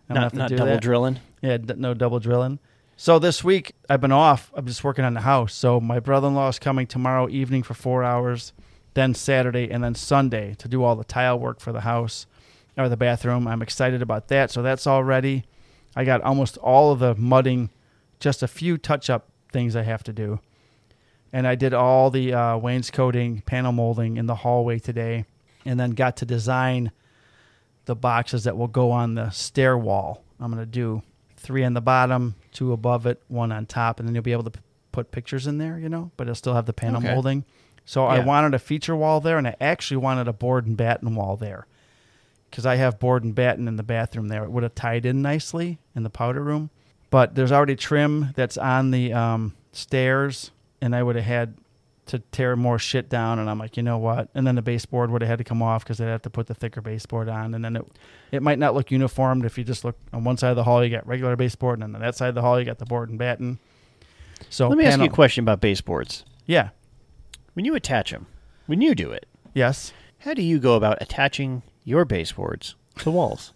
I 0.10 0.14
don't 0.14 0.16
Not 0.16 0.24
have 0.24 0.32
to 0.34 0.38
not 0.40 0.50
do 0.50 0.56
double 0.58 0.72
that. 0.74 0.82
drilling. 0.82 1.20
Yeah, 1.42 1.58
d- 1.58 1.74
no 1.78 1.94
double 1.94 2.20
drilling. 2.20 2.60
So 2.98 3.18
this 3.18 3.44
week 3.44 3.74
I've 3.90 4.02
been 4.02 4.12
off. 4.12 4.52
I'm 4.54 4.66
just 4.68 4.84
working 4.84 5.04
on 5.06 5.14
the 5.16 5.22
house. 5.22 5.54
So 5.54 5.80
my 5.80 6.00
brother-in-law 6.00 6.50
is 6.50 6.60
coming 6.60 6.86
tomorrow 6.86 7.28
evening 7.30 7.64
for 7.64 7.74
four 7.74 8.04
hours, 8.04 8.54
then 8.94 9.14
Saturday, 9.16 9.72
and 9.72 9.84
then 9.84 9.96
Sunday 9.96 10.54
to 10.60 10.68
do 10.68 10.84
all 10.84 10.96
the 10.96 11.04
tile 11.04 11.40
work 11.40 11.60
for 11.60 11.72
the 11.72 11.82
house 11.82 12.28
or 12.78 12.90
the 12.90 12.98
bathroom. 12.98 13.48
I'm 13.48 13.62
excited 13.62 14.02
about 14.02 14.28
that. 14.28 14.52
So 14.52 14.62
that's 14.62 14.86
all 14.86 15.04
ready. 15.04 15.46
I 15.96 16.04
got 16.04 16.22
almost 16.22 16.58
all 16.58 16.92
of 16.92 17.00
the 17.00 17.16
mudding, 17.16 17.70
just 18.20 18.44
a 18.44 18.48
few 18.48 18.78
touch-up 18.78 19.28
things 19.52 19.76
I 19.76 19.82
have 19.84 20.04
to 20.04 20.14
do. 20.14 20.40
And 21.34 21.48
I 21.48 21.56
did 21.56 21.74
all 21.74 22.10
the 22.12 22.34
uh, 22.34 22.58
wainscoting, 22.58 23.42
panel 23.46 23.72
molding 23.72 24.18
in 24.18 24.26
the 24.26 24.36
hallway 24.36 24.80
today, 24.80 25.26
and 25.66 25.80
then 25.80 25.92
got 25.92 26.18
to 26.18 26.26
design 26.26 26.92
the 27.86 27.96
boxes 27.96 28.44
that 28.46 28.58
will 28.58 28.68
go 28.68 28.92
on 28.92 29.16
the 29.16 29.30
stair 29.32 29.78
wall. 29.78 30.24
I'm 30.40 30.52
going 30.52 30.64
to 30.64 30.70
do 30.70 31.02
three 31.38 31.64
on 31.64 31.74
the 31.74 31.82
bottom, 31.82 32.36
two 32.52 32.72
above 32.74 33.06
it, 33.06 33.22
one 33.28 33.52
on 33.52 33.66
top, 33.66 34.00
and 34.00 34.08
then 34.08 34.14
you'll 34.16 34.24
be 34.24 34.32
able 34.32 34.44
to 34.44 34.52
p- 34.52 34.60
put 34.92 35.12
pictures 35.12 35.48
in 35.48 35.58
there, 35.58 35.80
you 35.80 35.90
know, 35.90 36.12
but 36.18 36.24
it'll 36.28 36.36
still 36.36 36.54
have 36.54 36.66
the 36.68 36.74
panel 36.74 36.98
Okay. 37.02 37.12
molding. 37.14 37.46
So 37.86 38.06
I 38.06 38.20
wanted 38.20 38.54
a 38.54 38.60
feature 38.60 38.96
wall 38.96 39.20
there, 39.22 39.38
and 39.40 39.48
I 39.48 39.56
actually 39.60 39.98
wanted 39.98 40.28
a 40.28 40.34
board 40.34 40.68
and 40.68 40.78
batten 40.78 41.16
wall 41.16 41.36
there 41.36 41.66
because 42.50 42.66
I 42.66 42.76
have 42.76 43.00
board 43.00 43.24
and 43.24 43.34
batten 43.34 43.68
in 43.68 43.76
the 43.78 43.84
bathroom 43.84 44.28
there. 44.28 44.44
It 44.44 44.52
would 44.52 44.64
have 44.64 44.76
tied 44.76 45.06
in 45.06 45.22
nicely 45.22 45.80
in 45.96 46.04
the 46.04 46.10
powder 46.10 46.42
room, 46.44 46.70
but 47.10 47.34
there's 47.36 47.52
already 47.52 47.76
trim 47.76 48.34
that's 48.36 48.58
on 48.58 48.92
the 48.92 49.12
um, 49.14 49.56
stairs, 49.72 50.52
and 50.80 50.96
I 50.96 51.02
would 51.02 51.16
have 51.16 51.26
had 51.26 51.56
to 52.08 52.20
tear 52.20 52.56
more 52.56 52.80
shit 52.80 53.10
down. 53.10 53.40
And 53.40 53.50
I'm 53.50 53.60
like, 53.60 53.78
you 53.78 53.84
know 53.84 53.98
what? 53.98 54.30
And 54.34 54.46
then 54.46 54.56
the 54.56 54.62
baseboard 54.62 55.12
would 55.12 55.22
have 55.22 55.30
had 55.30 55.38
to 55.38 55.44
come 55.44 55.62
off 55.62 55.84
because 55.84 55.98
they'd 56.00 56.06
have 56.06 56.22
to 56.24 56.30
put 56.30 56.48
the 56.48 56.54
thicker 56.56 56.82
baseboard 56.82 57.30
on, 57.30 57.54
and 57.54 57.64
then 57.64 57.76
it 57.76 57.86
it 58.32 58.42
might 58.44 58.60
not 58.60 58.74
look 58.74 58.92
uniformed 58.92 59.46
if 59.46 59.58
you 59.58 59.64
just 59.64 59.84
look 59.86 59.98
on 60.14 60.24
one 60.24 60.38
side 60.38 60.50
of 60.50 60.56
the 60.56 60.64
hall 60.64 60.84
you 60.84 60.90
got 60.90 61.06
regular 61.08 61.36
baseboard, 61.36 61.80
and 61.80 61.96
on 61.96 62.02
that 62.02 62.16
side 62.16 62.30
of 62.30 62.36
the 62.36 62.42
hall 62.42 62.60
you 62.60 62.66
got 62.66 62.80
the 62.80 62.86
board 62.86 63.10
and 63.10 63.18
batten. 63.20 63.60
So 64.50 64.68
Let 64.68 64.78
me 64.78 64.86
ask 64.86 64.98
you 65.00 65.06
a 65.06 65.10
question 65.10 65.44
about 65.44 65.62
baseboards. 65.62 66.26
Yeah. 66.48 66.70
When 67.54 67.64
you 67.66 67.76
attach 67.76 68.12
them, 68.12 68.26
when 68.66 68.82
you 68.82 68.96
do 68.96 69.12
it, 69.12 69.28
Yes. 69.54 69.94
how 70.20 70.34
do 70.34 70.42
you 70.42 70.58
go 70.60 70.76
about 70.76 70.98
attaching 71.02 71.62
your 71.84 72.06
baseboards 72.06 72.76
to 73.00 73.12
walls? 73.12 73.54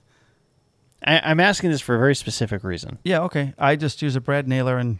I, 1.04 1.20
I'm 1.24 1.40
asking 1.40 1.72
this 1.72 1.82
for 1.82 1.96
a 1.96 2.00
very 2.00 2.14
specific 2.16 2.64
reason. 2.64 3.00
Yeah. 3.04 3.22
Okay. 3.22 3.54
I 3.58 3.76
just 3.76 4.02
use 4.02 4.16
a 4.16 4.22
brad 4.22 4.48
nailer 4.48 4.78
and 4.78 5.00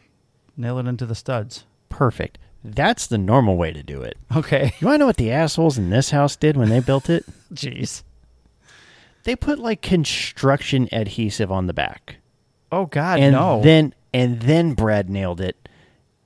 nail 0.58 0.80
it 0.80 0.88
into 0.88 1.06
the 1.06 1.16
studs. 1.16 1.66
Perfect. 1.90 2.38
That's 2.68 3.06
the 3.08 3.18
normal 3.20 3.58
way 3.58 3.72
to 3.72 3.84
do 3.84 4.02
it. 4.02 4.18
Okay. 4.36 4.74
You 4.80 4.88
want 4.88 4.96
to 4.96 5.00
know 5.00 5.06
what 5.06 5.18
the 5.18 5.32
assholes 5.32 5.78
in 5.78 5.92
this 5.92 6.10
house 6.10 6.36
did 6.36 6.58
when 6.58 6.70
they 6.70 6.80
built 6.80 7.10
it? 7.10 7.24
Jeez. 7.54 8.02
They 9.24 9.36
put 9.36 9.60
like 9.60 9.82
construction 9.82 10.88
adhesive 10.92 11.52
on 11.52 11.68
the 11.68 11.74
back, 11.74 12.18
Oh 12.72 12.86
God, 12.86 13.20
and 13.20 13.34
no. 13.34 13.62
then 13.62 13.94
and 14.14 14.42
then 14.42 14.74
Brad 14.74 15.10
nailed 15.10 15.42
it 15.42 15.70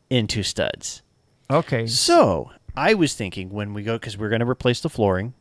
into 0.09 0.43
studs. 0.43 1.01
okay. 1.49 1.87
So 1.87 2.51
I 2.75 2.93
was 2.93 3.13
thinking 3.13 3.49
when 3.49 3.73
we 3.73 3.83
go 3.83 3.97
because 3.97 4.17
we're 4.17 4.29
going 4.29 4.41
to 4.41 4.49
replace 4.49 4.79
the 4.81 4.89
flooring, 4.89 5.33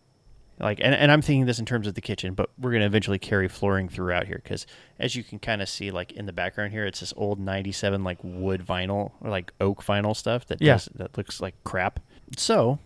like, 0.61 0.81
and, 0.83 0.95
and 0.95 1.11
I'm 1.13 1.23
thinking 1.23 1.47
this 1.47 1.59
in 1.59 1.65
terms 1.67 1.87
of 1.87 1.95
the 1.95 2.01
kitchen, 2.01 2.35
but 2.35 2.51
we're 2.59 2.71
going 2.71 2.81
to 2.81 2.87
eventually 2.87 3.19
carry 3.19 3.49
flooring 3.49 3.89
throughout 3.89 4.27
here 4.27 4.41
because 4.43 4.67
as 4.99 5.15
you 5.15 5.23
can 5.23 5.39
kind 5.39 5.63
of 5.63 5.69
see, 5.69 5.91
like 5.91 6.13
in 6.13 6.27
the 6.27 6.33
background 6.33 6.73
here, 6.73 6.85
it's 6.87 7.01
this 7.01 7.15
old 7.17 7.39
'97 7.39 8.03
like 8.05 8.19
wood 8.23 8.65
vinyl 8.67 9.13
or 9.21 9.31
like 9.31 9.53
oak 9.61 9.85
vinyl 9.85 10.17
stuff 10.17 10.47
that 10.47 10.61
Yeah. 10.61 10.75
does, 10.75 10.89
that 10.97 11.17
looks 11.17 11.41
like 11.41 11.55
crap. 11.65 12.01
So 12.37 12.79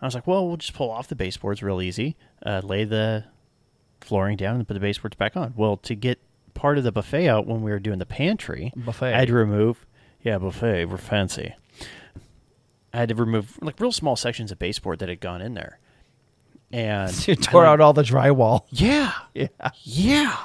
I 0.00 0.06
was 0.06 0.14
like, 0.14 0.26
well, 0.26 0.46
we'll 0.46 0.56
just 0.58 0.74
pull 0.74 0.90
off 0.90 1.08
the 1.08 1.16
baseboards 1.16 1.62
real 1.62 1.82
easy, 1.82 2.16
uh, 2.46 2.60
lay 2.64 2.84
the 2.84 3.24
flooring 4.00 4.36
down, 4.36 4.56
and 4.56 4.66
put 4.68 4.74
the 4.74 4.80
baseboards 4.80 5.16
back 5.16 5.36
on. 5.36 5.54
Well, 5.56 5.76
to 5.78 5.94
get 5.96 6.20
part 6.54 6.78
of 6.78 6.84
the 6.84 6.92
buffet 6.92 7.28
out 7.28 7.46
when 7.46 7.62
we 7.62 7.70
were 7.72 7.78
doing 7.80 7.98
the 7.98 8.06
pantry, 8.06 8.72
Buffet. 8.76 9.12
I 9.14 9.18
had 9.18 9.28
to 9.28 9.34
remove. 9.34 9.84
Yeah, 10.22 10.38
buffet. 10.38 10.84
We're 10.86 10.96
fancy. 10.98 11.54
I 12.92 12.98
had 12.98 13.08
to 13.10 13.14
remove 13.14 13.58
like 13.60 13.78
real 13.80 13.92
small 13.92 14.16
sections 14.16 14.50
of 14.50 14.58
baseboard 14.58 14.98
that 15.00 15.08
had 15.08 15.20
gone 15.20 15.40
in 15.42 15.54
there, 15.54 15.78
and 16.72 17.28
you 17.28 17.34
tore 17.36 17.64
out 17.66 17.80
all 17.80 17.92
the 17.92 18.02
drywall. 18.02 18.62
Yeah, 18.70 19.12
Yeah. 19.34 19.48
yeah. 19.82 20.36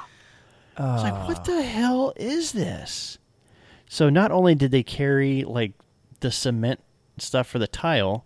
I 0.77 0.93
was 0.93 1.03
like, 1.03 1.13
uh. 1.13 1.25
what 1.25 1.45
the 1.45 1.61
hell 1.63 2.13
is 2.15 2.51
this? 2.53 3.17
So 3.87 4.09
not 4.09 4.31
only 4.31 4.55
did 4.55 4.71
they 4.71 4.81
carry 4.83 5.43
like 5.43 5.73
the 6.21 6.31
cement 6.31 6.79
stuff 7.19 7.45
for 7.47 7.59
the 7.59 7.67
tile 7.67 8.25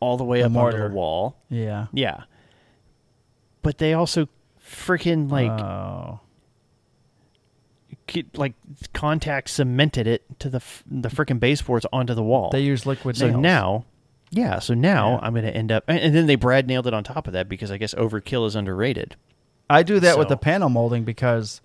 all 0.00 0.16
the 0.16 0.24
way 0.24 0.40
The 0.40 0.46
up 0.46 0.56
onto 0.56 0.78
the 0.78 0.88
wall, 0.88 1.36
Yeah. 1.48 1.86
yeah, 1.92 2.24
but 3.62 3.78
they 3.78 3.92
also 3.94 4.28
freaking 4.66 5.30
like 5.30 5.50
oh. 5.50 6.20
like 8.34 8.54
contact 8.92 9.50
cemented 9.50 10.06
it 10.06 10.24
to 10.40 10.48
the 10.48 10.56
f- 10.56 10.82
the 10.90 11.08
freaking 11.08 11.38
baseboards 11.38 11.86
onto 11.92 12.14
the 12.14 12.22
wall. 12.22 12.50
They 12.50 12.62
use 12.62 12.86
liquid 12.86 13.16
so 13.16 13.28
nails. 13.28 13.42
now, 13.42 13.84
yeah, 14.30 14.58
so 14.58 14.74
now 14.74 15.12
Yeah. 15.12 15.18
I'm 15.22 15.32
going 15.32 15.44
to 15.44 15.54
end 15.56 15.72
up, 15.72 15.84
and, 15.88 16.14
then 16.14 16.26
they 16.26 16.36
Brad 16.36 16.66
nailed 16.66 16.86
it 16.86 16.94
on 16.94 17.04
top 17.04 17.26
of 17.26 17.32
that 17.32 17.48
because 17.48 17.70
I 17.70 17.76
guess 17.78 17.94
overkill 17.94 18.46
is 18.46 18.54
underrated. 18.54 19.16
I 19.68 19.82
do 19.82 20.00
that 20.00 20.18
with 20.18 20.28
the 20.28 20.36
panel 20.36 20.68
molding 20.68 21.04
because 21.04 21.60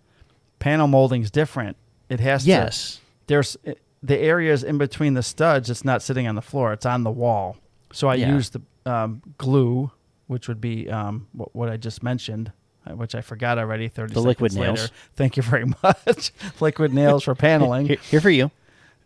panel 0.59 0.87
molding 0.87 1.21
is 1.23 1.31
different. 1.31 1.77
It 2.09 2.19
has 2.19 2.43
to. 2.43 2.49
Yes, 2.49 2.99
There's 3.27 3.57
eh, 3.65 3.73
the 4.03 4.17
areas 4.17 4.63
in 4.63 4.77
between 4.77 5.15
the 5.15 5.23
studs. 5.23 5.69
It's 5.71 5.83
not 5.83 6.01
sitting 6.03 6.27
on 6.27 6.35
the 6.35 6.41
floor. 6.41 6.71
It's 6.73 6.85
on 6.85 7.03
the 7.03 7.09
wall. 7.11 7.57
So 7.91 8.07
I 8.07 8.15
Yeah. 8.15 8.33
use 8.35 8.49
the 8.51 8.61
um, 8.85 9.23
glue, 9.39 9.89
which 10.27 10.47
would 10.47 10.61
be 10.61 10.87
um, 10.89 11.27
what, 11.33 11.55
what 11.55 11.69
I 11.69 11.77
just 11.77 12.03
mentioned, 12.03 12.51
uh, 12.85 12.91
which 12.95 13.15
I 13.15 13.21
forgot 13.21 13.57
already. 13.57 13.87
Thirty 13.87 14.13
The 14.13 14.19
seconds 14.19 14.25
liquid 14.27 14.53
later. 14.53 14.73
nails. 14.73 14.91
Thank 15.15 15.37
you 15.37 15.41
very 15.43 15.65
much. 15.83 16.31
liquid 16.59 16.93
nails 16.93 17.23
for 17.23 17.33
paneling. 17.33 17.87
here, 17.87 17.97
here 18.11 18.21
for 18.21 18.29
you. 18.29 18.51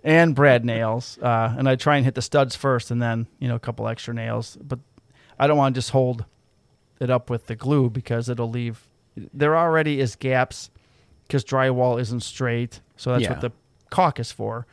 And 0.03 0.33
brad 0.35 0.63
nails 0.65 1.17
uh, 1.21 1.53
and 1.57 1.67
i 1.67 1.75
try 1.75 1.95
and 1.97 2.05
hit 2.05 2.15
the 2.15 2.21
studs 2.21 2.55
first 2.55 2.89
and 2.91 3.01
then 3.01 3.27
you 3.39 3.47
know 3.47 3.55
a 3.55 3.59
couple 3.59 3.87
extra 3.87 4.13
nails 4.13 4.57
but 4.61 4.79
i 5.37 5.45
don't 5.47 5.57
want 5.57 5.73
to 5.75 5.77
just 5.77 5.91
hold 5.91 6.25
it 6.99 7.09
up 7.09 7.29
with 7.29 7.47
the 7.47 7.55
glue 7.55 7.89
because 7.89 8.29
it'll 8.29 8.49
leave 8.49 8.87
there 9.33 9.57
already 9.57 9.99
is 9.99 10.15
gaps 10.15 10.69
because 11.27 11.43
drywall 11.43 11.99
isn't 11.99 12.21
straight 12.21 12.79
so 12.97 13.11
that's 13.11 13.23
Yeah. 13.23 13.31
what 13.31 13.41
the 13.41 13.51
caulk 13.89 14.19
is 14.19 14.31
for 14.31 14.65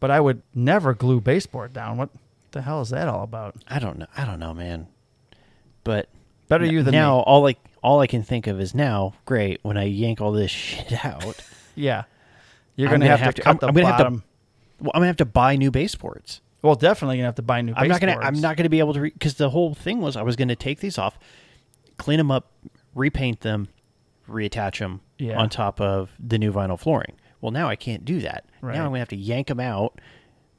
but 0.00 0.10
i 0.10 0.18
would 0.20 0.42
never 0.54 0.94
glue 0.94 1.20
baseboard 1.20 1.72
down 1.72 1.96
what 1.96 2.08
the 2.52 2.62
hell 2.62 2.80
is 2.80 2.90
that 2.90 3.08
all 3.08 3.22
about 3.22 3.54
I 3.68 3.78
don't 3.78 3.98
know. 3.98 4.06
I 4.14 4.26
don't 4.26 4.38
know, 4.38 4.52
man. 4.52 4.86
But 5.84 6.08
better 6.48 6.66
you 6.66 6.82
than 6.82 6.92
now, 6.92 7.16
me 7.18 7.22
all 7.26 7.40
like 7.42 7.58
all 7.82 8.00
I 8.00 8.06
can 8.06 8.22
think 8.22 8.46
of 8.46 8.60
is 8.60 8.74
now. 8.74 9.14
Great, 9.24 9.58
when 9.62 9.78
I 9.78 9.84
yank 9.84 10.20
all 10.20 10.32
this 10.32 10.50
shit 10.50 11.02
out, 11.02 11.42
yeah 11.74 12.04
you're 12.76 12.88
gonna, 12.88 13.06
gonna 13.06 13.10
have, 13.10 13.20
have 13.20 13.34
to 13.36 13.40
to- 13.40 13.42
cut 13.42 13.48
I'm- 13.50 13.58
the 13.60 13.66
I'm 13.68 13.74
gonna 13.74 13.86
have 13.86 13.96
to 13.96 14.02
bottom 14.04 14.22
well, 14.82 14.92
I'm 14.94 15.00
gonna 15.00 15.06
have 15.08 15.16
to 15.18 15.24
buy 15.24 15.56
new 15.56 15.70
baseboards. 15.70 16.40
well 16.62 16.74
definitely 16.74 17.16
gonna 17.16 17.26
have 17.28 17.34
to 17.36 17.42
buy 17.42 17.60
new 17.62 17.72
I'm 17.76 17.88
not 17.88 18.00
gonna. 18.00 18.12
baseboards. 18.12 18.36
I'm 18.38 18.42
not 18.42 18.56
gonna 18.56 18.68
be 18.68 18.78
able 18.80 18.94
to 18.94 19.00
because 19.00 19.34
the 19.34 19.50
whole 19.50 19.74
thing 19.74 20.00
was 20.00 20.16
I 20.16 20.22
was 20.22 20.36
gonna 20.36 20.56
take 20.56 20.80
these 20.80 20.98
off, 20.98 21.18
clean 21.98 22.18
them 22.18 22.30
up, 22.30 22.50
repaint 22.94 23.40
them, 23.40 23.68
reattach 24.28 24.78
them 24.78 25.00
Yeah. 25.18 25.38
on 25.40 25.48
top 25.48 25.80
of 25.80 26.10
the 26.18 26.38
new 26.38 26.52
vinyl 26.52 26.78
flooring. 26.78 27.14
Well, 27.40 27.50
now 27.52 27.68
I 27.68 27.76
can't 27.76 28.04
do 28.04 28.20
that. 28.20 28.44
Right. 28.60 28.74
Now 28.74 28.82
I'm 28.84 28.90
gonna 28.90 28.98
have 29.00 29.08
to 29.08 29.16
yank 29.16 29.48
them 29.48 29.60
out, 29.60 30.00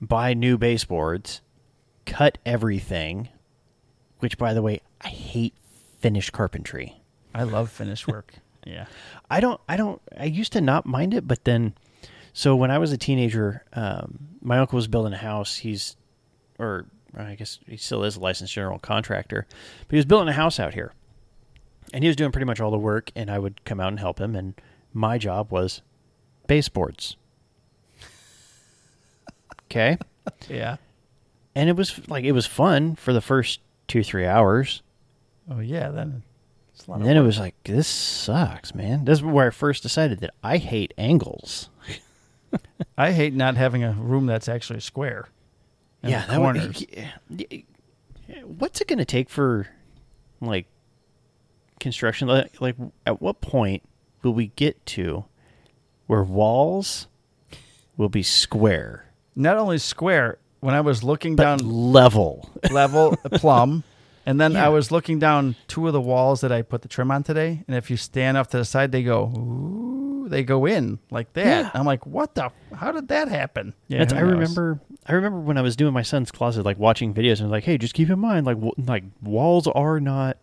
buy 0.01 0.33
new 0.33 0.57
baseboards, 0.57 1.41
cut 2.05 2.37
everything. 2.45 3.29
Which, 4.19 4.37
by 4.37 4.53
the 4.53 4.61
way, 4.61 4.79
I 5.01 5.09
hate 5.09 5.53
finished 5.99 6.31
carpentry. 6.31 7.01
i 7.35 7.43
love 7.43 7.69
finished 7.69 8.07
work 8.07 8.33
yeah 8.65 8.85
I 9.29 9.39
don't. 9.39 9.59
I 9.67 9.75
don't. 9.77 10.01
I 10.17 10.25
used 10.25 10.53
to 10.53 10.61
not 10.61 10.85
mind 10.85 11.13
it, 11.13 11.27
but 11.27 11.43
then, 11.45 11.73
so 12.33 12.55
when 12.55 12.71
I 12.71 12.77
was 12.77 12.91
a 12.91 12.97
teenager, 12.97 13.63
um, 13.73 14.19
my 14.41 14.59
uncle 14.59 14.75
was 14.75 14.87
building 14.87 15.13
a 15.13 15.17
house. 15.17 15.57
He's, 15.57 15.95
or 16.59 16.85
I 17.15 17.35
guess 17.35 17.59
he 17.67 17.77
still 17.77 18.03
is 18.03 18.17
a 18.17 18.19
licensed 18.19 18.53
general 18.53 18.79
contractor, 18.79 19.45
but 19.49 19.91
he 19.91 19.97
was 19.97 20.05
building 20.05 20.29
a 20.29 20.33
house 20.33 20.59
out 20.59 20.73
here, 20.73 20.93
and 21.93 22.03
he 22.03 22.07
was 22.07 22.15
doing 22.15 22.31
pretty 22.31 22.45
much 22.45 22.59
all 22.59 22.71
the 22.71 22.77
work. 22.77 23.11
And 23.15 23.29
I 23.29 23.39
would 23.39 23.63
come 23.65 23.79
out 23.79 23.89
and 23.89 23.99
help 23.99 24.19
him, 24.19 24.35
and 24.35 24.53
my 24.93 25.17
job 25.17 25.51
was 25.51 25.81
baseboards. 26.47 27.15
Okay, 29.65 29.97
yeah 30.49 30.77
and 31.55 31.69
it 31.69 31.75
was 31.75 32.07
like 32.09 32.25
it 32.25 32.31
was 32.31 32.45
fun 32.45 32.95
for 32.95 33.13
the 33.13 33.21
first 33.21 33.59
two 33.87 34.03
three 34.03 34.25
hours. 34.25 34.81
oh 35.49 35.59
yeah 35.59 35.89
then 35.89 36.23
it's 36.73 36.87
a 36.87 36.91
lot 36.91 36.97
And 36.97 37.05
then 37.05 37.17
it 37.17 37.21
was 37.21 37.37
like, 37.37 37.53
this 37.65 37.87
sucks, 37.87 38.73
man. 38.73 39.05
This 39.05 39.19
is 39.19 39.23
where 39.23 39.47
I 39.47 39.51
first 39.51 39.83
decided 39.83 40.21
that 40.21 40.33
I 40.43 40.57
hate 40.57 40.91
angles. 40.97 41.69
I 42.97 43.11
hate 43.11 43.33
not 43.33 43.55
having 43.57 43.83
a 43.83 43.91
room 43.93 44.25
that's 44.25 44.47
actually 44.49 44.79
square. 44.79 45.27
Yeah, 46.03 46.25
that 46.27 46.41
would- 46.41 46.87
yeah, 47.29 48.41
what's 48.43 48.81
it 48.81 48.87
going 48.87 48.99
to 48.99 49.05
take 49.05 49.29
for 49.29 49.67
like 50.41 50.67
construction? 51.79 52.27
Like, 52.27 52.59
like, 52.61 52.75
at 53.05 53.21
what 53.21 53.41
point 53.41 53.83
will 54.21 54.33
we 54.33 54.47
get 54.47 54.85
to 54.87 55.25
where 56.07 56.23
walls 56.23 57.07
will 57.97 58.09
be 58.09 58.23
square 58.23 59.05
Not 59.35 59.57
only 59.57 59.77
square. 59.77 60.37
When 60.59 60.73
I 60.75 60.81
was 60.81 61.03
looking 61.03 61.35
but 61.35 61.43
down 61.43 61.57
level? 61.59 62.49
level 62.71 63.17
plumb, 63.33 63.83
and 64.25 64.39
then 64.39 64.53
Yeah. 64.53 64.65
I 64.67 64.69
was 64.69 64.91
looking 64.91 65.19
down 65.19 65.55
two 65.67 65.87
of 65.87 65.93
the 65.93 65.99
walls 65.99 66.39
that 66.41 66.53
I 66.53 66.61
put 66.61 66.81
the 66.83 66.87
trim 66.87 67.11
on 67.11 67.23
today, 67.23 67.63
and 67.67 67.75
if 67.75 67.91
you 67.91 67.97
stand 67.97 68.37
off 68.37 68.47
to 68.49 68.57
the 68.57 68.63
side, 68.65 68.93
they 68.93 69.03
go. 69.03 69.25
Ooh, 69.37 69.92
they 70.29 70.43
go 70.43 70.65
in 70.65 70.99
like 71.11 71.31
that. 71.33 71.45
Yeah. 71.45 71.71
I'm 71.73 71.85
like, 71.85 72.05
what 72.05 72.35
the? 72.35 72.51
How 72.75 72.91
did 72.91 73.07
that 73.09 73.27
happen? 73.27 73.73
Yeah, 73.87 73.99
That's, 73.99 74.13
I 74.13 74.19
remember. 74.19 74.79
I 75.05 75.13
remember 75.13 75.39
when 75.39 75.57
I 75.57 75.61
was 75.61 75.75
doing 75.75 75.93
my 75.93 76.01
son's 76.01 76.31
closet, 76.31 76.63
like 76.65 76.79
watching 76.79 77.13
videos, 77.13 77.39
and 77.41 77.49
like, 77.51 77.63
hey, 77.65 77.77
just 77.77 77.93
keep 77.93 78.09
in 78.09 78.19
mind, 78.19 78.45
like, 78.45 78.55
w- 78.57 78.73
like 78.77 79.03
walls 79.21 79.67
are 79.67 79.99
not 79.99 80.37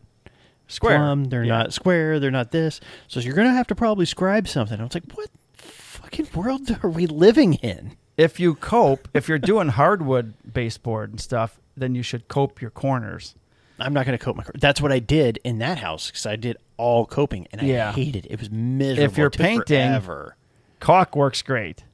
square. 0.69 0.98
plumb, 0.98 1.24
they're 1.24 1.44
Yeah. 1.44 1.59
not 1.59 1.73
square, 1.73 2.20
they're 2.20 2.31
not 2.31 2.51
this. 2.51 2.81
So 3.09 3.20
you're 3.20 3.35
gonna 3.35 3.52
have 3.55 3.66
to 3.69 3.74
probably 3.74 4.07
scribe 4.07 4.47
something. 4.48 4.78
I 4.81 4.85
was 4.85 4.94
like, 4.94 5.11
what 5.15 5.28
fucking 5.55 6.28
world 6.35 6.78
are 6.82 6.90
we 6.90 7.07
living 7.07 7.55
in? 7.55 7.97
If 8.16 8.39
you 8.39 8.55
cope, 8.55 9.09
if 9.15 9.28
you're 9.28 9.39
doing 9.39 9.69
hardwood 9.81 10.35
baseboard 10.52 11.11
and 11.11 11.20
stuff, 11.20 11.59
then 11.77 11.94
you 11.94 12.02
should 12.02 12.28
cope 12.28 12.61
your 12.61 12.70
corners. 12.70 13.35
I'm 13.81 13.93
not 13.93 14.07
gonna 14.07 14.19
cope 14.19 14.36
my. 14.36 14.44
That's 14.55 14.81
what 14.81 14.93
I 14.93 14.98
did 14.98 15.39
in 15.44 15.59
that 15.59 15.78
house 15.78 16.09
because 16.11 16.27
I 16.27 16.36
did 16.36 16.57
all 16.77 17.07
coping 17.07 17.47
and 17.52 17.61
I 17.61 17.65
Yeah. 17.65 17.93
hated 17.93 18.27
it. 18.27 18.32
It 18.32 18.39
was 18.40 18.51
miserable. 18.51 19.11
If 19.12 19.19
you're 19.19 19.31
painting- 19.31 19.65
forever. 19.89 20.36
Caulk 20.81 21.15
works 21.16 21.43
great. 21.43 21.85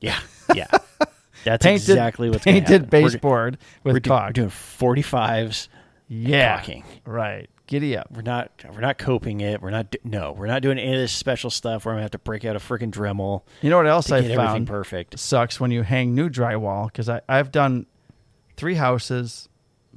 yeah, 0.00 0.20
yeah, 0.54 0.66
that's 1.44 1.64
Painted, 1.64 1.88
exactly 1.90 2.30
what's 2.30 2.44
painted 2.44 2.82
happen. 2.82 2.88
We're- 2.90 3.02
baseboard 3.10 3.58
with 3.82 3.94
We're, 3.94 4.00
do- 4.00 4.10
caulk. 4.10 4.26
we're 4.28 4.32
doing 4.32 4.48
45s. 4.50 5.68
yeah, 6.08 6.56
caulking. 6.58 6.84
right. 7.04 7.48
Giddy 7.66 7.98
up. 7.98 8.06
We're 8.10 8.22
not. 8.22 8.50
We're 8.72 8.80
not 8.80 8.96
coping 8.96 9.42
it. 9.42 9.60
We're 9.60 9.68
not. 9.70 9.90
do- 9.90 9.98
No, 10.02 10.32
we're 10.32 10.46
not 10.46 10.62
doing 10.62 10.78
any 10.78 10.94
of 10.94 11.00
this 11.00 11.12
special 11.12 11.50
stuff 11.50 11.84
where 11.84 11.92
I'm 11.92 11.96
gonna 11.96 12.04
have 12.04 12.12
to 12.12 12.18
break 12.18 12.46
out 12.46 12.56
a 12.56 12.58
freaking 12.60 12.90
Dremel 12.90 13.42
You 13.60 13.68
know 13.68 13.76
what 13.76 13.86
else 13.86 14.06
to 14.06 14.16
I 14.16 14.34
found? 14.36 14.66
perfect. 14.66 15.18
sucks 15.18 15.60
when 15.60 15.70
you 15.70 15.82
hang 15.82 16.14
new 16.14 16.30
drywall 16.30 16.86
because 16.86 17.10
I've 17.28 17.52
done 17.52 17.84
three 18.56 18.76
houses, 18.76 19.50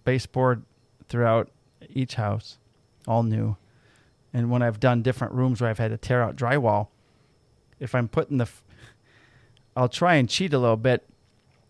baseboard 0.03 0.63
throughout 1.11 1.49
each 1.89 2.15
house, 2.15 2.57
all 3.05 3.21
new. 3.23 3.57
And 4.33 4.49
when 4.49 4.61
I've 4.61 4.79
done 4.79 5.01
different 5.01 5.33
rooms 5.33 5.59
where 5.59 5.69
I've 5.69 5.77
had 5.77 5.91
to 5.91 5.97
tear 5.97 6.23
out 6.23 6.37
drywall, 6.37 6.87
if 7.81 7.93
I'm 7.93 8.07
putting 8.07 8.37
the, 8.37 8.43
f- 8.45 8.63
I'll 9.75 9.89
try 9.89 10.15
and 10.15 10.29
cheat 10.29 10.53
a 10.53 10.57
little 10.57 10.77
bit. 10.77 11.05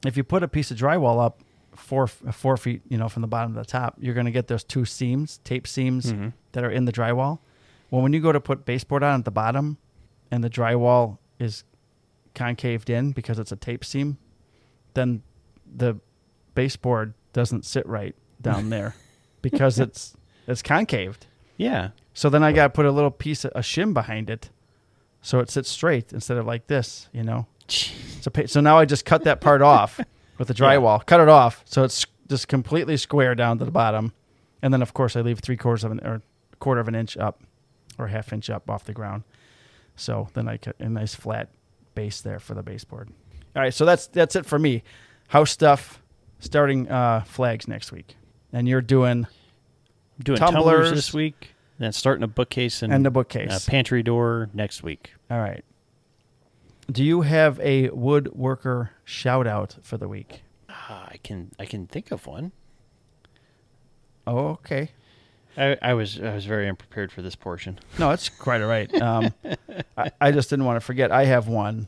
If 0.05 0.15
you 0.15 0.23
put 0.23 0.43
a 0.43 0.47
piece 0.47 0.69
of 0.71 0.77
drywall 0.77 1.23
up 1.23 1.39
four 1.75 2.05
four 2.07 2.57
feet, 2.57 2.81
you 2.87 2.97
know, 2.97 3.09
from 3.09 3.21
the 3.21 3.27
bottom 3.27 3.53
to 3.53 3.59
the 3.59 3.65
top, 3.65 3.95
you're 3.99 4.13
going 4.13 4.25
to 4.27 4.31
get 4.31 4.47
those 4.47 4.63
two 4.63 4.85
seams, 4.85 5.39
tape 5.43 5.65
seams 5.65 6.11
Mhm. 6.13 6.33
that 6.51 6.63
are 6.63 6.69
in 6.71 6.85
the 6.85 6.91
drywall. 6.91 7.39
Well, 7.89 8.01
when 8.03 8.13
you 8.13 8.19
go 8.21 8.31
to 8.31 8.39
put 8.39 8.63
baseboard 8.65 9.03
on 9.03 9.19
at 9.19 9.25
the 9.25 9.31
bottom, 9.31 9.77
and 10.29 10.43
the 10.43 10.49
drywall 10.49 11.17
is 11.39 11.63
concaved 12.35 12.89
in 12.89 13.11
because 13.11 13.39
it's 13.39 13.51
a 13.51 13.55
tape 13.55 13.83
seam, 13.83 14.17
then 14.93 15.23
the 15.75 15.97
baseboard 16.55 17.13
doesn't 17.33 17.65
sit 17.65 17.85
right 17.87 18.15
down 18.41 18.69
there 18.75 18.95
because 19.41 19.79
it's 19.79 20.15
it's 20.47 20.61
concaved. 20.61 21.27
Yeah. 21.57 21.89
So 22.13 22.29
then 22.29 22.43
I 22.43 22.51
got 22.51 22.63
to 22.63 22.69
put 22.69 22.85
a 22.85 22.91
little 22.91 23.11
piece 23.11 23.45
of 23.45 23.51
a 23.55 23.59
shim 23.59 23.93
behind 23.93 24.29
it, 24.29 24.49
so 25.21 25.39
it 25.39 25.49
sits 25.49 25.69
straight 25.69 26.11
instead 26.11 26.37
of 26.37 26.45
like 26.45 26.67
this, 26.67 27.07
you 27.13 27.23
know. 27.23 27.47
So 27.67 28.29
pa- 28.31 28.47
so 28.47 28.59
now 28.59 28.77
I 28.77 28.85
just 28.85 29.05
cut 29.05 29.23
that 29.23 29.39
part 29.39 29.61
off 29.61 29.99
with 30.37 30.47
the 30.47 30.53
drywall, 30.53 31.05
cut 31.05 31.21
it 31.21 31.29
off, 31.29 31.63
so 31.65 31.83
it's 31.83 32.05
just 32.27 32.47
completely 32.47 32.97
square 32.97 33.35
down 33.35 33.59
to 33.59 33.65
the 33.65 33.71
bottom, 33.71 34.13
and 34.61 34.73
then 34.73 34.81
of 34.81 34.93
course 34.93 35.15
I 35.15 35.21
leave 35.21 35.39
three 35.39 35.57
quarters 35.57 35.83
of 35.83 35.91
an 35.91 35.99
or 36.01 36.21
quarter 36.59 36.81
of 36.81 36.87
an 36.87 36.95
inch 36.95 37.15
up, 37.17 37.41
or 37.97 38.07
half 38.07 38.33
inch 38.33 38.49
up 38.49 38.69
off 38.69 38.83
the 38.83 38.93
ground. 38.93 39.23
So 39.95 40.27
then 40.33 40.47
I 40.47 40.57
cut 40.57 40.75
a 40.79 40.89
nice 40.89 41.15
flat 41.15 41.49
base 41.95 42.21
there 42.21 42.39
for 42.39 42.53
the 42.53 42.63
baseboard. 42.63 43.09
All 43.55 43.61
right, 43.61 43.73
so 43.73 43.85
that's 43.85 44.07
that's 44.07 44.35
it 44.35 44.45
for 44.45 44.59
me. 44.59 44.83
House 45.29 45.51
stuff, 45.51 46.01
starting 46.39 46.89
uh, 46.89 47.21
flags 47.23 47.67
next 47.67 47.91
week, 47.91 48.15
and 48.53 48.67
you're 48.67 48.81
doing 48.81 49.27
doing 50.23 50.37
Tumblers. 50.37 50.63
tumblers 50.63 50.91
this 50.91 51.13
week. 51.13 51.49
Then 51.79 51.91
starting 51.91 52.23
a 52.23 52.27
bookcase 52.27 52.83
and, 52.83 52.93
and 52.93 53.03
the 53.05 53.09
bookcase. 53.09 53.67
a 53.67 53.69
pantry 53.71 54.03
door 54.03 54.49
next 54.53 54.83
week. 54.83 55.13
All 55.31 55.39
right. 55.39 55.63
Do 56.91 57.03
you 57.03 57.21
have 57.21 57.59
a 57.59 57.89
woodworker 57.89 58.89
shout 59.03 59.47
out 59.47 59.77
for 59.81 59.97
the 59.97 60.07
week? 60.07 60.43
Ah, 60.69 61.07
I 61.09 61.17
can 61.17 61.51
I 61.57 61.65
can 61.65 61.87
think 61.87 62.11
of 62.11 62.27
one. 62.27 62.51
Oh, 64.27 64.47
okay. 64.49 64.91
I, 65.57 65.77
I 65.81 65.93
was 65.93 66.19
I 66.21 66.33
was 66.33 66.45
very 66.45 66.67
unprepared 66.69 67.11
for 67.11 67.21
this 67.21 67.35
portion. 67.35 67.79
No, 67.97 68.11
it's 68.11 68.29
quite 68.29 68.61
all 68.61 68.67
right. 68.67 68.93
Um, 69.01 69.33
I, 69.97 70.11
I 70.21 70.31
just 70.31 70.49
didn't 70.49 70.65
want 70.65 70.77
to 70.77 70.85
forget. 70.85 71.11
I 71.11 71.25
have 71.25 71.47
one. 71.47 71.87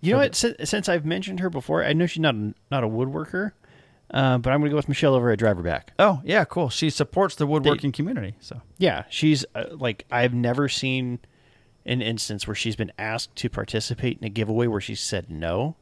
You 0.00 0.12
know 0.12 0.18
what? 0.18 0.34
Since, 0.34 0.68
since 0.68 0.88
I've 0.88 1.04
mentioned 1.06 1.40
her 1.40 1.48
before, 1.50 1.82
I 1.82 1.92
know 1.92 2.06
she's 2.06 2.20
not 2.20 2.34
not 2.70 2.84
a 2.84 2.88
woodworker, 2.88 3.52
uh, 4.10 4.38
but 4.38 4.52
I'm 4.52 4.60
going 4.60 4.70
to 4.70 4.74
go 4.74 4.76
with 4.76 4.88
Michelle 4.88 5.14
over 5.14 5.30
at 5.30 5.38
Driverback. 5.38 5.88
Oh 5.98 6.20
yeah, 6.24 6.44
cool. 6.44 6.68
She 6.68 6.90
supports 6.90 7.34
the 7.34 7.46
woodworking 7.46 7.92
community. 7.92 8.34
So 8.40 8.60
Yeah, 8.78 9.04
she's 9.08 9.44
uh, 9.54 9.66
like 9.70 10.04
I've 10.10 10.34
never 10.34 10.68
seen 10.68 11.20
an 11.86 12.00
instance 12.00 12.46
where 12.46 12.54
she's 12.54 12.76
been 12.76 12.92
asked 12.98 13.36
to 13.36 13.48
participate 13.48 14.18
in 14.18 14.24
a 14.24 14.30
giveaway 14.30 14.66
where 14.66 14.80
she 14.80 14.94
said 14.94 15.30
no, 15.30 15.76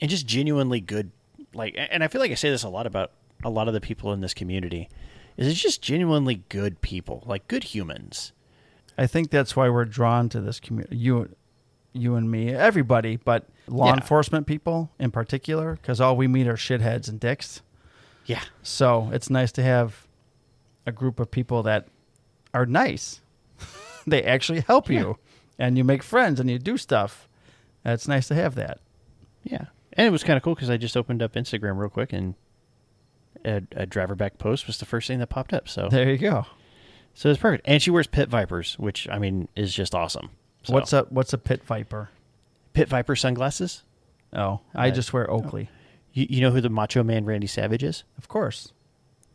and 0.00 0.10
just 0.10 0.26
genuinely 0.26 0.80
good. 0.80 1.10
Like, 1.52 1.74
and 1.76 2.04
I 2.04 2.08
feel 2.08 2.20
like 2.20 2.30
I 2.30 2.34
say 2.34 2.50
this 2.50 2.62
a 2.62 2.68
lot 2.68 2.86
about 2.86 3.12
a 3.44 3.50
lot 3.50 3.68
of 3.68 3.74
the 3.74 3.80
people 3.80 4.12
in 4.12 4.20
this 4.20 4.34
community. 4.34 4.88
Is 5.36 5.46
it's 5.46 5.60
just 5.60 5.80
genuinely 5.80 6.42
good 6.48 6.80
people, 6.80 7.24
like 7.26 7.48
good 7.48 7.64
humans. 7.64 8.32
I 8.98 9.06
think 9.06 9.30
that's 9.30 9.56
why 9.56 9.68
we're 9.70 9.86
drawn 9.86 10.28
to 10.30 10.40
this 10.40 10.60
community. 10.60 10.96
You, 10.96 11.34
you 11.92 12.14
and 12.14 12.30
me, 12.30 12.50
everybody, 12.50 13.16
but 13.16 13.46
law 13.66 13.86
Yeah. 13.88 13.94
enforcement 13.94 14.46
people 14.46 14.90
in 14.98 15.10
particular, 15.10 15.74
because 15.74 16.00
all 16.00 16.16
we 16.16 16.28
meet 16.28 16.46
are 16.46 16.54
shitheads 16.56 17.08
and 17.08 17.18
dicks. 17.20 17.62
Yeah, 18.26 18.42
So 18.62 19.10
it's 19.12 19.28
nice 19.30 19.50
to 19.52 19.62
have 19.62 20.06
a 20.86 20.92
group 20.92 21.18
of 21.18 21.30
people 21.30 21.62
that 21.64 21.88
are 22.54 22.66
nice. 22.66 23.20
they 24.06 24.22
actually 24.22 24.60
help 24.60 24.88
you, 24.88 25.18
and 25.58 25.76
you 25.76 25.82
make 25.84 26.02
friends 26.02 26.38
and 26.38 26.48
you 26.48 26.58
do 26.58 26.76
stuff. 26.76 27.28
And 27.84 27.94
It's 27.94 28.06
nice 28.06 28.28
to 28.28 28.34
have 28.34 28.54
that. 28.54 28.78
yeah, 29.42 29.66
and 29.94 30.06
it 30.06 30.10
was 30.10 30.22
kind 30.22 30.36
of 30.36 30.42
cool 30.44 30.54
because 30.54 30.70
I 30.70 30.76
just 30.76 30.96
opened 30.96 31.22
up 31.22 31.32
Instagram 31.34 31.78
real 31.78 31.88
quick 31.90 32.12
and 32.12 32.34
a, 33.44 33.56
a 33.74 33.86
Driverback 33.86 34.38
post 34.38 34.66
was 34.66 34.78
the 34.78 34.84
first 34.86 35.08
thing 35.08 35.18
that 35.18 35.28
popped 35.28 35.52
up. 35.54 35.68
So, 35.68 35.88
There 35.90 36.08
you 36.10 36.18
go. 36.18 36.46
so 37.14 37.30
it's 37.30 37.40
perfect. 37.40 37.66
And 37.66 37.82
she 37.82 37.90
wears 37.90 38.06
Pit 38.06 38.28
Vipers, 38.28 38.78
which 38.78 39.08
I 39.08 39.18
mean 39.18 39.48
is 39.56 39.74
just 39.74 39.94
awesome. 39.94 40.30
So, 40.62 40.74
What's 40.74 40.92
a 40.92 41.06
what's 41.10 41.32
a 41.32 41.38
pit 41.38 41.64
viper? 41.64 42.10
Pit 42.72 42.88
Viper 42.88 43.16
sunglasses? 43.16 43.82
Oh, 44.32 44.60
I 44.74 44.88
Uh, 44.88 44.90
just 44.92 45.12
wear 45.12 45.28
Oakley. 45.30 45.68
You, 46.12 46.26
you 46.30 46.40
know 46.40 46.50
who 46.50 46.60
the 46.60 46.68
Macho 46.70 47.02
Man 47.02 47.24
Randy 47.24 47.46
Savage 47.48 47.82
is? 47.82 48.04
Of 48.18 48.28
course. 48.28 48.72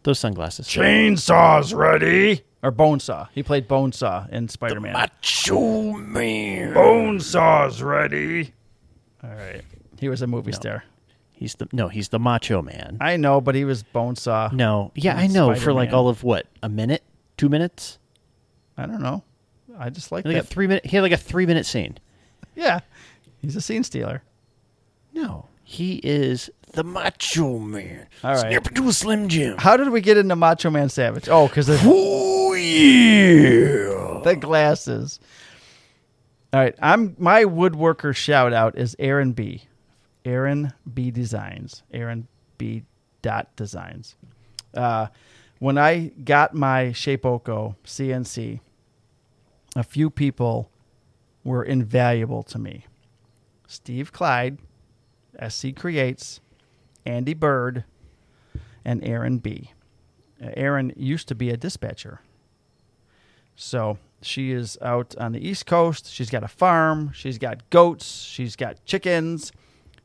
Those 0.04 0.20
sunglasses. 0.20 0.68
Chainsaw's 0.68 1.74
ready. 1.74 2.44
Or 2.64 2.72
Bonesaw. 2.72 3.28
He 3.34 3.44
played 3.44 3.68
Bonesaw 3.68 4.30
in 4.30 4.48
Spider 4.48 4.80
Man. 4.80 4.94
Macho 4.94 5.92
Man. 5.94 6.74
Bonesaw's 6.74 7.82
ready. 7.84 8.54
All 9.24 9.32
right. 9.32 9.62
He 10.00 10.08
was 10.10 10.22
a 10.22 10.28
movie 10.28 10.52
star. 10.52 10.84
He's 11.32 11.56
the 11.56 11.68
no, 11.74 11.90
he's 11.90 12.10
the 12.10 12.20
Macho 12.20 12.62
Man. 12.62 12.98
I 13.02 13.18
know, 13.18 13.42
but 13.42 13.56
he 13.56 13.66
was 13.66 13.84
Bonesaw. 13.84 14.54
no, 14.54 14.92
yeah, 14.96 15.18
I 15.18 15.28
know. 15.28 15.54
For 15.56 15.74
like 15.74 15.92
all 15.92 16.08
of 16.08 16.24
what 16.24 16.46
a 16.64 16.70
minute, 16.70 17.04
two 17.36 17.50
minutes, 17.50 17.98
I 18.78 18.86
don't 18.86 19.02
know. 19.02 19.24
I 19.80 19.90
just 19.90 20.12
like 20.12 20.26
like 20.26 20.38
a 20.38 20.44
three 20.44 20.68
minute. 20.68 20.86
He 20.86 20.96
had 20.96 21.02
like 21.04 21.12
a 21.12 21.18
three 21.18 21.46
minute 21.46 21.66
scene. 21.66 21.98
yeah. 22.56 22.80
He's 23.40 23.56
a 23.56 23.62
scene 23.62 23.84
stealer. 23.84 24.24
No, 25.14 25.48
he 25.64 26.00
is 26.04 26.50
the 26.74 26.84
Macho 26.84 27.60
Man. 27.60 28.08
All 28.24 28.32
right. 28.32 28.40
Snap 28.52 28.68
into 28.68 28.90
a 28.90 28.94
Slim 28.94 29.30
Jim. 29.30 29.58
How 29.58 29.78
did 29.78 29.90
we 29.90 30.02
get 30.02 30.18
into 30.18 30.36
Macho 30.36 30.70
Man 30.70 30.90
Savage? 30.90 31.30
Oh, 31.30 31.48
because 31.48 31.68
the, 31.68 31.80
Oh 31.84 32.54
yeah. 32.54 34.22
the 34.24 34.36
glasses. 34.36 35.20
All 36.54 36.60
right. 36.60 36.76
I'm 36.82 37.16
my 37.20 37.44
woodworker 37.44 38.16
shout 38.16 38.54
out 38.54 38.78
is 38.78 38.96
Aaron 39.00 39.34
B. 39.34 39.64
Aaron 40.24 40.74
B 40.92 41.12
Designs. 41.12 41.84
Aaron 41.94 42.28
B. 42.58 42.84
Dot 43.22 43.56
Designs. 43.56 44.16
Uh, 44.74 45.08
when 45.60 45.78
I 45.78 46.12
got 46.24 46.54
my 46.54 46.86
Shapeoko 46.88 47.76
CNC, 47.86 48.60
a 49.76 49.84
few 49.84 50.10
people 50.10 50.72
were 51.44 51.64
invaluable 51.64 52.44
to 52.44 52.58
me. 52.58 52.86
Steve 53.68 54.12
Clyde, 54.12 54.58
SC 55.48 55.76
Creates, 55.76 56.40
Andy 57.06 57.34
Bird, 57.34 57.84
and 58.84 59.04
Aaron 59.04 59.40
B. 59.40 59.72
Uh, 60.42 60.50
Aaron 60.56 60.94
used 60.96 61.28
to 61.28 61.36
be 61.36 61.50
a 61.50 61.58
dispatcher. 61.58 62.22
So 63.56 63.98
she 64.22 64.52
is 64.52 64.78
out 64.82 65.16
on 65.18 65.32
the 65.32 65.48
East 65.48 65.66
Coast. 65.66 66.12
She's 66.12 66.30
got 66.30 66.44
a 66.44 66.48
farm. 66.48 67.12
She's 67.14 67.38
got 67.38 67.70
goats. 67.70 68.06
She's 68.06 68.56
got 68.56 68.84
chickens. 68.86 69.52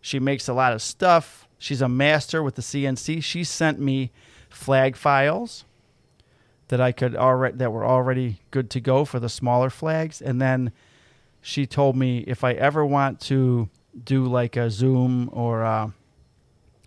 She 0.01 0.19
makes 0.19 0.49
a 0.49 0.55
lot 0.55 0.73
of 0.73 0.83
stuff. 0.83 1.49
She's 1.59 1.83
a 1.83 1.89
master 1.89 2.43
with 2.43 2.55
the 2.55 2.63
CNC. 2.63 3.23
She 3.23 3.45
sent 3.45 3.79
me 3.79 4.13
flag 4.49 4.97
files 4.97 5.65
that 6.71 6.81
I 6.81 6.93
could 6.93 7.17
already 7.17 7.57
that 7.59 7.73
were 7.73 7.85
already 7.85 8.39
good 8.53 8.71
to 8.71 8.81
go 8.81 9.05
for 9.05 9.19
the 9.19 9.29
smaller 9.29 9.71
flags, 9.71 10.23
and 10.23 10.41
then 10.41 10.73
she 11.43 11.67
told 11.67 11.97
me 11.97 12.19
if 12.29 12.45
I 12.45 12.53
ever 12.53 12.87
want 12.87 13.21
to 13.23 13.69
do 14.05 14.25
like 14.27 14.57
a 14.57 14.71
Zoom 14.71 15.29
or 15.33 15.63
a 15.63 15.93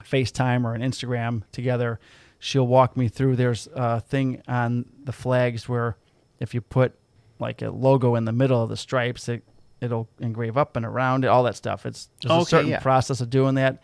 FaceTime 0.03 0.63
or 0.63 0.73
an 0.73 0.81
Instagram 0.81 1.43
together, 1.51 1.99
she'll 2.39 2.65
walk 2.65 2.95
me 2.95 3.09
through. 3.09 3.35
There's 3.35 3.67
a 3.73 3.99
thing 3.99 4.41
on 4.47 4.85
the 5.03 5.11
flags 5.11 5.67
where 5.67 5.97
if 6.39 6.53
you 6.53 6.61
put 6.61 6.93
like 7.39 7.61
a 7.61 7.69
logo 7.69 8.15
in 8.15 8.23
the 8.23 8.31
middle 8.31 8.63
of 8.63 8.69
the 8.69 8.77
stripes, 8.77 9.27
it 9.27 9.43
it'll 9.81 10.07
engrave 10.21 10.57
up 10.57 10.77
and 10.77 10.85
around 10.85 11.25
it, 11.25 11.27
all 11.27 11.43
that 11.43 11.57
stuff. 11.57 11.85
It's 11.85 12.07
there's 12.21 12.43
a 12.43 12.49
certain 12.49 12.71
yeah. 12.71 12.79
process 12.79 13.19
of 13.19 13.29
doing 13.29 13.55
that. 13.55 13.83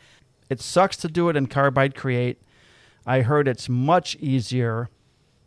It 0.50 0.62
sucks 0.62 0.96
to 0.98 1.10
do 1.10 1.28
it 1.28 1.36
in 1.36 1.48
Carbide 1.48 1.94
Create. 1.94 2.42
I 3.06 3.20
heard 3.22 3.50
it's 3.50 3.68
much 3.68 4.16
easier 4.16 4.90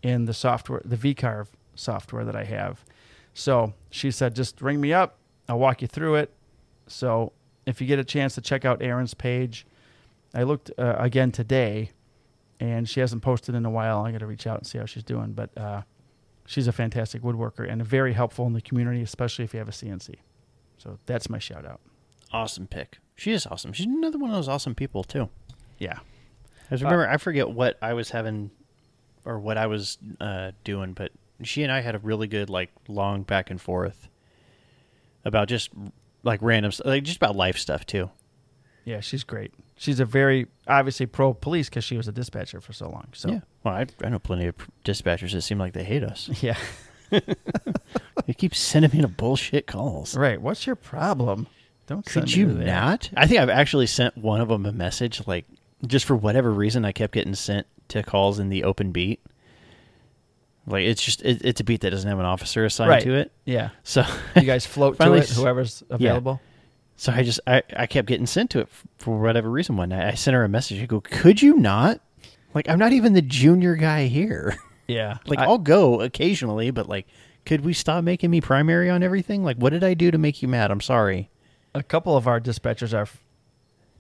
in 0.03 0.25
the 0.25 0.35
software, 0.35 0.83
the 0.85 0.97
VCarve 0.97 1.49
software 1.75 2.25
that 2.25 2.37
I 2.37 2.45
have. 2.45 2.85
So 3.35 3.75
she 3.91 4.11
said, 4.11 4.35
just 4.35 4.61
ring 4.61 4.81
me 4.81 4.93
up. 4.93 5.17
I'll 5.49 5.59
walk 5.59 5.83
you 5.83 5.89
through 5.89 6.17
it. 6.17 6.33
So 6.87 7.33
if 7.67 7.81
you 7.81 7.87
get 7.87 7.99
a 7.99 8.05
chance 8.05 8.35
to 8.35 8.41
check 8.41 8.65
out 8.65 8.83
Erin's 8.83 9.15
page, 9.15 9.67
I 10.35 10.43
looked 10.43 10.71
uh, 10.79 10.97
again 10.99 11.31
today, 11.33 11.91
and 12.61 12.89
she 12.89 13.01
hasn't 13.01 13.23
posted 13.23 13.55
in 13.55 13.65
a 13.65 13.71
while. 13.71 14.05
I 14.05 14.13
got 14.13 14.19
to 14.19 14.27
reach 14.27 14.47
out 14.47 14.59
and 14.59 14.67
see 14.67 14.79
how 14.79 14.87
she's 14.87 15.05
doing. 15.05 15.33
But 15.33 15.57
uh, 15.57 15.83
she's 16.47 16.67
a 16.67 16.73
fantastic 16.73 17.23
woodworker 17.23 17.69
and 17.69 17.85
very 17.85 18.13
helpful 18.13 18.47
in 18.47 18.53
the 18.53 18.61
community, 18.61 19.03
especially 19.03 19.45
if 19.45 19.53
you 19.53 19.59
have 19.59 19.69
a 19.69 19.73
CNC. 19.73 20.17
So 20.79 20.99
that's 21.07 21.29
my 21.29 21.39
shout 21.39 21.65
out. 21.65 21.81
Awesome 22.33 22.67
pick. 22.67 22.99
She 23.15 23.33
is 23.33 23.47
awesome. 23.47 23.73
She's 23.73 23.87
another 23.87 24.19
one 24.19 24.31
of 24.31 24.37
those 24.37 24.49
awesome 24.49 24.75
people 24.75 25.05
too. 25.05 25.29
Yeah. 25.79 25.99
I 26.71 26.75
just 26.77 26.85
remember, 26.85 27.09
I 27.09 27.19
forget 27.19 27.51
what 27.51 27.77
I 27.83 27.93
was 27.93 28.11
having 28.11 28.51
or 29.25 29.39
what 29.39 29.57
I 29.57 29.67
was 29.67 29.99
uh, 30.21 30.53
doing, 30.65 30.93
but 30.93 31.13
she 31.43 31.63
and 31.63 31.73
I 31.73 31.81
had 31.81 31.95
a 31.95 31.99
really 31.99 32.27
good 32.27 32.51
like 32.51 32.71
long 32.89 33.23
back 33.23 33.51
and 33.51 33.61
forth 33.61 34.09
about 35.25 35.49
just 35.49 35.71
like 36.23 36.41
random, 36.43 36.73
st- 36.73 36.87
like 36.87 37.05
just 37.05 37.17
about 37.17 37.37
life 37.37 37.59
stuff 37.59 37.87
too. 37.87 38.11
Yeah, 38.85 39.01
she's 39.01 39.25
great. 39.25 39.53
She's 39.77 40.01
a 40.01 40.05
very 40.05 40.47
obviously 40.67 41.07
pro 41.07 41.35
police 41.35 41.69
because 41.69 41.85
she 41.85 41.97
was 41.97 42.09
a 42.09 42.13
dispatcher 42.13 42.61
for 42.61 42.73
so 42.73 42.89
long. 42.89 43.09
So 43.13 43.31
Yeah. 43.31 43.41
Well, 43.65 43.75
I, 43.75 43.87
I 44.05 44.09
know 44.09 44.19
plenty 44.19 44.47
of 44.47 44.55
dispatchers 44.85 45.33
that 45.33 45.43
seem 45.43 45.59
like 45.59 45.73
they 45.73 45.85
hate 45.85 46.03
us. 46.03 46.29
yeah. 46.43 46.57
they 47.11 48.33
keep 48.37 48.55
sending 48.55 48.91
me 48.91 49.03
to 49.03 49.09
bullshit 49.09 49.67
calls. 49.67 50.17
Right. 50.17 50.41
What's 50.41 50.67
your 50.67 50.77
problem? 50.77 51.47
Don't 51.87 52.09
send 52.09 52.27
Could 52.27 52.37
you 52.37 52.47
not? 52.47 53.11
I 53.17 53.27
think 53.27 53.41
I've 53.41 53.51
actually 53.51 53.87
sent 53.87 54.17
one 54.17 54.41
of 54.41 54.49
them 54.49 54.67
a 54.67 54.73
message, 54.73 55.27
like 55.27 55.45
just 55.87 56.07
for 56.07 56.17
whatever 56.17 56.51
reason, 56.51 56.85
I 56.85 56.93
kept 56.93 57.13
getting 57.13 57.35
sent 57.35 57.67
to 57.93 58.03
calls 58.03 58.39
in 58.39 58.49
the 58.49 58.65
open 58.65 58.93
beat. 58.93 59.21
Like 60.67 60.85
it's 60.85 61.03
just 61.03 61.23
it, 61.23 61.43
it's 61.45 61.61
a 61.61 61.65
beat 61.65 61.81
that 61.81 61.91
doesn't 61.91 62.09
have 62.09 62.19
an 62.19 62.25
officer 62.25 62.65
assigned 62.65 62.91
Right. 62.91 63.03
to 63.03 63.15
it. 63.15 63.33
Yeah. 63.45 63.71
So 63.83 64.05
You 64.37 64.43
guys 64.43 64.65
float 64.67 64.99
to 65.01 65.13
it, 65.15 65.29
whoever's 65.31 65.83
available. 65.91 66.41
So 66.97 67.13
I 67.13 67.23
just 67.25 67.41
I, 67.47 67.63
I 67.77 67.87
kept 67.87 68.07
getting 68.07 68.27
sent 68.27 68.51
to 68.51 68.61
it 68.61 68.69
for 68.99 69.19
whatever 69.21 69.51
reason 69.51 69.77
one 69.77 69.89
night. 69.89 70.07
I 70.07 70.15
sent 70.15 70.35
her 70.35 70.45
a 70.45 70.49
message. 70.49 70.81
I 70.81 70.87
go, 70.87 71.01
"Could 71.01 71.43
you 71.43 71.57
not? 71.57 72.01
Like 72.55 72.69
I'm 72.69 72.79
not 72.79 72.93
even 72.93 73.13
the 73.15 73.23
junior 73.23 73.77
guy 73.77 74.07
here. 74.07 74.57
Yeah. 74.89 75.19
like 75.27 75.39
I- 75.39 75.45
I'll 75.45 75.59
go 75.59 76.01
occasionally, 76.03 76.71
but 76.71 76.89
like 76.89 77.07
could 77.47 77.65
we 77.65 77.73
stop 77.73 78.05
making 78.05 78.31
me 78.31 78.41
primary 78.41 78.91
on 78.91 79.03
everything? 79.03 79.43
Like 79.43 79.57
what 79.57 79.71
did 79.71 79.83
I 79.85 79.95
do 79.95 80.11
to 80.11 80.19
make 80.19 80.43
you 80.43 80.49
mad? 80.49 80.71
I'm 80.71 80.81
sorry." 80.81 81.29
a 81.75 81.83
couple 81.83 82.15
of 82.17 82.27
our 82.27 82.39
dispatchers 82.39 82.93
are 82.93 83.09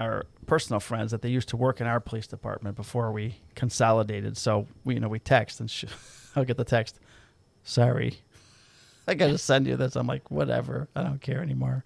are 0.01 0.27
personal 0.47 0.81
friends 0.81 1.11
that 1.11 1.23
they 1.23 1.29
used 1.29 1.49
to 1.51 1.57
work 1.57 1.81
in 1.81 1.87
our 1.87 2.01
police 2.01 2.27
department 2.27 2.77
before 2.77 3.13
we 3.13 3.37
consolidated. 3.55 4.37
So 4.37 4.67
we 4.85 4.95
you 4.95 5.01
know 5.01 5.09
we 5.09 5.19
text 5.19 5.61
and 5.61 5.71
sh- 5.71 5.85
I'll 6.37 6.45
get 6.45 6.57
the 6.57 6.65
text. 6.65 6.99
Sorry, 7.65 8.19
I 9.07 9.15
got 9.15 9.29
to 9.29 9.39
send 9.39 9.67
you 9.67 9.77
this. 9.77 9.97
I'm 9.97 10.07
like 10.07 10.31
whatever. 10.31 10.89
I 10.97 11.03
don't 11.03 11.21
care 11.21 11.43
anymore. 11.43 11.85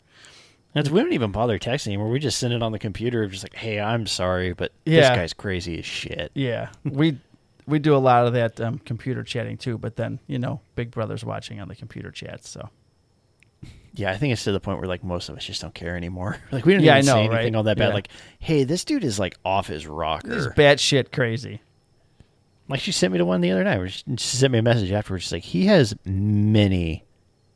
That's, 0.72 0.90
we 0.90 1.00
don't 1.00 1.14
even 1.14 1.32
bother 1.32 1.58
texting 1.58 1.88
anymore. 1.88 2.10
We 2.10 2.18
just 2.18 2.38
send 2.38 2.52
it 2.52 2.62
on 2.62 2.70
the 2.70 2.78
computer, 2.78 3.26
just 3.26 3.42
like, 3.42 3.54
"Hey, 3.54 3.80
I'm 3.80 4.06
sorry, 4.06 4.52
but 4.52 4.72
this 4.84 5.08
guy's 5.16 5.32
crazy 5.32 5.78
as 5.78 5.86
shit." 5.86 6.30
Yeah, 6.34 6.68
we 6.84 7.18
we 7.66 7.78
do 7.78 7.96
a 7.96 7.98
lot 7.98 8.26
of 8.26 8.34
that 8.34 8.60
um, 8.60 8.78
computer 8.80 9.22
chatting 9.22 9.56
too. 9.56 9.78
But 9.78 9.96
then 9.96 10.20
you 10.26 10.38
know 10.38 10.60
Big 10.74 10.90
Brother's 10.90 11.24
watching 11.24 11.60
on 11.60 11.68
the 11.68 11.74
computer 11.74 12.10
chats. 12.10 12.48
So 12.50 12.68
Yeah, 13.98 14.10
I 14.10 14.16
think 14.18 14.32
it's 14.32 14.44
to 14.44 14.52
the 14.52 14.60
point 14.60 14.78
where 14.78 14.86
like 14.88 15.02
most 15.02 15.28
of 15.28 15.36
us 15.36 15.44
just 15.44 15.62
don't 15.62 15.74
care 15.74 15.96
anymore. 15.96 16.36
Like 16.52 16.64
we 16.66 16.74
don't 16.74 16.82
Yeah, 16.82 16.94
even 16.98 17.06
know, 17.06 17.12
say 17.14 17.18
anything 17.20 17.36
right? 17.36 17.54
all 17.56 17.62
that 17.64 17.78
bad. 17.78 17.88
Yeah. 17.88 17.94
Like, 17.94 18.08
hey, 18.38 18.64
this 18.64 18.84
dude 18.84 19.04
is 19.04 19.18
like 19.18 19.36
off 19.44 19.66
his 19.68 19.86
rocker. 19.86 20.52
batshit 20.56 21.12
crazy. 21.12 21.60
Like 22.68 22.80
she 22.80 22.92
sent 22.92 23.12
me 23.12 23.18
to 23.18 23.24
one 23.24 23.40
the 23.40 23.50
other 23.52 23.64
night. 23.64 23.78
Where 23.78 23.88
she, 23.88 24.02
she 24.18 24.36
sent 24.36 24.52
me 24.52 24.58
a 24.58 24.62
message 24.62 24.92
afterwards. 24.92 25.24
She's 25.24 25.32
like, 25.32 25.42
he 25.44 25.66
has 25.66 25.94
many 26.04 27.04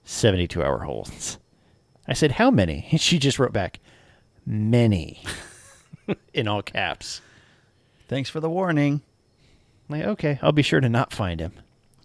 seventy-two 0.05 0.63
hour 0.63 0.79
holds. 0.79 1.39
I 2.09 2.15
said, 2.15 2.33
How 2.33 2.51
many? 2.51 2.87
And 2.91 3.01
she 3.01 3.19
just 3.19 3.39
wrote 3.39 3.53
back, 3.53 3.81
Many, 4.47 5.23
in 6.35 6.49
all 6.49 6.63
caps. 6.63 7.21
Thanks 8.09 8.31
for 8.31 8.41
the 8.41 8.51
warning. 8.51 9.03
I'm 9.89 9.99
like, 9.99 10.07
okay, 10.09 10.39
I'll 10.43 10.53
be 10.53 10.63
sure 10.63 10.81
to 10.81 10.89
not 10.89 11.13
find 11.13 11.41
him. 11.41 11.53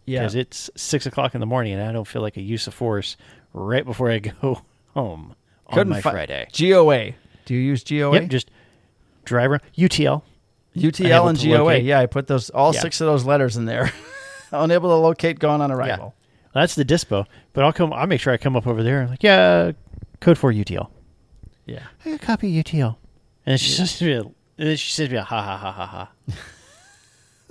Yeah. 0.06 0.20
Because 0.20 0.36
it's 0.36 0.70
six 0.76 1.06
o'clock 1.08 1.34
in 1.34 1.40
the 1.40 1.48
morning 1.48 1.74
and 1.74 1.82
I 1.82 1.92
don't 1.92 2.08
feel 2.08 2.22
like 2.22 2.38
a 2.38 2.42
use 2.42 2.68
of 2.68 2.74
force 2.76 3.18
right 3.56 3.86
before 3.86 4.10
I 4.12 4.20
go 4.42 4.62
home 4.94 5.36
on 5.68 5.74
Couldn't 5.74 5.90
my 5.90 6.02
fi- 6.02 6.12
Friday. 6.12 6.48
GOA. 6.58 7.12
Do 7.46 7.54
you 7.54 7.60
use 7.62 7.84
GOA? 7.84 8.14
Yep, 8.22 8.30
just 8.30 8.52
driver 9.24 9.60
UTL. 9.78 10.22
UTL 10.76 11.30
and 11.30 11.40
GOA. 11.42 11.64
locate. 11.64 11.84
Yeah, 11.86 12.00
I 12.00 12.06
put 12.06 12.28
those 12.28 12.50
all 12.50 12.74
Yeah. 12.74 12.82
six 12.82 13.00
of 13.02 13.08
those 13.08 13.24
letters 13.26 13.56
in 13.58 13.66
there. 13.66 13.92
Unable 14.52 14.90
to 14.90 14.96
locate 14.96 15.40
gone 15.40 15.62
on 15.62 15.72
arrival. 15.72 16.14
That's 16.54 16.76
the 16.76 16.86
dispo. 16.86 17.26
But 17.54 17.64
I'll 17.66 17.74
come. 17.74 17.92
I'll 17.94 18.08
make 18.08 18.22
sure 18.22 18.32
I 18.34 18.38
come 18.38 18.56
up 18.56 18.68
over 18.68 18.84
there. 18.84 19.02
I'm 19.04 19.10
like, 19.10 19.24
yeah, 19.24 19.72
code 20.22 20.38
for 20.38 20.54
UTL. 20.54 20.90
Yeah. 21.66 21.84
I 22.06 22.12
got 22.12 22.22
a 22.22 22.26
copy 22.26 22.58
of 22.60 22.66
UTL. 22.66 22.96
And 23.46 23.54
then 23.54 23.58
she 23.58 23.72
says 23.72 23.98
to 24.00 24.06
me, 24.06 24.14
and 24.14 24.34
then 24.70 24.78
she 24.78 24.92
says 24.92 25.10
to 25.10 25.16
me, 25.16 25.20
ha 25.20 25.42
ha 25.42 25.58
ha 25.58 25.72
ha 25.72 25.86
ha. 25.86 26.12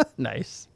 Nice. 0.19 0.69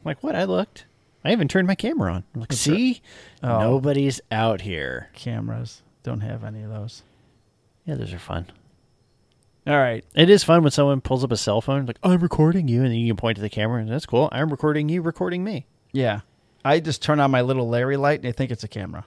I'm 0.00 0.08
like, 0.08 0.22
what? 0.22 0.34
I 0.34 0.44
looked. 0.44 0.86
I 1.24 1.32
even 1.32 1.48
turned 1.48 1.68
my 1.68 1.74
camera 1.74 2.12
on. 2.14 2.24
I'm 2.34 2.40
like, 2.40 2.52
see, 2.52 3.00
Oh. 3.42 3.60
nobody's 3.60 4.20
out 4.30 4.62
here. 4.62 5.08
Cameras 5.14 5.82
don't 6.02 6.20
have 6.20 6.42
any 6.44 6.62
of 6.62 6.70
those. 6.70 7.02
Yeah, 7.84 7.94
those 7.94 8.12
are 8.12 8.18
fun. 8.18 8.46
All 9.66 9.76
right. 9.78 10.04
It 10.16 10.28
is 10.28 10.42
fun 10.42 10.62
when 10.62 10.72
someone 10.72 11.00
pulls 11.00 11.22
up 11.22 11.30
a 11.30 11.36
cell 11.36 11.60
phone, 11.60 11.86
like, 11.86 11.98
I'm 12.02 12.18
recording 12.20 12.66
you, 12.66 12.80
and 12.82 12.90
then 12.90 12.96
you 12.98 13.06
can 13.08 13.16
point 13.16 13.36
to 13.36 13.42
the 13.42 13.48
camera, 13.48 13.80
and 13.80 13.88
that's 13.90 14.06
cool. 14.06 14.28
I'm 14.32 14.50
recording 14.50 14.88
you, 14.88 15.02
recording 15.02 15.44
me. 15.44 15.66
Yeah. 15.92 16.20
I 16.64 16.80
just 16.80 17.02
turn 17.02 17.20
on 17.20 17.30
my 17.30 17.42
little 17.42 17.68
Larry 17.68 17.96
light 17.96 18.20
and 18.20 18.24
they 18.24 18.32
think 18.32 18.50
it's 18.50 18.64
a 18.64 18.68
camera, 18.68 19.04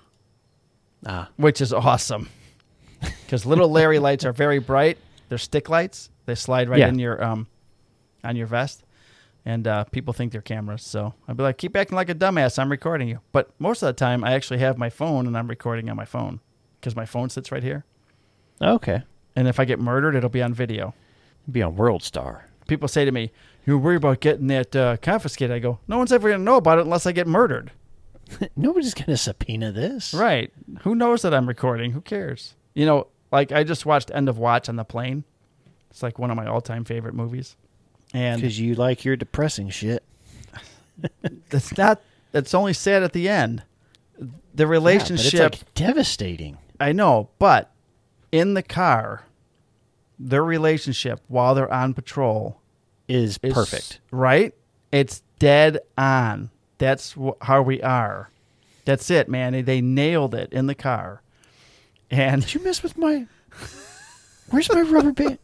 Ah, 1.05 1.29
which 1.37 1.59
is 1.61 1.71
awesome. 1.73 2.29
Because 3.01 3.45
little 3.45 3.69
Larry 3.69 3.99
lights 3.99 4.23
are 4.25 4.31
very 4.33 4.59
bright. 4.59 4.97
They're 5.29 5.37
stick 5.37 5.69
lights. 5.69 6.09
They 6.25 6.35
slide 6.35 6.69
right 6.69 6.79
Yeah. 6.79 6.87
in 6.89 6.99
your 6.99 7.21
um, 7.23 7.47
on 8.23 8.35
your 8.35 8.47
vest, 8.47 8.83
and 9.45 9.67
uh, 9.67 9.83
people 9.85 10.13
think 10.13 10.31
they're 10.31 10.41
cameras. 10.41 10.83
So 10.83 11.13
I'd 11.27 11.37
be 11.37 11.43
like, 11.43 11.57
keep 11.57 11.75
acting 11.77 11.95
like 11.95 12.09
a 12.09 12.15
dumbass. 12.15 12.57
I'm 12.57 12.71
recording 12.71 13.07
you. 13.07 13.19
But 13.31 13.49
most 13.59 13.83
of 13.83 13.87
the 13.87 13.93
time, 13.93 14.23
I 14.23 14.33
actually 14.33 14.59
have 14.59 14.77
my 14.77 14.89
phone 14.89 15.27
and 15.27 15.37
I'm 15.37 15.47
recording 15.47 15.89
on 15.89 15.95
my 15.95 16.05
phone 16.05 16.39
because 16.79 16.95
my 16.95 17.05
phone 17.05 17.29
sits 17.29 17.51
right 17.51 17.63
here. 17.63 17.85
okay. 18.61 19.03
And 19.37 19.49
if 19.49 19.59
I 19.59 19.65
get 19.65 19.79
murdered, 19.79 20.15
it'll 20.15 20.29
be 20.29 20.41
on 20.41 20.53
video. 20.53 20.93
Be 21.51 21.61
on 21.61 21.75
World 21.75 22.03
Star. 22.03 22.47
People 22.67 22.87
say 22.87 23.03
to 23.03 23.11
me, 23.11 23.31
"You're 23.65 23.77
worried 23.77 23.97
about 23.97 24.21
getting 24.21 24.47
that 24.47 24.73
uh, 24.73 24.95
confiscated." 24.97 25.53
I 25.53 25.59
go, 25.59 25.79
"No 25.89 25.97
one's 25.97 26.13
ever 26.13 26.29
going 26.29 26.39
to 26.39 26.43
know 26.45 26.55
about 26.55 26.79
it 26.79 26.85
unless 26.85 27.05
I 27.05 27.11
get 27.11 27.27
murdered." 27.27 27.71
Nobody's 28.55 28.93
going 28.93 29.07
to 29.07 29.17
subpoena 29.17 29.73
this. 29.73 30.13
Right? 30.13 30.53
Who 30.83 30.95
knows 30.95 31.21
that 31.23 31.33
I'm 31.33 31.47
recording? 31.49 31.91
Who 31.91 31.99
cares? 31.99 32.55
You 32.73 32.85
know, 32.85 33.07
like 33.29 33.51
I 33.51 33.65
just 33.65 33.85
watched 33.85 34.09
End 34.13 34.29
of 34.29 34.37
Watch 34.37 34.69
on 34.69 34.77
the 34.77 34.85
plane. 34.85 35.25
It's 35.89 36.01
like 36.01 36.17
one 36.17 36.31
of 36.31 36.37
my 36.37 36.47
all-time 36.47 36.85
favorite 36.85 37.13
movies, 37.13 37.57
and 38.15 38.41
Because 38.41 38.59
you 38.59 38.75
like 38.75 39.03
your 39.05 39.15
depressing 39.15 39.69
shit. 39.69 40.03
that's 41.49 41.77
not. 41.77 42.01
It's 42.33 42.53
only 42.53 42.73
sad 42.73 43.03
at 43.03 43.13
the 43.13 43.27
end. 43.29 43.63
The 44.17 44.63
Yeah, 44.63 44.65
relationship. 44.65 45.33
it's 45.53 45.61
like 45.63 45.73
devastating. 45.73 46.57
I 46.79 46.91
know, 46.91 47.29
but 47.39 47.71
in 48.31 48.53
the 48.53 48.63
car, 48.63 49.23
their 50.19 50.43
relationship 50.43 51.21
while 51.27 51.55
they're 51.55 51.71
on 51.71 51.93
patrol 51.93 52.59
Is 53.07 53.37
is 53.43 53.53
perfect. 53.53 53.99
right? 54.11 54.53
It's 54.91 55.21
dead 55.39 55.79
on. 55.97 56.49
That's 56.77 57.13
wh- 57.13 57.31
how 57.41 57.61
we 57.61 57.81
are. 57.81 58.29
That's 58.85 59.09
it, 59.09 59.27
man. 59.29 59.53
They- 59.53 59.61
They 59.61 59.81
nailed 59.81 60.33
it 60.35 60.51
in 60.53 60.67
the 60.67 60.75
car. 60.75 61.21
And 62.11 62.41
Did 62.41 62.53
you 62.53 62.63
mess 62.63 62.83
with 62.83 62.97
my? 62.97 63.25
Where's 64.49 64.71
my 64.71 64.81
rubber 64.81 65.11
band? 65.11 65.39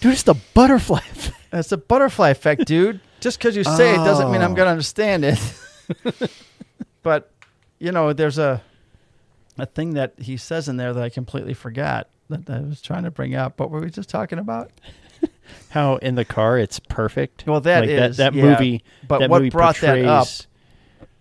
Dude, 0.00 0.12
it's 0.12 0.22
the 0.24 0.34
butterfly. 0.54 1.00
It's 1.52 1.72
a 1.72 1.76
butterfly 1.76 2.30
effect, 2.30 2.66
dude. 2.66 3.00
Just 3.20 3.38
because 3.38 3.56
you 3.56 3.64
say 3.64 3.92
it 3.94 3.98
doesn't 3.98 4.30
mean 4.30 4.40
I'm 4.42 4.52
Oh. 4.52 4.54
going 4.56 4.66
to 4.66 4.70
understand 4.70 5.24
it. 5.24 5.38
but, 7.02 7.30
you 7.78 7.92
know, 7.92 8.12
there's 8.12 8.38
a 8.38 8.62
a 9.58 9.66
thing 9.66 9.94
that 9.94 10.14
he 10.18 10.36
says 10.38 10.68
in 10.68 10.76
there 10.78 10.94
that 10.94 11.02
I 11.02 11.10
completely 11.10 11.52
forgot 11.52 12.08
that 12.30 12.48
I 12.48 12.60
was 12.60 12.80
trying 12.80 13.02
to 13.04 13.10
bring 13.10 13.34
up. 13.34 13.60
What 13.60 13.70
were 13.70 13.80
we 13.80 13.90
just 13.90 14.08
talking 14.08 14.38
about? 14.38 14.70
How 15.70 15.96
in 15.96 16.14
the 16.14 16.24
car 16.24 16.56
it's 16.58 16.78
perfect. 16.78 17.46
Well, 17.46 17.60
that 17.62 17.80
like 17.80 17.90
is, 17.90 18.16
that, 18.16 18.32
that 18.32 18.38
yeah. 18.38 18.44
movie. 18.44 18.82
But 19.06 19.18
that 19.18 19.28
what 19.30 19.40
movie 19.40 19.50
brought 19.50 19.76
that 19.80 20.02
up? 20.04 20.28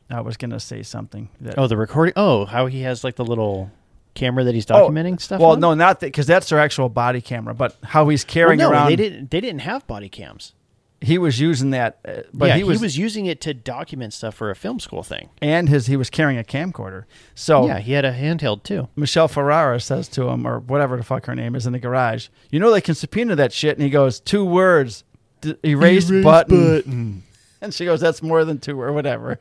I 0.10 0.22
was 0.22 0.38
going 0.38 0.51
to 0.51 0.60
say 0.60 0.84
something. 0.84 1.30
That, 1.41 1.57
Oh, 1.57 1.68
the 1.68 1.76
recording. 1.77 2.14
Oh, 2.15 2.45
how 2.45 2.68
he 2.68 2.81
has 2.84 3.03
like 3.03 3.15
the 3.15 3.26
little 3.26 3.72
camera 4.19 4.43
that 4.43 4.53
he's 4.53 4.69
Oh, 4.69 4.89
documenting 4.89 5.19
stuff. 5.19 5.39
Well, 5.39 5.51
on? 5.51 5.59
no, 5.59 5.73
not 5.73 5.99
that 6.01 6.07
because 6.07 6.27
that's 6.27 6.49
their 6.49 6.59
actual 6.59 6.89
body 6.89 7.21
camera, 7.21 7.53
but 7.53 7.75
how 7.83 8.09
he's 8.09 8.25
Well, 8.25 8.33
carrying 8.33 8.59
no, 8.59 8.69
around. 8.71 8.89
they 8.89 8.95
didn't. 8.95 9.31
They 9.31 9.41
didn't 9.41 9.61
have 9.61 9.85
body 9.87 10.09
cams. 10.09 10.53
He 11.01 11.17
was 11.17 11.39
using 11.39 11.69
that, 11.69 11.97
uh, 12.05 12.23
but 12.33 12.47
yeah, 12.47 12.57
he 12.57 12.63
was, 12.65 12.97
using 12.97 13.25
it 13.25 13.39
to 13.41 13.53
document 13.53 14.11
stuff 14.13 14.35
for 14.35 14.49
a 14.51 14.55
film 14.55 14.81
school 14.81 15.01
thing. 15.01 15.29
and 15.41 15.69
his 15.69 15.87
he 15.87 15.95
was 15.95 16.09
carrying 16.09 16.37
a 16.37 16.43
camcorder. 16.43 17.05
So 17.35 17.67
Yeah, 17.67 17.79
he 17.79 17.93
had 17.93 18.03
a 18.03 18.11
handheld 18.11 18.63
too. 18.63 18.89
Michelle 18.97 19.29
Ferrara 19.29 19.79
says 19.79 20.09
to 20.09 20.27
him, 20.27 20.45
or 20.45 20.59
whatever 20.59 20.97
the 20.97 21.03
fuck 21.03 21.25
her 21.27 21.35
name 21.35 21.55
is, 21.55 21.65
in 21.65 21.71
the 21.71 21.79
garage, 21.79 22.27
"You 22.51 22.59
know 22.59 22.69
they 22.69 22.81
can 22.81 22.95
subpoena 22.95 23.37
that 23.37 23.53
shit." 23.53 23.77
And 23.77 23.83
he 23.83 23.89
goes, 23.89 24.19
two 24.19 24.43
words, 24.43 25.05
d- 25.39 25.55
erase, 25.63 26.11
button. 26.11 27.23
And 27.61 27.73
she 27.73 27.83
goes, 27.85 27.99
"That's 28.01 28.21
more 28.21 28.43
than 28.45 28.57
two 28.59 28.79
or 28.81 28.91
whatever." 28.93 29.39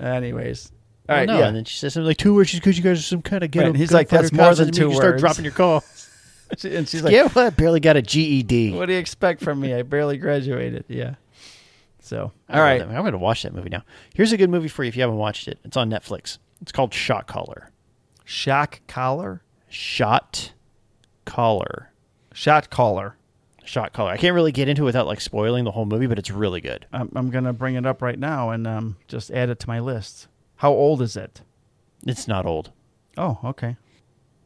Anyways, 0.00 0.72
all 1.08 1.16
right, 1.16 1.26
no, 1.26 1.38
yeah. 1.38 1.48
and 1.48 1.56
then 1.56 1.64
she 1.64 1.76
says 1.76 1.94
something 1.94 2.06
like 2.06 2.16
two 2.16 2.34
words 2.34 2.52
because 2.54 2.78
you 2.78 2.82
guys 2.84 2.98
are 2.98 3.02
some 3.02 3.20
kind 3.20 3.44
of 3.44 3.50
ghetto. 3.50 3.66
Right, 3.66 3.70
and 3.70 3.76
he's 3.76 3.92
like, 3.92 4.08
gunfighter 4.08 4.22
"That's 4.22 4.32
more 4.32 4.46
cops, 4.46 4.58
than 4.58 4.68
and 4.68 4.74
two 4.74 4.82
you 4.82 4.88
can 4.88 4.96
Start 4.96 5.18
dropping 5.18 5.44
your 5.44 5.52
call. 5.52 5.84
And 6.62 6.88
she's 6.88 7.02
like, 7.02 7.12
yeah, 7.12 7.28
well, 7.34 7.46
I 7.46 7.50
barely 7.50 7.80
got 7.80 7.96
a 7.96 8.02
GED. 8.02 8.74
"What 8.74 8.86
do 8.86 8.92
you 8.92 8.98
expect 8.98 9.42
from 9.42 9.60
me? 9.60 9.74
I 9.74 9.82
barely 9.82 10.18
graduated." 10.18 10.84
Yeah. 10.88 11.14
So, 12.00 12.32
I 12.48 12.52
all 12.52 12.58
love 12.58 12.64
right, 12.66 12.78
that 12.78 12.84
movie. 12.86 12.96
I'm 12.96 13.02
going 13.02 13.12
to 13.12 13.18
watch 13.18 13.42
that 13.42 13.54
movie 13.54 13.70
now. 13.70 13.82
Here's 14.14 14.30
a 14.30 14.36
good 14.36 14.50
movie 14.50 14.68
for 14.68 14.84
you 14.84 14.88
if 14.88 14.96
you 14.96 15.02
haven't 15.02 15.16
watched 15.16 15.48
it. 15.48 15.58
It's 15.64 15.76
on 15.76 15.90
Netflix. 15.90 16.36
It's 16.60 16.70
called 16.70 16.92
Shot 16.92 17.26
Caller. 17.26 17.70
shock 18.24 18.80
collar, 18.86 19.42
Shot 19.68 20.52
Caller. 21.24 21.90
shot 22.34 22.70
caller. 22.70 23.16
Shot 23.64 23.94
Caller. 23.94 24.10
I 24.10 24.18
can't 24.18 24.34
really 24.34 24.52
get 24.52 24.68
into 24.68 24.82
it 24.82 24.84
without 24.84 25.06
like 25.06 25.22
spoiling 25.22 25.64
the 25.64 25.70
whole 25.70 25.86
movie, 25.86 26.06
but 26.06 26.18
it's 26.18 26.30
really 26.30 26.60
good. 26.60 26.86
I'm, 26.92 27.10
I'm 27.16 27.30
gonna 27.30 27.54
bring 27.54 27.74
it 27.76 27.86
up 27.86 28.02
right 28.02 28.18
now 28.18 28.50
and 28.50 28.66
um, 28.66 28.96
just 29.08 29.30
add 29.30 29.48
it 29.48 29.58
to 29.60 29.66
my 29.66 29.80
list. 29.80 30.28
How 30.56 30.72
old 30.72 31.02
is 31.02 31.16
it? 31.16 31.42
It's 32.06 32.28
not 32.28 32.46
old, 32.46 32.70
Oh, 33.16 33.38
okay. 33.44 33.76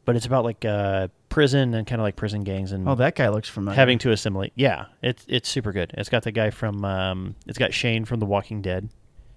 but 0.05 0.15
it's 0.15 0.25
about 0.25 0.43
like 0.45 0.63
uh, 0.65 1.09
prison 1.29 1.73
and 1.73 1.85
kind 1.85 1.99
of 2.01 2.03
like 2.03 2.15
prison 2.15 2.41
gangs 2.43 2.71
and 2.71 2.87
Oh, 2.87 2.95
that 2.95 3.15
guy 3.15 3.27
looks 3.29 3.49
familiar. 3.49 3.75
having 3.75 3.97
to 3.99 4.11
assimilate. 4.11 4.53
Yeah, 4.55 4.85
it's 5.01 5.25
it's 5.27 5.47
super 5.49 5.71
good. 5.71 5.91
It's 5.97 6.09
got 6.09 6.23
the 6.23 6.31
guy 6.31 6.49
from 6.51 6.83
um, 6.85 7.35
it's 7.47 7.57
got 7.57 7.73
Shane 7.73 8.05
from 8.05 8.19
The 8.19 8.25
Walking 8.25 8.61
Dead. 8.61 8.89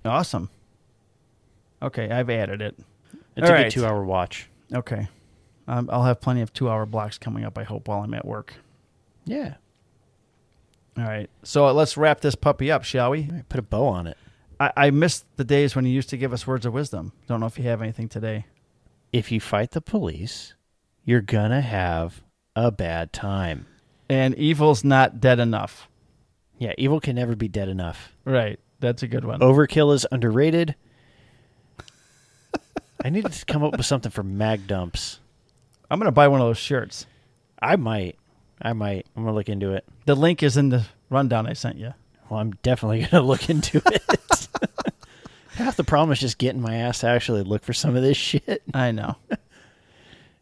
awesome. 0.04 0.50
Okay, 1.82 2.10
I've 2.10 2.30
added 2.30 2.62
it. 2.62 2.78
It's 3.36 3.48
All 3.48 3.54
a 3.54 3.58
right. 3.58 3.64
good 3.64 3.72
two 3.72 3.84
hour 3.86 4.04
watch. 4.04 4.48
Okay, 4.72 5.08
um, 5.68 5.90
I'll 5.92 6.04
have 6.04 6.20
plenty 6.20 6.40
of 6.42 6.52
two-hour 6.52 6.86
blocks 6.86 7.18
coming 7.18 7.44
up. 7.44 7.58
I 7.58 7.64
hope 7.64 7.88
while 7.88 8.02
I'm 8.02 8.14
at 8.14 8.24
work. 8.24 8.54
Yeah, 9.24 9.54
All 10.96 11.04
right, 11.04 11.28
so 11.42 11.70
let's 11.72 11.96
wrap 11.96 12.20
this 12.20 12.34
puppy 12.34 12.70
up, 12.70 12.84
shall 12.84 13.10
we? 13.10 13.30
Put 13.48 13.58
a 13.58 13.62
bow 13.62 13.86
on 13.86 14.06
it. 14.06 14.16
I, 14.62 14.72
I 14.76 14.90
missed 14.90 15.24
the 15.36 15.44
days 15.44 15.74
when 15.74 15.84
you 15.84 15.90
used 15.90 16.10
to 16.10 16.16
give 16.16 16.32
us 16.32 16.46
words 16.46 16.64
of 16.64 16.72
wisdom. 16.72 17.12
Don't 17.26 17.40
know 17.40 17.46
if 17.46 17.58
you 17.58 17.64
have 17.64 17.82
anything 17.82 18.08
today. 18.08 18.46
If 19.12 19.32
you 19.32 19.40
fight 19.40 19.72
the 19.72 19.80
police, 19.80 20.54
you're 21.04 21.20
gonna 21.20 21.60
have 21.60 22.22
a 22.54 22.70
bad 22.70 23.12
time. 23.12 23.66
And 24.08 24.36
evil's 24.36 24.84
not 24.84 25.20
dead 25.20 25.40
enough. 25.40 25.88
Yeah, 26.58 26.74
evil 26.78 27.00
can 27.00 27.16
never 27.16 27.34
be 27.34 27.48
dead 27.48 27.68
enough. 27.68 28.14
Right, 28.24 28.60
that's 28.78 29.02
a 29.02 29.08
good 29.08 29.24
one. 29.24 29.40
Overkill 29.40 29.92
is 29.94 30.06
underrated. 30.12 30.76
I 33.04 33.10
need 33.10 33.26
to 33.26 33.44
come 33.46 33.64
up 33.64 33.76
with 33.76 33.84
something 33.84 34.12
for 34.12 34.22
mag 34.22 34.68
dumps. 34.68 35.18
I'm 35.90 35.98
gonna 35.98 36.12
buy 36.12 36.28
one 36.28 36.40
of 36.40 36.46
those 36.46 36.58
shirts. 36.58 37.06
I 37.60 37.74
might. 37.74 38.16
I 38.60 38.74
might. 38.74 39.08
I'm 39.16 39.24
gonna 39.24 39.34
look 39.34 39.48
into 39.48 39.72
it. 39.72 39.84
The 40.06 40.14
link 40.14 40.40
is 40.40 40.56
in 40.56 40.68
the 40.68 40.86
rundown 41.10 41.48
I 41.48 41.54
sent 41.54 41.78
you. 41.78 41.94
Well, 42.30 42.38
I'm 42.38 42.52
definitely 42.62 43.02
gonna 43.10 43.24
look 43.24 43.50
into 43.50 43.82
it. 43.86 44.21
Half 45.54 45.76
the 45.76 45.84
problem 45.84 46.12
is 46.12 46.18
just 46.20 46.38
getting 46.38 46.60
my 46.60 46.76
ass 46.76 47.00
to 47.00 47.08
actually 47.08 47.42
look 47.42 47.62
for 47.62 47.72
some 47.72 47.94
of 47.96 48.02
this 48.02 48.16
shit. 48.16 48.62
I 48.74 48.90
know. 48.92 49.16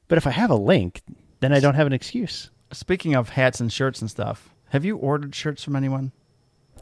But 0.09 0.19
if 0.19 0.27
I 0.27 0.31
have 0.31 0.51
a 0.51 0.57
link, 0.57 1.03
then 1.41 1.53
I 1.53 1.61
don't 1.61 1.75
have 1.75 1.87
an 1.87 1.93
excuse. 1.93 2.51
Speaking 2.73 3.15
of 3.15 3.31
hats 3.31 3.61
and 3.61 3.73
shirts 3.73 4.01
and 4.01 4.11
stuff, 4.11 4.51
have 4.71 4.85
you 4.85 4.97
ordered 4.97 5.35
shirts 5.35 5.63
from 5.65 5.75
anyone? 5.77 6.13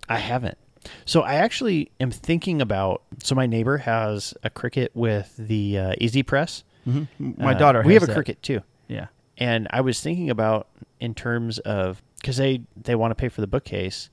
I 0.08 0.18
haven't. 0.18 0.58
So 1.04 1.22
I 1.22 1.34
actually 1.34 1.90
am 2.00 2.10
thinking 2.10 2.60
about. 2.62 3.02
So 3.22 3.34
my 3.34 3.46
neighbor 3.46 3.78
has 3.78 4.32
a 4.42 4.50
Cricut 4.50 4.88
with 4.94 5.34
the 5.36 5.78
uh, 5.78 5.94
Easy 5.98 6.22
Press. 6.22 6.64
Mm-hmm. 6.86 7.42
My 7.42 7.54
Uh, 7.54 7.58
daughter. 7.58 7.82
We 7.82 7.94
have 7.94 8.02
a 8.02 8.06
that. 8.06 8.16
Cricut 8.16 8.40
too, 8.42 8.60
Yeah. 8.86 9.06
and 9.36 9.66
I 9.70 9.80
was 9.82 10.00
thinking 10.00 10.30
about 10.30 10.68
in 11.00 11.14
terms 11.14 11.58
of 11.60 12.02
because 12.20 12.36
they 12.38 12.62
they 12.76 12.94
want 12.94 13.10
to 13.10 13.14
pay 13.14 13.28
for 13.28 13.40
the 13.40 13.46
bookcase 13.46 14.08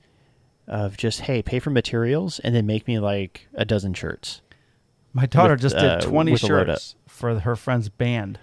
of 0.68 0.96
just 0.96 1.20
hey 1.22 1.42
pay 1.42 1.58
for 1.58 1.70
materials 1.70 2.38
and 2.40 2.54
then 2.54 2.66
make 2.66 2.86
me 2.88 2.98
like 2.98 3.48
a 3.54 3.64
dozen 3.64 3.94
shirts. 3.94 4.42
My 5.12 5.26
daughter 5.26 5.54
With, 5.54 5.62
just 5.62 5.76
uh, 5.76 5.96
did 5.98 6.08
20 6.08 6.32
with 6.32 6.42
a 6.42 6.46
load 6.46 6.66
shirts 6.66 6.94
for 7.06 7.38
her 7.40 7.56
friend's 7.56 7.88
band. 7.88 8.38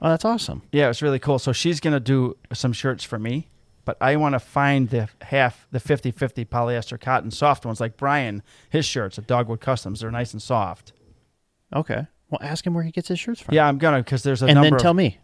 Oh, 0.00 0.08
that's 0.10 0.24
awesome. 0.24 0.62
Yeah, 0.70 0.84
it 0.84 0.88
was 0.88 1.02
really 1.02 1.18
cool. 1.18 1.38
So 1.38 1.52
she's 1.52 1.80
going 1.80 1.94
to 1.94 2.00
do 2.00 2.36
some 2.52 2.72
shirts 2.72 3.02
for 3.02 3.18
me, 3.18 3.48
but 3.84 3.96
I 4.00 4.16
want 4.16 4.34
to 4.34 4.38
find 4.38 4.90
the 4.90 5.08
half, 5.22 5.66
the 5.70 5.80
50 5.80 6.10
50 6.10 6.44
polyester 6.44 7.00
cotton 7.00 7.30
soft 7.30 7.64
ones 7.64 7.80
like 7.80 7.96
Brian, 7.96 8.42
his 8.70 8.84
shirts 8.84 9.18
at 9.18 9.26
Dogwood 9.26 9.60
Customs. 9.60 10.00
They're 10.00 10.10
nice 10.10 10.32
and 10.32 10.42
soft. 10.42 10.92
Okay. 11.74 12.06
Well, 12.30 12.38
ask 12.42 12.66
him 12.66 12.74
where 12.74 12.84
he 12.84 12.90
gets 12.90 13.08
his 13.08 13.18
shirts 13.18 13.40
from. 13.40 13.54
Yeah, 13.54 13.66
I'm 13.66 13.78
going 13.78 13.96
to 13.96 14.02
because 14.02 14.22
there's 14.22 14.42
a 14.42 14.46
and 14.46 14.54
number 14.54 14.66
then 14.70 14.74
of- 14.74 14.82
tell 14.82 14.94
me. 14.94 15.18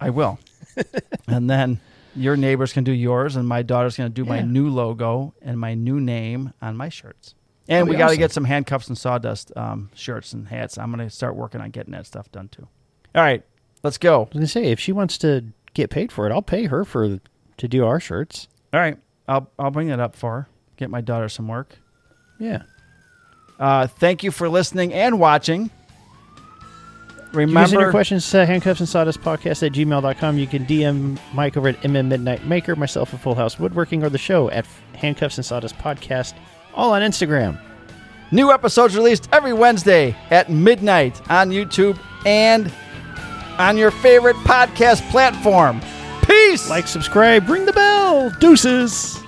I 0.00 0.10
will. 0.10 0.38
and 1.26 1.50
then 1.50 1.80
your 2.16 2.36
neighbors 2.36 2.72
can 2.72 2.84
do 2.84 2.92
yours, 2.92 3.36
and 3.36 3.46
my 3.48 3.62
daughter's 3.62 3.96
going 3.96 4.10
to 4.10 4.14
do 4.14 4.24
my 4.24 4.38
Yeah. 4.38 4.44
new 4.46 4.68
logo 4.68 5.34
and 5.42 5.58
my 5.58 5.74
new 5.74 6.00
name 6.00 6.52
on 6.60 6.76
my 6.76 6.88
shirts. 6.88 7.34
And 7.68 7.76
That'd 7.76 7.88
we 7.88 7.94
be 7.94 7.98
got 7.98 8.06
to 8.06 8.12
awesome. 8.12 8.18
get 8.18 8.32
some 8.32 8.44
handcuffs 8.44 8.88
and 8.88 8.98
sawdust 8.98 9.52
um, 9.56 9.90
shirts 9.94 10.32
and 10.32 10.48
hats. 10.48 10.76
I'm 10.78 10.90
going 10.92 11.06
to 11.06 11.14
start 11.14 11.36
working 11.36 11.60
on 11.60 11.70
getting 11.70 11.92
that 11.92 12.06
stuff 12.06 12.30
done 12.32 12.48
too. 12.48 12.66
All 13.14 13.22
right, 13.22 13.44
let's 13.82 13.98
go. 13.98 14.16
I 14.16 14.18
was 14.20 14.28
gonna 14.34 14.46
say 14.46 14.66
if 14.66 14.78
she 14.78 14.92
wants 14.92 15.18
to 15.18 15.44
get 15.74 15.90
paid 15.90 16.12
for 16.12 16.26
it, 16.28 16.32
I'll 16.32 16.42
pay 16.42 16.66
her 16.66 16.84
for 16.84 17.18
to 17.56 17.68
do 17.68 17.84
our 17.84 17.98
shirts. 18.00 18.46
All 18.72 18.78
right, 18.80 18.96
I'll 19.26 19.50
I'll 19.58 19.70
bring 19.72 19.88
that 19.88 19.98
up 20.00 20.14
for 20.14 20.32
her. 20.32 20.48
Get 20.76 20.90
my 20.90 21.00
daughter 21.00 21.28
some 21.28 21.48
work. 21.48 21.78
Yeah. 22.38 22.62
Uh, 23.58 23.86
thank 23.88 24.22
you 24.22 24.30
for 24.30 24.48
listening 24.48 24.92
and 24.94 25.18
watching. 25.18 25.70
You 27.32 27.46
can 27.46 27.66
send 27.68 27.80
your 27.80 27.90
questions 27.90 28.28
to 28.30 28.44
handcuffs 28.46 28.80
and 28.80 28.88
sawdust 28.88 29.20
podcast 29.20 29.64
at 29.64 29.72
gmail.com. 29.72 30.38
You 30.38 30.46
can 30.46 30.66
DM 30.66 31.18
Mike 31.32 31.56
over 31.56 31.68
at 31.68 31.80
MM 31.82 32.08
Midnight 32.08 32.44
Maker, 32.46 32.74
myself 32.76 33.14
at 33.14 33.20
Full 33.20 33.34
House 33.36 33.58
Woodworking, 33.58 34.02
or 34.02 34.08
the 34.08 34.18
show 34.18 34.50
at 34.50 34.66
Handcuffs 34.94 35.38
and 35.38 35.44
Sawdust 35.44 35.76
Podcast, 35.78 36.34
all 36.74 36.92
on 36.92 37.02
Instagram. 37.02 37.58
new 38.32 38.50
episodes 38.52 38.96
released 38.96 39.28
every 39.32 39.52
Wednesday 39.52 40.16
at 40.30 40.48
midnight 40.50 41.20
on 41.30 41.50
YouTube 41.50 41.98
and 42.26 42.72
on 43.58 43.76
your 43.76 43.90
favorite 43.90 44.36
podcast 44.38 45.08
platform. 45.10 45.80
Peace. 46.24 46.68
Like, 46.70 46.86
subscribe, 46.86 47.48
ring 47.48 47.64
the 47.66 47.72
bell. 47.72 48.30
Deuces. 48.40 49.19